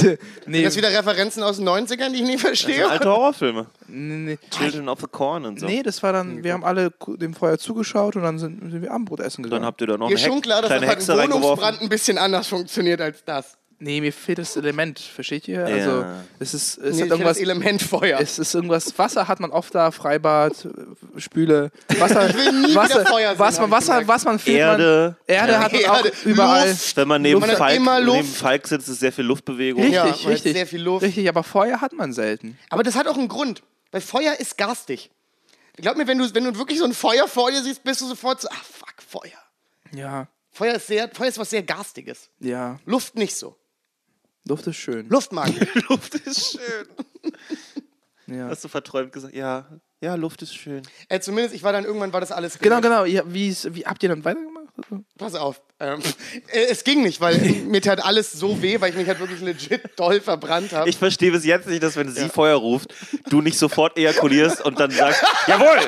nee, 0.46 0.62
Das 0.62 0.76
wieder 0.76 0.90
Referenzen 0.90 1.42
aus 1.42 1.56
den 1.56 1.66
90ern, 1.66 2.10
die 2.10 2.16
ich 2.16 2.24
nie 2.24 2.38
verstehe. 2.38 2.90
Alte 2.90 3.08
Horrorfilme. 3.08 3.68
nee, 3.88 4.16
nee. 4.16 4.38
Children 4.50 4.90
of 4.90 5.00
the 5.00 5.06
Corn 5.06 5.46
und 5.46 5.58
so. 5.58 5.64
Nee, 5.64 5.82
das 5.82 6.02
war 6.02 6.12
dann, 6.12 6.44
wir 6.44 6.52
haben 6.52 6.64
alle 6.64 6.92
dem 7.06 7.32
Feuer 7.32 7.56
zugeschaut 7.56 8.16
und 8.16 8.22
dann 8.22 8.38
sind, 8.38 8.70
sind 8.70 8.82
wir 8.82 8.92
Abendbrot 8.92 9.20
essen 9.20 9.42
gegangen. 9.42 9.62
Dann 9.62 9.66
habt 9.66 9.80
ihr 9.80 9.86
da 9.86 9.96
noch 9.96 10.10
Ihr 10.10 10.18
eine 10.18 10.26
Hex, 10.26 10.44
das 10.50 10.66
kleine 10.66 10.86
halt 10.86 10.90
Hexe 10.90 11.69
Wohnungsbrand 11.70 11.82
ein 11.82 11.88
bisschen 11.88 12.18
anders 12.18 12.46
funktioniert 12.48 13.00
als 13.00 13.24
das. 13.24 13.56
nee, 13.82 13.98
mir 14.02 14.12
fehlt 14.12 14.36
das 14.36 14.56
Element, 14.56 14.98
versteht 14.98 15.48
ihr? 15.48 15.64
Also, 15.64 16.02
Ja. 16.02 16.22
es 16.38 16.52
ist, 16.52 16.76
es 16.76 16.96
Nee, 16.96 17.00
hat 17.02 17.06
ich 17.06 17.10
irgendwas, 17.12 17.36
das 17.38 17.42
Element 17.42 17.82
Feuer. 17.82 18.20
es 18.20 18.38
ist 18.38 18.54
irgendwas, 18.54 18.98
Wasser 18.98 19.26
hat 19.26 19.40
man 19.40 19.50
oft 19.52 19.74
da, 19.74 19.90
Freibad, 19.90 20.52
Spüle, 21.16 21.70
Wasser, 21.98 22.34
will 22.34 22.52
nie 22.66 22.74
Wasser, 22.74 23.06
Feuer 23.06 23.30
sehen, 23.30 23.38
was 23.38 23.56
man, 23.58 23.66
ich 23.66 23.72
Wasser, 23.72 24.06
was 24.06 24.24
man 24.26 24.38
fühlt 24.38 24.56
Erde. 24.58 25.16
man, 25.26 25.34
Erde 25.36 25.58
hat 25.60 25.72
man 25.72 25.80
Erde, 25.80 26.12
auch 26.12 26.24
überall. 26.26 26.68
Luft. 26.68 26.96
Wenn 26.96 27.08
man 27.08 27.22
neben 27.22 27.42
hat 27.42 27.50
Falk, 27.56 27.74
immer 27.76 28.00
Luft. 28.00 28.16
neben 28.18 28.28
Falk 28.28 28.66
sitzt, 28.66 28.88
ist 28.90 29.00
sehr 29.00 29.12
viel 29.12 29.24
Luftbewegung. 29.24 29.82
Richtig, 29.82 29.94
Ja, 30.24 30.28
richtig. 30.28 30.52
sehr 30.52 30.66
viel 30.66 30.82
Luft. 30.82 31.02
Richtig, 31.02 31.26
aber 31.28 31.42
Feuer 31.42 31.80
hat 31.80 31.94
man 31.94 32.12
selten. 32.12 32.58
Aber 32.68 32.82
das 32.82 32.96
hat 32.96 33.08
auch 33.08 33.16
einen 33.16 33.28
Grund. 33.28 33.62
Weil 33.92 34.02
Feuer 34.02 34.34
ist 34.38 34.58
garstig. 34.58 35.10
Glaub 35.76 35.96
mir, 35.96 36.06
wenn 36.06 36.18
du, 36.18 36.34
wenn 36.34 36.44
du 36.44 36.54
wirklich 36.58 36.78
so 36.78 36.84
ein 36.84 36.92
Feuer 36.92 37.26
vor 37.26 37.50
dir 37.50 37.62
siehst, 37.62 37.82
bist 37.82 38.02
du 38.02 38.06
sofort 38.06 38.42
so, 38.42 38.48
ah 38.50 38.60
fuck, 38.62 38.94
Feuer. 39.08 39.38
Ja, 39.94 40.28
Feuer 40.50 40.74
ist, 40.74 40.86
sehr, 40.88 41.08
Feuer 41.08 41.28
ist 41.28 41.38
was 41.38 41.50
sehr 41.50 41.62
Garstiges. 41.62 42.28
ja, 42.40 42.78
Luft 42.84 43.14
nicht 43.16 43.36
so. 43.36 43.56
Luft 44.46 44.66
ist 44.66 44.76
schön. 44.76 45.08
Luft 45.08 45.32
mag 45.32 45.48
ich. 45.60 45.88
Luft 45.88 46.14
ist 46.14 46.52
schön. 46.58 46.88
Ja. 48.26 48.46
Hast 48.48 48.62
du 48.62 48.68
verträumt 48.68 49.12
gesagt? 49.12 49.34
Ja, 49.34 49.66
ja, 50.00 50.14
Luft 50.14 50.40
ist 50.42 50.54
schön. 50.54 50.82
äh, 51.08 51.18
zumindest, 51.18 51.52
ich 51.52 51.64
war 51.64 51.72
dann 51.72 51.84
irgendwann, 51.84 52.12
war 52.12 52.20
das 52.20 52.30
alles 52.30 52.60
Genau, 52.60 52.80
genau. 52.80 53.04
Ja, 53.04 53.24
wie 53.26 53.52
habt 53.84 54.00
ihr 54.04 54.08
dann 54.08 54.24
weitergemacht? 54.24 54.59
Pass 55.18 55.34
auf. 55.34 55.60
Ähm, 55.82 56.00
äh, 56.52 56.66
es 56.70 56.84
ging 56.84 57.02
nicht, 57.02 57.20
weil 57.22 57.38
mir 57.38 57.80
tat 57.80 58.04
alles 58.04 58.32
so 58.32 58.60
weh, 58.60 58.80
weil 58.80 58.90
ich 58.90 58.96
mich 58.96 59.08
halt 59.08 59.18
wirklich 59.18 59.40
legit 59.40 59.80
doll 59.96 60.20
verbrannt 60.20 60.72
habe. 60.72 60.88
Ich 60.90 60.98
verstehe 60.98 61.32
bis 61.32 61.44
jetzt 61.44 61.68
nicht, 61.68 61.82
dass 61.82 61.96
wenn 61.96 62.10
sie 62.10 62.28
Feuer 62.28 62.56
ruft, 62.56 62.94
du 63.30 63.40
nicht 63.40 63.58
sofort 63.58 63.96
ejakulierst 63.96 64.62
und 64.62 64.78
dann 64.78 64.90
sagst, 64.90 65.22
jawohl! 65.46 65.78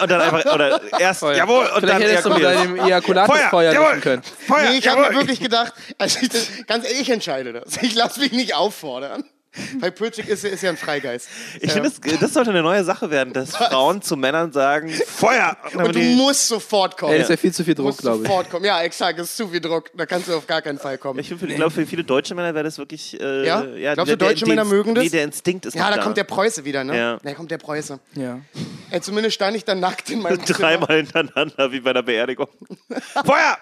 Und 0.00 0.10
dann 0.10 0.20
einfach, 0.20 0.54
oder 0.54 0.80
erst, 1.00 1.22
jawohl! 1.22 1.64
Und 1.66 1.80
Vielleicht 1.80 1.88
dann 1.88 2.02
hättest 2.02 2.26
du 2.26 2.30
mit 2.30 2.38
ejakulierst. 2.40 2.78
deinem 2.78 2.86
Ejakulatusfeuer 2.86 3.50
Feuer, 3.50 3.72
jawohl! 3.72 3.88
löschen 3.88 4.00
können. 4.00 4.22
Feuer, 4.46 4.70
Nee, 4.70 4.78
ich 4.78 4.88
habe 4.88 5.00
mir 5.02 5.14
wirklich 5.14 5.40
gedacht, 5.40 5.72
also 5.98 6.18
ich, 6.22 6.28
das, 6.28 6.48
ganz 6.66 6.84
ehrlich, 6.84 7.00
ich 7.00 7.10
entscheide 7.10 7.52
das. 7.52 7.82
Ich 7.82 7.94
lasse 7.94 8.20
mich 8.20 8.32
nicht 8.32 8.54
auffordern. 8.54 9.24
Weil 9.80 9.92
Pötzig 9.92 10.28
ist, 10.28 10.44
ist 10.44 10.62
ja 10.62 10.70
ein 10.70 10.76
Freigeist. 10.76 11.28
Ich 11.60 11.72
finde, 11.72 11.90
das, 11.90 12.20
das 12.20 12.32
sollte 12.32 12.50
eine 12.50 12.62
neue 12.62 12.84
Sache 12.84 13.10
werden, 13.10 13.32
dass 13.34 13.50
Frauen 13.56 14.00
zu 14.00 14.16
Männern 14.16 14.50
sagen, 14.52 14.88
Feuer! 14.90 15.56
Und 15.74 15.76
Und 15.82 15.94
du 15.94 16.00
die- 16.00 16.14
musst 16.14 16.48
sofort 16.48 16.96
kommen. 16.96 17.12
Ey, 17.12 17.18
das 17.18 17.26
ist 17.28 17.30
ja 17.30 17.36
viel 17.36 17.52
zu 17.52 17.64
viel 17.64 17.74
Druck, 17.74 17.96
glaube 17.98 18.22
ich. 18.22 18.28
sofort 18.28 18.48
kommen. 18.50 18.64
Ja, 18.64 18.80
exakt, 18.82 19.18
es 19.18 19.30
ist 19.30 19.36
zu 19.36 19.48
viel 19.48 19.60
Druck. 19.60 19.90
Da 19.94 20.06
kannst 20.06 20.28
du 20.28 20.34
auf 20.36 20.46
gar 20.46 20.62
keinen 20.62 20.78
Fall 20.78 20.96
kommen. 20.96 21.18
ich 21.18 21.30
ich 21.30 21.54
glaube, 21.56 21.70
für 21.70 21.84
viele 21.86 22.02
deutsche 22.04 22.34
Männer 22.34 22.54
wäre 22.54 22.64
das 22.64 22.78
wirklich. 22.78 23.20
Äh, 23.20 23.46
Ja? 23.46 23.60
Glaubst 23.94 24.12
du, 24.12 24.16
der- 24.16 24.28
deutsche 24.28 24.44
der- 24.46 24.48
Männer 24.54 24.64
mögen 24.64 24.94
das? 24.94 25.04
Nee, 25.04 25.10
der 25.10 25.24
Instinkt 25.24 25.66
ist 25.66 25.74
ja, 25.74 25.90
da 25.90 25.96
da 25.96 26.02
kommt 26.02 26.16
der 26.16 26.24
Preuße 26.24 26.64
wieder, 26.64 26.82
ne? 26.84 26.96
Ja. 26.96 27.18
Da 27.22 27.34
kommt 27.34 27.50
der 27.50 27.58
Preuße. 27.58 27.98
Ja. 28.14 28.40
Ey, 28.90 29.00
zumindest 29.00 29.34
stand 29.34 29.56
ich 29.56 29.64
dann 29.64 29.80
nackt 29.80 30.08
in 30.10 30.20
meinem 30.22 30.42
Zimmer. 30.46 30.58
Dreimal 30.58 30.96
hintereinander, 30.96 31.70
wie 31.72 31.80
bei 31.80 31.90
einer 31.90 32.02
Beerdigung. 32.02 32.48
Feuer! 33.24 33.58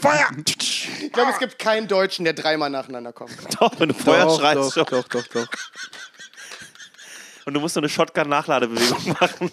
Feuer! 0.00 0.28
Ich 0.46 1.12
glaube, 1.12 1.30
es 1.32 1.38
gibt 1.38 1.58
keinen 1.58 1.88
Deutschen, 1.88 2.24
der 2.24 2.34
dreimal 2.34 2.70
nacheinander 2.70 3.12
kommt. 3.12 3.32
Doch, 3.60 3.72
wenn 3.78 3.88
du 3.88 3.94
Feuer 3.94 4.24
Doch, 4.24 4.38
schreist 4.40 4.56
doch, 4.58 4.72
schon. 4.72 4.84
doch, 4.90 5.08
doch, 5.22 5.26
doch. 5.28 5.48
Und 7.46 7.54
du 7.54 7.60
musst 7.60 7.74
so 7.74 7.80
eine 7.80 7.88
Shotgun-Nachladebewegung 7.88 9.16
machen. 9.20 9.50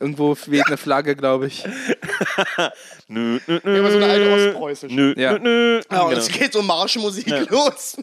Irgendwo 0.00 0.36
weht 0.46 0.66
eine 0.66 0.76
Flagge, 0.76 1.16
glaube 1.16 1.46
ich. 1.48 1.64
Nö, 3.08 3.40
nö, 3.46 3.60
nö. 3.64 3.78
Immer 3.78 3.90
so 3.90 3.96
eine 3.96 4.06
alte 4.06 4.30
Ostpreußische. 4.48 4.94
Nö, 4.94 5.14
Ja. 5.16 5.32
nö, 5.32 5.38
nö. 5.38 5.80
Ja, 5.90 6.02
und 6.02 6.10
Genau. 6.10 6.20
es 6.22 6.28
geht 6.28 6.52
so 6.52 6.62
Marschmusik 6.62 7.26
los. 7.50 7.96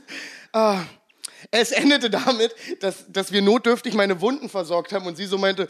Ah. 0.51 0.81
Es 1.51 1.71
endete 1.71 2.09
damit, 2.09 2.55
dass, 2.79 3.05
dass 3.07 3.31
wir 3.31 3.41
notdürftig 3.43 3.93
meine 3.93 4.19
Wunden 4.19 4.49
versorgt 4.49 4.91
haben 4.93 5.05
und 5.05 5.15
sie 5.15 5.25
so 5.27 5.37
meinte, 5.37 5.67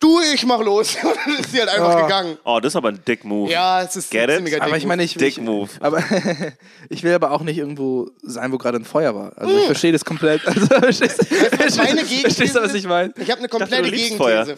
du, 0.00 0.20
ich 0.34 0.44
mach 0.46 0.60
los. 0.60 0.96
Und 1.02 1.16
dann 1.26 1.38
ist 1.38 1.52
sie 1.52 1.60
halt 1.60 1.68
einfach 1.70 2.02
gegangen. 2.02 2.38
Oh, 2.44 2.60
das 2.60 2.72
ist 2.72 2.76
aber 2.76 2.88
ein 2.90 3.00
Dick-Move. 3.06 3.50
Ja, 3.50 3.82
es 3.82 3.96
ist 3.96 4.10
Get 4.10 4.22
ein 4.24 4.30
it? 4.30 4.36
ziemlicher 4.36 4.62
Aber 4.62 4.72
Dick 4.72 4.78
ich 4.78 4.86
meine, 4.86 5.02
ich, 5.04 5.14
Dick 5.14 5.28
ich, 5.28 5.40
Move. 5.40 5.70
aber 5.80 6.02
ich 6.88 7.02
will 7.02 7.12
aber 7.14 7.30
auch 7.32 7.42
nicht 7.42 7.58
irgendwo 7.58 8.10
sein, 8.22 8.52
wo 8.52 8.58
gerade 8.58 8.78
ein 8.78 8.84
Feuer 8.84 9.14
war. 9.14 9.32
Also 9.36 9.56
ich 9.56 9.64
verstehe 9.66 9.92
das 9.92 10.04
komplett. 10.04 10.42
Also, 10.46 10.66
verstehst, 10.66 11.24
verstehst, 11.26 11.76
meine 11.78 12.04
verstehst 12.04 12.54
du, 12.56 12.60
was 12.62 12.74
ich 12.74 12.86
meine? 12.86 13.12
Ich 13.18 13.30
habe 13.30 13.38
eine 13.40 13.48
dachte, 13.48 13.58
komplette 13.58 13.82
du 13.84 13.88
liebst 13.90 14.18
Gegenthese. 14.18 14.56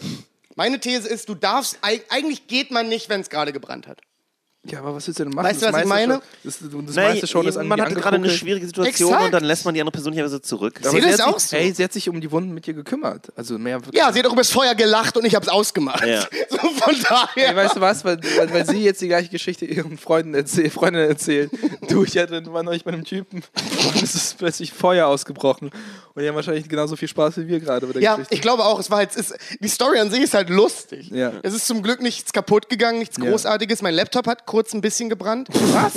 Meine 0.55 0.79
These 0.79 1.07
ist, 1.07 1.29
du 1.29 1.35
darfst, 1.35 1.77
eig- 1.83 2.03
eigentlich 2.09 2.47
geht 2.47 2.71
man 2.71 2.89
nicht, 2.89 3.09
wenn 3.09 3.21
es 3.21 3.29
gerade 3.29 3.53
gebrannt 3.53 3.87
hat. 3.87 3.99
Ja, 4.71 4.79
aber 4.79 4.95
was 4.95 5.07
willst 5.07 5.19
du 5.19 5.23
denn 5.25 5.33
machen? 5.33 5.47
Weißt 5.47 5.61
du, 5.61 5.71
was 5.71 5.81
ich 5.81 5.85
meine? 5.87 6.21
Das 6.43 6.59
das 6.59 6.71
Nein, 6.71 7.11
meiste 7.11 7.27
schon 7.27 7.47
ist 7.47 7.57
an 7.57 7.67
man 7.67 7.81
hatte 7.81 7.95
gerade 7.95 8.15
eine 8.17 8.29
schwierige 8.29 8.65
Situation 8.65 9.09
Exakt. 9.09 9.25
und 9.25 9.31
dann 9.33 9.43
lässt 9.43 9.65
man 9.65 9.73
die 9.73 9.81
andere 9.81 9.91
Person 9.93 10.11
nicht 10.11 10.19
einfach 10.21 10.31
so 10.31 10.39
zurück. 10.39 10.79
Aber 10.81 10.91
sie 10.91 11.01
das 11.01 11.19
hat 11.19 11.27
auch 11.33 11.39
sich, 11.39 11.49
so? 11.49 11.57
Hey, 11.57 11.73
sie 11.73 11.83
hat 11.83 11.93
sich 11.93 12.09
um 12.09 12.21
die 12.21 12.31
Wunden 12.31 12.53
mit 12.53 12.65
dir 12.65 12.73
gekümmert. 12.73 13.27
Also 13.35 13.57
mehr. 13.57 13.79
Ja, 13.93 14.11
sie 14.11 14.19
hat 14.19 14.27
auch 14.27 14.33
übers 14.33 14.51
Feuer 14.51 14.75
gelacht 14.75 15.17
und 15.17 15.25
ich 15.25 15.35
habe 15.35 15.43
es 15.45 15.49
ausgemacht. 15.51 16.05
Ja. 16.05 16.25
So 16.49 16.57
von 16.57 16.95
daher. 17.07 17.49
Hey, 17.49 17.55
weißt 17.55 17.75
du 17.77 17.81
was? 17.81 18.03
Weil, 18.03 18.19
weil, 18.37 18.51
weil 18.51 18.65
sie 18.65 18.83
jetzt 18.83 19.01
die 19.01 19.07
gleiche 19.07 19.29
Geschichte 19.29 19.65
ihren 19.65 19.97
Freunden 19.97 20.33
erzähl, 20.33 20.69
Freundinnen 20.69 21.07
erzählt. 21.07 21.51
Du, 21.87 22.03
ich 22.03 22.17
hatte, 22.17 22.43
war 22.51 22.63
neulich 22.63 22.83
bei 22.83 22.91
einem 22.91 23.05
Typen 23.05 23.43
und 23.87 24.01
es 24.03 24.15
ist 24.15 24.37
plötzlich 24.39 24.73
Feuer 24.73 25.07
ausgebrochen. 25.07 25.69
Und 26.15 26.21
die 26.21 26.27
haben 26.27 26.35
wahrscheinlich 26.35 26.67
genauso 26.67 26.95
viel 26.97 27.07
Spaß 27.07 27.37
wie 27.37 27.47
wir 27.47 27.59
gerade 27.61 27.87
Ja, 27.99 28.15
Geschichte. 28.15 28.33
ich 28.35 28.41
glaube 28.41 28.65
auch, 28.65 28.79
es 28.79 28.89
war 28.91 28.97
halt, 28.97 29.15
es 29.15 29.33
die 29.59 29.67
Story 29.69 29.99
an 29.99 30.11
sich 30.11 30.23
ist 30.23 30.33
halt 30.33 30.49
lustig. 30.49 31.09
Ja. 31.11 31.31
Es 31.43 31.53
ist 31.53 31.65
zum 31.65 31.81
Glück 31.81 32.01
nichts 32.01 32.33
kaputt 32.33 32.67
gegangen, 32.67 32.99
nichts 32.99 33.15
Ja. 33.17 33.29
Großartiges. 33.29 33.81
Mein 33.81 33.93
Laptop 33.93 34.27
hat 34.27 34.45
kurz 34.45 34.58
ein 34.73 34.81
bisschen 34.81 35.09
gebrannt. 35.09 35.47
Was? 35.51 35.93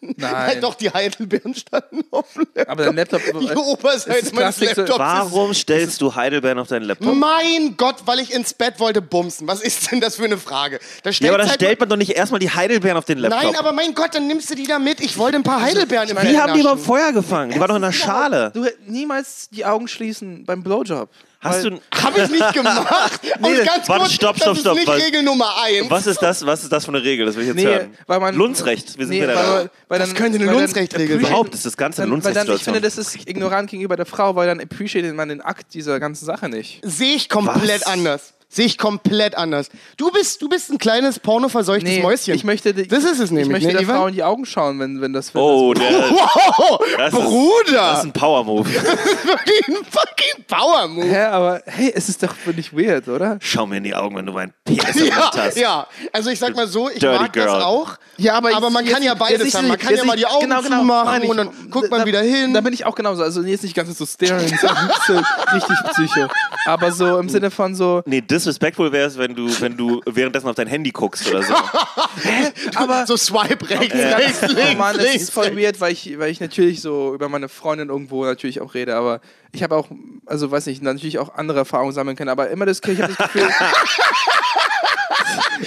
Nein. 0.00 0.36
halt 0.36 0.62
doch 0.62 0.74
die 0.74 0.90
Heidelbeeren 0.90 1.54
standen 1.54 2.04
auf 2.10 2.32
dem 2.34 2.46
Laptop. 2.54 2.68
Aber 2.68 2.84
dein 2.84 2.96
Laptop. 2.96 3.22
die 3.40 3.50
Oberseite 3.50 4.18
ist 4.18 4.34
meines 4.34 4.60
Laptops 4.60 4.98
Warum 4.98 5.54
stellst 5.54 6.00
du 6.00 6.14
Heidelbeeren 6.14 6.58
auf 6.58 6.68
deinen. 6.68 6.84
Laptop? 6.84 7.14
Mein 7.14 7.76
Gott, 7.76 7.96
weil 8.04 8.20
ich 8.20 8.32
ins 8.32 8.52
Bett 8.54 8.78
wollte 8.78 9.00
bumsen. 9.00 9.48
Was 9.48 9.60
ist 9.60 9.90
denn 9.90 10.00
das 10.00 10.16
für 10.16 10.24
eine 10.24 10.38
Frage? 10.38 10.78
Da 11.02 11.10
Ja, 11.10 11.28
aber 11.30 11.38
dann 11.38 11.48
halt 11.48 11.60
stellt 11.60 11.80
man 11.80 11.88
doch 11.88 11.96
nicht 11.96 12.10
erstmal 12.10 12.40
die 12.40 12.50
Heidelbeeren 12.50 12.96
auf 12.98 13.04
den 13.04 13.18
Laptop. 13.18 13.42
Nein, 13.42 13.56
aber 13.56 13.72
mein 13.72 13.94
Gott, 13.94 14.14
dann 14.14 14.26
nimmst 14.26 14.50
du 14.50 14.54
die 14.54 14.66
da 14.66 14.78
mit. 14.78 15.00
Ich 15.00 15.16
wollte 15.18 15.36
ein 15.36 15.42
paar 15.42 15.62
Heidelbeeren 15.62 16.08
im 16.08 16.16
Wie 16.18 16.26
Bett 16.32 16.40
haben 16.40 16.54
die 16.54 16.62
naschen. 16.62 16.78
Feuer 16.78 17.12
gefangen? 17.12 17.52
Die 17.52 17.60
war 17.60 17.68
doch 17.68 17.76
in 17.76 17.82
der 17.82 17.92
Schale. 17.92 18.50
Du 18.54 18.66
niemals 18.86 19.48
die 19.50 19.64
Augen 19.64 19.88
schließen 19.88 20.44
beim 20.44 20.62
Blowjob. 20.62 21.08
Hast 21.44 21.64
du, 21.64 21.80
Hab 22.02 22.16
ich 22.18 22.28
nicht 22.30 22.52
gemacht. 22.54 23.20
Und 23.40 23.58
das- 23.58 23.66
ganz 23.66 23.88
warte, 23.88 24.00
kurz, 24.04 24.12
stopp, 24.12 24.34
das 24.36 24.42
stopp, 24.42 24.54
ist 24.56 24.60
stopp, 24.62 24.76
nicht 24.76 25.06
Regel 25.06 25.22
Nummer 25.22 25.54
eins. 25.62 25.90
was 25.90 26.06
ist 26.06 26.20
das? 26.22 26.44
Was 26.46 26.62
ist 26.62 26.72
das 26.72 26.84
für 26.84 26.90
eine 26.92 27.02
Regel? 27.02 27.26
Das 27.26 27.36
will 27.36 27.42
ich 27.42 27.48
jetzt 27.48 27.56
Nee, 27.56 27.64
hören. 27.66 27.94
weil 28.06 28.20
man. 28.20 28.34
Lundsrecht. 28.34 28.98
Wir 28.98 29.06
sind 29.06 29.16
nee, 29.16 29.22
wieder 29.22 29.34
weil, 29.36 29.42
da. 29.44 29.52
weil, 29.54 29.70
weil 29.88 29.98
Das 29.98 30.08
dann, 30.08 30.16
könnte 30.18 30.38
eine 30.38 30.46
dann 30.46 30.54
Lundsrechtregel 30.56 31.20
sein. 31.20 31.26
Überhaupt 31.26 31.54
ist 31.54 31.66
das 31.66 31.76
Ganze 31.76 32.02
eine 32.02 32.10
Dann, 32.12 32.24
weil 32.24 32.32
dann, 32.34 32.42
ich 32.44 32.48
Lundsrechtssituation. 32.48 32.74
finde, 32.96 33.14
das 33.14 33.22
ist 33.22 33.28
ignorant 33.28 33.70
gegenüber 33.70 33.96
der 33.96 34.06
Frau, 34.06 34.34
weil 34.36 34.46
dann 34.46 34.60
appreciated 34.60 35.14
man 35.14 35.28
den 35.28 35.40
Akt 35.40 35.74
dieser 35.74 36.00
ganzen 36.00 36.24
Sache 36.26 36.48
nicht. 36.48 36.80
Sehe 36.82 37.14
ich 37.16 37.28
komplett 37.28 37.82
Was? 37.82 37.86
anders. 37.86 38.33
Sehe 38.54 38.66
ich 38.66 38.78
komplett 38.78 39.34
anders. 39.36 39.68
Du 39.96 40.12
bist, 40.12 40.40
du 40.40 40.48
bist 40.48 40.70
ein 40.70 40.78
kleines 40.78 41.18
pornoverseuchtes 41.18 41.98
Mäuschen. 42.00 42.34
ich 42.34 42.44
möchte, 42.44 42.72
die- 42.72 42.86
das 42.86 43.02
ist 43.02 43.18
es 43.18 43.30
nämlich. 43.32 43.46
Ich 43.48 43.52
möchte 43.52 43.66
ne, 43.66 43.72
der 43.72 43.82
Ivan? 43.82 43.96
Frau 43.96 44.06
in 44.06 44.14
die 44.14 44.22
Augen 44.22 44.46
schauen, 44.46 44.78
wenn, 44.78 45.00
wenn 45.00 45.12
das. 45.12 45.34
Wenn 45.34 45.42
Oh, 45.42 45.74
das 45.74 45.82
der, 45.88 46.10
Wow, 46.10 46.80
das 46.96 47.12
ist, 47.12 47.18
Bruder! 47.20 47.72
das 47.72 47.98
ist 47.98 48.04
ein 48.04 48.12
Power-Move. 48.12 48.64
wirklich 48.74 49.68
ein 49.68 49.84
fucking 49.90 50.44
Power-Move. 50.46 51.06
Hä, 51.06 51.22
aber 51.24 51.62
hey, 51.66 51.92
es 51.96 52.08
ist 52.08 52.22
doch 52.22 52.32
völlig 52.34 52.72
weird, 52.72 53.08
oder? 53.08 53.38
Schau 53.40 53.66
mir 53.66 53.78
in 53.78 53.84
die 53.84 53.94
Augen, 53.94 54.14
wenn 54.16 54.26
du 54.26 54.32
meinen 54.32 54.52
im 54.68 54.76
Ja, 54.76 55.30
hast. 55.36 55.56
ja, 55.56 55.86
also 56.12 56.30
ich 56.30 56.38
sag 56.38 56.54
mal 56.54 56.68
so, 56.68 56.88
ich 56.88 57.00
Dirty 57.00 57.22
mag 57.24 57.32
girl. 57.32 57.46
das 57.46 57.64
auch. 57.64 57.96
Ja, 58.18 58.34
aber, 58.34 58.54
Aber 58.54 58.70
man 58.70 58.84
kann 58.84 59.02
ja 59.02 59.14
beides 59.14 59.52
haben. 59.54 59.66
Man 59.66 59.78
kann 59.78 59.96
ja 59.96 60.04
mal 60.04 60.16
die 60.16 60.26
Augen 60.26 60.48
zumachen 60.62 61.22
und 61.24 61.36
dann 61.36 61.70
guckt 61.72 61.90
man 61.90 62.00
da, 62.00 62.06
wieder 62.06 62.20
hin. 62.20 62.54
Da 62.54 62.60
bin 62.60 62.72
ich 62.72 62.86
auch 62.86 62.94
genauso. 62.94 63.24
Also 63.24 63.42
jetzt 63.42 63.64
nicht 63.64 63.74
ganz 63.74 63.98
so 63.98 64.06
staring, 64.06 64.46
so, 64.56 64.68
so 65.14 65.20
richtig 65.52 65.76
psycho. 65.90 66.28
Aber 66.66 66.92
so 66.92 67.18
im 67.18 67.28
Sinne 67.28 67.50
von 67.50 67.74
so. 67.74 68.02
Nee, 68.06 68.20
disrespectful 68.44 68.92
wäre 68.92 69.06
es, 69.08 69.18
wenn 69.18 69.34
du, 69.34 69.48
wenn 69.60 69.76
du 69.76 70.00
währenddessen 70.06 70.48
auf 70.48 70.54
dein 70.54 70.68
Handy 70.68 70.90
guckst 70.90 71.28
oder 71.28 71.42
so. 71.42 71.54
Aber 72.76 73.06
so 73.06 73.16
Swipe 73.16 73.68
rechts, 73.70 73.94
Ja. 73.94 74.16
rechts, 74.16 74.40
links, 74.42 74.62
Oh 74.74 74.78
Mann, 74.78 74.96
es 74.96 75.02
links. 75.02 75.22
ist 75.24 75.30
voll 75.32 75.56
weird, 75.56 75.80
weil 75.80 75.92
ich, 75.92 76.18
weil 76.18 76.30
ich 76.30 76.40
natürlich 76.40 76.80
so 76.80 77.14
über 77.14 77.28
meine 77.28 77.48
Freundin 77.48 77.88
irgendwo 77.88 78.24
natürlich 78.24 78.60
auch 78.60 78.74
rede, 78.74 78.94
aber 78.96 79.20
ich 79.54 79.62
habe 79.62 79.76
auch, 79.76 79.88
also 80.26 80.50
weiß 80.50 80.66
nicht, 80.66 80.82
natürlich 80.82 81.18
auch 81.18 81.34
andere 81.34 81.58
Erfahrungen 81.58 81.92
sammeln 81.92 82.16
können, 82.16 82.30
aber 82.30 82.50
immer 82.50 82.66
das, 82.66 82.80
ich 82.86 83.00
habe 83.02 83.14
das 83.16 83.32
Gefühl, 83.32 83.48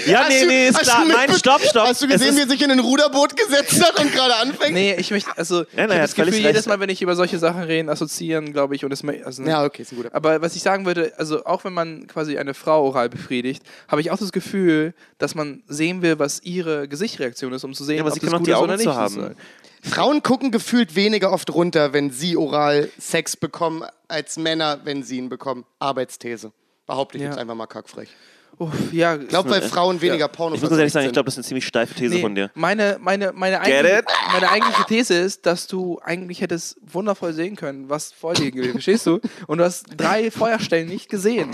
Ja, 0.05 0.19
Hast 0.21 0.29
nee, 0.29 0.41
du- 0.41 0.47
nee, 0.47 0.67
ist 0.67 0.79
klar. 0.79 1.05
Nein, 1.05 1.33
stopp, 1.33 1.61
stopp. 1.61 1.87
Hast 1.87 2.01
du 2.01 2.05
Es 2.05 2.11
gesehen, 2.13 2.35
wie 2.35 2.41
er 2.41 2.47
sich 2.47 2.61
in 2.61 2.69
ein 2.71 2.79
Ruderboot 2.79 3.35
gesetzt 3.35 3.83
hat 3.83 3.99
und 3.99 4.11
gerade 4.13 4.35
anfängt? 4.35 4.73
nee, 4.73 4.95
ich 4.95 5.11
möchte, 5.11 5.29
also, 5.35 5.63
ich 5.63 5.67
nein, 5.75 5.89
habe 5.89 6.01
das 6.01 6.13
Gefühl, 6.15 6.35
jedes. 6.35 6.65
Mal, 6.67 6.79
wenn 6.79 6.89
ich 6.89 7.01
über 7.01 7.15
solche 7.15 7.39
Sachen 7.39 7.63
rede, 7.63 7.89
assoziieren, 7.91 8.53
glaube 8.53 8.75
ich, 8.75 8.85
und 8.85 8.91
es, 8.91 9.03
also, 9.25 9.43
Ja, 9.43 9.63
okay, 9.65 9.81
ist 9.81 9.91
ein 9.93 9.97
guter. 9.97 10.13
Aber 10.13 10.41
was 10.41 10.55
ich 10.55 10.61
sagen 10.61 10.85
würde, 10.85 11.13
also 11.17 11.45
auch 11.45 11.63
wenn 11.63 11.73
man 11.73 12.05
quasi 12.07 12.37
eine 12.37 12.53
Frau 12.53 12.85
oral 12.85 13.09
befriedigt, 13.09 13.63
habe 13.87 14.01
ich 14.01 14.11
auch 14.11 14.17
das 14.17 14.31
Gefühl, 14.31 14.93
dass 15.17 15.35
man 15.35 15.63
sehen 15.67 16.01
will, 16.01 16.19
was 16.19 16.41
ihre 16.43 16.87
Gesichtsreaktion 16.87 17.53
ist, 17.53 17.63
um 17.63 17.73
zu 17.73 17.83
sehen, 17.83 17.97
Ja, 17.97 18.03
aber 18.03 18.09
ob 18.11 18.19
sie 18.19 18.25
das 18.25 18.31
gut 18.37 18.47
die 18.47 18.51
ist 18.51 18.57
oder 18.57 18.77
zu 18.77 18.85
nicht. 18.85 18.95
haben. 18.95 19.35
Frauen 19.87 20.21
gucken 20.23 20.51
gefühlt 20.51 20.95
weniger 20.95 21.31
oft 21.31 21.53
runter, 21.53 21.93
wenn 21.93 22.11
sie 22.11 22.37
oral 22.37 22.89
Sex 22.99 23.35
bekommen, 23.37 23.83
als 24.07 24.37
Männer, 24.37 24.81
wenn 24.83 25.03
sie 25.03 25.17
ihn 25.17 25.29
bekommen. 25.29 25.65
Arbeitsthese. 25.79 26.51
Behaupte 26.85 27.17
ich 27.17 27.23
Ja. 27.23 27.29
jetzt 27.29 27.37
einfach 27.39 27.55
mal 27.55 27.67
kackfrech. 27.67 28.09
Uff, 28.59 28.73
ja, 28.91 29.15
Ich 29.15 29.27
glaube, 29.27 29.51
weil 29.51 29.61
Frauen 29.61 30.01
weniger 30.01 30.27
Porno 30.27 30.55
Ich 30.55 30.61
muss 30.61 30.69
ganz 30.71 30.79
ehrlich 30.79 30.91
sagen, 30.93 31.05
ich 31.05 31.13
glaube, 31.13 31.25
das 31.25 31.35
ist 31.35 31.37
eine 31.37 31.43
ziemlich 31.45 31.67
steife 31.67 31.93
These 31.93 32.15
Nee, 32.15 32.21
von 32.21 32.33
dir. 32.33 32.49
Meine, 32.55 32.97
meine, 32.99 33.31
meine, 33.33 33.61
eigentliche, 33.61 34.03
meine 34.33 34.49
eigentliche 34.49 34.83
These 34.85 35.13
ist, 35.13 35.45
dass 35.45 35.67
du 35.67 35.99
eigentlich 36.03 36.41
hättest 36.41 36.77
wundervoll 36.91 37.33
sehen 37.33 37.55
können, 37.55 37.87
was 37.87 38.11
vor 38.11 38.33
dir 38.33 38.49
geht, 38.49 38.71
verstehst 38.71 39.05
du? 39.05 39.19
Und 39.45 39.59
du 39.59 39.63
hast 39.63 39.85
drei 39.95 40.31
Feuerstellen 40.31 40.87
nicht 40.87 41.07
gesehen. 41.07 41.51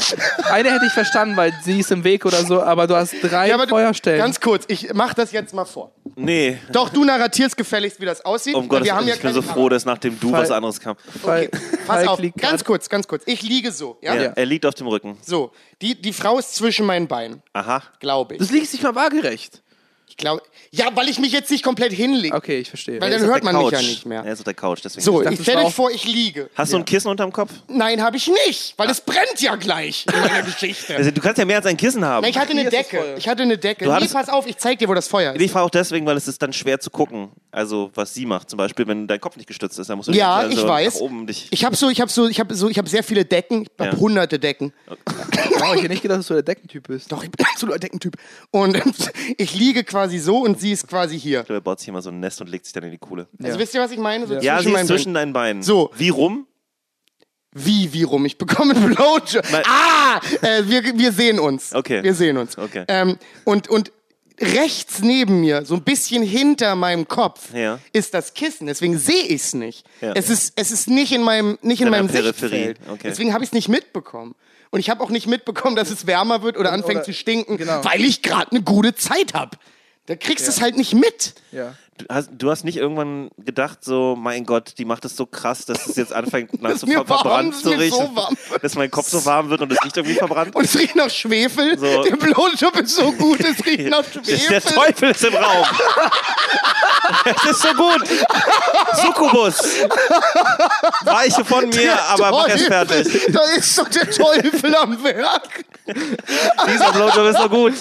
Eine 0.49 0.71
hätte 0.71 0.85
ich 0.85 0.93
verstanden, 0.93 1.35
weil 1.35 1.53
sie 1.63 1.79
ist 1.81 1.91
im 1.91 2.05
Weg 2.05 2.25
oder 2.25 2.45
so, 2.45 2.61
aber 2.61 2.87
du 2.87 2.95
hast 2.95 3.13
drei 3.21 3.49
Ja, 3.49 3.55
aber 3.55 3.65
du, 3.65 3.71
Feuerstellen. 3.71 4.19
ganz 4.19 4.39
kurz, 4.39 4.63
ich 4.69 4.93
mach 4.93 5.13
das 5.13 5.33
jetzt 5.33 5.53
mal 5.53 5.65
vor. 5.65 5.91
Nee. 6.15 6.57
Doch, 6.71 6.87
du 6.89 7.03
narratierst 7.03 7.57
gefälligst, 7.57 7.99
wie 7.99 8.05
das 8.05 8.23
aussieht. 8.23 8.55
Um 8.55 8.69
Gottes 8.69 8.85
wir 8.85 8.93
haben 8.93 8.99
Willen, 8.99 9.09
ja 9.09 9.15
ich 9.15 9.21
bin 9.21 9.33
so 9.33 9.41
Kamera. 9.41 9.53
froh, 9.55 9.67
dass 9.69 9.83
nachdem 9.83 10.17
du 10.19 10.29
Fall- 10.31 10.43
was 10.43 10.51
anderes 10.51 10.79
kam. 10.79 10.95
Fall- 11.21 11.49
Pass 11.87 12.07
auf, 12.07 12.19
ganz 12.37 12.63
kurz, 12.63 12.87
ganz 12.87 13.07
kurz. 13.07 13.23
Ich 13.25 13.41
liege 13.41 13.71
so, 13.73 13.97
ja? 14.01 14.15
Ja, 14.15 14.21
Er 14.35 14.45
liegt 14.45 14.65
auf 14.65 14.73
dem 14.75 14.87
Rücken. 14.87 15.17
So, 15.21 15.51
die, 15.81 15.99
die 16.01 16.13
Frau 16.13 16.39
ist 16.39 16.55
zwischen 16.55 16.85
meinen 16.93 17.07
Beinen, 17.07 17.41
Aha. 17.53 17.81
glaube 17.99 18.35
ich. 18.35 18.39
Das 18.39 18.51
liegt 18.51 18.71
nicht 18.71 18.83
mal 18.83 18.93
waagerecht. 18.95 19.63
ich 20.07 20.17
glaub, 20.17 20.41
ja, 20.75 20.87
weil 20.95 21.07
ich 21.07 21.19
mich 21.19 21.31
jetzt 21.31 21.51
nicht 21.51 21.63
komplett 21.63 21.93
hinlege. 21.93 22.35
Okay, 22.35 22.59
ich 22.59 22.69
verstehe. 22.69 22.99
Weil 22.99 23.09
Er 23.11 23.11
dann 23.11 23.17
ist 23.19 23.23
auf 23.25 23.33
hört 23.35 23.43
der 23.45 23.53
man 23.53 23.63
mich 23.63 23.71
ja 23.71 23.77
Couch. 23.77 23.87
nicht 23.87 24.05
mehr. 24.07 24.23
Er 24.25 24.33
ist 24.33 24.39
auf 24.39 24.43
der 24.45 24.53
Couch, 24.55 24.79
deswegen. 24.83 25.03
So, 25.05 25.21
dachte, 25.21 25.33
ich 25.35 25.39
es 25.39 25.45
stell 25.45 25.55
war 25.55 25.61
euch 25.63 25.67
auch- 25.67 25.73
vor, 25.73 25.91
ich 25.91 26.05
liege. 26.05 26.49
Hast 26.55 26.73
du 26.73 26.77
ein 26.77 26.85
Kissen 26.85 27.09
unterm 27.09 27.31
Kopf? 27.31 27.51
Nein, 27.67 28.01
habe 28.01 28.17
ich 28.17 28.27
nicht, 28.47 28.73
weil 28.77 28.89
es 28.89 28.99
brennt 29.01 29.39
ja 29.39 29.55
gleich 29.55 30.05
in 30.11 30.19
meiner 30.19 30.41
Geschichte. 30.45 30.95
Also, 30.95 31.11
du 31.11 31.21
kannst 31.21 31.37
ja 31.37 31.45
mehr 31.45 31.57
als 31.57 31.65
ein 31.67 31.77
Kissen 31.77 32.03
haben. 32.03 32.23
Na, 32.23 32.29
ich 32.29 32.37
hatte 32.37 32.51
eine 32.51 32.63
ist 32.63 32.73
das 32.73 32.87
Decke. 32.87 32.97
Feuer. 33.03 33.17
Ich 33.17 33.27
hatte 33.27 33.43
eine 33.43 33.57
Decke. 33.57 33.85
Du 33.85 33.89
Nee, 33.91 33.95
hattest- 33.97 34.13
pass 34.13 34.29
auf, 34.29 34.47
ich 34.47 34.57
zeig 34.57 34.79
dir, 34.79 34.87
wo 34.89 34.93
das 34.95 35.07
Feuer 35.07 35.33
ist. 35.33 35.41
Ich 35.41 35.51
frage 35.51 35.65
auch 35.65 35.69
deswegen, 35.69 36.05
weil 36.05 36.17
es 36.17 36.27
ist 36.27 36.41
dann 36.41 36.53
schwer 36.53 36.79
zu 36.79 36.89
gucken. 36.89 37.29
Also, 37.51 37.91
was 37.93 38.13
sie 38.15 38.25
macht. 38.25 38.49
Zum 38.49 38.57
Beispiel, 38.57 38.87
wenn 38.87 39.05
dein 39.05 39.21
Kopf 39.21 39.37
nicht 39.37 39.45
gestützt 39.45 39.77
ist, 39.77 39.87
dann 39.89 39.97
musst 39.97 40.09
du 40.09 40.13
Ja, 40.13 40.35
also 40.37 40.57
ich 40.59 40.67
weiß. 40.67 40.95
nach 40.95 41.01
oben 41.01 41.27
dich. 41.27 41.47
Ich 41.51 41.63
habe 41.63 41.75
so, 41.75 41.89
ich 41.89 42.01
habe 42.01 42.09
so, 42.11 42.27
ich 42.27 42.39
habe 42.39 42.55
so, 42.55 42.67
ich 42.67 42.79
habe 42.79 42.89
sehr 42.89 43.03
viele 43.03 43.25
Decken. 43.25 43.61
Ich 43.63 43.69
habe 43.79 43.91
Ja. 43.95 43.97
hunderte 44.01 44.39
Decken. 44.39 44.73
Oh, 44.89 45.73
ich 45.75 45.81
hätte 45.81 45.89
nicht 45.89 46.01
gedacht, 46.01 46.19
dass 46.19 46.27
du 46.27 46.33
der 46.33 46.43
Deckentyp 46.43 46.87
bist. 46.87 47.11
Doch, 47.11 47.23
ich 47.23 47.29
bin 47.29 47.45
absoluter 47.45 47.77
Deckentyp. 47.79 48.15
Und 48.51 48.81
ich 49.37 49.53
liege 49.53 49.83
quasi 49.83 50.17
so 50.17 50.37
und 50.39 50.59
sie 50.63 50.71
ist 50.71 50.87
quasi 50.87 51.19
hier. 51.19 51.45
Er 51.47 51.61
baut 51.61 51.79
sich 51.79 51.87
immer 51.89 52.01
so 52.01 52.09
ein 52.09 52.19
Nest 52.19 52.41
und 52.41 52.49
legt 52.49 52.65
sich 52.65 52.73
dann 52.73 52.83
in 52.83 52.91
die 52.91 52.97
Kuhle. 52.97 53.27
Also 53.43 53.59
wisst 53.59 53.73
ihr, 53.75 53.81
was 53.81 53.91
ich 53.91 53.99
meine? 53.99 54.25
So 54.25 54.35
Ja, 54.35 54.61
sie 54.61 54.71
ist 54.71 54.87
zwischen 54.87 55.13
deinen 55.13 55.33
Beinen. 55.33 55.61
So. 55.61 55.91
Wie 55.95 56.09
rum? 56.09 56.47
Wie, 57.51 57.93
wie 57.93 58.03
rum? 58.03 58.25
Ich 58.25 58.37
bekomme 58.37 58.73
einen 58.75 58.85
Blowjob. 58.95 59.45
Ah! 59.65 60.19
Äh, 60.41 60.63
wir, 60.65 60.83
wir 60.97 61.11
sehen 61.11 61.39
uns. 61.39 61.73
Okay. 61.75 62.01
Wir 62.03 62.13
sehen 62.15 62.37
uns. 62.37 62.57
Okay. 62.57 62.85
Ähm, 62.87 63.17
und, 63.43 63.67
und 63.67 63.91
rechts 64.41 65.01
neben 65.01 65.41
mir, 65.41 65.63
so 65.65 65.75
ein 65.75 65.83
bisschen 65.83 66.23
hinter 66.23 66.75
meinem 66.75 67.07
Kopf, 67.07 67.53
Ja. 67.53 67.79
ist 67.91 68.13
das 68.15 68.33
Kissen. 68.33 68.65
Deswegen 68.65 68.97
sehe 68.97 69.23
ich 69.25 69.41
es 69.41 69.53
nicht. 69.53 69.85
Ja. 70.01 70.13
Es, 70.13 70.29
ist, 70.31 70.53
es 70.55 70.71
ist 70.71 70.87
nicht 70.89 71.11
in 71.11 71.21
meinem, 71.21 71.59
nicht 71.61 71.81
in 71.81 71.91
Deiner 71.91 72.03
meinem 72.03 72.07
Peripherie. 72.11 72.49
Sichtfeld. 72.67 72.79
Okay. 72.89 73.01
Deswegen 73.09 73.33
habe 73.33 73.43
ich 73.43 73.49
es 73.49 73.53
nicht 73.53 73.69
mitbekommen. 73.69 74.33
Und 74.71 74.79
ich 74.79 74.89
habe 74.89 75.03
auch 75.03 75.11
nicht 75.11 75.27
mitbekommen, 75.27 75.75
dass 75.75 75.91
es 75.91 76.07
wärmer 76.07 76.41
wird 76.41 76.57
oder 76.57 76.71
anfängt 76.71 76.95
oder- 76.97 77.03
zu 77.03 77.13
stinken, 77.13 77.57
genau. 77.57 77.85
weil 77.85 78.01
ich 78.03 78.23
gerade 78.23 78.49
eine 78.51 78.63
gute 78.63 78.95
Zeit 78.95 79.35
habe. 79.35 79.57
Da 80.05 80.15
kriegst 80.15 80.45
du 80.45 80.49
es 80.51 80.61
halt 80.61 80.75
nicht 80.75 80.93
mit. 80.93 81.33
Ja. 81.51 81.75
Du 81.95 82.05
hast, 82.09 82.29
du 82.35 82.49
hast 82.49 82.63
nicht 82.63 82.77
irgendwann 82.77 83.29
gedacht, 83.37 83.83
so, 83.83 84.15
mein 84.19 84.45
Gott, 84.45 84.73
die 84.79 84.85
macht 84.85 85.05
es 85.05 85.15
so 85.15 85.27
krass, 85.27 85.65
dass 85.65 85.85
es 85.85 85.95
jetzt 85.95 86.11
anfängt, 86.11 86.59
nach 86.61 86.75
so 86.75 86.87
ver 86.87 87.05
verbrannt 87.05 87.55
zu 87.55 87.69
so 87.69 87.69
riechen. 87.71 88.15
wird. 88.15 88.63
dass 88.63 88.73
mein 88.75 88.89
Kopf 88.89 89.07
so 89.09 89.23
warm 89.25 89.49
wird 89.51 89.61
und 89.61 89.71
es 89.71 89.83
riecht 89.83 89.97
irgendwie 89.97 90.15
verbrannt. 90.15 90.55
Und 90.55 90.65
es 90.65 90.77
riecht 90.77 90.95
nach 90.95 91.09
Schwefel. 91.11 91.77
So. 91.77 92.03
Der 92.03 92.15
Blowjob 92.15 92.75
ist 92.77 92.95
so 92.95 93.11
gut, 93.11 93.39
es 93.41 93.63
riecht 93.65 93.89
nach 93.89 94.03
Der, 94.13 94.23
Schwefel. 94.37 94.49
der 94.49 94.61
Teufel 94.63 95.11
ist 95.11 95.23
im 95.23 95.35
Raum. 95.35 95.65
Es 97.25 97.51
ist 97.51 97.61
so 97.61 97.73
gut. 97.75 98.07
Succubus. 99.01 99.59
Weiche 101.05 101.45
von 101.45 101.69
mir, 101.69 102.01
aber 102.09 102.31
mach 102.31 102.47
es 102.49 102.63
fertig. 102.63 103.27
Da 103.31 103.41
ist 103.55 103.77
doch 103.77 103.89
der 103.89 104.09
Teufel 104.09 104.75
am 104.75 105.03
Werk. 105.03 105.65
Dieser 105.85 106.91
Blowjob 106.91 107.27
ist 107.27 107.37
so 107.41 107.49
gut. 107.49 107.73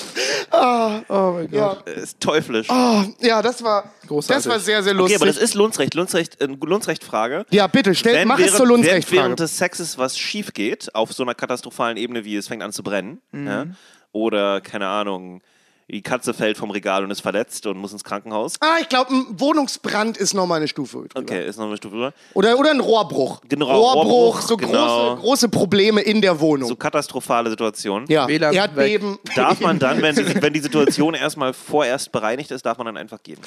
Oh 0.50 1.32
mein 1.34 1.50
Gott. 1.50 1.86
Ja, 1.86 1.92
Ist 1.94 2.20
teuflisch. 2.20 2.66
oh, 2.70 3.02
ja 3.20 3.40
das 3.40 3.62
war 3.62 3.84
Großartig. 4.12 4.44
das 4.44 4.52
war 4.52 4.60
sehr, 4.60 4.82
sehr 4.82 4.92
Okay, 4.92 4.98
lustig. 5.00 5.16
aber 5.16 5.26
das 5.26 5.36
ist 5.38 5.54
Lohnsrecht. 5.54 5.94
Lohnsrecht, 5.94 6.40
äh, 6.40 6.46
Lohnsrecht-Frage. 6.46 7.46
ja, 7.50 7.66
bitte, 7.66 7.94
stell, 7.94 8.14
Wenn 8.14 8.28
mach 8.28 8.36
es 8.38 8.44
während, 8.46 8.56
zur 8.56 8.66
wenn 8.66 8.74
Lundsrechtfrage. 8.74 9.22
während 9.22 9.40
des 9.40 9.58
Sexes 9.58 9.98
was 9.98 10.18
schief 10.18 10.52
geht, 10.52 10.94
auf 10.94 11.12
so 11.12 11.22
einer 11.22 11.34
katastrophalen 11.34 11.96
Ebene 11.96 12.24
wie 12.24 12.36
es 12.36 12.48
fängt 12.48 12.62
an 12.62 12.72
zu 12.72 12.82
brennen, 12.82 13.20
Mhm. 13.32 13.46
ja, 13.46 13.66
oder 14.12 14.60
keine 14.60 14.86
Ahnung, 14.88 15.40
die 15.88 16.00
Katze 16.00 16.32
fällt 16.32 16.56
vom 16.56 16.70
Regal 16.70 17.04
und 17.04 17.10
ist 17.10 17.20
verletzt 17.20 17.66
und 17.66 17.76
muss 17.76 17.92
ins 17.92 18.02
Krankenhaus. 18.04 18.54
Ah, 18.60 18.76
ich 18.80 18.88
glaube, 18.88 19.12
ein 19.12 19.26
Wohnungsbrand 19.38 20.16
ist 20.16 20.32
nochmal 20.32 20.58
eine 20.58 20.68
Stufe. 20.68 20.98
drüber. 20.98 21.20
Okay, 21.20 21.46
ist 21.46 21.58
noch 21.58 21.66
eine 21.66 21.76
Stufe 21.76 21.94
drüber. 21.94 22.14
Oder, 22.32 22.58
oder 22.58 22.70
ein 22.70 22.80
Rohrbruch. 22.80 23.42
Genau, 23.46 23.66
Rohrbruch, 23.66 24.04
Rohrbruch, 24.10 24.40
so 24.40 24.56
genau. 24.56 25.16
große, 25.16 25.20
große 25.20 25.48
Probleme 25.50 26.00
in 26.00 26.22
der 26.22 26.40
Wohnung. 26.40 26.68
So 26.68 26.76
katastrophale 26.76 27.50
Situation. 27.50 28.06
ja, 28.08 28.26
WLAN 28.26 28.54
Erdbeben. 28.54 29.18
Darf 29.34 29.60
man 29.60 29.78
dann, 29.78 30.00
wenn 30.00 30.14
die, 30.14 30.24
wenn 30.42 30.52
die 30.54 30.60
Situation 30.60 31.12
erstmal 31.14 31.52
vorerst 31.52 32.10
bereinigt 32.10 32.50
ist, 32.52 32.64
darf 32.64 32.78
man 32.78 32.86
dann 32.86 32.96
einfach 32.96 33.22
gehen. 33.22 33.40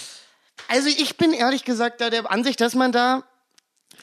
Also 0.67 0.87
ich 0.89 1.17
bin 1.17 1.33
ehrlich 1.33 1.63
gesagt 1.65 2.01
da 2.01 2.09
der 2.09 2.29
Ansicht, 2.31 2.59
dass 2.61 2.75
man 2.75 2.91
da 2.91 3.23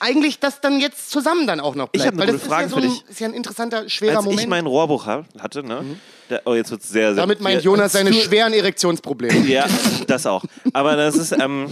eigentlich 0.01 0.39
das 0.41 0.61
dann 0.61 0.81
jetzt 0.81 1.11
zusammen 1.11 1.47
dann 1.47 1.61
auch 1.61 1.75
noch 1.75 1.89
bleibt. 1.89 1.97
Ich 1.97 2.07
hab 2.07 2.15
eine 2.21 2.33
gute 2.33 2.39
Frage 2.45 2.67
ist 2.67 2.73
ja 2.73 2.77
für 2.81 2.83
so 2.83 2.89
ein, 2.89 2.95
dich. 2.95 3.11
ist 3.11 3.21
ja 3.21 3.29
ein 3.29 3.35
interessanter, 3.35 3.89
schwerer 3.89 4.17
Als 4.17 4.25
Moment. 4.25 4.41
ich 4.43 4.47
meinen 4.49 4.67
Rohrbruch 4.67 5.07
ha- 5.07 5.25
hatte, 5.39 5.63
ne, 5.63 5.85
der, 6.31 6.43
oh, 6.47 6.55
jetzt 6.55 6.71
wird 6.71 6.83
sehr, 6.83 7.15
sehr... 7.15 7.23
Damit 7.23 7.41
meint 7.41 7.57
ja, 7.57 7.61
Jonas 7.63 7.93
seine 7.93 8.13
schweren 8.13 8.53
Erektionsprobleme. 8.53 9.47
Ja, 9.47 9.67
das 10.07 10.27
auch. 10.27 10.45
Aber 10.73 10.97
das 10.97 11.17
ist, 11.17 11.33
ähm, 11.33 11.71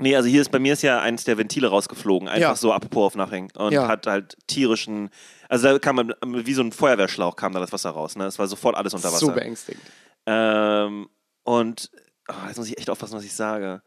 nee, 0.00 0.14
also 0.14 0.28
hier 0.28 0.42
ist, 0.42 0.50
bei 0.50 0.58
mir 0.58 0.74
ist 0.74 0.82
ja 0.82 1.00
eins 1.00 1.24
der 1.24 1.38
Ventile 1.38 1.68
rausgeflogen, 1.68 2.28
einfach 2.28 2.40
Ja. 2.50 2.56
so 2.56 2.72
apropos 2.72 3.06
auf 3.06 3.14
Nachhängen 3.16 3.50
und 3.56 3.72
Ja. 3.72 3.88
hat 3.88 4.06
halt 4.06 4.36
tierischen, 4.46 5.10
also 5.48 5.68
da 5.68 5.78
kam 5.78 5.96
man, 5.96 6.14
wie 6.24 6.54
so 6.54 6.62
ein 6.62 6.72
Feuerwehrschlauch 6.72 7.36
kam 7.36 7.52
da 7.52 7.60
das 7.60 7.72
Wasser 7.72 7.90
raus, 7.90 8.16
ne, 8.16 8.26
es 8.26 8.38
war 8.38 8.46
sofort 8.48 8.76
alles 8.76 8.92
unter 8.94 9.08
Wasser. 9.08 9.18
So 9.26 9.32
beängstigend. 9.32 9.82
Ähm, 10.26 11.08
und 11.44 11.90
oh, 12.28 12.46
jetzt 12.48 12.56
muss 12.56 12.68
ich 12.68 12.78
echt 12.78 12.90
aufpassen, 12.90 13.16
was 13.16 13.24
ich 13.24 13.34
sage. 13.34 13.82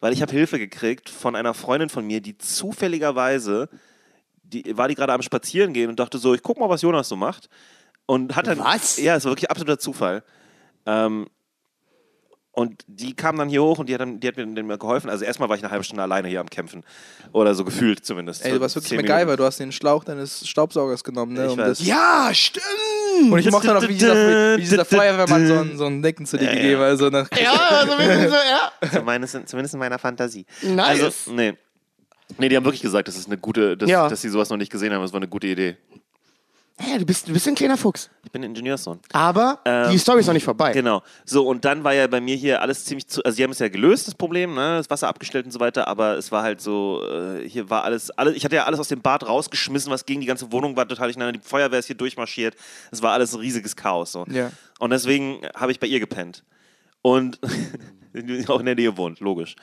Weil 0.00 0.12
ich 0.12 0.22
habe 0.22 0.32
Hilfe 0.32 0.58
gekriegt 0.58 1.08
von 1.08 1.36
einer 1.36 1.54
Freundin 1.54 1.88
von 1.88 2.06
mir, 2.06 2.20
die 2.20 2.36
zufälligerweise, 2.36 3.68
die, 4.42 4.76
war 4.76 4.88
die 4.88 4.94
gerade 4.94 5.12
am 5.12 5.22
Spazierengehen 5.22 5.88
und 5.88 5.98
dachte 5.98 6.18
so, 6.18 6.34
ich 6.34 6.42
guck 6.42 6.58
mal, 6.58 6.68
was 6.68 6.82
Jonas 6.82 7.08
so 7.08 7.16
macht. 7.16 7.48
Und 8.06 8.36
hat 8.36 8.46
dann. 8.46 8.58
Was? 8.58 8.98
Ja, 8.98 9.16
es 9.16 9.24
war 9.24 9.32
wirklich 9.32 9.50
absoluter 9.50 9.78
Zufall. 9.78 10.22
Ähm, 10.84 11.26
und 12.54 12.84
die 12.86 13.14
kam 13.14 13.36
dann 13.36 13.48
hier 13.48 13.62
hoch 13.62 13.78
und 13.78 13.88
die 13.88 13.94
hat, 13.94 14.00
dann, 14.00 14.20
die 14.20 14.28
hat 14.28 14.36
mir 14.36 14.46
dann 14.46 14.78
geholfen. 14.78 15.10
Also 15.10 15.24
erstmal 15.24 15.48
war 15.48 15.56
ich 15.56 15.62
eine 15.62 15.70
halbe 15.72 15.82
Stunde 15.84 16.02
alleine 16.02 16.28
hier 16.28 16.40
am 16.40 16.48
Kämpfen. 16.48 16.84
Oder 17.32 17.54
so 17.54 17.64
gefühlt 17.64 18.04
zumindest. 18.06 18.44
Ey, 18.44 18.52
du 18.52 18.60
warst 18.60 18.76
wirklich 18.76 18.92
MacGyver. 18.92 19.18
Minuten. 19.18 19.36
Du 19.38 19.44
hast 19.44 19.58
den 19.58 19.72
Schlauch 19.72 20.04
deines 20.04 20.46
Staubsaugers 20.48 21.02
genommen, 21.02 21.32
ne? 21.32 21.50
Um 21.50 21.58
Ja, 21.78 22.30
stimmt. 22.32 22.64
Und 23.30 23.38
ich 23.38 23.50
mochte 23.50 23.68
noch, 23.74 23.82
wie 23.82 23.94
dieser, 23.94 24.56
wie 24.56 24.60
dieser 24.62 24.84
Feuerwehrmann 24.84 25.46
so 25.46 25.54
ein, 25.54 25.76
so 25.76 25.86
ein 25.86 26.00
Decken 26.02 26.26
zu 26.26 26.36
dir 26.38 26.46
Ja, 26.46 26.52
gegeben 26.54 26.80
hat. 26.80 26.86
Also 26.88 27.10
nach, 27.10 27.28
Ja, 27.36 27.52
also 27.52 27.92
ein 27.92 27.98
bisschen 27.98 28.28
so, 28.28 28.34
ja. 28.36 28.90
Zumindest, 28.92 29.48
zumindest 29.48 29.74
in 29.74 29.80
meiner 29.80 29.98
Fantasie. 29.98 30.46
Nice. 30.62 31.02
Also, 31.02 31.32
nee. 31.32 31.54
Nee, 32.38 32.48
die 32.48 32.56
haben 32.56 32.64
wirklich 32.64 32.82
gesagt, 32.82 33.08
das 33.08 33.16
ist 33.16 33.26
eine 33.26 33.36
gute, 33.36 33.76
dass, 33.76 33.90
Ja. 33.90 34.08
dass 34.08 34.22
sie 34.22 34.28
sowas 34.28 34.48
noch 34.48 34.56
nicht 34.56 34.70
gesehen 34.72 34.92
haben. 34.92 35.02
Das 35.02 35.12
war 35.12 35.18
eine 35.18 35.28
gute 35.28 35.46
Idee. 35.48 35.76
Ja, 36.80 36.98
du 36.98 37.06
bist, 37.06 37.28
du 37.28 37.32
bist 37.32 37.46
ein 37.46 37.54
kleiner 37.54 37.76
Fuchs. 37.76 38.10
Ich 38.24 38.32
bin 38.32 38.42
Ingenieurssohn. 38.42 38.98
Aber 39.12 39.60
Ähm, 39.64 39.92
die 39.92 39.98
Story 39.98 40.20
ist 40.20 40.26
noch 40.26 40.34
nicht 40.34 40.44
vorbei. 40.44 40.72
Genau. 40.72 41.02
So, 41.24 41.46
und 41.46 41.64
dann 41.64 41.84
war 41.84 41.94
ja 41.94 42.08
bei 42.08 42.20
mir 42.20 42.34
hier 42.34 42.60
alles 42.62 42.84
ziemlich 42.84 43.06
zu. 43.06 43.22
Also, 43.22 43.36
sie 43.36 43.44
haben 43.44 43.52
es 43.52 43.60
ja 43.60 43.68
gelöst, 43.68 44.08
das 44.08 44.14
Problem, 44.16 44.54
ne? 44.54 44.78
Das 44.78 44.90
Wasser 44.90 45.06
abgestellt 45.06 45.46
und 45.46 45.52
so 45.52 45.60
weiter, 45.60 45.86
aber 45.86 46.16
es 46.18 46.32
war 46.32 46.42
halt 46.42 46.60
so, 46.60 47.00
äh, 47.08 47.48
hier 47.48 47.70
war 47.70 47.84
alles, 47.84 48.10
alles. 48.10 48.34
Ich 48.34 48.44
hatte 48.44 48.56
ja 48.56 48.64
alles 48.64 48.80
aus 48.80 48.88
dem 48.88 49.02
Bad 49.02 49.24
rausgeschmissen, 49.24 49.90
was 49.92 50.04
gegen 50.04 50.20
die 50.20 50.26
ganze 50.26 50.50
Wohnung 50.50 50.76
war 50.76 50.88
total 50.88 51.06
durcheinander. 51.06 51.38
Die 51.38 51.46
Feuerwehr 51.46 51.78
ist 51.78 51.86
hier 51.86 51.96
durchmarschiert. 51.96 52.56
Es 52.90 53.02
war 53.02 53.12
alles 53.12 53.32
ein 53.34 53.40
riesiges 53.40 53.76
Chaos. 53.76 54.10
So. 54.10 54.26
Ja. 54.28 54.50
Und 54.80 54.90
deswegen 54.90 55.42
habe 55.54 55.70
ich 55.70 55.78
bei 55.78 55.86
ihr 55.86 56.00
gepennt. 56.00 56.42
Und 57.02 57.38
auch 58.48 58.58
in 58.60 58.66
der 58.66 58.74
Nähe 58.74 58.96
wohnt, 58.96 59.20
logisch. 59.20 59.54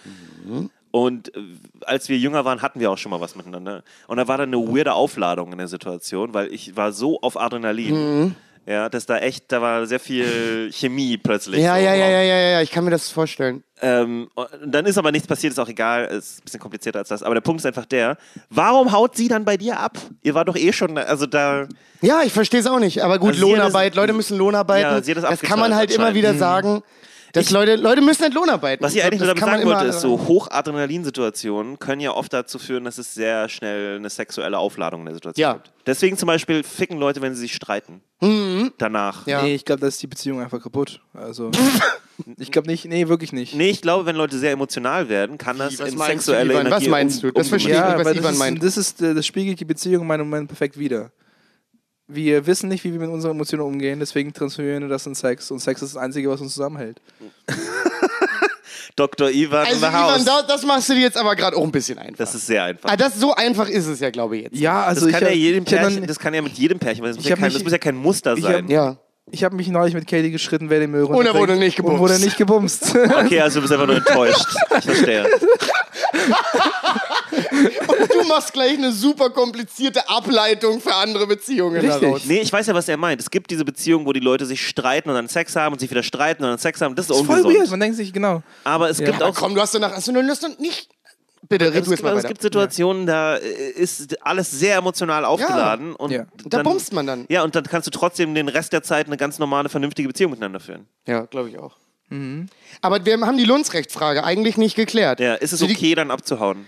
Und 0.91 1.33
äh, 1.35 1.39
als 1.85 2.09
wir 2.09 2.17
jünger 2.17 2.43
waren, 2.45 2.61
hatten 2.61 2.79
wir 2.79 2.91
auch 2.91 2.97
schon 2.97 3.09
mal 3.11 3.21
was 3.21 3.35
miteinander. 3.35 3.83
Und 4.07 4.17
da 4.17 4.27
war 4.27 4.37
dann 4.37 4.53
eine 4.53 4.57
weirde 4.67 4.93
Aufladung 4.93 5.51
in 5.51 5.57
der 5.57 5.67
Situation, 5.67 6.33
weil 6.33 6.53
ich 6.53 6.75
war 6.75 6.91
so 6.91 7.19
auf 7.21 7.39
Adrenalin. 7.39 8.35
Ja, 8.67 8.89
dass 8.89 9.07
da 9.07 9.17
echt, 9.17 9.51
da 9.51 9.59
war 9.59 9.87
sehr 9.87 9.99
viel 9.99 10.69
Chemie 10.71 11.17
plötzlich. 11.17 11.61
Ja, 11.61 11.75
so 11.77 11.83
ja, 11.83 11.95
ja, 11.95 12.07
ja, 12.09 12.21
ja, 12.21 12.37
ja, 12.51 12.61
ich 12.61 12.69
kann 12.69 12.83
mir 12.83 12.91
das 12.91 13.09
vorstellen. 13.09 13.63
Ähm, 13.81 14.29
dann 14.63 14.85
ist 14.85 14.99
aber 14.99 15.11
nichts 15.11 15.27
passiert, 15.27 15.51
ist 15.53 15.57
auch 15.57 15.67
egal, 15.67 16.05
ist 16.05 16.37
ein 16.39 16.43
bisschen 16.43 16.59
komplizierter 16.59 16.99
als 16.99 17.09
das. 17.09 17.23
Aber 17.23 17.33
der 17.33 17.41
Punkt 17.41 17.59
ist 17.61 17.65
einfach 17.65 17.87
der, 17.87 18.17
warum 18.51 18.91
haut 18.91 19.15
sie 19.17 19.27
dann 19.27 19.45
bei 19.45 19.57
dir 19.57 19.79
ab? 19.79 19.97
Ihr 20.21 20.35
war 20.35 20.45
doch 20.45 20.55
eh 20.55 20.71
schon, 20.73 20.95
also 20.99 21.25
da, 21.25 21.67
Ja, 22.01 22.21
ich 22.23 22.31
verstehe 22.33 22.59
es 22.59 22.67
auch 22.67 22.77
nicht. 22.77 23.03
Aber 23.03 23.17
gut, 23.17 23.29
Also 23.31 23.41
Lohnarbeit, 23.47 23.93
das- 23.93 23.97
Leute 23.97 24.13
müssen 24.13 24.37
Lohnarbeiten. 24.37 24.91
Ja, 24.91 25.01
sie 25.01 25.15
hat 25.15 25.23
das 25.23 25.29
das 25.31 25.41
kann 25.41 25.57
man 25.59 25.73
halt 25.73 25.89
immer 25.89 26.13
wieder 26.13 26.29
anscheinend. 26.29 26.83
Sagen. 27.33 27.45
Dass 27.45 27.49
Leute, 27.51 27.75
Leute 27.75 28.01
müssen 28.01 28.23
halt 28.23 28.33
Lohnarbeiten. 28.33 28.83
was 28.83 28.95
ich 28.95 29.03
eigentlich 29.03 29.19
das 29.19 29.27
nur 29.27 29.35
damit 29.35 29.53
sagen 29.53 29.65
wollte, 29.65 29.81
immer 29.85 29.89
ist, 29.89 30.01
so 30.01 30.19
Hochadrenalinsituationen 30.27 31.79
können 31.79 32.01
ja 32.01 32.11
oft 32.11 32.31
dazu 32.33 32.59
führen, 32.59 32.83
dass 32.83 32.97
es 32.97 33.13
sehr 33.13 33.47
schnell 33.49 33.97
eine 33.97 34.09
sexuelle 34.09 34.57
Aufladung 34.57 35.01
in 35.01 35.05
der 35.07 35.15
Situation 35.15 35.41
Ja. 35.41 35.53
gibt. 35.53 35.71
Deswegen 35.85 36.17
zum 36.17 36.27
Beispiel 36.27 36.63
ficken 36.63 36.97
Leute, 36.97 37.21
wenn 37.21 37.33
sie 37.33 37.41
sich 37.41 37.53
streiten. 37.55 38.01
Danach. 38.77 39.25
Mhm. 39.25 39.31
Ja. 39.31 39.41
Nee, 39.41 39.55
ich 39.55 39.65
glaube, 39.65 39.81
da 39.81 39.87
ist 39.87 40.01
die 40.01 40.07
Beziehung 40.07 40.41
einfach 40.41 40.61
kaputt. 40.61 41.01
Also, 41.13 41.49
ich 42.37 42.51
glaube 42.51 42.67
nicht, 42.69 42.85
nee, 42.85 43.07
wirklich 43.07 43.33
nicht. 43.33 43.55
Nee, 43.55 43.69
ich 43.69 43.81
glaube, 43.81 44.05
wenn 44.05 44.15
Leute 44.15 44.37
sehr 44.37 44.51
emotional 44.51 45.09
werden, 45.09 45.37
kann 45.37 45.57
das 45.57 45.79
was 45.79 45.89
in 45.89 45.97
meinst 45.97 46.27
du, 46.27 46.31
sexuelle 46.31 46.53
Ivan? 46.53 46.65
Was 46.65 46.71
Energie 46.73 46.89
meinst 46.89 47.23
du? 47.23 47.31
Das 47.31 47.49
verstehe 47.49 47.71
ich 47.73 47.77
ja, 47.79 47.95
nicht, 47.97 48.05
was 48.05 48.13
Ivan 48.13 48.23
das, 48.23 48.31
ist, 48.33 48.39
meint. 48.39 48.63
das 48.63 48.77
ist, 48.77 49.01
äh, 49.01 49.13
das 49.15 49.25
spiegelt 49.25 49.59
die 49.59 49.65
Beziehung 49.65 50.01
in 50.03 50.07
meinem 50.07 50.29
Moment 50.29 50.47
perfekt 50.49 50.77
wider. 50.77 51.11
Wir 52.13 52.45
wissen 52.47 52.67
nicht, 52.69 52.83
wie 52.83 52.91
wir 52.91 52.99
mit 52.99 53.09
unseren 53.09 53.31
Emotionen 53.31 53.63
umgehen, 53.63 53.99
deswegen 53.99 54.33
transformieren 54.33 54.81
wir 54.83 54.89
das 54.89 55.05
in 55.05 55.15
Sex. 55.15 55.49
Und 55.51 55.59
Sex 55.59 55.81
ist 55.81 55.95
das 55.95 56.01
Einzige, 56.01 56.29
was 56.29 56.41
uns 56.41 56.53
zusammenhält. 56.53 56.99
Dr. 58.97 59.29
Ivan 59.29 59.59
Also 59.65 59.73
in 59.73 59.79
the 59.79 59.85
Ivan, 59.87 59.93
house. 60.15 60.25
da, 60.25 60.41
das 60.41 60.63
machst 60.65 60.89
du 60.89 60.93
dir 60.93 61.01
jetzt 61.01 61.17
aber 61.17 61.35
gerade 61.35 61.55
auch 61.55 61.63
ein 61.63 61.71
bisschen 61.71 61.97
einfach. 61.97 62.17
das 62.17 62.35
ist 62.35 62.47
sehr 62.47 62.63
einfach. 62.65 62.89
ah, 62.91 62.97
das, 62.97 63.15
so 63.15 63.33
einfach 63.33 63.69
ist 63.69 63.87
es 63.87 63.99
ja, 64.01 64.09
glaube 64.09 64.35
ich, 64.37 64.43
jetzt. 64.43 64.57
Ja, 64.57 64.83
also 64.83 65.05
das, 65.05 65.11
kann 65.13 65.21
ich 65.23 65.27
ja 65.29 65.29
hab- 65.29 65.35
jedem 65.37 65.63
ich 65.63 65.73
hab 65.73 65.79
Pärchen, 65.79 65.99
dann- 66.01 66.07
das 66.07 66.19
kann 66.19 66.33
ja 66.33 66.41
mit 66.41 66.53
jedem 66.53 66.79
Pärchen, 66.79 67.01
weil 67.01 67.09
das, 67.11 67.17
muss 67.17 67.25
Ich 67.25 67.29
ja 67.29 67.35
hab 67.35 67.39
kein, 67.39 67.47
mich- 67.47 67.53
das 67.53 67.63
muss 67.63 67.71
ja 67.71 67.77
kein 67.77 67.95
Muster 67.95 68.33
ich 68.35 68.43
sein. 68.43 68.63
hab- 68.65 68.69
Ja. 68.69 68.97
Ich 69.33 69.45
habe 69.45 69.55
mich 69.55 69.69
neulich 69.69 69.93
mit 69.93 70.07
Katie 70.07 70.29
geschritten, 70.31 70.69
wer 70.69 70.79
den 70.81 70.91
Müll 70.91 71.03
Und 71.03 71.11
er 71.11 71.17
wurde 71.17 71.29
runterbringt. 71.53 71.59
nicht 71.61 71.75
gebumst. 71.77 71.93
Und 71.93 71.99
wurde 72.01 72.19
nicht 72.19 72.37
gebumst. 72.37 72.93
Okay, 72.95 73.39
also 73.39 73.59
du 73.59 73.61
bist 73.61 73.71
einfach 73.71 73.87
nur 73.87 73.95
enttäuscht. 73.95 74.45
Ich 74.79 74.83
verstehe. 74.83 75.25
Und 77.51 78.13
du 78.13 78.27
machst 78.27 78.53
gleich 78.53 78.77
eine 78.77 78.91
super 78.91 79.29
komplizierte 79.29 80.07
Ableitung 80.09 80.79
für 80.79 80.95
andere 80.95 81.27
Beziehungen 81.27 81.81
Richtig. 81.81 82.01
daraus. 82.01 82.25
Nee, 82.25 82.39
ich 82.41 82.51
weiß 82.51 82.67
ja, 82.67 82.73
was 82.73 82.87
er 82.87 82.97
meint. 82.97 83.19
Es 83.21 83.29
gibt 83.29 83.51
diese 83.51 83.65
Beziehungen, 83.65 84.05
wo 84.05 84.13
die 84.13 84.19
Leute 84.19 84.45
sich 84.45 84.65
streiten 84.65 85.09
und 85.09 85.15
dann 85.15 85.27
Sex 85.27 85.55
haben 85.55 85.73
und 85.73 85.79
sich 85.79 85.89
wieder 85.89 86.03
streiten 86.03 86.43
und 86.43 86.49
dann 86.49 86.57
Sex 86.59 86.79
haben. 86.81 86.95
Das 86.95 87.05
ist 87.05 87.09
Das 87.09 87.19
ist 87.19 87.25
voll 87.25 87.37
ungesund. 87.39 87.59
weird, 87.59 87.69
man 87.71 87.79
denkt 87.79 87.97
sich, 87.97 88.13
genau. 88.13 88.41
Aber 88.63 88.89
es 88.89 88.99
gibt 88.99 89.15
Aber 89.21 89.27
auch 89.27 89.35
komm, 89.35 89.53
du 89.55 89.61
hast 89.61 89.75
doch 89.75 89.79
nach. 89.79 89.91
Hast 89.91 90.07
du 90.07 90.27
hast 90.29 90.43
doch 90.43 90.57
nicht. 90.59 90.89
Bitte, 91.49 91.73
red 91.73 91.83
es 91.83 91.89
gibt, 91.89 92.03
mal 92.03 92.15
es 92.17 92.25
gibt 92.25 92.41
Situationen, 92.41 93.05
da 93.07 93.35
äh, 93.35 93.71
ist 93.71 94.23
alles 94.25 94.51
sehr 94.51 94.77
emotional 94.77 95.25
aufgeladen 95.25 95.95
und 95.95 96.11
Ja. 96.11 96.25
Da 96.45 96.57
dann, 96.57 96.63
bummst 96.63 96.93
man 96.93 97.07
dann. 97.07 97.25
Ja, 97.29 97.43
und 97.43 97.55
dann 97.55 97.63
kannst 97.63 97.87
du 97.87 97.91
trotzdem 97.91 98.35
den 98.35 98.47
Rest 98.47 98.71
der 98.73 98.83
Zeit 98.83 99.07
eine 99.07 99.17
ganz 99.17 99.39
normale, 99.39 99.67
vernünftige 99.67 100.07
Beziehung 100.07 100.31
miteinander 100.31 100.59
führen. 100.59 100.87
Ja, 101.07 101.25
glaube 101.25 101.49
ich 101.49 101.57
auch. 101.57 101.75
Aber 102.81 103.05
wir 103.05 103.19
haben 103.21 103.37
die 103.37 103.45
Lundsrechtfrage 103.45 104.23
eigentlich 104.23 104.57
nicht 104.57 104.75
geklärt. 104.75 105.19
Ja, 105.19 105.35
ist 105.35 105.53
es 105.53 105.59
So 105.59 105.67
die- 105.67 105.75
okay, 105.75 105.95
dann 105.95 106.11
abzuhauen? 106.11 106.67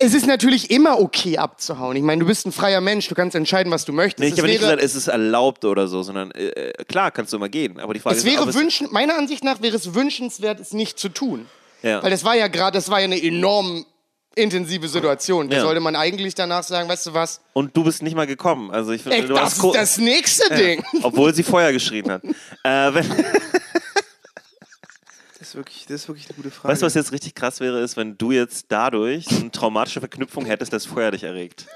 Es 0.00 0.12
ist 0.12 0.26
natürlich 0.26 0.70
immer 0.72 0.98
okay 1.00 1.38
abzuhauen. 1.38 1.96
Ich 1.96 2.02
meine, 2.02 2.20
du 2.20 2.26
bist 2.26 2.46
ein 2.46 2.52
freier 2.52 2.80
Mensch, 2.80 3.06
du 3.08 3.14
kannst 3.14 3.36
entscheiden, 3.36 3.70
was 3.72 3.84
du 3.84 3.92
möchtest. 3.92 4.18
Nee, 4.20 4.26
ich 4.26 4.32
es 4.32 4.38
habe 4.38 4.48
nicht 4.48 4.60
gesagt, 4.60 4.82
es 4.82 4.96
ist 4.96 5.06
erlaubt 5.06 5.64
oder 5.64 5.86
so, 5.86 6.02
sondern 6.02 6.32
äh, 6.32 6.48
äh, 6.48 6.84
klar 6.84 7.12
kannst 7.12 7.32
du 7.32 7.36
immer 7.36 7.48
gehen. 7.48 7.78
Aber 7.78 7.94
die 7.94 8.00
Frage 8.00 8.16
es 8.16 8.24
ist, 8.24 8.30
wäre 8.30 8.52
wünschen, 8.54 8.88
meiner 8.90 9.16
Ansicht 9.16 9.44
nach 9.44 9.62
wäre 9.62 9.76
es 9.76 9.94
wünschenswert, 9.94 10.58
es 10.58 10.72
nicht 10.72 10.98
zu 10.98 11.10
tun. 11.10 11.46
Ja. 11.82 12.02
Weil 12.02 12.10
das 12.10 12.24
war 12.24 12.34
ja 12.34 12.48
gerade, 12.48 12.76
das 12.76 12.88
war 12.90 12.98
ja 12.98 13.04
eine 13.04 13.22
enorm 13.22 13.86
intensive 14.34 14.88
Situation. 14.88 15.48
Da 15.48 15.58
Ja. 15.58 15.62
sollte 15.62 15.78
man 15.80 15.94
eigentlich 15.94 16.34
danach 16.34 16.64
sagen, 16.64 16.88
weißt 16.88 17.06
du 17.06 17.14
was? 17.14 17.40
Und 17.52 17.76
du 17.76 17.84
bist 17.84 18.02
nicht 18.02 18.16
mal 18.16 18.26
gekommen. 18.26 18.72
Also 18.72 18.90
ich 18.90 19.06
Ey, 19.06 19.22
du 19.22 19.28
das 19.34 19.40
hast 19.60 19.64
ist 19.64 19.74
das 19.76 19.98
nächste 19.98 20.52
Ding. 20.56 20.82
Obwohl 21.04 21.32
sie 21.32 21.44
Feuer 21.44 21.70
geschrien 21.70 22.10
hat. 22.10 22.24
äh, 22.24 22.94
wenn, 22.94 23.06
wirklich, 25.54 25.86
das 25.86 26.02
ist 26.02 26.08
wirklich 26.08 26.26
eine 26.28 26.36
gute 26.36 26.50
Frage. 26.50 26.72
weißt 26.72 26.82
du, 26.82 26.86
was 26.86 26.94
jetzt 26.94 27.12
richtig 27.12 27.34
krass 27.34 27.60
wäre, 27.60 27.80
ist, 27.80 27.96
wenn 27.96 28.16
du 28.16 28.32
jetzt 28.32 28.66
dadurch 28.68 29.28
eine 29.28 29.50
traumatische 29.50 30.00
Verknüpfung 30.00 30.46
hättest, 30.46 30.72
das 30.72 30.86
Feuer 30.86 31.10
dich 31.10 31.24
erregt. 31.24 31.66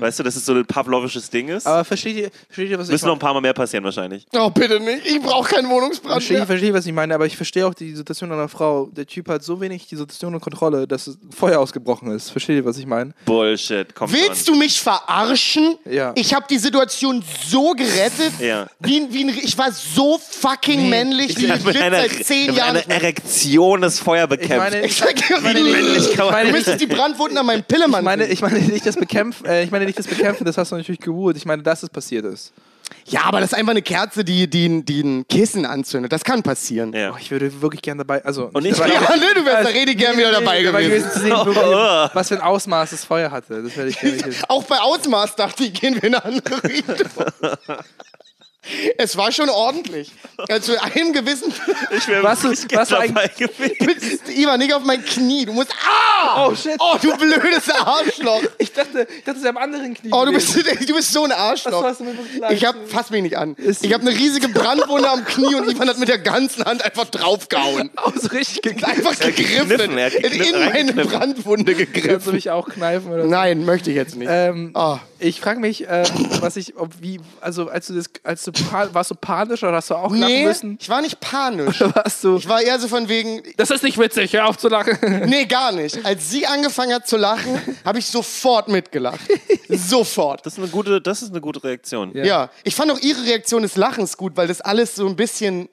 Weißt 0.00 0.18
du, 0.18 0.22
dass 0.22 0.36
es 0.36 0.44
so 0.46 0.52
ein 0.54 0.64
pavlovisches 0.66 1.30
Ding 1.30 1.48
ist? 1.48 1.66
Aber 1.66 1.84
versteht 1.84 2.16
ihr, 2.16 2.30
versteht 2.48 2.70
ihr 2.70 2.78
was 2.78 2.88
ich 2.88 2.92
Müssen 2.92 3.06
noch 3.06 3.12
meine? 3.12 3.16
ein 3.16 3.20
paar 3.20 3.34
Mal 3.34 3.40
mehr 3.40 3.52
passieren 3.54 3.84
wahrscheinlich. 3.84 4.26
Oh, 4.34 4.50
bitte 4.50 4.80
nicht. 4.80 5.06
Ich 5.06 5.20
brauche 5.20 5.54
keinen 5.54 5.68
Wohnungsbrand 5.68 6.12
Verstehe, 6.14 6.38
mehr. 6.38 6.46
verstehe, 6.46 6.72
was 6.74 6.86
ich 6.86 6.92
meine, 6.92 7.14
aber 7.14 7.26
ich 7.26 7.36
verstehe 7.36 7.66
auch 7.66 7.74
die 7.74 7.94
Situation 7.94 8.30
einer 8.32 8.48
Frau. 8.48 8.86
Der 8.92 9.06
Typ 9.06 9.28
hat 9.28 9.42
so 9.44 9.60
wenig 9.60 9.86
die 9.86 9.96
Situation 9.96 10.34
und 10.34 10.40
Kontrolle, 10.40 10.86
dass 10.86 11.06
es 11.06 11.18
Feuer 11.36 11.58
ausgebrochen 11.60 12.10
ist. 12.12 12.30
Versteht 12.30 12.56
ihr, 12.56 12.64
was 12.64 12.78
ich 12.78 12.86
meine? 12.86 13.12
Bullshit, 13.24 13.94
komm 13.94 14.12
Willst 14.12 14.46
schon. 14.46 14.54
du 14.54 14.60
mich 14.60 14.80
verarschen? 14.80 15.76
Ja. 15.90 16.12
Ich 16.16 16.34
habe 16.34 16.46
die 16.48 16.58
Situation 16.58 17.22
so 17.46 17.72
gerettet. 17.72 18.32
Ja. 18.40 18.66
Wie, 18.80 19.00
ein- 19.00 19.12
wie 19.12 19.24
ein, 19.24 19.28
ich 19.42 19.56
war 19.58 19.70
so 19.72 20.18
fucking 20.18 20.88
männlich, 20.88 21.36
wie 21.38 21.46
ich 21.46 21.64
mit 21.64 21.80
einer, 21.80 21.98
seit 22.02 22.24
zehn 22.24 22.46
mit 22.48 22.56
Jahren. 22.56 22.76
einer 22.76 22.86
mehr. 22.86 22.96
Erektion 22.96 23.80
das 23.82 23.98
Feuer 24.00 24.26
bekämpft. 24.26 24.52
Ich 24.54 24.58
meine, 24.72 24.86
Ich 24.86 24.96
sag 24.96 25.14
dir, 25.16 25.40
meine, 25.40 25.58
ich 25.60 26.10
du 26.16 26.24
meine, 26.30 26.52
müsstest 26.52 26.80
die 26.80 26.86
Brandwunden 26.86 27.38
an 27.38 27.46
meinem 27.46 27.62
Pillemann 27.64 28.00
Ich 28.00 28.04
meine, 28.04 28.26
ich 28.26 28.40
meine 28.40 28.58
nicht 28.60 28.86
das 28.86 28.96
Bekämpfen, 28.96 29.44
äh, 29.46 29.63
ich 29.64 29.70
meine 29.70 29.84
nicht 29.86 29.98
das 29.98 30.06
Bekämpfen, 30.06 30.44
das 30.44 30.56
hast 30.58 30.70
du 30.72 30.76
natürlich 30.76 31.00
geruht. 31.00 31.36
Ich 31.36 31.44
meine, 31.46 31.62
dass 31.62 31.82
es 31.82 31.90
passiert 31.90 32.24
ist. 32.24 32.52
Ja, 33.06 33.22
aber 33.24 33.40
das 33.40 33.52
ist 33.52 33.58
einfach 33.58 33.70
eine 33.70 33.80
Kerze, 33.82 34.24
die, 34.24 34.48
die, 34.48 34.84
die 34.84 35.00
ein 35.02 35.26
Kissen 35.26 35.64
anzündet. 35.64 36.12
Das 36.12 36.22
kann 36.22 36.42
passieren. 36.42 36.92
ja. 36.92 37.12
Oh, 37.12 37.16
ich 37.18 37.30
würde 37.30 37.62
wirklich 37.62 37.80
gern 37.80 37.96
dabei, 37.98 38.22
also 38.24 38.50
Und 38.52 38.64
ich 38.66 38.76
dabei- 38.76 38.92
Ja, 38.92 39.16
ne, 39.16 39.24
du 39.34 39.44
wärst 39.44 39.64
da 39.64 39.68
redig 39.70 39.98
gern 39.98 40.16
wieder 40.18 40.32
dabei 40.32 40.62
gewesen. 40.62 41.10
zu 41.10 41.18
sehen, 41.20 41.30
wirklich, 41.32 41.56
was 42.14 42.28
für 42.28 42.34
ein 42.36 42.40
Ausmaß 42.42 42.90
das 42.90 43.04
Feuer 43.04 43.30
hatte. 43.30 43.62
Das 43.62 43.76
werde 43.76 43.88
ich 43.90 43.98
gerne. 43.98 44.34
Auch 44.48 44.64
bei 44.64 44.78
Ausmaß 44.78 45.34
dachte 45.36 45.64
ich, 45.64 45.72
gehen 45.74 45.94
wir 45.94 46.04
in 46.04 46.14
eine 46.14 46.24
andere 46.24 46.62
Richtung. 46.62 46.96
Es 48.98 49.16
war 49.16 49.30
schon 49.32 49.48
ordentlich. 49.48 50.10
Also 50.48 50.72
zu 50.74 50.82
einem 50.82 51.12
gewissen. 51.12 51.52
Ich 51.96 52.08
wäre 52.08 52.22
Was 52.22 52.42
was 52.44 52.60
du 52.62 52.66
dabei 52.68 53.28
gewesen. 53.28 54.20
Ivan, 54.36 54.58
nicht 54.58 54.72
auf 54.74 54.82
mein 54.84 55.04
Knie. 55.04 55.44
Du 55.46 55.52
musst. 55.52 55.72
Ah! 55.86 56.46
Oh, 56.46 56.54
shit. 56.54 56.76
Oh, 56.78 56.96
du 57.00 57.16
blödes 57.16 57.68
Arschloch. 57.70 58.42
Ich 58.58 58.72
dachte, 58.72 59.06
ich 59.18 59.24
dachte, 59.24 59.40
sie 59.40 59.46
haben 59.46 59.58
anderen 59.58 59.94
Knie. 59.94 60.10
Oh, 60.12 60.24
du 60.24 60.32
bist, 60.32 60.54
du 60.88 60.94
bist 60.94 61.12
so 61.12 61.24
ein 61.24 61.32
Arschloch. 61.32 61.82
Was 61.82 61.90
hast 61.92 62.00
du 62.00 62.04
mir 62.04 62.16
wirklich 62.16 62.38
leid? 62.38 62.52
Ich 62.52 62.64
hab, 62.64 62.76
fass 62.88 63.10
mich 63.10 63.22
nicht 63.22 63.36
an. 63.36 63.54
Ist- 63.54 63.84
Ich 63.84 63.92
habe 63.92 64.06
eine 64.06 64.16
riesige 64.18 64.48
Brandwunde 64.48 65.08
am 65.10 65.24
Knie 65.24 65.54
und 65.54 65.70
Ivan 65.70 65.88
hat 65.88 65.98
mit 65.98 66.08
der 66.08 66.18
ganzen 66.18 66.64
Hand 66.64 66.84
einfach 66.84 67.04
draufgehauen. 67.06 67.90
Oh, 68.06 68.10
so 68.20 68.28
richtig 68.28 68.60
gegriffen. 68.62 68.84
Einfach 69.06 69.18
gegriffen. 69.18 69.96
er 69.98 70.06
hat 70.06 70.14
in 70.14 70.52
meine. 70.58 70.92
Brandwunde 70.92 71.74
Kannst 71.74 71.94
du 71.96 72.00
gegriffen. 72.00 72.32
mich 72.34 72.50
auch 72.50 72.68
kneifen 72.68 73.10
oder 73.12 73.22
so? 73.22 73.28
Nein, 73.28 73.64
möchte 73.64 73.90
ich 73.90 73.96
jetzt 73.96 74.16
nicht. 74.16 74.28
Ähm, 74.30 74.72
Oh. 74.74 74.98
Ich 75.20 75.40
frage 75.40 75.58
mich, 75.60 75.86
ähm, 75.88 76.04
was 76.40 76.56
ich, 76.56 76.76
ob 76.76 76.90
wie, 77.00 77.18
also 77.40 77.68
als 77.70 77.86
du 77.86 77.94
das, 77.94 78.06
als 78.24 78.42
du 78.44 78.52
pa 78.54 78.88
warst 78.92 79.10
du 79.10 79.14
panisch 79.14 79.62
oder 79.62 79.74
hast 79.74 79.90
du 79.90 79.94
auch 79.94 80.10
lachen 80.14 80.26
Nee, 80.32 80.44
müssen? 80.46 80.78
ich 80.80 80.88
war 80.88 81.00
nicht 81.02 81.20
panisch. 81.20 81.80
Warst 81.94 82.24
du? 82.24 82.36
Ich 82.36 82.48
war 82.48 82.60
eher 82.62 82.78
so 82.78 82.88
von 82.88 83.08
wegen, 83.08 83.42
Das 83.56 83.70
ist 83.70 83.82
nicht 83.82 83.98
witzig, 83.98 84.32
hör 84.32 84.46
auf 84.46 84.56
zu 84.58 84.68
lachen. 84.68 84.98
nee, 85.26 85.44
gar 85.46 85.72
nicht. 85.72 86.04
Als 86.04 86.30
sie 86.30 86.46
angefangen 86.46 86.92
hat 86.94 87.06
zu 87.06 87.16
lachen, 87.16 87.60
habe 87.84 87.98
ich 87.98 88.06
sofort 88.06 88.68
mitgelacht. 88.68 89.20
Sofort. 89.68 90.44
Das 90.46 90.54
ist 90.54 90.58
eine 90.58 90.68
gute, 90.68 91.00
das 91.00 91.22
ist 91.22 91.30
eine 91.30 91.40
gute 91.40 91.62
Reaktion. 91.64 92.12
Ja. 92.14 92.50
ich 92.62 92.74
fand 92.74 92.90
auch 92.92 92.98
ihre 93.00 93.22
Reaktion 93.24 93.62
des 93.62 93.76
Lachens 93.76 94.16
gut, 94.16 94.36
weil 94.36 94.46
das 94.48 94.60
alles 94.60 94.94
so 94.94 95.06
ein 95.06 95.16
bisschen. 95.16 95.68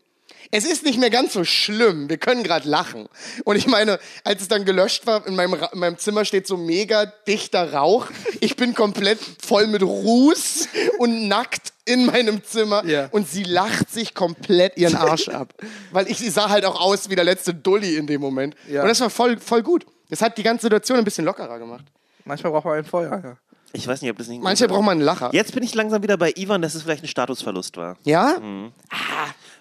Es 0.52 0.66
ist 0.66 0.84
nicht 0.84 1.00
mehr 1.00 1.10
ganz 1.10 1.34
so 1.34 1.44
schlimm. 1.46 2.10
Wir 2.10 2.18
können 2.18 2.44
gerade 2.44 2.68
lachen. 2.68 3.08
Und 3.46 3.56
ich 3.56 3.68
meine, 3.68 4.00
als 4.24 4.42
es 4.42 4.48
dann 4.50 4.66
gelöscht 4.66 5.08
war, 5.08 5.26
in 5.26 5.36
meinem, 5.36 5.56
in 5.72 5.80
meinem 5.80 5.98
Zimmer 5.98 6.26
steht 6.26 6.46
so 6.46 6.58
mega 6.58 7.06
dichter 7.06 7.74
Rauch. 7.74 8.08
Ich 8.42 8.58
bin 8.58 8.74
komplett 8.74 9.20
voll 9.42 9.68
mit 9.68 9.82
Ruß 9.82 10.68
und 11.00 11.28
nackt 11.30 11.72
in 11.86 12.06
meinem 12.06 12.44
Zimmer. 12.44 12.86
Ja. 12.86 13.08
Und 13.12 13.30
sie 13.30 13.44
lacht 13.44 13.90
sich 13.92 14.14
komplett 14.14 14.78
ihren 14.78 14.96
Arsch 14.96 15.30
ab. 15.30 15.54
Weil 15.92 16.10
ich 16.10 16.18
sie 16.18 16.30
sah 16.30 16.50
halt 16.50 16.66
auch 16.66 16.80
aus 16.80 17.10
wie 17.10 17.16
der 17.16 17.26
letzte 17.26 17.54
Dulli 17.54 17.96
in 17.96 18.08
dem 18.08 18.20
Moment. 18.22 18.56
Ja. 18.70 18.82
Und 18.82 18.90
das 18.90 19.00
war 19.00 19.10
voll, 19.10 19.40
voll 19.40 19.64
gut. 19.64 19.86
Das 20.10 20.22
hat 20.22 20.38
die 20.38 20.44
ganze 20.44 20.64
Situation 20.64 20.98
ein 20.98 21.06
bisschen 21.06 21.26
lockerer 21.26 21.60
gemacht. 21.60 21.86
Manchmal 22.26 22.52
braucht 22.52 22.66
man 22.66 22.78
ein 22.78 22.86
Feuer, 22.86 23.22
ja. 23.24 23.38
Ich 23.74 23.88
weiß 23.88 24.02
nicht, 24.02 24.12
ob 24.12 24.18
das 24.18 24.28
nicht. 24.28 24.44
Manchmal 24.44 24.68
braucht 24.68 24.84
man 24.84 24.98
einen 24.98 25.02
Lacher. 25.02 25.30
Jetzt 25.34 25.54
bin 25.54 25.64
ich 25.64 25.74
langsam 25.74 26.04
wieder 26.04 26.18
bei 26.18 26.34
Ivan, 26.36 26.62
dass 26.62 26.76
es 26.76 26.84
vielleicht 26.84 27.04
ein 27.04 27.08
Statusverlust 27.08 27.78
war. 27.78 27.98
Ja? 28.04 28.38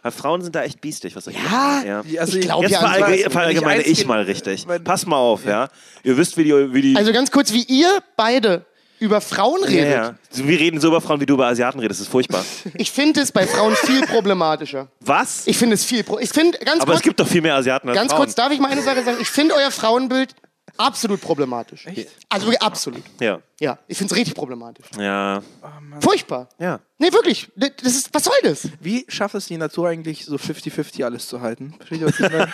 Weil 0.02 0.12
Frauen 0.12 0.42
sind 0.42 0.54
da 0.56 0.62
echt 0.62 0.80
biestig, 0.80 1.14
was 1.16 1.26
ich 1.26 1.36
Ja. 1.36 1.82
Ja. 1.84 2.02
Also 2.20 2.38
Ich 2.38 2.44
glaub 2.46 2.62
Jetzt 2.62 2.72
ja 2.72 2.80
sowas. 2.80 3.32
verallgemeine 3.32 3.82
ich 3.82 4.06
mal 4.06 4.22
richtig. 4.22 4.66
Pass 4.84 5.06
mal 5.06 5.16
auf, 5.18 5.44
ja. 5.44 5.68
Ihr 6.02 6.16
wisst, 6.16 6.36
wie 6.36 6.44
die. 6.44 6.74
Wie 6.74 6.82
die 6.82 6.96
Also 6.96 7.12
ganz 7.12 7.30
kurz, 7.30 7.52
wie 7.52 7.62
ihr 7.64 8.00
beide 8.16 8.64
über 8.98 9.20
Frauen 9.22 9.60
ja, 9.62 9.66
redet. 9.68 9.92
ja. 9.94 10.14
So, 10.30 10.46
Wir 10.46 10.58
reden 10.60 10.78
so 10.80 10.88
über 10.88 11.00
Frauen, 11.00 11.20
wie 11.20 11.26
du 11.26 11.34
über 11.34 11.46
Asiaten 11.46 11.80
redest. 11.80 12.00
Das 12.00 12.06
ist 12.06 12.12
furchtbar. 12.12 12.44
Ich 12.74 12.90
finde 12.90 13.20
es 13.22 13.32
bei 13.32 13.46
Frauen 13.46 13.74
viel 13.74 14.02
problematischer. 14.06 14.88
Was? 15.00 15.46
Ich 15.46 15.56
finde 15.56 15.74
es 15.74 15.84
viel. 15.84 16.02
Pro 16.04 16.18
ich 16.18 16.30
finde 16.30 16.58
ganz 16.58 16.82
Aber 16.82 16.92
es 16.92 16.98
kurz, 16.98 17.02
gibt 17.04 17.18
doch 17.20 17.26
viel 17.26 17.40
mehr 17.40 17.54
Asiaten 17.54 17.88
als 17.88 17.96
ganz 17.96 18.12
Frauen. 18.12 18.24
kurz, 18.24 18.34
darf 18.34 18.52
ich 18.52 18.60
mal 18.60 18.70
eine 18.70 18.82
Sache 18.82 19.02
sagen? 19.02 19.16
Ich 19.20 19.28
finde 19.28 19.54
euer 19.54 19.70
Frauenbild 19.70 20.34
absolut 20.80 21.20
problematisch. 21.20 21.86
Also 22.28 22.46
wirklich 22.46 22.62
absolut. 22.62 23.02
Ja. 23.20 23.40
Ja, 23.60 23.78
ich 23.86 23.98
finde 23.98 24.12
es 24.14 24.18
richtig 24.18 24.34
problematisch. 24.34 24.86
Ja. 24.98 25.42
Furchtbar. 26.00 26.48
Ja. 26.58 26.80
Nee, 26.98 27.12
wirklich. 27.12 27.50
Das 27.56 27.70
ist, 27.94 28.12
was 28.12 28.24
soll 28.24 28.34
das? 28.42 28.68
Wie 28.80 29.04
schafft 29.08 29.34
es 29.34 29.46
die 29.46 29.56
Natur 29.58 29.88
eigentlich, 29.88 30.24
so 30.24 30.36
50-50 30.36 31.04
alles 31.04 31.28
zu 31.28 31.40
halten? 31.40 31.74
Versteht 31.76 32.00
ihr, 32.00 32.06
was 32.06 32.18
ich 32.20 32.30
meine? 32.30 32.48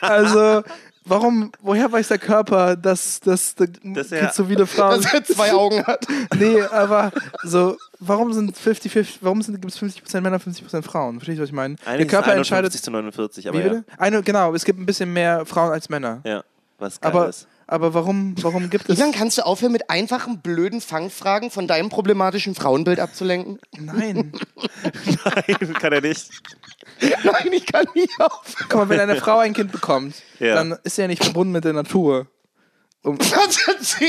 also, 0.00 0.62
warum, 1.04 1.50
woher 1.60 1.90
weiß 1.90 2.08
der 2.08 2.18
Körper, 2.18 2.76
dass, 2.76 3.18
dass, 3.20 3.54
dass, 3.56 3.68
Dass 3.82 4.12
er- 4.12 4.20
Kind 4.20 4.34
so 4.34 4.44
viele 4.44 4.66
Frauen. 4.66 5.00
Dass 5.02 5.12
er 5.12 5.24
zwei 5.24 5.52
Augen 5.52 5.84
hat. 5.84 6.06
nee, 6.38 6.60
aber 6.62 7.10
so, 7.42 7.76
warum 7.98 8.32
sind 8.32 8.56
50-50, 8.56 9.18
warum 9.22 9.42
sind, 9.42 9.60
gibt 9.60 9.72
es 9.74 9.80
50% 9.82 10.20
Männer, 10.20 10.38
50% 10.38 10.82
Frauen? 10.82 11.16
Verstehst 11.18 11.38
du, 11.38 11.42
was 11.42 11.48
ich 11.48 11.54
meine? 11.54 11.74
Der 11.76 11.88
Eigentlich 11.94 12.08
Körper 12.08 12.28
ist 12.28 12.32
es 12.34 12.36
entscheidet. 12.38 12.72
51 12.72 12.82
zu 12.82 12.90
49, 12.92 13.48
aber 13.48 13.58
Wie 13.58 13.62
bitte? 13.62 13.84
Eine, 13.98 14.22
genau, 14.22 14.54
es 14.54 14.64
gibt 14.64 14.78
ein 14.78 14.86
bisschen 14.86 15.12
mehr 15.12 15.44
Frauen 15.46 15.72
als 15.72 15.88
Männer. 15.88 16.20
ja. 16.24 16.34
Ja, 16.34 16.44
was 16.78 17.00
geil 17.00 17.12
Aber, 17.12 17.28
ist. 17.28 17.46
Aber 17.66 17.94
warum, 17.94 18.34
warum 18.42 18.70
gibt 18.70 18.88
es. 18.88 18.98
Ivan, 18.98 19.12
kannst 19.12 19.38
du 19.38 19.42
aufhören, 19.46 19.72
mit 19.72 19.90
einfachen, 19.90 20.40
blöden 20.40 20.80
Fangfragen 20.80 21.50
von 21.50 21.66
deinem 21.66 21.88
problematischen 21.88 22.54
Frauenbild 22.54 23.00
abzulenken? 23.00 23.58
Nein. 23.78 24.32
Nein, 25.24 25.72
kann 25.74 25.92
er 25.92 26.00
nicht. 26.00 26.30
Nein, 27.00 27.52
ich 27.52 27.66
kann 27.66 27.86
nicht 27.94 28.12
aufhören. 28.20 28.66
Guck 28.68 28.74
mal, 28.74 28.88
wenn 28.88 29.00
eine 29.00 29.16
Frau 29.16 29.38
ein 29.38 29.52
Kind 29.54 29.72
bekommt, 29.72 30.14
Ja. 30.38 30.54
dann 30.54 30.76
ist 30.84 30.96
sie 30.96 31.02
ja 31.02 31.08
nicht 31.08 31.22
verbunden 31.24 31.52
mit 31.52 31.64
der 31.64 31.72
Natur. 31.72 32.26
Um, 33.04 33.18
Was 33.20 33.58
erzählst 33.68 34.00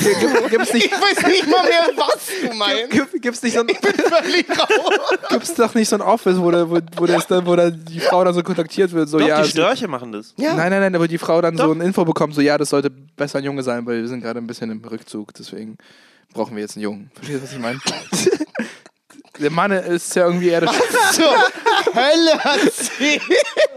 du? 0.00 0.48
gibt's 0.48 0.72
nicht- 0.72 0.86
Ich 0.86 0.92
weiß 0.92 1.26
nicht 1.26 1.46
mal 1.46 1.62
mehr, 1.62 1.90
was 1.94 2.26
du 2.42 2.54
meinst. 2.56 2.90
gibt, 2.90 3.20
gibt's 3.22 3.42
nicht 3.42 3.52
so 3.52 3.60
ein, 3.60 3.68
Völlig 3.68 4.48
raus. 4.58 5.18
gibt's 5.28 5.54
doch 5.54 5.74
nicht 5.74 5.88
so 5.90 5.96
ein 5.96 6.00
Office, 6.02 6.38
wo, 6.38 6.50
da, 6.50 6.68
wo, 6.70 6.78
wo, 6.96 7.04
das 7.06 7.26
dann, 7.26 7.44
wo 7.44 7.54
da 7.54 7.68
die 7.70 8.00
Frau 8.00 8.24
dann 8.24 8.32
so 8.32 8.42
kontaktiert 8.42 8.92
wird, 8.92 9.10
so 9.10 9.18
Doch, 9.18 9.28
ja. 9.28 9.42
die 9.42 9.48
Störche 9.50 9.88
machen 9.88 10.12
das. 10.12 10.32
Ja. 10.38 10.54
Nein, 10.54 10.70
nein, 10.70 10.90
nein, 10.90 10.98
wo 10.98 11.06
die 11.06 11.18
Frau 11.18 11.42
dann 11.42 11.58
so 11.58 11.64
Doch. 11.66 11.74
ein 11.74 11.82
Info 11.82 12.02
bekommt, 12.06 12.34
so 12.34 12.40
ja, 12.40 12.56
das 12.56 12.70
sollte 12.70 12.88
besser 12.88 13.38
ein 13.40 13.44
Junge 13.44 13.62
sein, 13.62 13.84
weil 13.84 14.00
wir 14.00 14.08
sind 14.08 14.22
gerade 14.22 14.38
ein 14.40 14.46
bisschen 14.46 14.70
im 14.70 14.82
Rückzug, 14.82 15.34
deswegen 15.34 15.76
brauchen 16.32 16.56
wir 16.56 16.62
jetzt 16.62 16.76
einen 16.76 16.84
Jungen. 16.84 17.10
Verstehst 17.14 17.40
du, 17.40 17.44
was 17.44 17.52
ich 17.52 17.58
meine? 17.58 17.78
Der 19.40 19.50
Mann 19.50 19.70
ist 19.72 20.14
ja 20.14 20.26
irgendwie 20.26 20.48
eher 20.48 20.60
das. 20.60 20.70
Zur 21.12 21.24
Hölle 21.94 22.32
erzählt. 22.44 23.22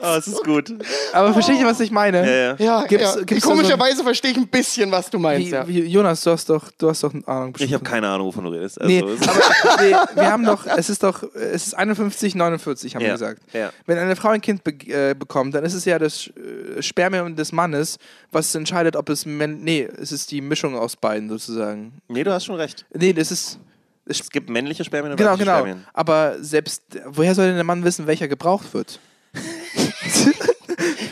Oh, 0.02 0.16
es 0.18 0.28
ist 0.28 0.44
gut. 0.44 0.74
Aber 1.14 1.32
versteht 1.34 1.60
ihr, 1.60 1.66
was 1.66 1.80
ich 1.80 1.90
meine? 1.92 2.26
Ja, 2.26 2.34
ja. 2.34 2.56
Ja, 2.60 2.86
Gibt's- 2.86 3.16
ja. 3.16 3.24
gibt's 3.24 3.46
Komischerweise 3.46 4.04
verstehe 4.04 4.32
ich 4.32 4.38
ein 4.38 4.48
bisschen, 4.48 4.92
was 4.92 5.10
du 5.10 5.18
meinst. 5.20 5.48
Wie, 5.48 5.52
ja. 5.52 5.68
wie, 5.68 5.80
Jonas, 5.86 6.22
du 6.22 6.32
hast 6.32 6.50
doch, 6.50 6.70
du 6.78 6.90
hast 6.90 7.04
doch 7.04 7.14
eine 7.14 7.26
Ahnung. 7.28 7.56
Ich 7.60 7.74
habe 7.74 7.84
keine 7.84 8.10
Ahnung, 8.10 8.28
wovon 8.28 8.44
du 8.44 8.52
redest. 8.52 8.82
Also, 8.82 8.92
Nee, 8.94 9.00
es- 9.00 9.28
aber 9.28 9.82
nee, 9.82 9.96
wir 10.16 10.32
haben 10.32 10.44
doch, 10.46 10.66
es 10.66 10.90
ist 10.90 11.02
doch, 11.04 11.24
es 11.34 11.68
ist 11.68 11.74
51, 11.76 12.36
49, 12.36 12.96
haben 12.96 13.02
wir 13.04 13.12
gesagt. 13.14 13.42
ja. 13.54 13.72
Wenn 13.86 13.98
eine 13.98 14.16
Frau 14.18 14.30
ein 14.30 14.42
Kind 14.42 14.64
be 14.64 14.72
äh, 14.88 15.16
bekommt, 15.18 15.56
dann 15.56 15.64
ist 15.64 15.74
es 15.74 15.86
ja 15.86 15.98
das 15.98 16.28
äh, 16.28 16.82
Spermium 16.82 17.36
des 17.36 17.52
Mannes, 17.54 17.98
was 18.32 18.54
entscheidet, 18.56 18.96
ob 18.98 19.10
es, 19.10 19.26
nee, 19.26 19.88
es 20.02 20.12
ist 20.12 20.32
die 20.32 20.42
Mischung 20.42 20.76
aus 20.78 20.96
beiden 20.98 21.30
sozusagen. 21.30 21.94
nee, 22.10 22.24
du 22.24 22.32
hast 22.34 22.46
schon 22.46 22.56
recht. 22.56 22.86
Nee, 22.94 23.14
das 23.14 23.32
ist, 23.32 23.60
Es 24.06 24.30
gibt 24.30 24.50
männliche 24.50 24.84
Spermien 24.84 25.12
und 25.12 25.18
genau, 25.18 25.32
weibliche 25.32 25.46
genau. 25.46 25.60
Spermien. 25.60 25.88
Aber 25.94 26.36
selbst, 26.42 26.84
woher 27.06 27.36
soll 27.36 27.48
denn 27.48 27.56
der 27.56 27.64
Mann 27.64 27.84
wissen, 27.84 28.06
welcher 28.08 28.28
gebraucht 28.28 28.74
wird? 28.74 29.00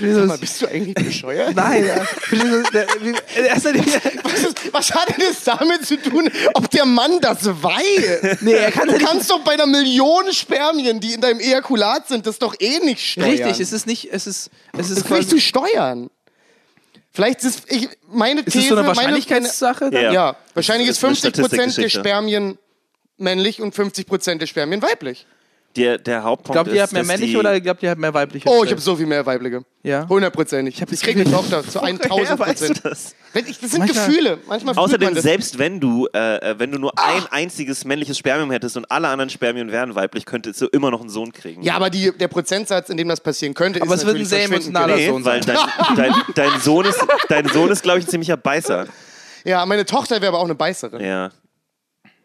Sag 0.01 0.25
mal, 0.25 0.37
bist 0.37 0.61
du 0.61 0.67
eigentlich 0.67 0.95
bescheuert? 0.95 1.55
Nein, 1.55 1.85
äh, 1.85 1.99
Was, 4.23 4.43
ist, 4.43 4.73
was 4.73 4.91
hat 4.91 5.09
denn 5.09 5.25
das 5.27 5.43
damit 5.43 5.85
zu 5.85 6.01
tun, 6.01 6.29
ob 6.55 6.69
der 6.71 6.85
Mann 6.85 7.19
das 7.21 7.45
weiß? 7.45 8.39
nee, 8.41 8.53
er 8.53 8.71
kann 8.71 8.87
Du 8.87 8.97
kannst 8.97 9.29
doch 9.29 9.41
bei 9.41 9.53
einer 9.53 9.67
Million 9.67 10.31
Spermien, 10.33 10.99
die 10.99 11.13
in 11.13 11.21
deinem 11.21 11.39
Ejakulat 11.39 12.07
sind, 12.07 12.25
das 12.25 12.39
doch 12.39 12.55
eh 12.59 12.79
nicht 12.79 13.05
steuern. 13.05 13.29
Richtig, 13.29 13.59
es 13.59 13.71
ist 13.71 13.85
nicht, 13.85 14.11
es 14.11 14.27
ist, 14.27 14.49
es 14.73 14.89
ist 14.89 14.97
das 14.97 15.05
ist 15.05 15.09
nicht 15.09 15.29
zu 15.29 15.39
steuern. 15.39 16.09
Vielleicht 17.13 17.43
ist 17.43 17.63
ich, 17.67 17.89
meine 18.09 18.41
ist 18.41 18.53
These, 18.53 18.59
es 18.59 18.69
so 18.69 18.75
eine 18.75 18.87
meine, 18.87 18.97
Wahrscheinlichkeitssache? 18.97 19.91
dann? 19.91 20.03
Ja. 20.03 20.11
ja, 20.11 20.35
wahrscheinlich 20.53 20.89
ist 20.89 20.97
ist 20.97 21.03
eine 21.03 21.15
50 21.15 21.33
Prozent 21.33 21.51
der 21.51 21.57
Statistikgeschichte. 21.57 21.99
Spermien 21.99 22.57
männlich 23.21 23.61
und 23.61 23.73
50 23.75 24.05
Prozent 24.07 24.41
der 24.41 24.47
Spermien 24.47 24.81
weiblich. 24.81 25.25
Der, 25.77 25.97
der 25.97 26.23
Hauptpunkt 26.23 26.53
Glaubt 26.55 26.67
ist, 26.67 26.75
ihr, 26.75 26.81
habt 26.81 26.91
mehr 26.91 27.01
dass 27.03 27.07
männliche 27.07 27.31
die, 27.31 27.37
oder 27.37 27.61
glaubt 27.61 27.81
ihr, 27.81 27.91
habt 27.91 28.01
mehr 28.01 28.13
weibliche? 28.13 28.49
Oh, 28.49 28.61
ich 28.65 28.71
habe 28.71 28.81
so 28.81 28.93
viel 28.97 29.05
mehr 29.05 29.25
weibliche. 29.25 29.63
Ja. 29.83 30.05
Hundertprozentig. 30.09 30.75
Ich, 30.75 30.81
hab 30.81 30.91
ich 30.91 30.99
kriege 30.99 31.21
eine 31.21 31.31
Tochter 31.31 31.63
zu 31.65 31.79
Woher 31.79 31.93
1000 31.93 32.39
weißt 32.39 32.61
du 32.61 32.65
Prozent. 32.65 32.81
das? 32.83 33.15
Wenn 33.31 33.45
ich- 33.47 33.57
Das 33.57 33.71
sind 33.71 33.79
Manchmal- 33.79 34.05
Gefühle. 34.07 34.29
Manchmal 34.47 34.57
fühlt 34.57 34.75
man 34.75 34.77
Außerdem, 34.83 35.13
das. 35.15 35.23
selbst 35.23 35.57
wenn 35.59 35.79
du, 35.79 36.09
äh, 36.13 36.35
äh, 36.51 36.59
wenn 36.59 36.73
du 36.73 36.77
nur 36.77 36.91
ein 36.99 37.23
einziges 37.31 37.85
männliches 37.85 38.17
Spermium 38.17 38.51
hättest 38.51 38.75
und 38.75 38.91
alle 38.91 39.07
anderen 39.07 39.29
Spermien 39.29 39.71
wären 39.71 39.95
weiblich, 39.95 40.25
könntest 40.25 40.59
du 40.59 40.65
immer 40.67 40.91
noch 40.91 40.99
einen 40.99 41.09
Sohn 41.09 41.31
kriegen. 41.31 41.61
Ja, 41.63 41.75
aber 41.77 41.89
die, 41.89 42.11
der 42.17 42.27
Prozentsatz, 42.27 42.89
in 42.89 42.97
dem 42.97 43.07
das 43.07 43.21
passieren 43.21 43.53
könnte, 43.53 43.81
Aber 43.81 43.93
ist 43.95 44.01
es 44.01 44.05
wird 44.05 44.17
ein 44.17 44.23
natürlich 44.23 44.27
sehr 44.49 44.49
verschwindend 44.49 44.75
emotionaler. 44.75 44.95
Nee, 44.97 45.07
Sohn 45.07 45.23
weil 45.23 45.43
sein. 45.43 45.57
dein, 45.95 46.11
dein, 46.35 46.49
dein 46.51 46.59
Sohn 46.59 46.83
ist, 46.85 46.99
dein 47.29 47.47
Sohn 47.47 47.71
ist, 47.71 47.81
glaube 47.81 47.99
ich, 47.99 48.05
ein 48.07 48.09
ziemlicher 48.09 48.35
Beißer. 48.35 48.87
Ja, 49.45 49.65
meine 49.65 49.85
Tochter 49.85 50.19
wäre 50.19 50.27
aber 50.33 50.39
auch 50.39 50.43
eine 50.45 50.55
Beißerin. 50.55 50.99
Ja. 51.01 51.31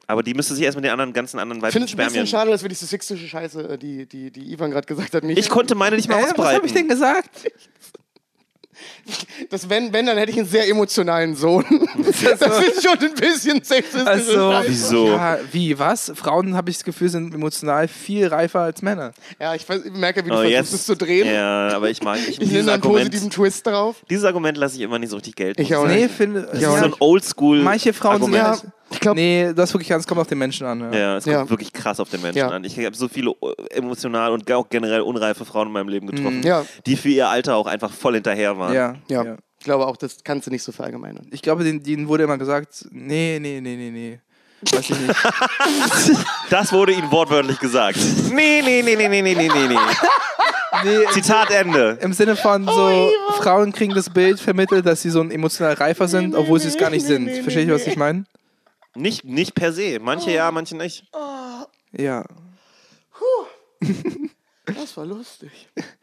Aber 0.09 0.23
die 0.23 0.35
müsste 0.35 0.55
sich 0.55 0.65
erst 0.65 0.77
mit 0.77 0.85
den 0.85 0.93
anderen 0.93 1.13
ganzen 1.13 1.39
anderen 1.41 1.59
Ich 1.59 1.63
weiblichen 1.65 1.87
finde 1.87 1.87
es 1.87 1.93
ein 1.93 1.97
bisschen 1.97 2.11
Spermien. 2.27 2.29
schade, 2.29 2.51
dass 2.53 2.63
wir 2.63 2.69
die 2.69 2.75
sexistische 2.77 3.27
Scheiße, 3.29 3.71
äh, 3.71 3.79
die, 3.79 4.07
die, 4.07 4.31
die 4.31 4.53
Ivan 4.53 4.71
gerade 4.71 4.87
gesagt 4.87 5.15
hat, 5.15 5.25
nicht. 5.25 5.39
Ich 5.39 5.49
konnte 5.49 5.75
meine 5.75 5.97
nicht 5.97 6.09
mal 6.09 6.19
Äh, 6.19 6.23
was 6.23 6.31
ausbreiten. 6.31 6.57
habe 6.57 6.67
ich 6.67 6.73
denn 6.73 6.89
gesagt? 6.89 7.29
das, 9.51 9.69
wenn, 9.71 9.93
wenn, 9.93 10.07
dann 10.07 10.19
hätte 10.19 10.31
ich 10.33 10.39
einen 10.39 10.47
sehr 10.47 10.69
emotionalen 10.69 11.35
Sohn. 11.35 11.65
Das 11.97 12.41
ist 12.41 12.83
schon 12.87 12.99
ein 12.99 13.15
bisschen 13.15 13.63
sexistische 13.65 14.07
Also. 14.07 14.53
Wieso? 14.67 15.09
Ja, 15.09 15.39
wie, 15.51 15.79
was? 15.79 16.13
Frauen, 16.15 16.55
habe 16.55 16.71
ich 16.71 16.77
das 16.77 16.85
Gefühl, 16.85 17.09
sind 17.09 17.35
emotional 17.35 17.89
viel 17.89 18.27
reifer 18.29 18.61
als 18.61 18.83
Männer. 18.83 19.13
Ja, 19.41 19.55
ich, 19.55 19.67
ich 19.69 19.93
merke, 19.93 20.25
wie 20.25 20.29
du 20.29 20.35
Oh, 20.35 20.39
versuchst, 20.39 20.53
jetzt, 20.53 20.73
es 20.73 20.87
zu 20.87 20.97
drehen. 20.97 21.27
Ja, 21.27 21.69
aber 21.75 21.91
ich 21.91 22.03
mag 22.03 22.19
ich, 22.19 22.41
Ich 22.41 22.49
nehme 22.49 22.61
einen 22.61 22.69
Argument, 22.69 22.99
positiven 23.11 23.31
Twist 23.31 23.67
drauf. 23.67 23.97
dieses 24.11 24.25
Argument 24.25 24.57
lasse 24.59 24.77
ich 24.77 24.83
immer 24.83 24.99
nicht 24.99 25.11
so 25.11 25.17
richtig 25.17 25.37
gelten. 25.37 25.61
Ich 25.61 25.75
auch 25.75 25.85
Das 25.85 25.93
nicht. 25.93 26.03
Nee, 26.03 26.09
finde 26.09 26.41
ist 26.41 26.63
so 26.63 26.73
ein 26.73 26.95
Oldschool. 27.01 27.61
Manche 27.63 27.93
Frauen 27.93 28.23
sind 28.23 28.35
Argument. 28.37 28.65
ja, 28.65 28.73
ich 28.91 29.01
glaub, 29.01 29.17
nee, 29.17 29.53
das 29.53 29.75
wirklich 29.75 29.89
ganz 29.89 30.07
kommt 30.07 30.21
auf 30.21 30.29
den 30.29 30.39
Menschen 30.39 30.67
an. 30.67 30.81
Ja, 30.93 30.99
ja 30.99 31.17
es 31.17 31.25
kommt 31.25 31.37
ja. 31.37 31.51
wirklich 31.51 31.73
krass 31.73 31.99
auf 31.99 32.09
den 32.09 32.23
Menschen 32.23 32.39
ja. 32.39 32.49
an. 32.49 32.65
Ich 32.65 32.79
habe 32.79 32.97
so 32.97 33.09
viele 33.09 33.33
äh, 33.33 33.77
emotional 33.77 34.33
und 34.33 34.51
auch 34.53 34.69
generell 34.69 35.01
unreife 35.01 35.45
Frauen 35.45 35.69
in 35.69 35.73
meinem 35.73 35.89
Leben 35.89 36.07
getroffen, 36.07 36.41
mhm. 36.41 36.67
die 36.87 36.97
für 36.97 37.09
ihr 37.09 37.29
Alter 37.29 37.57
auch 37.57 37.67
einfach 37.67 37.93
voll 37.93 38.15
hinterher 38.15 38.59
waren. 38.59 38.75
Ja, 38.75 38.95
ja. 39.09 39.37
Ich 39.59 39.65
glaube 39.65 39.87
auch, 39.87 39.97
das 39.97 40.23
kannst 40.23 40.47
du 40.47 40.51
nicht 40.51 40.63
so 40.63 40.71
verallgemeinern. 40.71 41.27
Ich 41.33 41.43
glaube, 41.43 41.65
denen, 41.65 41.83
denen 41.83 42.09
wurde 42.09 42.25
immer 42.25 42.39
gesagt, 42.39 42.87
nee, 42.91 43.39
nee, 43.41 43.61
nee, 43.61 43.77
nee, 43.77 43.91
nee. 43.91 44.21
Weiß 44.71 44.91
ich 44.91 45.01
nicht. 45.01 45.15
das 46.51 46.73
wurde 46.73 46.93
ihnen 46.93 47.11
wortwörtlich 47.11 47.59
gesagt. 47.59 47.99
Nee, 48.31 48.63
nee, 48.63 48.83
nee, 48.83 48.97
nee, 48.97 49.09
nee, 49.09 49.23
nee, 49.23 49.35
nee, 49.35 49.49
nee. 49.49 49.79
Nee, 50.85 51.07
Zitat 51.13 51.51
Ende. 51.51 51.99
Im 52.01 52.13
Sinne 52.13 52.37
von 52.37 52.65
so, 52.65 52.71
oh, 52.71 53.33
Frauen 53.41 53.73
kriegen 53.73 53.95
das 53.95 54.11
Bild 54.11 54.39
vermittelt, 54.41 54.85
dass 54.85 55.03
sie 55.03 55.11
so 55.11 55.23
emotional 55.23 55.73
reifer 55.75 56.07
sind, 56.07 56.35
obwohl 56.35 56.61
sie 56.61 56.69
es 56.69 56.77
gar 56.77 56.91
nicht 56.91 57.07
sind. 57.07 57.31
Verstehe 57.31 57.65
ich, 57.65 57.71
was 57.71 57.87
ich 57.87 57.97
meine? 57.97 58.25
Nicht, 58.97 59.25
nicht 59.25 59.55
per 59.55 59.73
se. 59.73 59.99
Manche 60.01 60.31
ja, 60.33 60.51
manche 60.51 60.77
nicht. 60.77 61.05
Ja. 61.93 62.25
Das 64.65 64.97
war 64.97 65.07
lustig. 65.07 65.69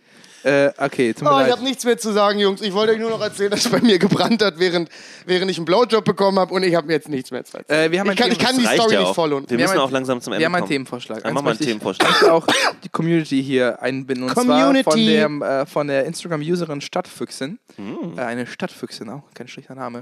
Äh, 0.44 0.72
okay, 0.78 1.14
tut 1.14 1.24
mir 1.24 1.36
Oh, 1.36 1.42
ich 1.46 1.52
habe 1.52 1.64
nichts 1.64 1.86
mehr 1.86 1.98
zu 1.98 2.12
sagen, 2.12 2.40
Jungs. 2.40 2.62
Ich 2.62 2.74
wollte 2.74 2.94
euch 2.94 3.00
nur 3.00 3.10
noch 3.10 3.22
erzählen, 3.22 3.52
dass 3.52 3.66
es 3.66 3.72
bei 3.72 3.80
mir 3.80 3.98
gebrannt 4.00 4.44
hat, 4.44 4.60
während, 4.60 4.90
während 5.26 5.50
ich 5.50 5.58
einen 5.58 5.66
Blowjob 5.66 6.04
bekommen 6.04 6.40
habe 6.40 6.54
und 6.54 6.64
ich 6.64 6.76
habe 6.76 6.88
mir 6.88 6.94
jetzt 6.94 7.10
nichts 7.10 7.32
mehr 7.32 7.46
zu 7.46 7.58
erzählen. 7.58 7.86
Äh, 7.86 7.92
wir 7.92 8.00
haben 8.00 8.12
ich, 8.12 8.18
kann, 8.18 8.32
ich 8.32 8.40
kann 8.40 8.58
die 8.58 8.66
Story 8.66 8.94
ja 8.94 9.02
nicht 9.02 9.16
voll 9.16 9.34
und. 9.34 9.50
Wir 9.50 9.58
Wir 9.58 9.66
müssen 9.66 9.80
auch 9.80 9.92
langsam 9.92 10.22
zum 10.22 10.34
Ende 10.34 10.42
Wir 10.42 10.46
haben 10.48 10.56
einen 10.56 10.64
kommen. 10.64 10.72
Themenvorschlag. 10.72 11.24
Dann 11.24 11.34
machen 11.34 11.46
wir 11.46 11.52
einen 11.52 11.60
Themenvorschlag. 11.60 12.10
Ich 12.10 12.22
möchte 12.22 12.34
auch 12.34 12.48
die 12.84 12.90
Community 12.90 13.44
hier 13.44 13.82
einbinden. 13.82 14.26
Und 14.28 14.34
Community. 14.34 14.84
zwar 14.84 14.94
von 14.94 15.40
der, 15.40 15.62
äh, 15.62 15.66
von 15.66 15.88
der 15.88 16.06
Instagram-Userin 16.06 16.82
Stadtfüchsin. 16.82 17.60
Mm. 17.78 18.18
Äh, 18.18 18.22
eine 18.22 18.46
Stadtfüchsin, 18.46 19.10
auch 19.10 19.24
kein 19.34 19.48
schlechter 19.48 19.76
Name. 19.76 20.02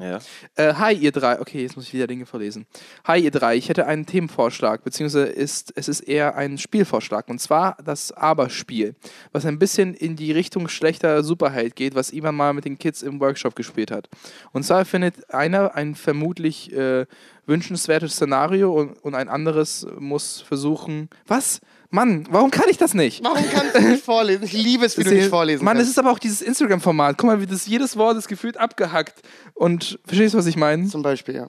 Ja. 0.58 0.64
Äh, 0.64 0.74
hi, 0.74 0.94
ihr 0.94 1.12
drei. 1.12 1.40
Okay, 1.40 1.62
jetzt 1.62 1.76
muss 1.76 1.86
ich 1.86 1.94
wieder 1.94 2.08
Dinge 2.08 2.26
vorlesen. 2.26 2.66
Hi, 3.06 3.20
ihr 3.20 3.32
drei. 3.32 3.56
Ich 3.56 3.70
hätte 3.70 3.86
einen 3.86 4.06
Themenvorschlag, 4.06 4.84
beziehungsweise 4.84 5.26
ist, 5.26 5.72
es 5.76 5.88
ist 5.88 6.02
eher 6.02 6.36
ein 6.36 6.58
Spielvorschlag. 6.58 7.30
Und 7.30 7.40
zwar 7.40 7.78
das 7.84 8.12
Aber-Spiel, 8.12 8.96
was 9.32 9.46
ein 9.46 9.60
bisschen 9.60 9.94
in 9.94 10.16
die 10.16 10.31
Richtung 10.32 10.68
schlechter 10.68 11.24
Superheld 11.24 11.76
geht, 11.76 11.96
was 11.96 12.14
Ivan 12.14 12.36
mal 12.36 12.54
mit 12.54 12.66
den 12.66 12.78
Kids 12.78 13.02
im 13.02 13.20
Workshop 13.20 13.56
gespielt 13.56 13.92
hat. 13.92 14.10
Und 14.52 14.64
zwar 14.64 14.86
findet 14.86 15.34
einer 15.34 15.76
ein 15.76 15.96
vermutlich 15.96 16.72
äh, 16.74 17.06
wünschenswertes 17.46 18.14
Szenario 18.14 18.74
und, 18.74 18.92
und 19.04 19.16
ein 19.16 19.30
anderes 19.30 19.86
muss 20.00 20.42
versuchen. 20.42 21.10
Was? 21.28 21.62
Mann, 21.90 22.26
warum 22.30 22.52
kann 22.52 22.70
ich 22.70 22.78
das 22.78 22.94
nicht? 22.94 23.22
Warum 23.24 23.44
kannst 23.52 23.76
du 23.76 23.82
nicht 23.82 24.04
vorlesen? 24.04 24.46
Ich 24.46 24.54
liebe 24.54 24.86
es, 24.86 24.98
wie 24.98 25.04
du 25.04 25.14
nicht 25.14 25.28
vorlesen 25.28 25.66
Mann, 25.66 25.78
es 25.78 25.90
ist 25.90 26.00
aber 26.00 26.12
auch 26.12 26.20
dieses 26.20 26.42
Instagram-Format. 26.42 27.18
Guck 27.18 27.28
mal, 27.28 27.42
wie 27.42 27.46
das 27.46 27.68
jedes 27.68 27.98
Wort 27.98 28.18
ist 28.18 28.30
gefühlt 28.30 28.56
abgehackt. 28.58 29.22
Und 29.54 30.00
verstehst 30.06 30.34
du, 30.34 30.38
was 30.38 30.46
ich 30.46 30.56
meine? 30.56 30.88
Zum 30.88 31.02
Beispiel, 31.02 31.36
ja. 31.36 31.48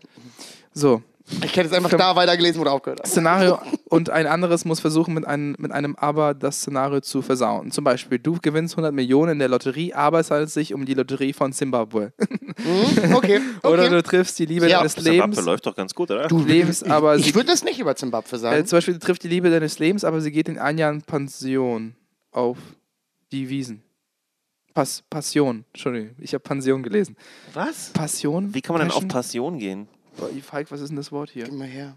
So, 0.75 1.03
Ich 1.45 1.57
hätte 1.57 1.69
es 1.69 1.73
einfach 1.73 1.91
da 1.91 2.17
weitergelesen, 2.17 2.61
wo 2.61 2.65
du 2.65 2.71
aufgehört 2.71 3.01
hast. 3.03 3.11
Szenario 3.13 3.59
und 3.89 4.11
ein 4.11 4.27
anderes 4.27 4.65
muss 4.65 4.81
versuchen, 4.81 5.15
mit 5.15 5.27
einem, 5.27 5.55
mit 5.59 5.71
einem 5.73 5.95
Aber 5.97 6.35
das 6.35 6.57
Szenario 6.61 7.01
zu 7.01 7.23
versauen. 7.23 7.71
Zum 7.71 7.85
Beispiel, 7.85 8.19
du 8.19 8.39
gewinnst 8.41 8.75
100 8.75 8.93
Millionen 8.93 9.33
in 9.33 9.39
der 9.39 9.49
Lotterie, 9.49 9.93
aber 9.95 10.21
es 10.21 10.31
handelt 10.31 10.51
sich 10.51 10.75
um 10.75 10.85
die 10.85 10.95
Lotterie 10.95 11.33
von 11.33 11.53
Zimbabwe. 11.53 12.13
Hm? 12.63 13.15
Okay, 13.15 13.41
Oder 13.63 13.85
okay. 13.85 13.89
du 13.91 14.03
triffst 14.03 14.39
die 14.39 14.47
Liebe 14.47 14.69
Ja, 14.69 14.79
deines 14.79 14.95
Zimbabwe 14.95 15.13
Lebens. 15.19 15.45
läuft 15.45 15.67
doch 15.67 15.77
ganz 15.77 15.95
gut, 15.95 16.11
oder? 16.11 16.29
Lebens 16.29 16.83
aber 16.83 17.17
Ich 17.17 17.27
sie, 17.27 17.35
würde 17.35 17.51
das 17.51 17.63
nicht 17.65 17.79
über 17.79 17.95
Zimbabwe 17.97 18.37
äh, 18.37 18.39
sagen. 18.39 18.67
zum 18.67 18.77
Beispiel, 18.79 18.95
du 18.95 19.01
triffst 19.01 19.23
die 19.23 19.29
Liebe 19.29 19.51
deines 19.51 19.79
Lebens, 19.79 20.05
aber 20.05 20.21
sie 20.21 20.33
geht 20.33 20.49
in 20.49 20.59
ein 20.59 20.79
Jahr 20.79 20.93
in 20.93 21.03
Pension 21.03 21.95
auf 22.33 22.59
die 23.31 23.49
Wiesen. 23.49 23.83
Pass, 24.75 25.03
Passion, 25.11 25.65
Entschuldigung, 25.75 26.17
ich 26.19 26.33
habe 26.33 26.43
Pension 26.43 26.83
gelesen. 26.83 27.15
Was? 27.53 27.91
Passion? 27.91 28.55
Wie 28.55 28.63
kann 28.63 28.75
man 28.75 28.81
denn 28.89 28.91
auf 28.91 29.07
Passion? 29.07 29.09
Passion 29.09 29.59
gehen? 29.59 29.89
Falk, 30.43 30.71
was 30.71 30.81
ist 30.81 30.89
denn 30.89 30.97
das 30.97 31.11
Wort 31.13 31.31
hier? 31.31 31.45
Gib 31.45 31.55
mal 31.55 31.67
her. 31.67 31.97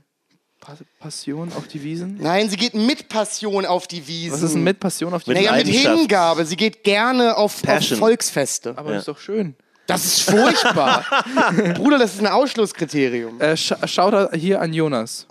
Pa- 0.61 0.77
Passion 0.99 1.51
auf 1.57 1.67
die 1.67 1.83
Wiesen? 1.83 2.17
Nein, 2.21 2.49
sie 2.49 2.55
geht 2.57 2.73
mit 2.73 3.09
Passion 3.09 3.65
auf 3.65 3.87
die 3.87 4.07
Wiesen. 4.07 4.33
Was 4.33 4.41
ist 4.41 4.53
denn 4.55 4.63
mit 4.63 4.79
Passion 4.79 5.13
auf 5.13 5.23
die 5.23 5.31
Wiesen? 5.31 5.43
Naja, 5.45 5.57
mit. 5.57 5.67
Hingabe. 5.67 6.45
Sie 6.45 6.55
geht 6.55 6.83
gerne 6.83 7.35
auf, 7.35 7.55
auf 7.55 7.61
Passion. 7.61 7.99
Volksfeste. 7.99 8.73
Aber 8.77 8.91
Ja. 8.93 8.99
ist 8.99 9.07
doch 9.07 9.19
schön. 9.19 9.55
Das 9.87 10.03
ist 10.05 10.21
furchtbar. 10.31 11.05
Bruder, 11.75 11.99
das 11.99 12.15
ist 12.15 12.19
ein 12.21 12.27
Ausschlusskriterium. 12.27 13.39
Äh, 13.39 13.55
sch 13.55 13.73
schaut 13.85 14.33
hier 14.33 14.59
an 14.61 14.73
Jonas. 14.73 15.27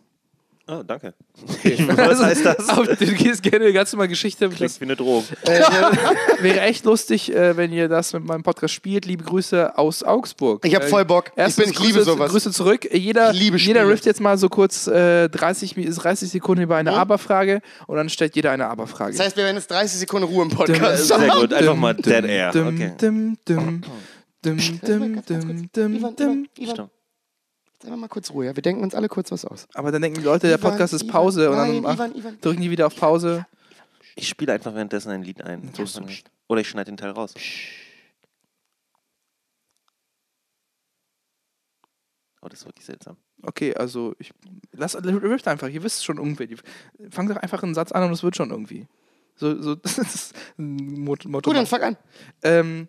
Oh, 0.67 0.83
danke. 0.83 1.13
Was 1.89 2.21
heißt 2.23 2.47
das? 2.47 2.69
Aber 2.71 2.87
du 2.87 2.97
gehst 3.15 3.43
gerne 3.43 3.71
ganz 3.75 3.93
normal 3.93 4.09
Geschichte. 4.09 4.49
Klingt 4.49 4.63
Das 4.63 4.81
wie 4.81 4.85
eine 4.85 4.97
Drohung. 4.97 5.23
äh, 5.45 5.61
wäre 6.41 6.61
echt 6.63 6.87
lustig, 6.87 7.35
äh, 7.35 7.55
wenn 7.57 7.71
ihr 7.71 7.89
das 7.89 8.15
mit 8.15 8.25
meinem 8.25 8.43
Podcast 8.43 8.73
spielt. 8.73 9.05
Liebe 9.05 9.25
Grüße 9.25 9.77
aus 9.77 10.03
Augsburg. 10.03 10.65
Ich 10.65 10.75
hab 10.75 10.85
Äh, 10.85 10.89
voll 10.89 11.05
Bock. 11.05 11.27
Ich 11.33 11.39
Erstens 11.39 11.65
bin- 11.67 11.73
ich 11.75 11.79
liebe 11.81 11.99
Grüße, 11.99 12.05
sowas. 12.13 12.31
Grüße 12.31 12.51
zurück. 12.53 12.87
Äh, 12.91 12.97
Jeder, 12.97 13.33
Ich 13.33 13.39
liebe 13.41 13.59
jeder 13.59 13.87
rifft 13.87 14.07
jetzt 14.07 14.23
mal 14.23 14.39
so 14.39 14.49
kurz 14.49 14.87
äh, 14.87 15.29
30, 15.29 15.77
Mi- 15.77 15.85
30 15.91 16.31
Sekunden 16.31 16.63
über 16.63 16.77
eine 16.77 16.93
Aber-Frage 16.95 17.61
und 17.87 17.97
dann 17.97 18.09
stellt 18.09 18.35
jeder 18.35 18.51
eine 18.53 18.67
Aber-Frage. 18.69 19.13
Das 19.15 19.21
heißt, 19.27 19.37
wir 19.37 19.45
werden 19.45 19.57
jetzt 19.57 19.71
30 19.71 19.99
Sekunden 20.01 20.27
Ruhe 20.29 20.45
im 20.45 20.51
Podcast. 20.51 21.09
Sehr 21.09 21.29
gut, 21.29 21.53
einfach 21.53 21.77
mal 21.77 21.95
Dum, 21.95 22.03
Dead 22.11 22.25
Air. 22.25 22.53
dum, 22.53 22.69
Okay. 22.69 22.93
dum, 22.99 23.37
dum, 23.47 23.83
dum, 24.43 24.61
dum, 24.81 24.81
dum, 25.27 25.69
dum, 25.75 25.95
Ivan, 25.95 26.17
dum. 26.17 26.31
Ivan, 26.31 26.49
Ivan, 26.59 26.75
Stopp. 26.75 26.91
Jetzt 27.85 27.93
einfach 27.93 28.01
mal 28.01 28.09
kurz 28.09 28.31
Ruhe. 28.31 28.47
Ja? 28.47 28.57
Wir 28.57 28.63
denken 28.63 28.83
uns 28.83 28.95
alle 28.95 29.09
kurz 29.09 29.31
was 29.31 29.45
aus. 29.45 29.67
Aber 29.75 29.93
dann 29.93 30.03
denken 30.03 30.19
die 30.21 30.25
Leute, 30.25 30.47
der 30.49 30.59
Ivan, 30.59 30.71
Podcast 30.73 30.93
ist 30.95 31.03
Ivan, 31.03 31.13
Pause 31.13 31.51
und 31.51 31.57
nein, 31.57 31.75
dann 31.75 31.83
mach- 31.83 31.95
Ivan, 31.95 32.15
Ivan. 32.17 32.41
drücken 32.41 32.63
die 32.63 32.71
wieder 32.71 32.87
auf 32.87 32.97
Pause. 32.97 33.47
Ich 34.17 34.29
spiele 34.29 34.53
einfach 34.53 34.75
währenddessen 34.75 35.11
ein 35.11 35.23
Lied 35.23 35.43
ein. 35.43 35.71
So 35.75 35.83
ist 35.83 35.99
es. 35.99 36.23
Oder 36.49 36.61
ich 36.61 36.69
schneide 36.69 36.91
den 36.91 36.97
Teil 36.97 37.11
raus. 37.11 37.35
Oh, 42.41 42.49
das 42.49 42.61
ist 42.61 42.67
wirklich 42.67 42.85
seltsam. 42.85 43.17
Okay, 43.43 43.75
also 43.75 44.15
ich 44.19 44.33
lass 44.73 44.97
rift 45.03 45.49
einfach, 45.49 45.69
ihr 45.69 45.83
wisst 45.83 46.05
schon 46.05 46.19
irgendwie. 46.19 46.57
Fangt 47.11 47.31
doch 47.31 47.37
einfach 47.37 47.63
einen 47.63 47.75
Satz 47.75 47.93
an 47.93 48.05
und 48.05 48.13
es 48.13 48.23
wird 48.23 48.37
schon 48.37 48.51
irgendwie. 48.51 48.87
So, 49.37 49.61
so 49.61 49.75
das 49.75 49.99
ist 49.99 50.35
ein 50.59 51.01
Mot- 51.05 51.25
Motto. 51.25 51.51
Gut, 51.51 51.57
dann 51.57 51.67
fang 51.67 51.83
an. 51.83 51.97
ähm, 52.43 52.89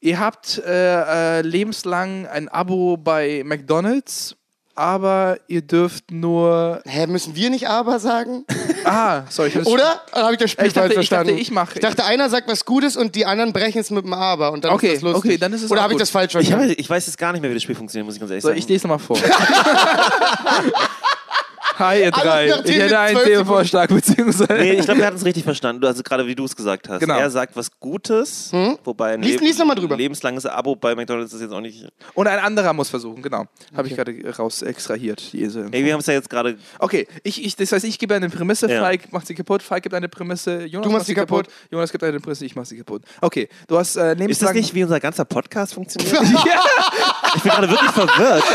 ihr 0.00 0.18
habt 0.20 0.58
äh, 0.66 1.38
äh, 1.38 1.42
lebenslang 1.42 2.26
ein 2.26 2.48
Abo 2.48 2.96
bei 2.96 3.42
McDonald's, 3.44 4.34
aber 4.74 5.38
ihr 5.48 5.62
dürft 5.62 6.10
nur. 6.12 6.80
Hä, 6.86 7.06
müssen 7.08 7.34
wir 7.34 7.50
nicht 7.50 7.68
aber 7.68 7.98
sagen? 7.98 8.44
Ah, 8.84 9.24
sorry, 9.28 9.48
ich 9.48 9.56
Oder? 9.66 10.00
Oder 10.12 10.22
habe 10.22 10.32
ich 10.32 10.38
das 10.38 10.50
Spiel 10.52 10.66
Ich 10.66 10.72
dachte- 10.72 10.94
falsch 10.94 11.02
ich 11.02 11.08
dachte, 11.10 11.24
verstanden? 11.26 11.42
ich 11.42 11.50
mache- 11.50 11.74
Ich 11.74 11.80
dachte, 11.80 12.04
einer 12.06 12.30
sagt 12.30 12.48
was 12.48 12.64
Gutes 12.64 12.96
und 12.96 13.16
die 13.16 13.26
anderen 13.26 13.52
brechen 13.52 13.80
es 13.80 13.90
mit 13.90 14.02
dem 14.06 14.14
Aber. 14.14 14.50
Und 14.50 14.64
dann 14.64 14.72
Okay, 14.72 14.86
ist 14.94 15.02
das 15.02 15.02
lustig. 15.02 15.32
okay, 15.32 15.36
dann 15.38 15.52
ist 15.52 15.62
es 15.64 15.70
Oder 15.70 15.82
habe 15.82 15.92
ich 15.92 15.98
das 15.98 16.08
falsch 16.08 16.28
Ich, 16.28 16.32
verstanden? 16.32 16.70
habe, 16.70 16.72
ich 16.72 16.88
weiß 16.88 17.04
jetzt 17.06 17.18
gar 17.18 17.32
nicht 17.32 17.42
mehr, 17.42 17.50
wie 17.50 17.54
das 17.54 17.62
Spiel 17.64 17.74
funktioniert, 17.74 18.06
muss 18.06 18.14
ich 18.14 18.20
ganz 18.20 18.30
ehrlich 18.30 18.40
So, 18.42 18.48
sagen. 18.48 18.58
ich 18.58 18.66
lese 18.66 18.86
nochmal 18.86 18.98
vor. 19.00 19.18
Hi, 21.78 22.00
ihr 22.02 22.10
drei. 22.10 22.46
Ich 22.64 22.76
hätte 22.76 22.98
einen 22.98 23.18
Themenvorschlag, 23.22 23.88
beziehungsweise. 23.88 24.52
Nee, 24.54 24.72
ich 24.72 24.84
glaube, 24.84 25.00
wir 25.00 25.06
hatten 25.06 25.16
es 25.16 25.24
richtig 25.24 25.44
verstanden. 25.44 25.84
Also 25.84 26.02
gerade 26.02 26.26
wie 26.26 26.34
du 26.34 26.44
es 26.44 26.56
gesagt 26.56 26.88
hast. 26.88 27.00
Genau. 27.00 27.16
Er 27.16 27.30
sagt 27.30 27.56
was 27.56 27.70
Gutes, 27.78 28.50
wobei 28.84 29.14
ein 29.14 29.22
Lies- 29.22 29.36
Leb- 29.38 29.40
lies 29.44 29.58
noch 29.58 29.66
mal 29.66 29.74
drüber. 29.74 29.96
lebenslanges 29.96 30.46
Abo 30.46 30.74
bei 30.74 30.94
McDonalds 30.94 31.32
ist 31.32 31.40
jetzt 31.40 31.52
auch 31.52 31.60
nicht. 31.60 31.86
Und 32.14 32.26
ein 32.26 32.38
anderer 32.38 32.72
muss 32.72 32.88
versuchen, 32.88 33.22
genau. 33.22 33.44
Habe 33.76 33.88
ich 33.88 33.94
gerade 33.96 34.14
raus 34.36 34.62
extrahiert. 34.62 35.32
Diese. 35.32 35.66
Ey, 35.70 35.84
wir 35.84 35.92
haben 35.92 36.00
es 36.00 36.06
ja 36.06 36.14
jetzt 36.14 36.28
gerade. 36.30 36.56
Okay, 36.78 37.06
ich, 37.22 37.44
ich, 37.44 37.54
das 37.56 37.70
heißt, 37.72 37.84
ich 37.84 37.98
gebe 37.98 38.14
eine 38.14 38.28
Prämisse, 38.28 38.70
Ja. 38.70 38.80
Falk 38.80 39.12
macht 39.12 39.26
sie 39.26 39.34
kaputt, 39.34 39.62
Falk 39.62 39.82
gibt 39.84 39.94
eine 39.94 40.08
Prämisse, 40.08 40.64
Jonas 40.64 40.86
Du 40.86 40.92
machst 40.92 41.06
sie 41.06 41.14
kaputt. 41.14 41.46
kaputt. 41.46 41.54
Jonas 41.70 41.92
gibt 41.92 42.02
eine 42.04 42.18
Prämisse, 42.20 42.44
ich 42.44 42.56
mach 42.56 42.64
sie 42.66 42.76
kaputt. 42.78 43.02
Okay, 43.20 43.48
du 43.68 43.78
hast 43.78 43.96
äh, 43.96 44.00
Ist 44.00 44.08
das 44.10 44.18
lebenslang... 44.18 44.54
nicht, 44.54 44.74
wie 44.74 44.82
unser 44.82 45.00
ganzer 45.00 45.24
Podcast 45.24 45.74
funktioniert? 45.74 46.16
Ich 47.36 47.42
bin 47.42 47.52
gerade 47.52 47.68
wirklich 47.70 47.90
verwirrt. 47.90 48.44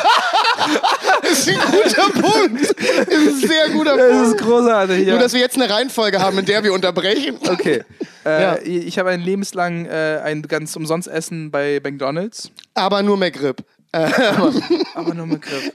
Das 1.21 1.31
ist 1.31 1.49
ein 1.49 1.59
guter 1.71 2.21
Punkt. 2.21 2.75
Das 3.13 3.23
ist 3.23 3.43
ein 3.43 3.47
sehr 3.49 3.69
guter 3.69 3.97
Das 3.97 4.11
Punkt. 4.11 4.27
ist 4.39 4.45
großartig, 4.45 5.05
ja. 5.07 5.13
Nur, 5.13 5.21
dass 5.21 5.33
wir 5.33 5.39
jetzt 5.39 5.55
eine 5.55 5.69
Reihenfolge 5.69 6.19
haben, 6.19 6.37
in 6.39 6.45
der 6.45 6.63
wir 6.63 6.73
unterbrechen. 6.73 7.37
okay. 7.49 7.83
Äh, 8.25 8.41
Ja. 8.41 8.57
Ich 8.63 8.97
habe 8.99 9.09
ein 9.09 9.21
lebenslang 9.21 9.85
äh, 9.85 10.19
ein 10.23 10.41
ganz 10.43 10.75
umsonst 10.75 11.07
Essen 11.07 11.51
bei 11.51 11.79
McDonalds. 11.83 12.51
Aber 12.73 13.03
nur 13.03 13.17
McRib. 13.17 13.63
Aber 14.95 15.13
nur 15.13 15.27
mit 15.27 15.43
Griff. 15.43 15.71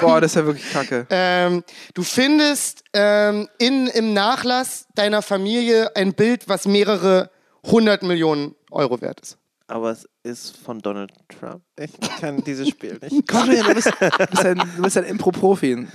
Boah, 0.00 0.20
das 0.20 0.30
ist 0.30 0.36
ja 0.36 0.46
wirklich 0.46 0.72
kacke. 0.72 1.04
Ähm, 1.10 1.64
du 1.94 2.04
findest 2.04 2.84
ähm, 2.92 3.48
in, 3.58 3.88
im 3.88 4.12
Nachlass 4.14 4.86
deiner 4.94 5.20
Familie 5.20 5.90
ein 5.96 6.14
Bild, 6.14 6.48
was 6.48 6.66
mehrere 6.66 7.28
hundert 7.64 8.04
Millionen 8.04 8.54
Euro 8.70 9.00
wert 9.00 9.18
ist. 9.20 9.36
Aber 9.66 9.90
es 9.90 10.08
ist 10.22 10.56
von 10.56 10.78
Donald 10.78 11.10
Trump. 11.28 11.60
Ich 11.76 11.90
kann 12.20 12.40
dieses 12.44 12.68
Spiel 12.68 13.00
nicht. 13.02 13.26
Komm 13.26 13.50
her, 13.50 13.64
du 13.64 13.74
bist, 13.74 13.90
du 13.98 14.26
bist 14.28 14.44
ein, 14.46 14.62
du 14.76 14.82
bist 14.82 14.96
ein 14.98 15.04
Impro-Profi. 15.04 15.88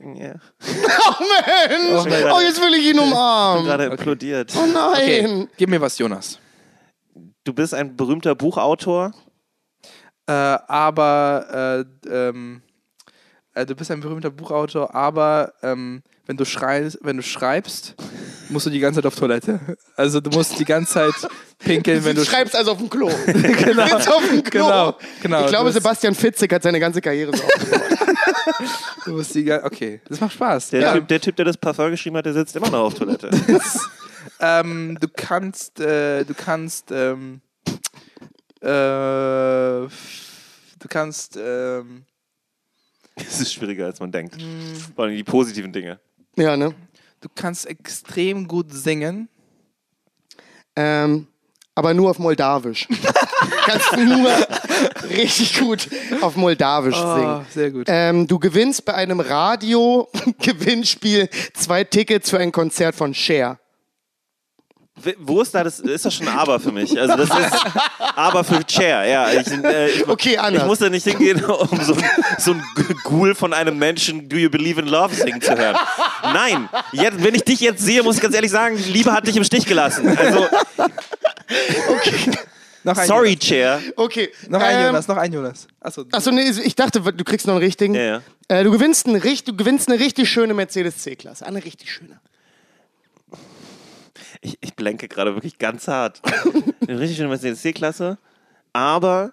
Ja. 0.00 0.34
Oh 1.08 1.24
Mensch! 1.68 2.04
Mensch. 2.04 2.32
Oh, 2.32 2.40
jetzt 2.40 2.60
will 2.60 2.74
ich 2.74 2.86
ihn 2.86 2.98
umarmen. 2.98 3.64
Gerade 3.64 3.86
implodiert. 3.86 4.52
Oh 4.56 4.66
nein! 4.66 4.92
Okay, 4.92 5.48
gib 5.56 5.68
mir 5.70 5.80
was, 5.80 5.98
Jonas. 5.98 6.38
Du 7.44 7.52
bist 7.52 7.74
ein 7.74 7.96
berühmter 7.96 8.34
Buchautor. 8.34 9.12
Äh, 10.26 10.32
aber 10.32 11.86
äh, 12.04 12.08
ähm, 12.08 12.62
äh, 13.54 13.64
du 13.64 13.74
bist 13.74 13.90
ein 13.90 14.00
berühmter 14.00 14.30
Buchautor, 14.30 14.94
aber 14.94 15.54
ähm, 15.62 16.02
wenn 16.26 16.36
du 16.36 16.44
schreist, 16.44 16.98
wenn 17.02 17.16
du 17.16 17.22
schreibst, 17.22 17.94
musst 18.50 18.66
du 18.66 18.70
die 18.70 18.80
ganze 18.80 18.98
Zeit 19.00 19.06
auf 19.06 19.14
Toilette. 19.16 19.60
Also 19.96 20.20
du 20.20 20.30
musst 20.30 20.58
die 20.58 20.64
ganze 20.64 20.92
Zeit 20.94 21.12
pinkeln, 21.58 22.04
wenn 22.04 22.14
Du 22.16 22.22
du 22.22 22.26
schreibst 22.28 22.54
also 22.56 22.72
auf 22.72 22.78
dem 22.78 22.88
Klo. 22.90 23.10
genau, 23.26 23.86
Jetzt 23.86 24.08
auf 24.10 24.26
dem 24.28 24.42
Klo. 24.42 24.64
genau, 24.66 24.96
genau. 25.22 25.40
Ich 25.44 25.48
glaube, 25.48 25.66
du, 25.70 25.72
Sebastian 25.74 26.14
Fitzek 26.14 26.52
hat 26.52 26.62
seine 26.62 26.80
ganze 26.80 27.00
Karriere 27.00 27.36
so 27.36 27.42
aufgebaut. 27.44 27.82
du 29.04 29.10
musst 29.12 29.34
die 29.34 29.44
ga- 29.44 29.62
okay, 29.64 30.00
das 30.08 30.20
macht 30.20 30.32
Spaß. 30.32 30.70
Der, 30.70 30.80
Ja. 30.80 30.92
typ, 30.94 31.08
der 31.08 31.20
Typ, 31.20 31.36
der 31.36 31.44
das 31.44 31.56
Parfum 31.56 31.90
geschrieben 31.90 32.16
hat, 32.16 32.26
der 32.26 32.32
sitzt 32.34 32.54
immer 32.56 32.70
noch 32.70 32.80
auf 32.86 32.94
Toilette. 32.94 33.30
Ähm, 34.40 34.96
du 35.00 35.08
kannst, 35.16 35.80
äh, 35.80 36.22
du 36.24 36.32
kannst, 36.32 36.92
ähm, 36.92 37.40
äh, 38.60 38.68
du 39.88 39.88
kannst, 40.88 41.36
ähm, 41.42 42.04
Es 43.16 43.40
ist 43.40 43.52
schwieriger, 43.52 43.86
als 43.86 43.98
man 43.98 44.12
denkt. 44.12 44.36
Vor 44.94 45.04
allem 45.06 45.16
die 45.16 45.24
positiven 45.24 45.72
Dinge. 45.72 45.98
Ja, 46.36 46.56
ne? 46.56 46.72
Du 47.20 47.28
kannst 47.34 47.66
extrem 47.66 48.48
gut 48.48 48.72
singen. 48.72 49.28
Ähm, 50.76 51.26
aber 51.74 51.92
nur 51.94 52.10
auf 52.10 52.18
Moldawisch. 52.18 52.86
Kannst 53.64 53.96
nur 53.96 54.30
richtig 55.10 55.58
gut 55.60 55.88
auf 56.22 56.34
Moldawisch 56.36 56.96
Oh, 56.98 57.14
singen. 57.14 57.46
sehr 57.50 57.70
gut. 57.70 57.86
Ähm, 57.88 58.26
du 58.26 58.38
gewinnst 58.40 58.84
bei 58.84 58.94
einem 58.94 59.20
Radio-Gewinnspiel 59.20 61.28
zwei 61.54 61.84
Tickets 61.84 62.30
für 62.30 62.38
ein 62.38 62.50
Konzert 62.50 62.96
von 62.96 63.14
Cher. 63.14 63.60
Wo 65.18 65.40
ist 65.42 65.54
da 65.54 65.64
das? 65.64 65.80
Ist 65.80 66.04
das 66.04 66.14
schon 66.14 66.28
Aber 66.28 66.58
für 66.60 66.72
mich? 66.72 66.98
Also 66.98 67.16
das 67.16 67.28
ist 67.30 67.64
Aber 68.16 68.44
für 68.44 68.64
Chair, 68.66 69.04
ja. 69.06 69.32
Ich, 69.32 69.46
äh, 69.48 69.88
ich, 69.90 70.08
Okay, 70.08 70.36
anders. 70.38 70.62
Ich 70.62 70.68
muss 70.68 70.78
da 70.78 70.88
nicht 70.88 71.04
hingehen, 71.04 71.44
um 71.44 71.80
so, 71.82 71.94
ein- 71.94 72.04
so 72.38 72.52
ein 72.52 72.62
Ghoul 73.04 73.34
von 73.34 73.52
einem 73.52 73.78
Menschen 73.78 74.28
Do 74.28 74.36
You 74.36 74.50
Believe 74.50 74.80
in 74.80 74.86
Love 74.88 75.14
singen 75.14 75.40
zu 75.40 75.56
hören. 75.56 75.76
Nein, 76.22 76.68
jetzt, 76.92 77.22
wenn 77.22 77.34
ich 77.34 77.44
dich 77.44 77.60
jetzt 77.60 77.82
sehe, 77.82 78.02
muss 78.02 78.16
ich 78.16 78.22
ganz 78.22 78.34
ehrlich 78.34 78.50
sagen, 78.50 78.76
Liebe 78.92 79.12
hat 79.12 79.26
dich 79.26 79.36
im 79.36 79.44
Stich 79.44 79.66
gelassen. 79.66 80.16
Also, 80.18 80.46
noch 82.84 82.96
ein 82.96 83.06
sorry, 83.06 83.28
Jonas. 83.30 83.44
Chair. 83.44 83.80
Okay. 83.96 84.30
Noch 84.48 84.60
ein 84.60 84.76
ähm, 84.78 84.86
Jonas, 84.86 85.08
noch 85.08 85.16
ein 85.16 85.32
Jonas. 85.32 85.66
Achso, 85.80 86.04
Achso, 86.12 86.30
nee, 86.30 86.48
ich 86.48 86.74
dachte, 86.74 87.00
du 87.00 87.24
kriegst 87.24 87.46
noch 87.46 87.54
einen 87.54 87.62
richtigen. 87.64 87.94
Ja, 87.94 88.02
ja. 88.02 88.22
Äh, 88.48 88.64
du, 88.64 88.70
gewinnst 88.70 89.06
einen, 89.06 89.20
du 89.20 89.56
gewinnst 89.56 89.88
eine 89.90 89.98
richtig 90.00 90.30
schöne 90.30 90.54
Mercedes 90.54 90.98
C-Klasse. 90.98 91.44
Eine 91.44 91.64
richtig 91.64 91.92
schöne. 91.92 92.20
Ich, 94.40 94.56
ich 94.60 94.76
blenke 94.76 95.08
gerade 95.08 95.34
wirklich 95.34 95.58
ganz 95.58 95.88
hart. 95.88 96.22
Richtig 96.86 97.16
schöne 97.16 97.28
Mercedes 97.28 97.60
C-Klasse, 97.62 98.18
aber 98.72 99.32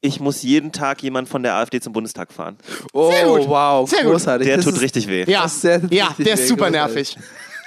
ich 0.00 0.18
muss 0.20 0.42
jeden 0.42 0.72
Tag 0.72 1.02
jemand 1.02 1.28
von 1.28 1.42
der 1.42 1.56
AfD 1.56 1.78
zum 1.80 1.92
Bundestag 1.92 2.32
fahren. 2.32 2.56
oh, 2.94 3.10
Sehr 3.12 3.26
gut. 3.26 3.46
wow, 3.48 3.88
Sehr 3.88 4.02
gut. 4.04 4.12
großartig. 4.12 4.46
Der 4.46 4.56
Das 4.56 4.64
tut 4.64 4.74
ist- 4.74 4.80
richtig 4.82 5.06
weh. 5.08 5.24
Ja, 5.30 5.42
Das 5.42 5.54
ist 5.56 5.60
sehr- 5.62 5.82
ja 5.90 6.06
richtig 6.08 6.24
der 6.24 6.34
ist 6.34 6.40
sehr 6.40 6.48
super 6.48 6.70
großartig. 6.70 7.16
nervig. 7.16 7.18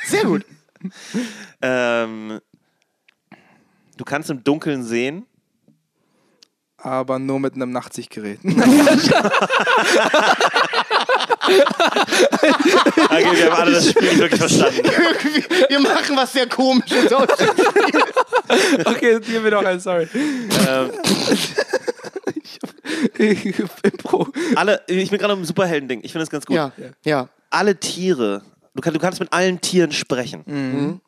Sehr 0.05 0.25
gut. 0.25 0.45
Ähm, 1.65 2.41
du 3.95 4.03
kannst 4.03 4.29
im 4.29 4.43
Dunkeln 4.43 4.83
sehen. 4.83 5.25
Aber 6.75 7.19
nur 7.19 7.39
mit 7.39 7.53
einem 7.55 7.71
Nachtsichtgerät. 7.71 8.39
Okay, 13.09 13.37
wir 13.37 13.51
haben 13.51 13.61
alle 13.61 13.71
das 13.71 13.89
Spiel 13.89 14.17
wirklich 14.17 14.39
verstanden. 14.39 14.83
Wir 15.69 15.79
machen 15.79 16.15
was 16.15 16.33
sehr 16.33 16.47
komisches 16.47 17.11
aus. 17.11 17.27
okay, 18.85 19.19
gib 19.19 19.43
mir 19.43 19.51
noch 19.51 19.63
einen, 19.63 19.79
sorry. 19.79 20.07
Ähm, 20.67 20.91
Impro. 23.83 24.27
alle, 24.55 24.81
ich 24.87 25.09
bin 25.09 25.19
gerade 25.19 25.33
im 25.33 25.45
Superhelden-Ding. 25.45 26.01
Ich 26.03 26.11
finde 26.11 26.23
das 26.23 26.29
ganz 26.29 26.45
gut. 26.45 26.55
Ja, 26.55 26.71
ja. 27.03 27.29
Alle 27.49 27.79
Tiere. 27.79 28.43
Du, 28.73 28.81
kann, 28.81 28.93
du 28.93 28.99
kannst 28.99 29.19
mit 29.19 29.31
allen 29.31 29.61
Tieren 29.61 29.91
sprechen. 29.91 31.01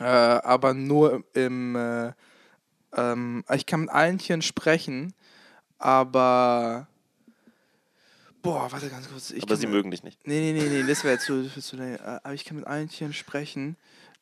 Äh, 0.00 0.04
aber 0.04 0.74
nur 0.74 1.24
im. 1.34 1.76
Äh, 1.76 2.12
ähm, 2.94 3.44
ich 3.52 3.66
kann 3.66 3.80
mit 3.82 3.90
allen 3.90 4.18
Tieren 4.18 4.42
sprechen, 4.42 5.14
aber. 5.78 6.86
Boah, 8.42 8.70
warte 8.72 8.88
ganz 8.88 9.08
kurz. 9.08 9.30
Ich 9.30 9.42
Aber 9.44 9.56
sie 9.56 9.66
mir- 9.66 9.72
mögen 9.72 9.90
dich 9.90 10.02
nicht. 10.02 10.26
Nee, 10.26 10.52
nee, 10.52 10.60
nee, 10.60 10.68
nee, 10.82 10.88
das 10.88 11.04
wäre 11.04 11.18
zu, 11.18 11.42
das 11.44 11.54
wär 11.56 11.62
zu 11.62 11.76
lange. 11.76 11.94
Äh, 11.98 12.20
Aber 12.24 12.34
ich 12.34 12.44
kann 12.44 12.56
mit 12.56 12.66
allen 12.66 12.88
Tieren 12.88 13.12
sprechen. 13.12 13.76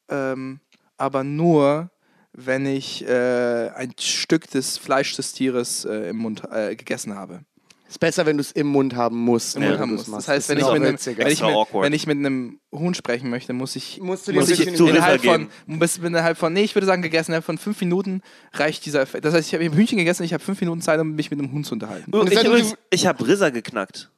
Ähm, 0.09 0.61
aber 0.99 1.25
nur, 1.25 1.91
wenn 2.33 2.67
ich 2.67 3.07
äh, 3.09 3.71
ein 3.71 3.93
Stück 3.99 4.49
des 4.51 4.77
Fleisch 4.79 5.17
des 5.17 5.33
Tieres 5.33 5.85
äh, 5.85 6.11
im 6.11 6.17
Mund 6.19 6.43
äh, 6.51 6.77
gegessen 6.77 7.15
habe. 7.15 7.45
Ist 7.91 7.99
besser, 7.99 8.25
wenn 8.25 8.37
du 8.37 8.41
es 8.41 8.53
im 8.53 8.69
Mund 8.69 8.95
haben 8.95 9.19
musst. 9.19 9.57
Im 9.57 9.63
wenn 9.63 9.71
Mund 9.71 9.81
haben 9.81 9.95
es 9.97 10.07
muss. 10.07 10.25
Das 10.25 10.29
heißt, 10.29 10.49
wenn 10.49 10.59
ich, 10.59 10.65
mit 10.65 10.75
einem, 10.77 10.85
wenn, 10.85 11.27
ich 11.27 11.43
mit, 11.43 11.51
wenn 11.73 11.93
ich 11.93 12.07
mit 12.07 12.19
einem 12.19 12.61
Huhn 12.73 12.95
sprechen 12.95 13.31
möchte, 13.31 13.53
muss 13.53 13.75
ich, 13.75 14.01
Musst 14.01 14.29
du 14.29 14.33
dir 14.33 14.39
muss 14.39 14.49
ein 14.49 14.55
ich 14.55 14.79
innerhalb 14.79 15.25
von, 15.25 15.49
bis 15.67 15.99
innerhalb 15.99 16.39
von, 16.39 16.53
nee, 16.53 16.63
ich 16.63 16.77
würde 16.77 16.87
sagen, 16.87 17.03
gegessen, 17.03 17.33
innerhalb 17.33 17.45
von 17.45 17.59
fünf 17.59 17.81
Minuten 17.81 18.23
reicht 18.53 18.87
dieser 18.87 19.01
Effekt. 19.01 19.25
Das 19.25 19.35
heißt, 19.35 19.49
ich 19.49 19.55
habe 19.55 19.65
ein 19.65 19.73
Hühnchen 19.73 19.99
gegessen, 19.99 20.23
ich 20.23 20.33
habe 20.33 20.43
fünf 20.43 20.61
Minuten 20.61 20.81
Zeit, 20.83 21.01
um 21.01 21.17
mich 21.17 21.33
mit 21.33 21.41
einem 21.41 21.51
Hund 21.51 21.67
zu 21.67 21.75
unterhalten. 21.75 22.13
Oh, 22.15 22.25
ich 22.25 22.75
ich 22.91 23.07
habe 23.07 23.27
Rissa 23.27 23.51
geknackt. 23.51 24.09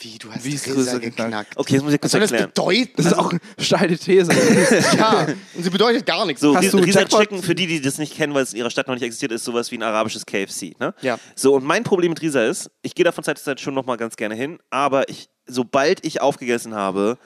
Wie, 0.00 0.18
du 0.18 0.30
hast 0.32 0.44
Wie 0.44 0.54
ist 0.54 0.64
Gräser 0.64 0.76
Größe 0.76 1.00
geknackt. 1.00 1.56
Okay, 1.56 1.74
das 1.74 1.82
muss 1.82 1.92
ich 1.92 2.02
Was 2.02 2.02
kurz 2.02 2.12
soll 2.12 2.20
das 2.20 2.30
erklären. 2.30 2.52
bedeuten? 2.54 2.92
Das 2.96 3.06
ist 3.06 3.12
auch 3.14 3.30
eine 3.30 3.40
steile 3.58 3.98
These. 3.98 4.32
ja, 4.96 5.26
und 5.54 5.62
sie 5.62 5.70
bedeutet 5.70 6.06
gar 6.06 6.24
nichts. 6.26 6.40
So, 6.40 6.54
Hast 6.54 6.72
du 6.72 6.78
Risa 6.78 7.00
Jackpot? 7.00 7.20
Chicken, 7.20 7.42
für 7.42 7.54
die, 7.54 7.66
die 7.66 7.80
das 7.80 7.98
nicht 7.98 8.14
kennen, 8.14 8.32
weil 8.34 8.42
es 8.44 8.52
in 8.52 8.58
ihrer 8.58 8.70
Stadt 8.70 8.86
noch 8.86 8.94
nicht 8.94 9.02
existiert, 9.04 9.32
ist 9.32 9.44
sowas 9.44 9.70
wie 9.72 9.76
ein 9.78 9.82
arabisches 9.82 10.24
KFC. 10.24 10.78
Ne? 10.78 10.94
Ja. 11.00 11.18
So, 11.34 11.54
und 11.54 11.64
mein 11.64 11.82
Problem 11.84 12.10
mit 12.10 12.22
Risa 12.22 12.44
ist, 12.44 12.70
ich 12.82 12.94
gehe 12.94 13.04
da 13.04 13.12
von 13.12 13.24
Zeit 13.24 13.38
zu 13.38 13.44
Zeit 13.44 13.60
schon 13.60 13.74
noch 13.74 13.86
mal 13.86 13.96
ganz 13.96 14.16
gerne 14.16 14.34
hin, 14.34 14.58
aber 14.70 15.08
ich, 15.08 15.28
sobald 15.46 16.04
ich 16.04 16.20
aufgegessen 16.20 16.74
habe, 16.74 17.18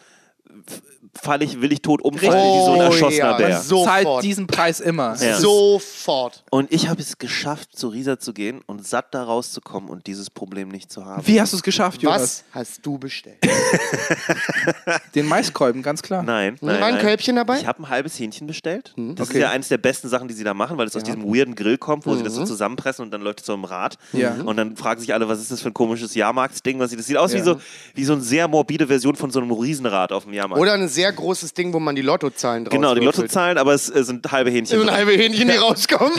f- 0.69 0.83
fall 1.21 1.43
ich, 1.43 1.61
will 1.61 1.73
ich 1.73 1.83
tot 1.83 2.01
umfallen 2.03 2.33
wie 2.33 2.65
so 2.65 2.73
ein 2.73 2.81
erschossener 2.81 3.31
ja, 3.33 3.37
Bär. 3.37 3.61
Sofort. 3.61 3.87
Zahlt 4.05 4.23
diesen 4.25 4.47
Preis 4.47 4.81
immer. 4.81 5.15
Ja. 5.17 5.37
Sofort. 5.39 6.43
Und 6.51 6.73
ich 6.73 6.89
habe 6.89 7.01
es 7.03 7.19
geschafft, 7.19 7.77
zu 7.77 7.89
Risa 7.89 8.19
zu 8.19 8.33
gehen 8.33 8.63
und 8.67 8.87
satt 8.87 9.15
da 9.15 9.23
rauszukommen 9.25 9.91
und 9.91 10.07
dieses 10.07 10.31
Problem 10.31 10.69
nicht 10.69 10.91
zu 10.91 11.05
haben. 11.05 11.27
Wie 11.27 11.41
hast 11.41 11.53
du 11.53 11.59
es 11.59 11.63
geschafft, 11.63 12.03
Jonas? 12.03 12.21
Was 12.21 12.45
hast 12.53 12.87
du 12.87 12.99
bestellt? 12.99 13.39
Den 15.15 15.27
Maiskolben, 15.27 15.83
ganz 15.83 16.03
klar. 16.03 16.23
Nein, 16.23 16.57
nein, 16.61 16.81
War 16.81 16.87
ein 16.89 16.95
nein. 16.95 17.03
Kölbchen 17.03 17.37
dabei? 17.37 17.59
Ich 17.61 17.67
habe 17.67 17.83
ein 17.83 17.89
halbes 17.89 18.19
Hähnchen 18.19 18.47
bestellt. 18.47 18.95
Das 18.97 19.29
Okay. 19.29 19.39
ist 19.39 19.43
ja 19.43 19.51
eines 19.51 19.69
der 19.69 19.79
besten 19.79 20.09
Sachen, 20.09 20.29
die 20.29 20.35
sie 20.35 20.45
da 20.45 20.55
machen, 20.55 20.79
weil 20.79 20.87
es 20.87 20.97
aus 20.97 21.03
diesem 21.03 21.25
weirden 21.25 21.55
Grill 21.55 21.79
kommt, 21.79 22.07
wo 22.07 22.15
sie 22.15 22.23
das 22.23 22.35
so 22.35 22.45
zusammenpressen 22.45 23.05
und 23.05 23.11
dann 23.11 23.23
läuft 23.23 23.41
es 23.41 23.47
so 23.47 23.55
im 23.55 23.65
Rad. 23.65 23.97
Ja. 24.13 24.35
Und 24.45 24.57
dann 24.57 24.77
fragen 24.77 25.01
sich 25.01 25.13
alle, 25.15 25.29
was 25.29 25.41
ist 25.41 25.51
das 25.51 25.61
für 25.61 25.69
ein 25.69 25.75
komisches 25.75 26.15
Jahrmarktsding? 26.15 26.79
Was 26.79 26.91
sie, 26.91 26.97
das 26.97 27.07
sieht 27.07 27.17
aus 27.17 27.33
wie, 27.33 27.39
Ja. 27.39 27.45
so, 27.45 27.61
wie 27.95 28.05
so 28.05 28.13
eine 28.15 28.23
sehr 28.23 28.49
morbide 28.49 28.87
Version 28.87 29.17
von 29.17 29.31
so 29.31 29.41
einem 29.41 29.51
Riesenrad 29.53 30.13
auf 30.13 30.25
dem 30.25 30.33
Jahrmarkt. 30.43 30.61
Oder 30.61 30.75
ein 30.75 30.89
sehr 30.89 31.13
großes 31.13 31.55
Ding, 31.55 31.73
wo 31.73 31.79
man 31.81 31.95
die 31.95 32.03
Lottozahlen 32.03 32.65
drauf 32.65 32.73
genau, 32.73 32.95
die 32.95 33.01
würfelt. 33.01 33.17
Lottozahlen, 33.23 33.59
aber 33.59 33.75
es 33.75 33.87
sind 33.87 34.31
halbe 34.31 34.51
Hähnchen. 34.51 34.81
Ein 34.81 34.87
drin. 34.87 34.95
halbe 34.97 35.13
Hähnchen, 35.13 35.49
die 35.49 35.57
rauskommen. 35.57 36.13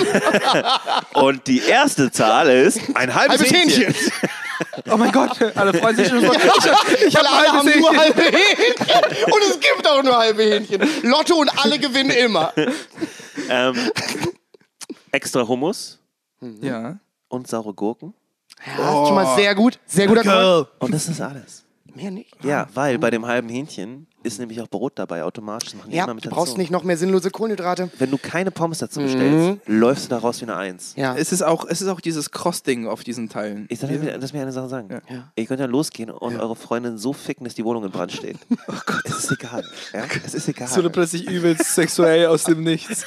Und 1.13 1.47
die 1.47 1.59
erste 1.59 2.11
Zahl 2.11 2.49
ist 2.49 2.79
ein 2.95 3.13
halbes, 3.13 3.39
Halbes 3.39 3.51
Hähnchen. 3.51 3.95
Oh 4.91 4.97
mein 4.97 5.11
Gott, 5.11 5.41
alle 5.55 5.73
freuen 5.73 5.95
sich 5.95 6.07
schon. 6.07 6.23
Ich, 6.23 7.07
ich 7.07 7.15
habe 7.15 7.27
alle 7.29 7.47
haben 7.51 7.65
nur 7.79 7.91
Hähnchen. 7.93 7.99
halbe 7.99 8.21
Hähnchen. 8.21 9.25
Und 9.33 9.41
es 9.49 9.59
gibt 9.59 9.87
auch 9.87 10.03
nur 10.03 10.17
halbe 10.17 10.43
Hähnchen. 10.43 10.81
Lotto 11.03 11.35
und 11.35 11.49
alle 11.63 11.77
gewinnen 11.79 12.11
immer. 12.11 12.53
Ähm, 13.49 13.75
extra 15.11 15.47
Hummus 15.47 15.99
Ja. 16.61 16.97
und 17.27 17.47
saure 17.47 17.73
Gurken. 17.73 18.13
Ja, 18.65 18.77
das 18.77 18.85
ist 19.01 19.07
schon 19.07 19.15
mal 19.15 19.35
sehr 19.35 19.55
gut. 19.55 19.79
Sehr 19.85 20.07
guter 20.07 20.21
Call. 20.23 20.67
Und 20.79 20.93
das 20.93 21.07
ist 21.09 21.19
alles. 21.19 21.65
Mehr 21.95 22.11
nicht. 22.11 22.33
Ja, 22.43 22.67
weil 22.73 22.97
bei 22.97 23.09
dem 23.11 23.25
halben 23.25 23.49
Hähnchen 23.49 24.07
ist 24.23 24.39
nämlich 24.39 24.61
auch 24.61 24.67
Brot 24.67 24.93
dabei, 24.95 25.23
automatisch. 25.23 25.69
Das 25.71 25.77
machen 25.77 25.91
die 25.91 25.97
Ja, 25.97 26.05
immer 26.05 26.13
mit 26.15 26.25
du 26.25 26.29
dazu. 26.29 26.39
brauchst 26.39 26.57
nicht 26.57 26.71
noch 26.71 26.83
mehr 26.83 26.97
sinnlose 26.97 27.29
Kohlenhydrate. 27.31 27.89
Wenn 27.99 28.11
du 28.11 28.17
keine 28.17 28.51
Pommes 28.51 28.79
dazu 28.79 28.99
bestellst, 29.01 29.59
läufst 29.67 30.05
du 30.05 30.09
da 30.09 30.17
raus 30.19 30.39
wie 30.41 30.45
eine 30.45 30.55
Eins. 30.55 30.93
Ja. 30.95 31.15
Es 31.15 31.31
ist 31.31 31.41
auch, 31.43 31.65
es 31.67 31.81
ist 31.81 31.87
auch 31.87 32.01
dieses 32.01 32.31
Cross-Ding 32.31 32.87
auf 32.87 33.03
diesen 33.03 33.29
Teilen. 33.29 33.65
Ich 33.69 33.79
sag 33.79 33.89
dir, 33.89 34.17
lass 34.19 34.33
mir 34.33 34.41
eine 34.41 34.51
Sache 34.51 34.69
sagen. 34.69 34.89
Ja. 35.09 35.31
Ihr 35.35 35.45
könnt 35.45 35.59
ja 35.59 35.65
losgehen 35.65 36.09
und 36.09 36.39
eure 36.39 36.55
Freundin 36.55 36.97
so 36.97 37.13
ficken, 37.13 37.43
dass 37.45 37.55
die 37.55 37.65
Wohnung 37.65 37.83
in 37.83 37.91
Brand 37.91 38.11
steht. 38.11 38.37
Oh 38.67 38.73
Gott, 38.85 39.01
es 39.05 39.25
ist 39.25 39.31
egal. 39.31 39.63
Ja? 39.93 40.03
Es 40.25 40.33
ist 40.33 40.47
egal. 40.47 40.67
So 40.67 40.79
eine 40.79 40.89
plötzlich 40.89 41.27
übelst 41.29 41.75
sexuell 41.75 42.27
aus 42.27 42.43
dem 42.45 42.63
Nichts. 42.63 43.05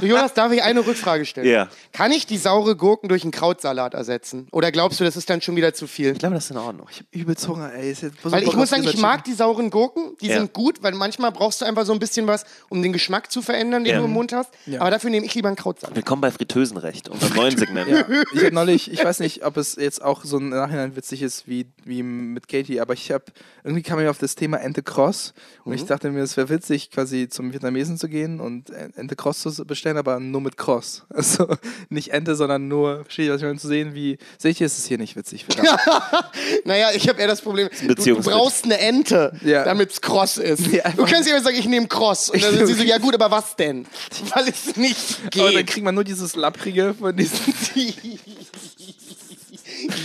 Du, 0.00 0.06
Jonas, 0.06 0.32
darf 0.34 0.50
ich 0.52 0.62
eine 0.62 0.84
Rückfrage 0.86 1.24
stellen? 1.26 1.46
Ja. 1.46 1.68
Kann 1.92 2.10
ich 2.10 2.26
die 2.26 2.38
saure 2.38 2.74
Gurken 2.74 3.08
durch 3.08 3.22
einen 3.22 3.30
Krautsalat 3.32 3.92
ersetzen? 3.94 4.48
Oder 4.50 4.72
glaubst 4.72 4.98
du, 4.98 5.04
das 5.04 5.16
ist 5.16 5.28
dann 5.28 5.40
schon 5.42 5.56
wieder 5.56 5.74
zu 5.74 5.86
viel? 5.86 6.12
ich 6.12 6.18
glaube, 6.18 6.34
das 6.36 6.44
ist 6.46 6.50
in 6.52 6.56
Ordnung. 6.56 6.86
Übelst 7.10 7.46
Hunger, 7.48 7.72
ey. 7.74 7.90
Ist 7.92 8.02
jetzt 8.02 8.16
so 8.22 8.32
Weil 8.32 8.42
ich 8.44 8.54
muss 8.56 8.70
sagen, 8.70 8.84
ich 8.84 8.98
mag 8.98 9.24
die 9.24 9.34
sauren 9.34 9.70
Gurken, 9.70 10.16
die 10.20 10.28
Ja. 10.38 10.44
sind 10.44 10.52
gut, 10.52 10.82
weil 10.82 10.92
manchmal 10.94 11.32
brauchst 11.32 11.60
du 11.60 11.64
einfach 11.64 11.84
so 11.86 11.92
ein 11.92 11.98
bisschen 11.98 12.26
was, 12.26 12.44
um 12.68 12.82
den 12.82 12.92
Geschmack 12.92 13.30
zu 13.30 13.42
verändern, 13.42 13.84
den 13.84 13.92
Ja. 13.94 13.98
du 13.98 14.04
im 14.06 14.12
Mund 14.12 14.32
hast. 14.32 14.50
Ja. 14.66 14.80
Aber 14.80 14.90
dafür 14.90 15.10
nehme 15.10 15.26
ich 15.26 15.34
lieber 15.34 15.48
einen 15.48 15.56
Krautsalat. 15.56 15.94
Willkommen 15.96 16.20
bei 16.22 16.30
Fritteusenrecht, 16.30 17.08
unserem 17.08 17.32
neuen 17.36 17.56
Segment. 17.56 17.88
Ja, 17.88 18.04
ich 18.32 18.44
habe 18.44 18.54
neulich, 18.54 18.90
ich 18.92 19.04
weiß 19.04 19.20
nicht, 19.20 19.44
ob 19.44 19.56
es 19.56 19.76
jetzt 19.76 20.02
auch 20.02 20.24
so 20.24 20.38
im 20.38 20.48
Nachhinein 20.50 20.96
witzig 20.96 21.22
ist 21.22 21.46
wie, 21.48 21.66
wie 21.84 22.02
mit 22.02 22.48
Katie, 22.48 22.80
aber 22.80 22.94
ich 22.94 23.10
habe, 23.10 23.24
irgendwie 23.64 23.82
kam 23.82 24.00
ich 24.00 24.08
auf 24.08 24.18
das 24.18 24.34
Thema 24.34 24.58
Ente 24.58 24.82
Cross 24.82 25.34
und 25.64 25.72
ich 25.74 25.84
dachte 25.84 26.10
mir, 26.10 26.22
es 26.22 26.36
wäre 26.36 26.48
witzig, 26.48 26.90
quasi 26.90 27.28
zum 27.28 27.52
Vietnamesen 27.52 27.98
zu 27.98 28.08
gehen 28.08 28.40
und 28.40 28.70
Ente 28.70 29.16
Cross 29.16 29.40
zu 29.40 29.64
bestellen, 29.64 29.96
aber 29.98 30.20
nur 30.20 30.40
mit 30.40 30.56
Cross. 30.56 31.04
Also 31.18 31.48
nicht 31.88 32.12
Ente, 32.12 32.34
sondern 32.36 32.68
nur, 32.68 33.02
verstehe 33.04 33.26
ich, 33.26 33.30
was 33.32 33.38
ich 33.40 33.46
meine, 33.46 33.58
zu 33.58 33.66
sehen, 33.68 33.94
wie, 33.94 34.18
seht 34.38 34.60
ihr, 34.60 34.66
ist 34.66 34.78
es 34.78 34.86
hier 34.86 34.98
nicht 34.98 35.16
witzig. 35.16 35.46
Naja, 36.64 36.88
ich 36.94 37.08
habe 37.08 37.20
eher 37.20 37.26
das 37.26 37.40
Problem, 37.40 37.68
du, 37.86 37.94
du 37.94 38.20
brauchst 38.22 38.64
eine 38.64 38.78
Ente, 38.78 39.32
Ja. 39.44 39.64
damit 39.64 39.90
es 39.92 40.00
kross 40.28 40.36
ist. 40.38 40.66
Ja, 40.72 40.90
du 40.90 41.04
kannst 41.04 41.28
ja 41.28 41.34
immer 41.34 41.44
sagen, 41.44 41.56
ich 41.56 41.66
nehme 41.66 41.86
kross. 41.88 42.30
Und 42.30 42.42
dann 42.42 42.54
sind 42.56 42.66
sie 42.66 42.74
so, 42.74 42.82
ja 42.82 42.98
gut, 42.98 43.14
aber 43.14 43.30
was 43.30 43.56
denn? 43.56 43.86
Weil 44.34 44.48
es 44.48 44.76
nicht 44.76 44.98
Aber 45.34 45.46
dann 45.46 45.56
geht. 45.56 45.66
kriegt 45.68 45.84
man 45.84 45.94
nur 45.94 46.04
dieses 46.04 46.36
Lapprige 46.36 46.94
von 46.98 47.16
diesen 47.16 47.38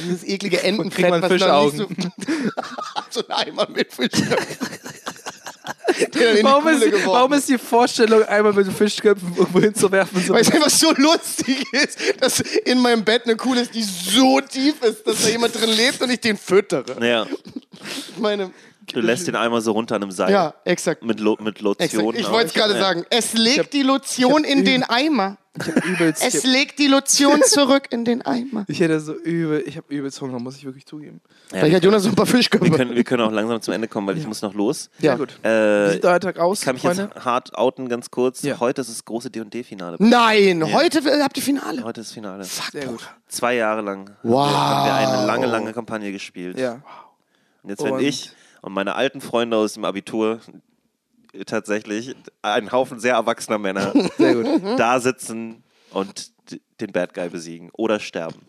Dieses 0.05 0.23
eklige 0.23 0.57
kriegt 0.57 0.67
Entenfett, 0.69 1.09
man 1.09 1.21
was 1.21 1.31
noch 1.31 1.73
nicht 1.73 1.77
so, 1.77 1.87
so 3.21 3.27
ein 3.27 3.31
Eimer 3.47 3.67
mit 3.69 3.91
Fischköpfen. 3.91 4.57
Warum 6.43 6.67
ist, 6.67 6.83
warum 7.05 7.33
ist 7.33 7.49
die 7.49 7.57
Vorstellung, 7.57 8.23
einmal 8.23 8.53
mit 8.53 8.71
Fischköpfen 8.71 9.33
irgendwo 9.35 9.59
hinzuwerfen? 9.59 10.23
So 10.23 10.33
Weil 10.33 10.41
es 10.41 10.51
einfach 10.51 10.69
so 10.69 10.91
lustig 10.95 11.65
ist, 11.73 11.97
dass 12.19 12.39
in 12.39 12.79
meinem 12.79 13.03
Bett 13.03 13.23
eine 13.25 13.35
Kuhle 13.35 13.61
ist, 13.61 13.73
die 13.73 13.83
so 13.83 14.39
tief 14.41 14.81
ist, 14.81 15.05
dass 15.07 15.23
da 15.23 15.29
jemand 15.29 15.59
drin 15.59 15.69
lebt 15.71 16.01
und 16.01 16.09
ich 16.11 16.19
den 16.19 16.37
füttere. 16.37 17.03
Ja, 17.05 17.25
Ich 18.15 18.17
meine, 18.17 18.51
du 18.93 19.01
lässt 19.01 19.27
den 19.27 19.35
einmal 19.35 19.61
so 19.61 19.71
runter 19.71 19.95
an 19.95 20.03
einem 20.03 20.11
Seil. 20.11 20.31
ja, 20.31 20.53
exakt. 20.65 21.03
Mit, 21.03 21.19
Lo 21.19 21.37
mit 21.41 21.61
Lotion. 21.61 21.85
exakt. 21.85 22.17
Ich 22.19 22.29
wollte 22.31 22.47
es 22.47 22.53
gerade 22.53 22.73
Ja. 22.75 22.79
sagen. 22.79 23.05
Es 23.09 23.33
legt 23.33 23.73
die 23.73 23.83
Lotion 23.83 24.43
in 24.43 24.63
den 24.65 24.83
Eimer. 24.83 25.37
ich 25.55 25.67
hab 25.67 25.85
übelst, 25.85 26.23
Es 26.25 26.43
legt 26.43 26.79
die 26.79 26.87
Lotion 26.87 27.41
zurück 27.45 27.83
in 27.91 28.05
den 28.05 28.23
Eimer. 28.23 28.65
ich 28.67 28.79
hätte 28.79 28.99
so 28.99 29.13
übel, 29.13 29.63
ich 29.67 29.77
habe 29.77 29.85
übelst 29.93 30.19
Hunger, 30.19 30.39
muss 30.39 30.55
ich 30.57 30.65
wirklich 30.65 30.85
zugeben. 30.87 31.21
Ja, 31.51 31.59
Vielleicht 31.59 31.69
wir, 31.69 31.75
hat 31.77 31.83
Jonas 31.83 32.03
so 32.03 32.09
ein 32.09 32.15
paar 32.15 32.25
wir, 32.27 32.37
Fischköpfe. 32.37 32.71
können, 32.71 32.95
wir 32.95 33.03
können 33.03 33.21
auch 33.21 33.31
langsam 33.31 33.61
zum 33.61 33.71
Ende 33.75 33.87
kommen, 33.87 34.07
weil 34.07 34.17
ich 34.17 34.25
muss 34.25 34.41
noch 34.41 34.55
los. 34.55 34.89
Ja. 34.97 35.11
Sehr 35.11 35.17
gut. 35.19 35.37
Wie 35.43 35.47
Äh, 35.47 35.91
sieht 35.91 36.03
der 36.03 36.19
Tag 36.19 36.39
aus, 36.39 36.59
ich 36.59 36.65
kann 36.65 36.73
mich 36.73 36.81
Freunde? 36.81 37.11
jetzt 37.13 37.23
hart 37.25 37.55
outen, 37.55 37.87
ganz 37.87 38.09
kurz. 38.09 38.41
Ja. 38.41 38.59
Heute 38.59 38.81
ist 38.81 38.89
das 38.89 39.05
große 39.05 39.29
D&D-Finale. 39.29 39.97
Nein, 39.99 40.73
heute 40.73 41.01
habt 41.21 41.37
ihr 41.37 41.43
Finale. 41.43 41.83
Heute 41.83 42.01
ist 42.01 42.07
das 42.09 42.13
Finale. 42.15 42.43
Sehr 42.45 42.87
gut. 42.87 43.07
Zwei 43.27 43.53
Jahre 43.55 43.81
lang 43.81 44.09
Wow. 44.23 44.47
haben 44.49 44.85
wir 44.87 44.93
eine 44.95 45.27
lange, 45.27 45.45
lange 45.45 45.71
Kampagne 45.73 46.11
gespielt. 46.11 46.57
Ja. 46.57 46.81
Und 47.61 47.69
jetzt 47.69 47.83
werden 47.83 47.97
Und- 47.97 48.01
ich 48.03 48.31
und 48.63 48.73
meine 48.73 48.95
alten 48.95 49.21
Freunde 49.21 49.57
aus 49.57 49.73
dem 49.73 49.85
Abitur 49.85 50.39
tatsächlich 51.45 52.15
ein 52.41 52.71
Haufen 52.71 52.99
sehr 52.99 53.13
erwachsener 53.15 53.57
Männer 53.57 53.91
Sehr 54.17 54.35
gut. 54.35 54.79
da 54.79 54.99
sitzen 54.99 55.63
und 55.91 56.31
den 56.79 56.91
Bad 56.91 57.13
Guy 57.13 57.29
besiegen 57.29 57.69
oder 57.73 57.99
sterben. 57.99 58.41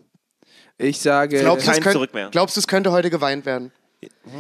Ich 0.77 0.99
sage. 1.01 1.39
Glaubst 1.41 1.67
Kein 1.67 1.81
könnt- 1.83 1.93
Zurück 1.95 2.15
mehr. 2.15 2.31
glaubst 2.31 2.57
du, 2.57 2.61
es 2.61 2.67
könnte 2.67 2.91
heute 2.93 3.11
geweint 3.11 3.47
werden? 3.47 3.71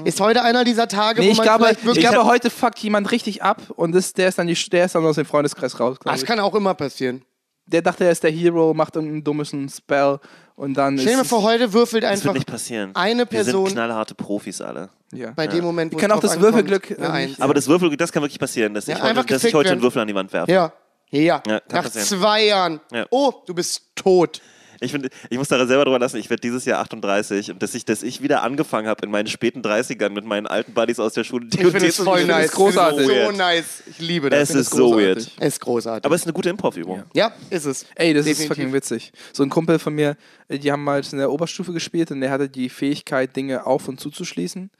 Ist 0.04 0.20
heute 0.20 0.42
einer 0.42 0.62
dieser 0.64 0.88
Tage, 0.88 1.20
Nee, 1.22 1.28
wo 1.28 1.32
ich 1.32 1.38
man 1.38 1.44
glaube, 1.46 1.64
vielleicht 1.64 1.80
ich 1.80 1.86
wirklich... 1.86 2.06
glaube 2.06 2.26
heute 2.26 2.50
fuckt 2.50 2.78
jemand 2.80 3.10
richtig 3.10 3.42
ab 3.42 3.62
und 3.76 3.92
das, 3.92 4.12
der, 4.12 4.28
ist 4.28 4.38
dann 4.38 4.46
die, 4.46 4.54
der 4.70 4.84
ist 4.84 4.94
dann 4.94 5.04
aus 5.06 5.14
dem 5.16 5.24
Freundeskreis 5.24 5.80
raus. 5.80 5.98
glaub 5.98 6.12
das 6.12 6.22
ich. 6.22 6.26
kann 6.28 6.38
auch 6.40 6.54
immer 6.54 6.74
passieren. 6.74 7.22
Der 7.66 7.80
dachte, 7.82 8.04
er 8.04 8.10
ist 8.10 8.22
der 8.22 8.30
Hero, 8.30 8.74
macht 8.74 8.94
irgendeinen 8.96 9.24
dummen 9.24 9.68
Spell 9.70 10.18
und 10.54 10.74
dann 10.74 10.98
Stell 10.98 11.12
dir 11.12 11.16
mal 11.18 11.24
vor, 11.24 11.42
heute 11.42 11.72
würfelt 11.72 12.02
Das 12.04 12.10
einfach 12.12 12.24
wird 12.26 12.34
nicht 12.34 12.46
passieren. 12.46 12.90
eine 12.94 13.20
Wir 13.20 13.26
Person 13.26 13.66
sind 13.66 13.74
knallharte 13.74 14.14
Profis 14.14 14.60
alle. 14.60 14.90
ja. 15.12 15.30
bei 15.34 15.46
dem 15.46 15.64
Moment, 15.64 15.92
wo 15.92 15.96
Wir 15.96 16.00
können 16.00 16.12
es 16.12 16.18
auch 16.18 16.22
das 16.22 16.40
Würfelglück, 16.40 16.90
äh, 16.90 17.26
nicht- 17.26 17.40
Aber 17.40 17.54
das 17.54 17.66
Würfel, 17.66 17.96
das 17.96 18.12
kann 18.12 18.22
wirklich 18.22 18.38
passieren, 18.38 18.74
dass 18.74 18.86
Ja, 18.86 18.94
ich 18.96 19.00
heute, 19.00 19.10
einfach 19.10 19.24
dass 19.24 19.44
ich 19.44 19.54
heute 19.54 19.70
einen 19.72 19.80
Würfel 19.82 20.02
an 20.02 20.08
die 20.08 20.14
Wand 20.14 20.32
werfe. 20.32 20.52
Ja. 20.52 20.72
Ja. 21.10 21.20
Ja, 21.46 21.60
kann 21.60 21.62
Nach 21.70 21.82
passieren. 21.84 22.06
zwei 22.06 22.44
Jahren. 22.46 22.80
Ja. 22.92 23.06
Oh, 23.10 23.32
du 23.46 23.54
bist 23.54 23.82
tot. 23.94 24.40
Ich, 24.80 24.92
find, 24.92 25.08
ich 25.30 25.38
muss 25.38 25.48
da 25.48 25.64
selber 25.66 25.84
drüber 25.84 25.98
lassen, 25.98 26.16
ich 26.18 26.30
werde 26.30 26.40
dieses 26.40 26.64
Jahr 26.64 26.80
38 26.80 27.50
und 27.52 27.62
dass 27.62 27.74
ich, 27.74 27.84
dass 27.84 28.02
ich 28.02 28.22
wieder 28.22 28.42
angefangen 28.42 28.88
habe 28.88 29.04
in 29.04 29.10
meinen 29.10 29.26
späten 29.26 29.60
30ern 29.62 30.10
mit 30.10 30.24
meinen 30.24 30.46
alten 30.46 30.74
Buddies 30.74 30.98
aus 31.00 31.12
der 31.14 31.24
Schule. 31.24 31.46
Ich 31.52 31.60
finde 31.60 31.86
es 31.86 31.96
voll 31.96 32.24
nice. 32.24 32.52
großartig. 32.52 33.00
Es 33.02 33.08
Weird. 33.08 33.30
So 33.32 33.36
nice. 33.36 33.82
Ich 33.86 33.98
liebe 33.98 34.30
das. 34.30 34.50
Es 34.50 34.56
ist 34.56 34.70
so 34.70 34.90
großartig. 34.90 35.06
weird. 35.06 35.32
Es 35.38 35.54
ist 35.54 35.60
großartig. 35.60 36.04
Aber 36.04 36.14
es 36.14 36.20
ist 36.22 36.26
eine 36.26 36.32
gute 36.34 36.48
Improv-Übung. 36.50 37.04
ja, 37.14 37.32
ist 37.50 37.64
es. 37.64 37.86
Ey, 37.94 38.12
das 38.12 38.26
ist 38.26 38.38
Definitiv. 38.40 38.48
fucking 38.56 38.72
witzig. 38.72 39.12
So 39.32 39.42
ein 39.42 39.50
Kumpel 39.50 39.78
von 39.78 39.94
mir, 39.94 40.16
die 40.48 40.70
haben 40.70 40.88
halt 40.88 41.10
in 41.12 41.18
der 41.18 41.30
Oberstufe 41.30 41.72
gespielt 41.72 42.10
und 42.10 42.20
der 42.20 42.30
hatte 42.30 42.48
die 42.48 42.68
Fähigkeit, 42.68 43.34
Dinge 43.36 43.66
auf- 43.66 43.88
und 43.88 44.00
zuzuschließen. 44.00 44.70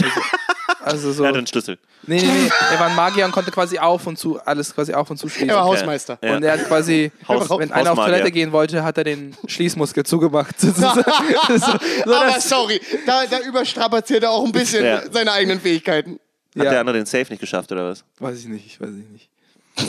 Also, 0.00 0.20
Also 0.92 1.12
so. 1.12 1.22
Er 1.22 1.28
hatte 1.28 1.38
einen 1.38 1.46
Schlüssel. 1.46 1.78
Nee, 2.06 2.20
nee, 2.20 2.26
nee. 2.26 2.50
Er 2.72 2.80
war 2.80 2.86
ein 2.88 2.96
Magier 2.96 3.24
und 3.24 3.32
konnte 3.32 3.50
quasi 3.50 3.78
auf 3.78 4.06
und 4.06 4.18
zu, 4.18 4.40
alles 4.44 4.74
quasi 4.74 4.94
auf 4.94 5.10
und 5.10 5.16
zu 5.18 5.28
schließen. 5.28 5.48
Er 5.50 5.56
war. 5.56 5.64
Hausmeister. 5.64 6.18
Ja. 6.22 6.36
Und 6.36 6.42
er 6.42 6.52
hat 6.52 6.66
quasi, 6.66 7.10
Haus- 7.26 7.50
wenn 7.50 7.72
einer 7.72 7.92
auf. 7.92 7.98
Toilette 7.98 8.30
gehen 8.30 8.52
wollte, 8.52 8.82
hat 8.84 8.98
er 8.98 9.04
den 9.04 9.36
Schließmuskel 9.46 10.04
zugemacht. 10.04 10.58
so, 10.60 10.70
so, 10.72 10.84
Aber 12.14 12.40
sorry, 12.40 12.80
da, 13.06 13.26
da 13.26 13.40
überstrapaziert 13.40 14.22
er 14.22 14.30
auch 14.30 14.44
ein 14.44 14.52
bisschen 14.52 14.84
Ja. 14.84 15.02
seine 15.10 15.32
eigenen 15.32 15.60
Fähigkeiten. 15.60 16.18
Hat 16.56 16.64
Ja. 16.64 16.70
der 16.70 16.80
andere 16.80 16.96
den 16.96 17.06
Safe 17.06 17.26
nicht 17.30 17.40
geschafft 17.40 17.70
oder 17.72 17.90
was? 17.90 18.04
weiß 18.18 18.38
ich 18.40 18.46
nicht, 18.46 18.66
ich 18.66 18.80
weiß 18.80 18.90
ich 18.90 19.08
nicht. 19.10 19.28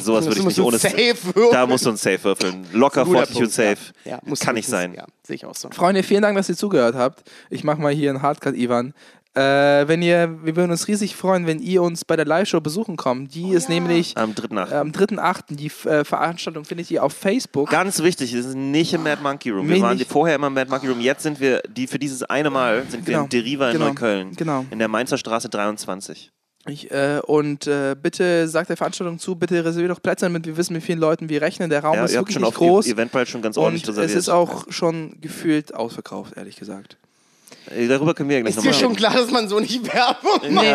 Sowas 0.04 0.26
würde 0.26 0.40
ich 0.40 0.46
nicht 0.46 0.60
ohne 0.60 0.78
safe 0.78 1.16
würfeln. 1.34 1.48
Da 1.52 1.66
musst 1.66 1.84
du 1.84 1.90
einen 1.90 1.98
Safe 1.98 2.24
würfeln. 2.24 2.68
Locker 2.74 3.08
Fortitude 3.08 3.40
Punkt, 3.46 3.52
Safe. 3.54 3.78
Ja, 4.06 4.12
ja, 4.12 4.20
muss 4.24 4.40
Kann 4.40 4.54
nicht 4.54 4.68
sein. 4.68 4.94
Ja, 4.94 5.06
sehe 5.24 5.36
ich 5.36 5.46
auch 5.46 5.56
so. 5.56 5.68
Freunde, 5.72 6.04
vielen 6.04 6.22
Dank, 6.22 6.38
dass 6.38 6.48
ihr 6.48 6.56
zugehört 6.56 6.94
habt. 6.94 7.28
Ich 7.50 7.64
mache 7.64 7.82
mal 7.82 7.92
hier 7.92 8.12
einen 8.12 8.22
Hardcut, 8.22 8.56
Ivan. 8.56 8.94
Äh, 9.36 9.88
wenn 9.88 10.02
ihr, 10.02 10.40
wir 10.44 10.56
würden 10.56 10.72
uns 10.72 10.88
riesig 10.88 11.16
freuen, 11.16 11.46
wenn 11.46 11.60
ihr 11.60 11.84
uns 11.84 12.04
bei 12.04 12.16
der 12.16 12.26
Live-Show 12.26 12.62
besuchen 12.62 12.98
kommt. 12.98 13.36
Die 13.36 13.52
ist 13.52 13.70
nämlich 13.70 14.18
Am 14.18 14.32
3.8. 14.32 14.72
äh, 14.72 14.76
am 14.76 14.90
3.8. 14.92 15.42
Die 15.56 15.68
äh, 15.88 16.04
Veranstaltung 16.04 16.66
findet 16.66 16.90
ihr 16.90 17.04
auf 17.04 17.14
Facebook. 17.14 17.70
Ganz 17.70 18.02
wichtig, 18.02 18.34
wir 18.34 18.42
sind 18.42 18.72
nicht 18.72 18.92
im 18.94 19.04
Mad 19.04 19.22
Monkey 19.22 19.52
Room. 19.52 19.68
Wir 19.70 19.76
Nee, 19.78 19.82
waren 19.84 19.98
nicht. 19.98 20.10
vorher 20.10 20.36
immer 20.36 20.48
im 20.48 20.54
Mad 20.56 20.70
Monkey 20.72 20.88
Room. 20.88 21.00
Jetzt 21.00 21.24
sind 21.24 21.40
wir, 21.40 21.62
die 21.70 21.86
für 21.86 22.00
dieses 22.00 22.24
eine 22.24 22.50
Mal, 22.50 22.84
sind 22.90 23.06
wir 23.06 23.14
Genau. 23.14 23.24
im 23.26 23.30
Deriva 23.30 23.68
in 23.68 23.74
Genau. 23.74 23.86
Neukölln. 23.90 24.36
Genau. 24.36 24.66
In 24.72 24.80
der 24.80 24.88
Mainzer 24.88 25.18
Straße 25.20 25.48
23. 25.48 26.32
Ich, 26.68 26.92
äh, 26.92 27.22
und 27.26 27.68
äh, 27.68 27.96
bitte 28.02 28.48
sagt 28.48 28.70
der 28.70 28.78
Veranstaltung 28.78 29.18
zu, 29.20 29.36
bitte 29.36 29.64
reserviert 29.64 29.92
doch 29.92 30.02
Plätze, 30.02 30.26
damit 30.26 30.46
wir 30.46 30.58
wissen, 30.58 30.74
mit 30.74 30.84
vielen 30.84 31.00
Leuten 31.00 31.30
wir 31.30 31.42
rechnen. 31.42 31.70
Der 31.70 31.84
Raum 31.84 31.96
Ja, 31.96 32.06
ist 32.06 32.12
ihr 32.12 32.18
habt 32.18 32.28
wirklich 32.28 32.34
schon 32.34 32.42
nicht 32.42 32.50
auf 32.50 32.56
groß. 32.58 32.88
Eventbrite 32.88 33.28
schon 33.32 33.42
ganz 33.42 33.58
ordentlich 33.58 33.84
Und 33.84 33.92
es 33.92 33.98
reserviert. 33.98 34.20
ist 34.20 34.30
auch 34.30 34.66
schon 34.70 35.22
gefühlt 35.22 35.74
ausverkauft, 35.74 36.36
ehrlich 36.36 36.58
gesagt. 36.58 36.98
Äh, 37.76 37.88
Darüber 37.88 38.14
können 38.14 38.30
wir 38.30 38.38
ja 38.38 38.42
gleich 38.42 38.56
Ist 38.56 38.64
dir 38.64 38.70
nochmal 38.70 38.82
schon 38.82 38.96
klar, 38.96 39.14
dass 39.14 39.32
man 39.32 39.48
so 39.48 39.60
nicht 39.60 39.84
Werbung 39.94 40.54
macht? 40.54 40.66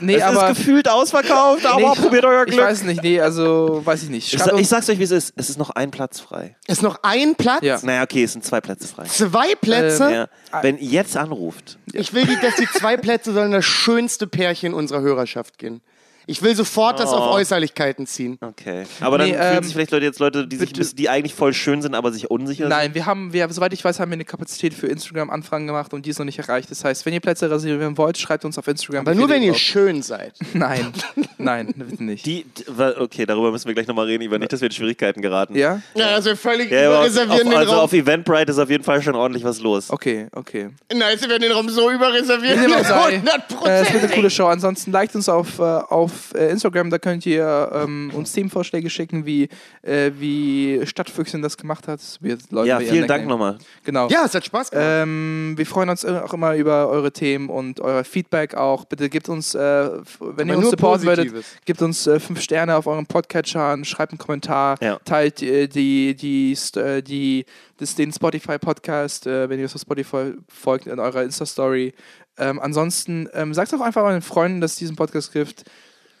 Nee, 0.00 0.06
nee 0.06 0.14
es 0.16 0.22
aber. 0.22 0.50
ist 0.50 0.56
gefühlt 0.58 0.88
ausverkauft, 0.88 1.64
aber 1.66 1.80
nee, 1.80 1.92
ich- 1.94 2.00
probiert 2.00 2.24
euer 2.24 2.44
Ich 2.46 2.52
Glück. 2.54 2.64
weiß 2.66 2.82
nicht, 2.84 3.02
nee, 3.02 3.20
also 3.20 3.80
weiß 3.84 4.02
ich 4.04 4.10
nicht. 4.10 4.32
Ich, 4.32 4.38
Schreibt 4.38 4.52
ich 4.52 4.58
uns- 4.58 4.68
sag's 4.68 4.88
euch, 4.88 4.98
wie 4.98 5.04
es 5.04 5.10
ist. 5.10 5.32
Es 5.36 5.50
ist 5.50 5.58
noch 5.58 5.70
ein 5.70 5.90
Platz 5.90 6.20
frei. 6.20 6.56
Ist 6.66 6.82
noch 6.82 6.98
ein 7.02 7.34
Platz? 7.34 7.62
Ja. 7.62 7.78
Naja, 7.82 8.02
okay, 8.02 8.24
es 8.24 8.32
sind 8.32 8.44
zwei 8.44 8.60
Plätze 8.60 8.86
frei. 8.88 9.04
Zwei 9.04 9.54
Plätze? 9.54 10.04
Ähm, 10.04 10.12
Ja. 10.12 10.28
Wenn 10.62 10.78
ihr 10.78 10.88
jetzt 10.90 11.16
anruft, 11.16 11.78
Ich 11.92 12.12
will, 12.12 12.26
die, 12.26 12.36
dass 12.40 12.56
die 12.56 12.66
zwei 12.78 12.96
Plätze 12.96 13.32
sollen 13.32 13.52
das 13.52 13.64
schönste 13.64 14.26
Pärchen 14.26 14.74
unserer 14.74 15.00
Hörerschaft 15.00 15.58
gehen. 15.58 15.80
Ich 16.26 16.42
will 16.42 16.54
sofort 16.54 17.00
das 17.00 17.10
auf 17.12 17.32
Äußerlichkeiten 17.32 18.06
ziehen. 18.06 18.38
okay. 18.40 18.84
Aber 19.00 19.18
dann 19.18 19.28
Nee, 19.28 19.34
fühlen 19.34 19.56
ähm, 19.58 19.62
sich 19.64 19.72
vielleicht 19.74 19.90
Leute 19.90 20.04
jetzt 20.06 20.18
Leute, 20.20 20.46
die, 20.46 20.56
sich, 20.56 20.72
bitte- 20.72 20.94
die 20.94 21.08
eigentlich 21.08 21.34
voll 21.34 21.52
schön 21.54 21.82
sind, 21.82 21.94
aber 21.94 22.12
sich 22.12 22.30
unsicher 22.30 22.68
Nein, 22.68 22.94
wir 22.94 23.06
haben, 23.06 23.32
wir, 23.32 23.48
soweit 23.52 23.72
ich 23.72 23.84
weiß, 23.84 23.98
haben 24.00 24.10
wir 24.10 24.14
eine 24.14 24.24
Kapazität 24.24 24.74
für 24.74 24.86
Instagram-Anfragen 24.86 25.66
gemacht 25.66 25.92
und 25.94 26.06
die 26.06 26.10
ist 26.10 26.18
noch 26.18 26.24
nicht 26.26 26.38
erreicht. 26.38 26.70
Das 26.70 26.84
heißt, 26.84 27.04
wenn 27.06 27.12
ihr 27.14 27.20
Plätze 27.20 27.50
reservieren 27.50 27.96
wollt, 27.98 28.18
schreibt 28.18 28.44
uns 28.44 28.58
auf 28.58 28.66
Instagram. 28.68 29.00
Aber 29.06 29.14
nur 29.14 29.28
wenn 29.28 29.42
ihr 29.42 29.52
braucht. 29.52 29.60
schön 29.62 30.02
seid. 30.02 30.34
Nein, 30.54 30.92
nein, 31.38 31.72
bitte 31.76 32.02
nicht. 32.04 32.24
sind. 32.24 32.44
Die, 32.68 32.72
okay, 32.98 33.26
darüber 33.26 33.50
müssen 33.50 33.66
wir 33.66 33.74
gleich 33.74 33.86
nochmal 33.86 34.06
reden, 34.06 34.22
Ivan, 34.22 34.40
nicht, 34.40 34.52
dass 34.52 34.60
wir 34.60 34.66
in 34.68 34.72
Schwierigkeiten 34.72 35.22
geraten. 35.22 35.54
ja? 35.56 35.80
Ja, 35.94 36.08
also 36.08 36.30
wir 36.30 36.36
völlig 36.36 36.70
Ja, 36.70 36.88
auf, 36.88 36.94
überreservieren 37.06 37.46
auf, 37.48 37.52
den 37.52 37.58
also 37.58 37.72
Raum. 37.72 37.80
auf 37.80 37.92
Eventbrite 37.92 38.52
ist 38.52 38.58
auf 38.58 38.70
jeden 38.70 38.84
Fall 38.84 39.02
schon 39.02 39.14
ordentlich 39.16 39.44
was 39.44 39.60
los. 39.60 39.90
Okay, 39.90 40.28
okay. 40.32 40.70
Nein, 40.94 41.18
sie 41.18 41.28
werden 41.28 41.42
den 41.42 41.52
Raum 41.52 41.68
so 41.68 41.90
überreservieren. 41.90 42.60
Wie 42.60 42.66
dem 42.66 42.74
auch 42.74 42.84
sei, 42.84 43.16
100 43.16 43.34
Äh, 43.66 43.80
es 43.82 43.92
wird 43.92 44.04
eine 44.04 44.12
coole 44.14 44.30
Show. 44.30 44.46
Ansonsten 44.46 44.92
liked 44.92 45.14
uns 45.16 45.28
auf, 45.28 45.58
äh, 45.58 45.62
auf 45.62 46.11
äh, 46.34 46.50
Instagram, 46.50 46.90
da 46.90 46.98
könnt 46.98 47.26
ihr 47.26 47.70
ähm, 47.74 48.10
uns 48.14 48.32
Themenvorschläge 48.32 48.90
schicken, 48.90 49.26
wie, 49.26 49.48
äh, 49.82 50.10
wie 50.18 50.80
Stadtfüchsin 50.84 51.42
das 51.42 51.56
gemacht 51.56 51.88
hat. 51.88 52.00
Wir 52.20 52.38
Leute 52.50 52.68
Ja, 52.68 52.78
vielen 52.80 53.06
Dank 53.06 53.26
nochmal. 53.26 53.58
Genau. 53.84 54.08
Ja, 54.08 54.24
es 54.24 54.34
hat 54.34 54.44
Spaß 54.44 54.70
gemacht. 54.70 54.86
Ähm, 54.88 55.54
wir 55.56 55.66
freuen 55.66 55.88
uns 55.88 56.04
auch 56.04 56.32
immer 56.34 56.54
über 56.56 56.88
eure 56.88 57.12
Themen 57.12 57.48
und 57.48 57.80
euer 57.80 58.04
Feedback 58.04 58.54
auch. 58.54 58.84
Bitte 58.84 59.08
gebt 59.08 59.28
uns, 59.28 59.54
äh, 59.54 59.58
wenn 59.58 60.48
ihr 60.48 60.54
Aber 60.54 60.56
uns 60.56 60.62
nur 60.62 60.70
supporten 60.70 61.06
würdet, 61.06 61.44
gebt 61.64 61.82
uns 61.82 62.06
äh, 62.06 62.20
fünf 62.20 62.40
Sterne 62.40 62.76
auf 62.76 62.86
eurem 62.86 63.06
Podcatcher, 63.06 63.76
schreibt 63.84 64.12
einen 64.12 64.18
Kommentar, 64.18 64.76
Ja. 64.80 64.98
teilt 65.04 65.42
äh, 65.42 65.66
die, 65.68 66.14
die, 66.14 66.54
St- 66.56 66.80
äh, 66.80 67.02
die, 67.02 67.44
das, 67.78 67.94
den 67.94 68.12
Spotify-Podcast, 68.12 69.26
äh, 69.26 69.48
wenn 69.48 69.58
ihr 69.58 69.64
uns 69.64 69.74
auf 69.74 69.80
Spotify 69.80 70.32
folgt, 70.48 70.86
in 70.86 70.98
eurer 70.98 71.22
Insta-Story. 71.22 71.94
Ähm, 72.38 72.60
ansonsten 72.60 73.28
ähm, 73.34 73.52
sagt 73.52 73.74
auch 73.74 73.80
einfach 73.80 74.02
euren 74.04 74.22
Freunden, 74.22 74.60
dass 74.60 74.72
es 74.72 74.78
diesen 74.78 74.96
Podcast 74.96 75.32
gibt. 75.32 75.64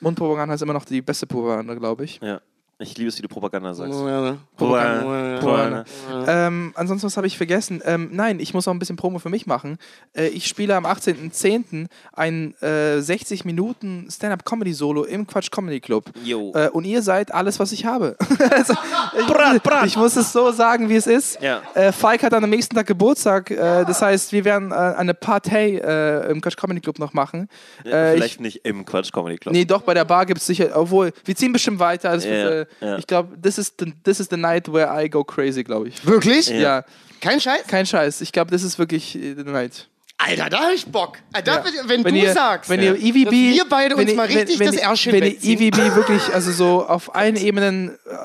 Mundpropaganda 0.02 0.54
ist 0.54 0.62
immer 0.62 0.72
noch 0.72 0.84
die 0.84 1.00
beste 1.00 1.26
Propaganda, 1.26 1.74
glaube 1.74 2.04
ich. 2.04 2.20
Ja. 2.22 2.40
Ich 2.82 2.96
liebe 2.98 3.08
es, 3.08 3.18
wie 3.18 3.22
du 3.22 3.28
Propaganda 3.28 3.72
sagst. 3.74 3.98
Ja, 3.98 4.36
Propaganda. 4.56 5.38
Propaganda. 5.38 5.84
Ähm, 6.26 6.72
ansonsten, 6.74 7.06
was 7.06 7.16
habe 7.16 7.26
ich 7.26 7.36
vergessen? 7.36 7.80
Ähm, 7.84 8.10
nein, 8.12 8.40
ich 8.40 8.54
muss 8.54 8.66
auch 8.66 8.72
ein 8.72 8.78
bisschen 8.78 8.96
Promo 8.96 9.18
für 9.18 9.28
mich 9.28 9.46
machen. 9.46 9.78
Äh, 10.16 10.28
ich 10.28 10.46
spiele 10.46 10.74
am 10.74 10.84
18.10. 10.84 11.86
ein 12.12 12.54
äh, 12.60 13.00
60 13.00 13.44
Minuten 13.44 14.08
Stand-Up-Comedy-Solo 14.10 15.04
im 15.04 15.26
Quatsch 15.26 15.50
Comedy 15.50 15.80
Club. 15.80 16.10
Jo. 16.24 16.52
Äh, 16.54 16.68
und 16.70 16.84
ihr 16.84 17.02
seid 17.02 17.32
alles, 17.32 17.60
was 17.60 17.72
ich 17.72 17.84
habe. 17.84 18.16
also, 18.50 18.74
ich, 19.16 19.86
ich 19.86 19.96
muss 19.96 20.16
es 20.16 20.32
so 20.32 20.50
sagen, 20.50 20.88
wie 20.88 20.96
es 20.96 21.06
ist. 21.06 21.40
Ja. 21.40 21.62
Äh, 21.74 21.92
Falk 21.92 22.22
hat 22.24 22.32
dann 22.32 22.44
am 22.44 22.50
nächsten 22.50 22.74
Tag 22.74 22.86
Geburtstag. 22.86 23.50
Äh, 23.50 23.84
das 23.84 24.02
heißt, 24.02 24.32
wir 24.32 24.44
werden 24.44 24.72
äh, 24.72 24.74
eine 24.74 25.14
Partei 25.14 25.76
äh, 25.76 26.30
im 26.30 26.40
Quatsch 26.40 26.56
Comedy 26.56 26.80
Club 26.80 26.98
noch 26.98 27.12
machen. 27.12 27.48
Äh, 27.84 28.14
Vielleicht 28.14 28.34
ich, 28.34 28.40
nicht 28.40 28.60
im 28.64 28.84
Quatsch 28.84 29.12
Comedy 29.12 29.36
Club. 29.36 29.54
Nee, 29.54 29.64
doch, 29.64 29.82
bei 29.82 29.94
der 29.94 30.04
Bar 30.04 30.26
gibt 30.26 30.40
es 30.40 30.46
sicher, 30.46 30.70
obwohl, 30.74 31.12
wir 31.24 31.36
ziehen 31.36 31.52
bestimmt 31.52 31.78
weiter. 31.78 32.12
Das 32.12 32.24
Ja, 32.24 32.30
wird, 32.30 32.68
äh, 32.68 32.71
ja. 32.80 32.98
Ich 32.98 33.06
glaube, 33.06 33.36
this, 33.40 33.58
is 33.58 33.72
the- 33.78 33.92
this 34.04 34.20
is 34.20 34.28
the 34.30 34.36
night 34.36 34.72
where 34.72 34.88
I 34.92 35.08
go 35.08 35.22
crazy, 35.24 35.62
glaube 35.64 35.88
ich. 35.88 36.04
Wirklich? 36.06 36.48
Ja. 36.48 36.84
Kein 37.20 37.40
Scheiß? 37.40 37.66
kein 37.68 37.86
Scheiß. 37.86 38.20
Ich 38.20 38.32
glaube, 38.32 38.50
das 38.50 38.62
ist 38.62 38.78
wirklich 38.78 39.14
äh, 39.16 39.34
the 39.36 39.44
night. 39.44 39.88
Alter, 40.18 40.50
da 40.50 40.60
hab 40.60 40.72
ich 40.72 40.86
Bock. 40.86 41.18
Ah, 41.32 41.42
da, 41.42 41.56
Ja. 41.56 41.64
Wenn, 41.86 42.04
wenn 42.04 42.14
du 42.14 42.20
ihr, 42.20 42.32
sagst, 42.32 42.70
wenn 42.70 42.80
ihr 42.80 42.94
EVB, 42.94 43.24
dass 43.24 43.32
wir 43.32 43.64
beide 43.68 43.94
wenn 43.96 44.02
uns 44.02 44.10
ihr- 44.10 44.16
mal 44.16 44.26
richtig 44.26 44.58
wenn, 44.60 44.66
das 44.68 44.76
wenn, 44.76 44.82
Ärschchen 44.84 45.12
wenn 45.12 45.24
ihr. 45.24 45.42
EVB 45.42 45.94
wirklich, 45.96 46.32
also 46.32 46.52
so 46.52 46.86
auf 46.86 47.14
allen 47.16 47.36
Ebenen 47.36 47.90
äh, 48.06 48.16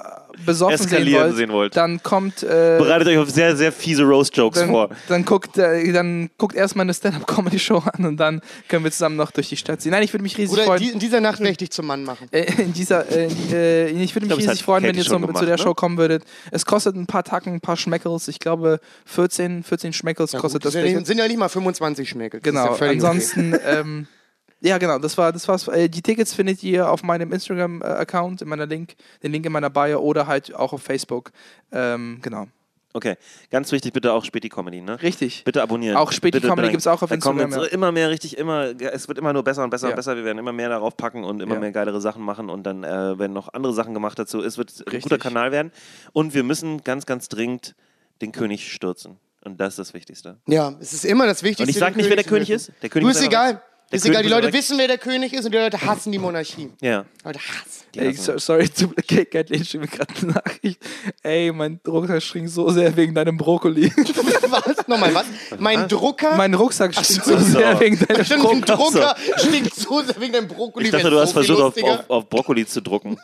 besoffen 0.45 0.77
sehen 0.77 0.85
Eskalieren 0.88 1.23
wollt, 1.26 1.35
sehen 1.35 1.51
wollt. 1.51 1.76
dann 1.77 2.01
kommt, 2.03 2.43
äh, 2.43 2.76
Bereitet 2.77 3.07
euch 3.09 3.18
auf 3.18 3.30
sehr, 3.30 3.55
sehr 3.55 3.72
fiese 3.72 4.03
Roast-Jokes 4.03 4.61
vor. 4.64 4.88
dann, 4.89 4.97
dann 5.09 5.26
guckt, 5.26 5.57
äh, 5.57 5.91
dann 5.91 6.30
guckt 6.38 6.55
erstmal 6.55 6.84
eine 6.85 6.93
Stand-up-Comedy-Show 6.93 7.84
an 7.93 8.05
und 8.05 8.18
dann 8.18 8.41
können 8.68 8.84
wir 8.84 8.91
zusammen 8.91 9.15
noch 9.15 9.31
durch 9.31 9.49
die 9.49 9.57
Stadt 9.57 9.81
ziehen. 9.81 9.91
Nein, 9.91 10.03
ich 10.03 10.14
würde 10.14 10.23
mich 10.23 10.38
riesig 10.38 10.53
Oder 10.53 10.64
freuen. 10.65 10.80
die, 10.81 10.89
in 10.89 10.99
dieser 10.99 11.19
Nacht 11.22 11.39
werde 11.39 11.51
ich 11.51 11.57
dich 11.57 11.72
zum 11.72 11.85
Mann 11.88 12.03
machen. 12.03 12.27
äh, 12.31 12.45
in 12.61 12.73
dieser, 12.73 13.09
äh, 13.11 13.27
äh, 13.51 13.88
ich 13.89 14.15
würde 14.15 14.26
mich 14.26 14.30
glaub, 14.30 14.39
das 14.39 14.47
riesig 14.49 14.64
freuen, 14.64 14.84
wenn 14.84 14.95
ihr 14.95 15.03
zum, 15.03 15.22
gemacht, 15.22 15.38
zu 15.39 15.45
der 15.45 15.57
ne? 15.57 15.61
Show 15.64 15.73
kommen 15.73 15.97
würdet. 15.97 16.23
Es 16.51 16.65
kostet 16.65 16.95
ein 16.95 17.07
paar 17.07 17.23
Tacken, 17.23 17.53
ein 17.53 17.61
paar 17.61 17.77
Schmeckels. 17.77 18.27
Ich 18.27 18.39
glaube, 18.39 18.80
14, 19.05 19.64
14 19.64 19.93
Schmeckels 19.93 20.31
kostet 20.34 20.65
das 20.65 20.73
das. 20.73 20.81
sind 20.84 20.91
ja, 20.93 21.05
sind 21.05 21.18
ja 21.18 21.27
nicht 21.27 21.38
mal 21.38 21.49
25 21.49 22.07
Schmäkel. 22.09 22.39
Das 22.39 22.47
ist 22.47 22.53
Genau, 22.53 22.65
ja 22.68 22.73
völlig 22.73 22.97
okay. 23.03 23.07
ansonsten, 23.07 23.55
ähm, 23.65 24.07
ja 24.61 24.77
genau, 24.77 24.99
das 24.99 25.17
war 25.17 25.31
das 25.31 25.47
war's. 25.47 25.67
Äh, 25.67 25.89
die 25.89 26.01
Tickets 26.01 26.34
findet 26.34 26.63
ihr 26.63 26.89
auf 26.89 27.03
meinem 27.03 27.31
Instagram-Account, 27.31 28.41
in 28.41 28.47
meiner 28.49 28.65
Link, 28.65 28.95
den 29.23 29.31
Link 29.31 29.45
in 29.45 29.51
meiner 29.51 29.69
Bio 29.69 29.99
oder 29.99 30.27
halt 30.27 30.53
auch 30.55 30.73
auf 30.73 30.81
Facebook. 30.81 31.31
Ähm, 31.71 32.19
genau. 32.21 32.47
Okay, 32.93 33.15
ganz 33.51 33.71
wichtig, 33.71 33.93
bitte 33.93 34.11
auch 34.11 34.25
Späti-Comedy, 34.25 34.81
ne? 34.81 34.99
Richtig. 35.03 35.43
Bitte 35.43 35.61
abonnieren. 35.61 35.97
Auch 35.97 36.11
Späti-Comedy 36.11 36.49
Bitte, 36.49 36.61
bitte. 36.61 36.71
gibt's 36.71 36.88
auch 36.88 37.03
auf 37.03 37.09
da 37.09 37.17
kommen 37.17 37.39
Instagram, 37.41 37.63
Jetzt 37.65 37.73
immer 37.73 37.91
mehr 37.91 38.09
richtig, 38.09 38.38
immer, 38.38 38.73
es 38.81 39.07
wird 39.07 39.19
immer 39.19 39.34
nur 39.34 39.43
besser 39.43 39.63
und 39.63 39.69
besser 39.69 39.88
Ja. 39.88 39.91
und 39.91 39.97
besser. 39.97 40.15
Wir 40.15 40.25
werden 40.25 40.39
immer 40.39 40.53
mehr 40.53 40.69
darauf 40.69 40.97
packen 40.97 41.23
und 41.23 41.41
immer 41.41 41.55
Ja. 41.55 41.59
mehr 41.59 41.71
geilere 41.71 42.01
Sachen 42.01 42.23
machen 42.23 42.49
und 42.49 42.63
dann 42.63 42.84
äh, 42.84 43.19
werden 43.19 43.34
noch 43.34 43.53
andere 43.53 43.73
Sachen 43.73 43.93
gemacht 43.93 44.17
dazu. 44.17 44.41
Es 44.41 44.57
wird 44.57 44.71
ein 44.71 44.84
Richtig. 44.85 45.03
guter 45.03 45.17
Kanal 45.19 45.51
werden 45.51 45.71
und 46.13 46.34
wir 46.34 46.41
müssen 46.43 46.84
ganz, 46.84 47.05
ganz 47.05 47.27
dringend 47.29 47.75
den 48.21 48.31
König 48.31 48.71
stürzen. 48.73 49.17
Und 49.43 49.59
das 49.59 49.73
ist 49.73 49.79
das 49.79 49.93
Wichtigste. 49.93 50.38
Ja, 50.47 50.73
es 50.79 50.91
ist 50.93 51.05
immer 51.05 51.27
das 51.27 51.43
Wichtigste. 51.43 51.63
Und 51.63 51.69
ich 51.69 51.77
sag 51.77 51.93
den 51.93 51.97
nicht, 51.97 52.09
wer 52.09 52.15
der 52.15 52.25
König 52.25 52.49
ist. 52.49 52.71
Der 52.81 52.89
König 52.89 53.05
du 53.05 53.11
ist 53.11 53.21
egal. 53.23 53.61
Der 53.89 53.97
Ist 53.97 54.05
egal. 54.05 54.22
Die 54.22 54.30
König 54.30 54.43
Leute 54.43 54.57
wissen, 54.57 54.77
wer 54.77 54.88
der 54.88 54.97
König 54.97 55.31
ist 55.34 55.45
und 55.45 55.53
die 55.53 55.57
Leute 55.57 55.81
hassen 55.81 56.11
die 56.11 56.19
Monarchie. 56.19 56.69
Ja. 56.81 57.05
Leute 57.23 57.39
hassen. 57.39 57.85
Die 57.95 57.99
Ey, 57.99 58.14
hassen 58.14 58.34
so, 58.34 58.38
sorry, 58.38 58.69
zu 58.73 58.89
Kathleen 58.89 59.64
schrieb 59.64 59.81
mir 59.81 59.88
gerade 59.88 60.14
eine 60.22 60.31
Nachricht. 60.34 60.80
Ey, 61.23 61.53
mein 61.53 61.80
Rucksack 61.88 62.22
stinkt 62.22 62.49
so 62.51 62.69
sehr 62.69 62.95
wegen 62.97 63.15
deinem 63.15 63.38
Brokkoli. 63.38 63.89
was? 64.49 64.88
Nochmal, 64.88 65.15
was? 65.15 65.26
Mein 65.59 65.88
Drucker. 65.88 66.35
mein 66.35 66.53
Rucksack 66.53 66.93
stinkt 66.93 67.23
so. 67.23 67.38
so 67.38 67.45
sehr 67.45 67.80
wegen 67.80 67.97
deinem 67.97 68.26
Stimmt, 68.26 68.43
mein 68.43 68.59
Brokkoli. 68.61 68.91
Drucker 68.99 69.15
stinkt 69.38 69.76
so 69.76 70.01
sehr 70.01 70.19
wegen 70.19 70.34
deinem 70.34 70.47
Brokkoli. 70.49 70.85
Ich 70.88 70.91
dachte, 70.91 71.09
du 71.09 71.19
hast 71.19 71.30
so 71.30 71.34
versucht, 71.43 71.61
auf, 71.61 71.84
auf, 71.84 72.09
auf 72.09 72.30
Brokkoli 72.30 72.65
zu 72.65 72.81
drucken. 72.81 73.18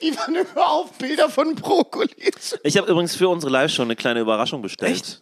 Ivan, 0.00 0.36
hör 0.54 0.66
auf, 0.70 0.92
Bilder 0.92 1.28
von 1.28 1.54
Brokkoli. 1.54 2.08
Ich 2.62 2.78
habe 2.78 2.90
übrigens 2.90 3.14
für 3.14 3.28
unsere 3.28 3.52
Live-Show 3.52 3.82
eine 3.82 3.96
kleine 3.96 4.20
Überraschung 4.20 4.62
bestellt. 4.62 4.92
Echt? 4.92 5.20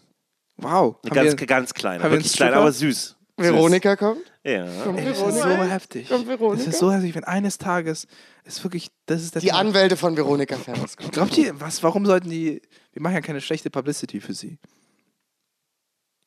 Wow. 0.58 0.96
Eine 1.02 1.14
ganz, 1.14 1.38
wir- 1.40 1.46
ganz 1.46 1.74
kleine. 1.74 2.02
Wirklich 2.04 2.32
klein, 2.32 2.54
aber 2.54 2.70
süß. 2.70 3.15
Veronika 3.36 3.96
kommt. 3.96 4.22
Ja. 4.44 4.64
Das 4.64 5.18
ist 5.18 5.42
so 5.42 5.48
heftig. 5.64 6.08
Kommt 6.08 6.26
Veronika? 6.26 6.64
Das 6.64 6.74
ist 6.74 6.78
so 6.78 6.92
heftig, 6.92 7.14
wenn 7.14 7.24
eines 7.24 7.58
Tages 7.58 8.06
ist 8.44 8.62
wirklich, 8.64 8.90
das 9.06 9.22
ist 9.22 9.34
der 9.34 9.42
Die 9.42 9.48
Tag. 9.48 9.58
Anwälte 9.58 9.96
von 9.96 10.16
Veronika 10.16 10.56
Ferris 10.56 10.96
kommen. 10.96 11.10
Glaubt 11.10 11.36
ihr, 11.36 11.60
was, 11.60 11.82
warum 11.82 12.06
sollten 12.06 12.30
die, 12.30 12.62
wir 12.92 13.02
machen 13.02 13.14
ja 13.14 13.20
keine 13.20 13.40
schlechte 13.40 13.70
Publicity 13.70 14.20
für 14.20 14.32
sie. 14.34 14.58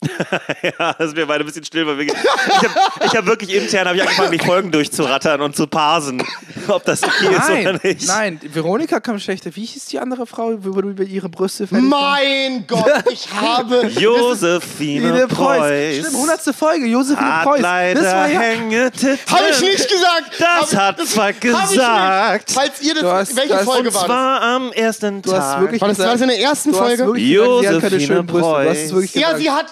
ja, 0.62 0.94
das 0.98 1.08
ist 1.10 1.16
mir 1.18 1.26
beide 1.26 1.44
ein 1.44 1.46
bisschen 1.48 1.66
still, 1.66 1.86
weil 1.86 1.98
wir, 1.98 2.06
ich 2.06 2.14
habe 2.14 2.70
ich 3.06 3.16
hab 3.18 3.26
wirklich 3.26 3.54
intern 3.54 3.86
hab 3.88 3.96
ich 3.96 4.02
angefangen, 4.02 4.32
die 4.32 4.40
Folgen 4.40 4.72
durchzurattern 4.72 5.42
und 5.42 5.58
zu 5.58 5.68
parsen, 5.68 6.24
ob 6.70 6.86
das 6.86 7.04
okay 7.04 7.28
ist 7.36 7.50
oder 7.50 7.64
Nein, 7.74 7.80
nicht. 7.84 8.08
nein, 8.08 8.40
Veronika 8.54 9.02
kam 9.02 9.20
schlechter. 9.20 9.54
Wie 9.58 9.66
hieß 9.66 9.88
die 9.88 10.00
andere 10.00 10.26
Frau, 10.26 10.54
wo 10.60 10.80
du 10.82 10.90
über 10.92 11.04
ihre 11.04 11.28
Brüste 11.28 11.70
war? 11.70 11.80
Mein 11.82 12.66
Gott, 12.66 12.86
ich 13.12 13.28
habe. 13.34 13.88
Josephine 13.88 15.28
Preuß. 15.28 15.58
Preuß 15.58 15.96
Stimmt, 15.98 16.16
100. 16.16 16.56
Folge, 16.56 16.86
Josephine 16.86 17.36
hat 17.38 17.44
Preuß. 17.44 17.60
leider 17.62 18.02
Das 18.02 18.14
war 18.14 18.28
ja. 18.30 18.40
Habe 18.40 19.50
ich 19.52 19.62
nicht 19.62 19.90
gesagt! 19.90 20.32
Das 20.40 20.76
Hab- 20.76 20.98
hat 20.98 21.08
zwar 21.08 21.26
hab 21.28 21.36
ich 21.36 21.44
nicht. 21.44 21.70
gesagt. 21.72 22.52
Falls 22.52 22.82
ihr 22.82 22.94
das. 22.94 23.04
Hast- 23.04 23.36
welche 23.36 23.50
du 23.50 23.56
hast- 23.56 23.66
Folge 23.66 23.94
war 23.94 24.02
das? 24.02 24.06
zwar 24.08 24.42
am 24.44 24.72
ersten 24.72 25.22
Du 25.22 25.34
hast 25.34 25.40
Tag. 25.54 25.62
wirklich 25.62 25.82
War 25.82 25.90
das 25.90 25.98
gesagt, 25.98 26.08
war 26.08 26.14
das 26.16 26.22
in 26.22 26.28
der 26.30 26.40
ersten 26.40 26.74
Folge? 26.74 27.04
gesagt, 27.04 27.20
Josephine 27.20 28.24
Preuß. 28.24 28.94
wirklich 28.94 29.14
Ja, 29.16 29.22
gesagt. 29.34 29.40
sie 29.42 29.52
hat. 29.52 29.66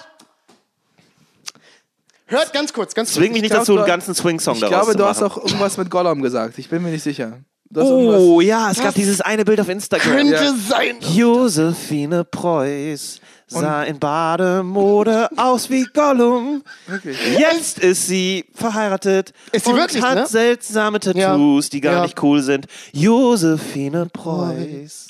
Hört 2.28 2.52
ganz 2.52 2.72
kurz, 2.72 2.94
ganz 2.94 3.08
kurz. 3.08 3.16
Zwing 3.16 3.32
mich 3.32 3.42
nicht 3.42 3.50
glaub, 3.50 3.62
dazu, 3.62 3.76
einen 3.76 3.86
ganzen 3.86 4.14
Swing-Song 4.14 4.54
Ich 4.54 4.60
daraus 4.60 4.74
glaube, 4.86 4.92
zu 4.92 4.98
du 4.98 5.04
hast 5.04 5.22
auch 5.22 5.36
irgendwas 5.38 5.76
mit 5.78 5.90
Gollum 5.90 6.22
gesagt. 6.22 6.58
Ich 6.58 6.68
bin 6.68 6.82
mir 6.82 6.90
nicht 6.90 7.02
sicher. 7.02 7.38
Du 7.70 7.80
hast 7.80 7.88
irgendwas- 7.88 8.20
Oh 8.22 8.40
ja, 8.40 8.70
es 8.70 8.80
gab 8.80 8.94
dieses 8.94 9.20
eine 9.20 9.44
Bild 9.44 9.60
auf 9.60 9.68
Instagram. 9.68 10.12
Könnte 10.12 10.32
Ja. 10.34 10.54
sein. 10.68 10.96
Josephine 11.14 12.24
Preuß 12.24 13.20
sah 13.48 13.82
in 13.84 13.98
Bademode 13.98 15.28
aus 15.36 15.70
wie 15.70 15.84
Gollum. 15.94 16.62
Wirklich. 16.86 17.18
Jetzt 17.38 17.78
ist 17.78 18.06
sie 18.06 18.44
verheiratet 18.54 19.32
Ist 19.52 19.64
sie 19.64 19.70
und 19.72 19.78
wirklich, 19.78 20.02
hat 20.02 20.14
ne? 20.16 20.26
seltsame 20.26 21.00
Tattoos, 21.00 21.70
die 21.70 21.80
gar 21.80 21.94
Ja. 21.94 22.02
nicht 22.02 22.22
cool 22.22 22.42
sind. 22.42 22.66
Josephine 22.92 24.06
Preuß. 24.12 25.08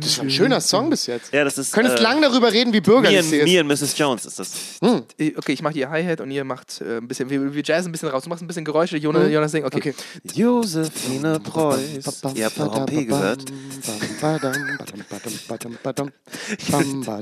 Das 0.00 0.06
ist 0.06 0.20
ein 0.20 0.30
schöner 0.30 0.60
Song 0.60 0.90
bis 0.90 1.06
jetzt. 1.06 1.32
Ja, 1.32 1.44
das 1.44 1.58
ist 1.58 1.72
Könntest 1.72 1.98
äh, 1.98 2.02
lang 2.02 2.22
darüber 2.22 2.52
reden, 2.52 2.72
wie 2.72 2.76
me, 2.78 2.82
bürgerlich 2.82 3.18
and, 3.18 3.28
sie 3.28 3.36
ist. 3.38 3.52
me 3.52 3.60
and 3.60 3.68
Mrs. 3.68 3.98
Jones 3.98 4.24
ist 4.26 4.38
das. 4.38 4.52
Okay, 4.80 5.52
ich 5.52 5.62
mache 5.62 5.74
die 5.74 5.86
Hi-Hat 5.86 6.20
und 6.20 6.30
ihr 6.30 6.44
macht 6.44 6.80
äh, 6.80 6.98
ein 6.98 7.08
bisschen, 7.08 7.28
wir, 7.30 7.54
wir 7.54 7.62
jazzen 7.62 7.88
ein 7.88 7.92
bisschen 7.92 8.08
raus. 8.08 8.24
Du 8.24 8.28
machst 8.30 8.42
ein 8.42 8.46
bisschen 8.46 8.64
Geräusche, 8.64 8.96
Jonas, 8.96 9.30
Jonas 9.30 9.50
singt. 9.52 9.66
Okay. 9.66 9.76
Okay. 9.76 9.94
Josephine 10.34 11.40
Preuß. 11.40 11.80
Ihr 12.34 12.46
habt 12.46 12.86
P 12.86 13.04
gehört. 13.04 13.44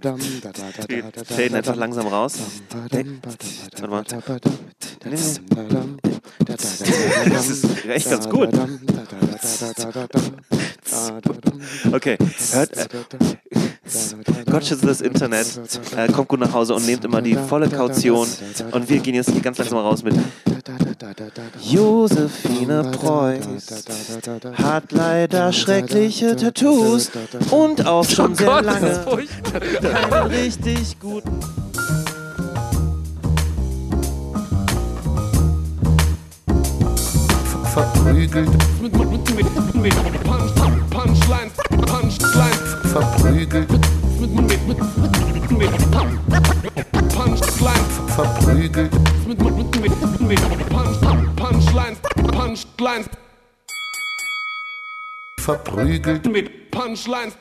Wir 0.02 1.04
faden 1.24 1.54
einfach 1.54 1.76
langsam 1.76 2.06
raus. 2.06 2.38
Warte 2.70 3.88
mal. 3.88 4.04
Das 7.30 7.48
ist 7.48 7.86
echt 7.86 8.10
ganz 8.10 8.28
gut. 8.28 8.48
Okay, 11.92 12.16
hört, 12.52 12.76
äh, 12.76 12.86
Gott 14.50 14.64
schütze 14.64 14.86
das 14.86 15.00
Internet, 15.00 15.46
äh, 15.96 16.12
kommt 16.12 16.28
gut 16.28 16.40
nach 16.40 16.52
Hause 16.52 16.74
und 16.74 16.86
nehmt 16.86 17.04
immer 17.04 17.22
die 17.22 17.34
volle 17.34 17.68
Kaution. 17.68 18.28
Und 18.70 18.88
wir 18.88 18.98
gehen 19.00 19.14
jetzt 19.14 19.30
hier 19.30 19.40
ganz 19.40 19.58
langsam 19.58 19.78
raus 19.78 20.02
mit 20.02 20.14
Josephine 21.60 22.90
Preuß 22.92 23.84
hat 24.62 24.92
leider 24.92 25.52
schreckliche 25.52 26.36
Tattoos 26.36 27.10
und 27.50 27.86
auch 27.86 28.04
schon 28.04 28.34
sehr 28.34 28.46
Gott, 28.46 28.64
lange. 28.64 29.04
Keinen 29.92 30.26
richtig 30.28 30.98
guten. 30.98 31.40
Verprügelt, 37.72 38.50
Punch, 40.22 40.54
Punchline, 40.90 41.50
Punchline. 41.86 42.60
verprügelt, 42.92 43.70
Mit, 44.20 44.30
mit, 44.30 44.48
mit, 44.48 44.66
mit, 44.68 44.78
mit 45.58 45.70
Punchline. 47.08 47.84
verprügelt, 48.14 48.92
Mit, 49.26 49.42
mit, 49.42 49.56
mit, 49.56 49.80
mit, 49.80 50.20
mit 50.20 50.68
Punch, 50.68 51.00
Punchline, 51.36 51.96
Punchline. 52.32 53.04
verprügelt, 55.40 56.26
Mit 56.26 56.70
Punchlines. 56.70 57.36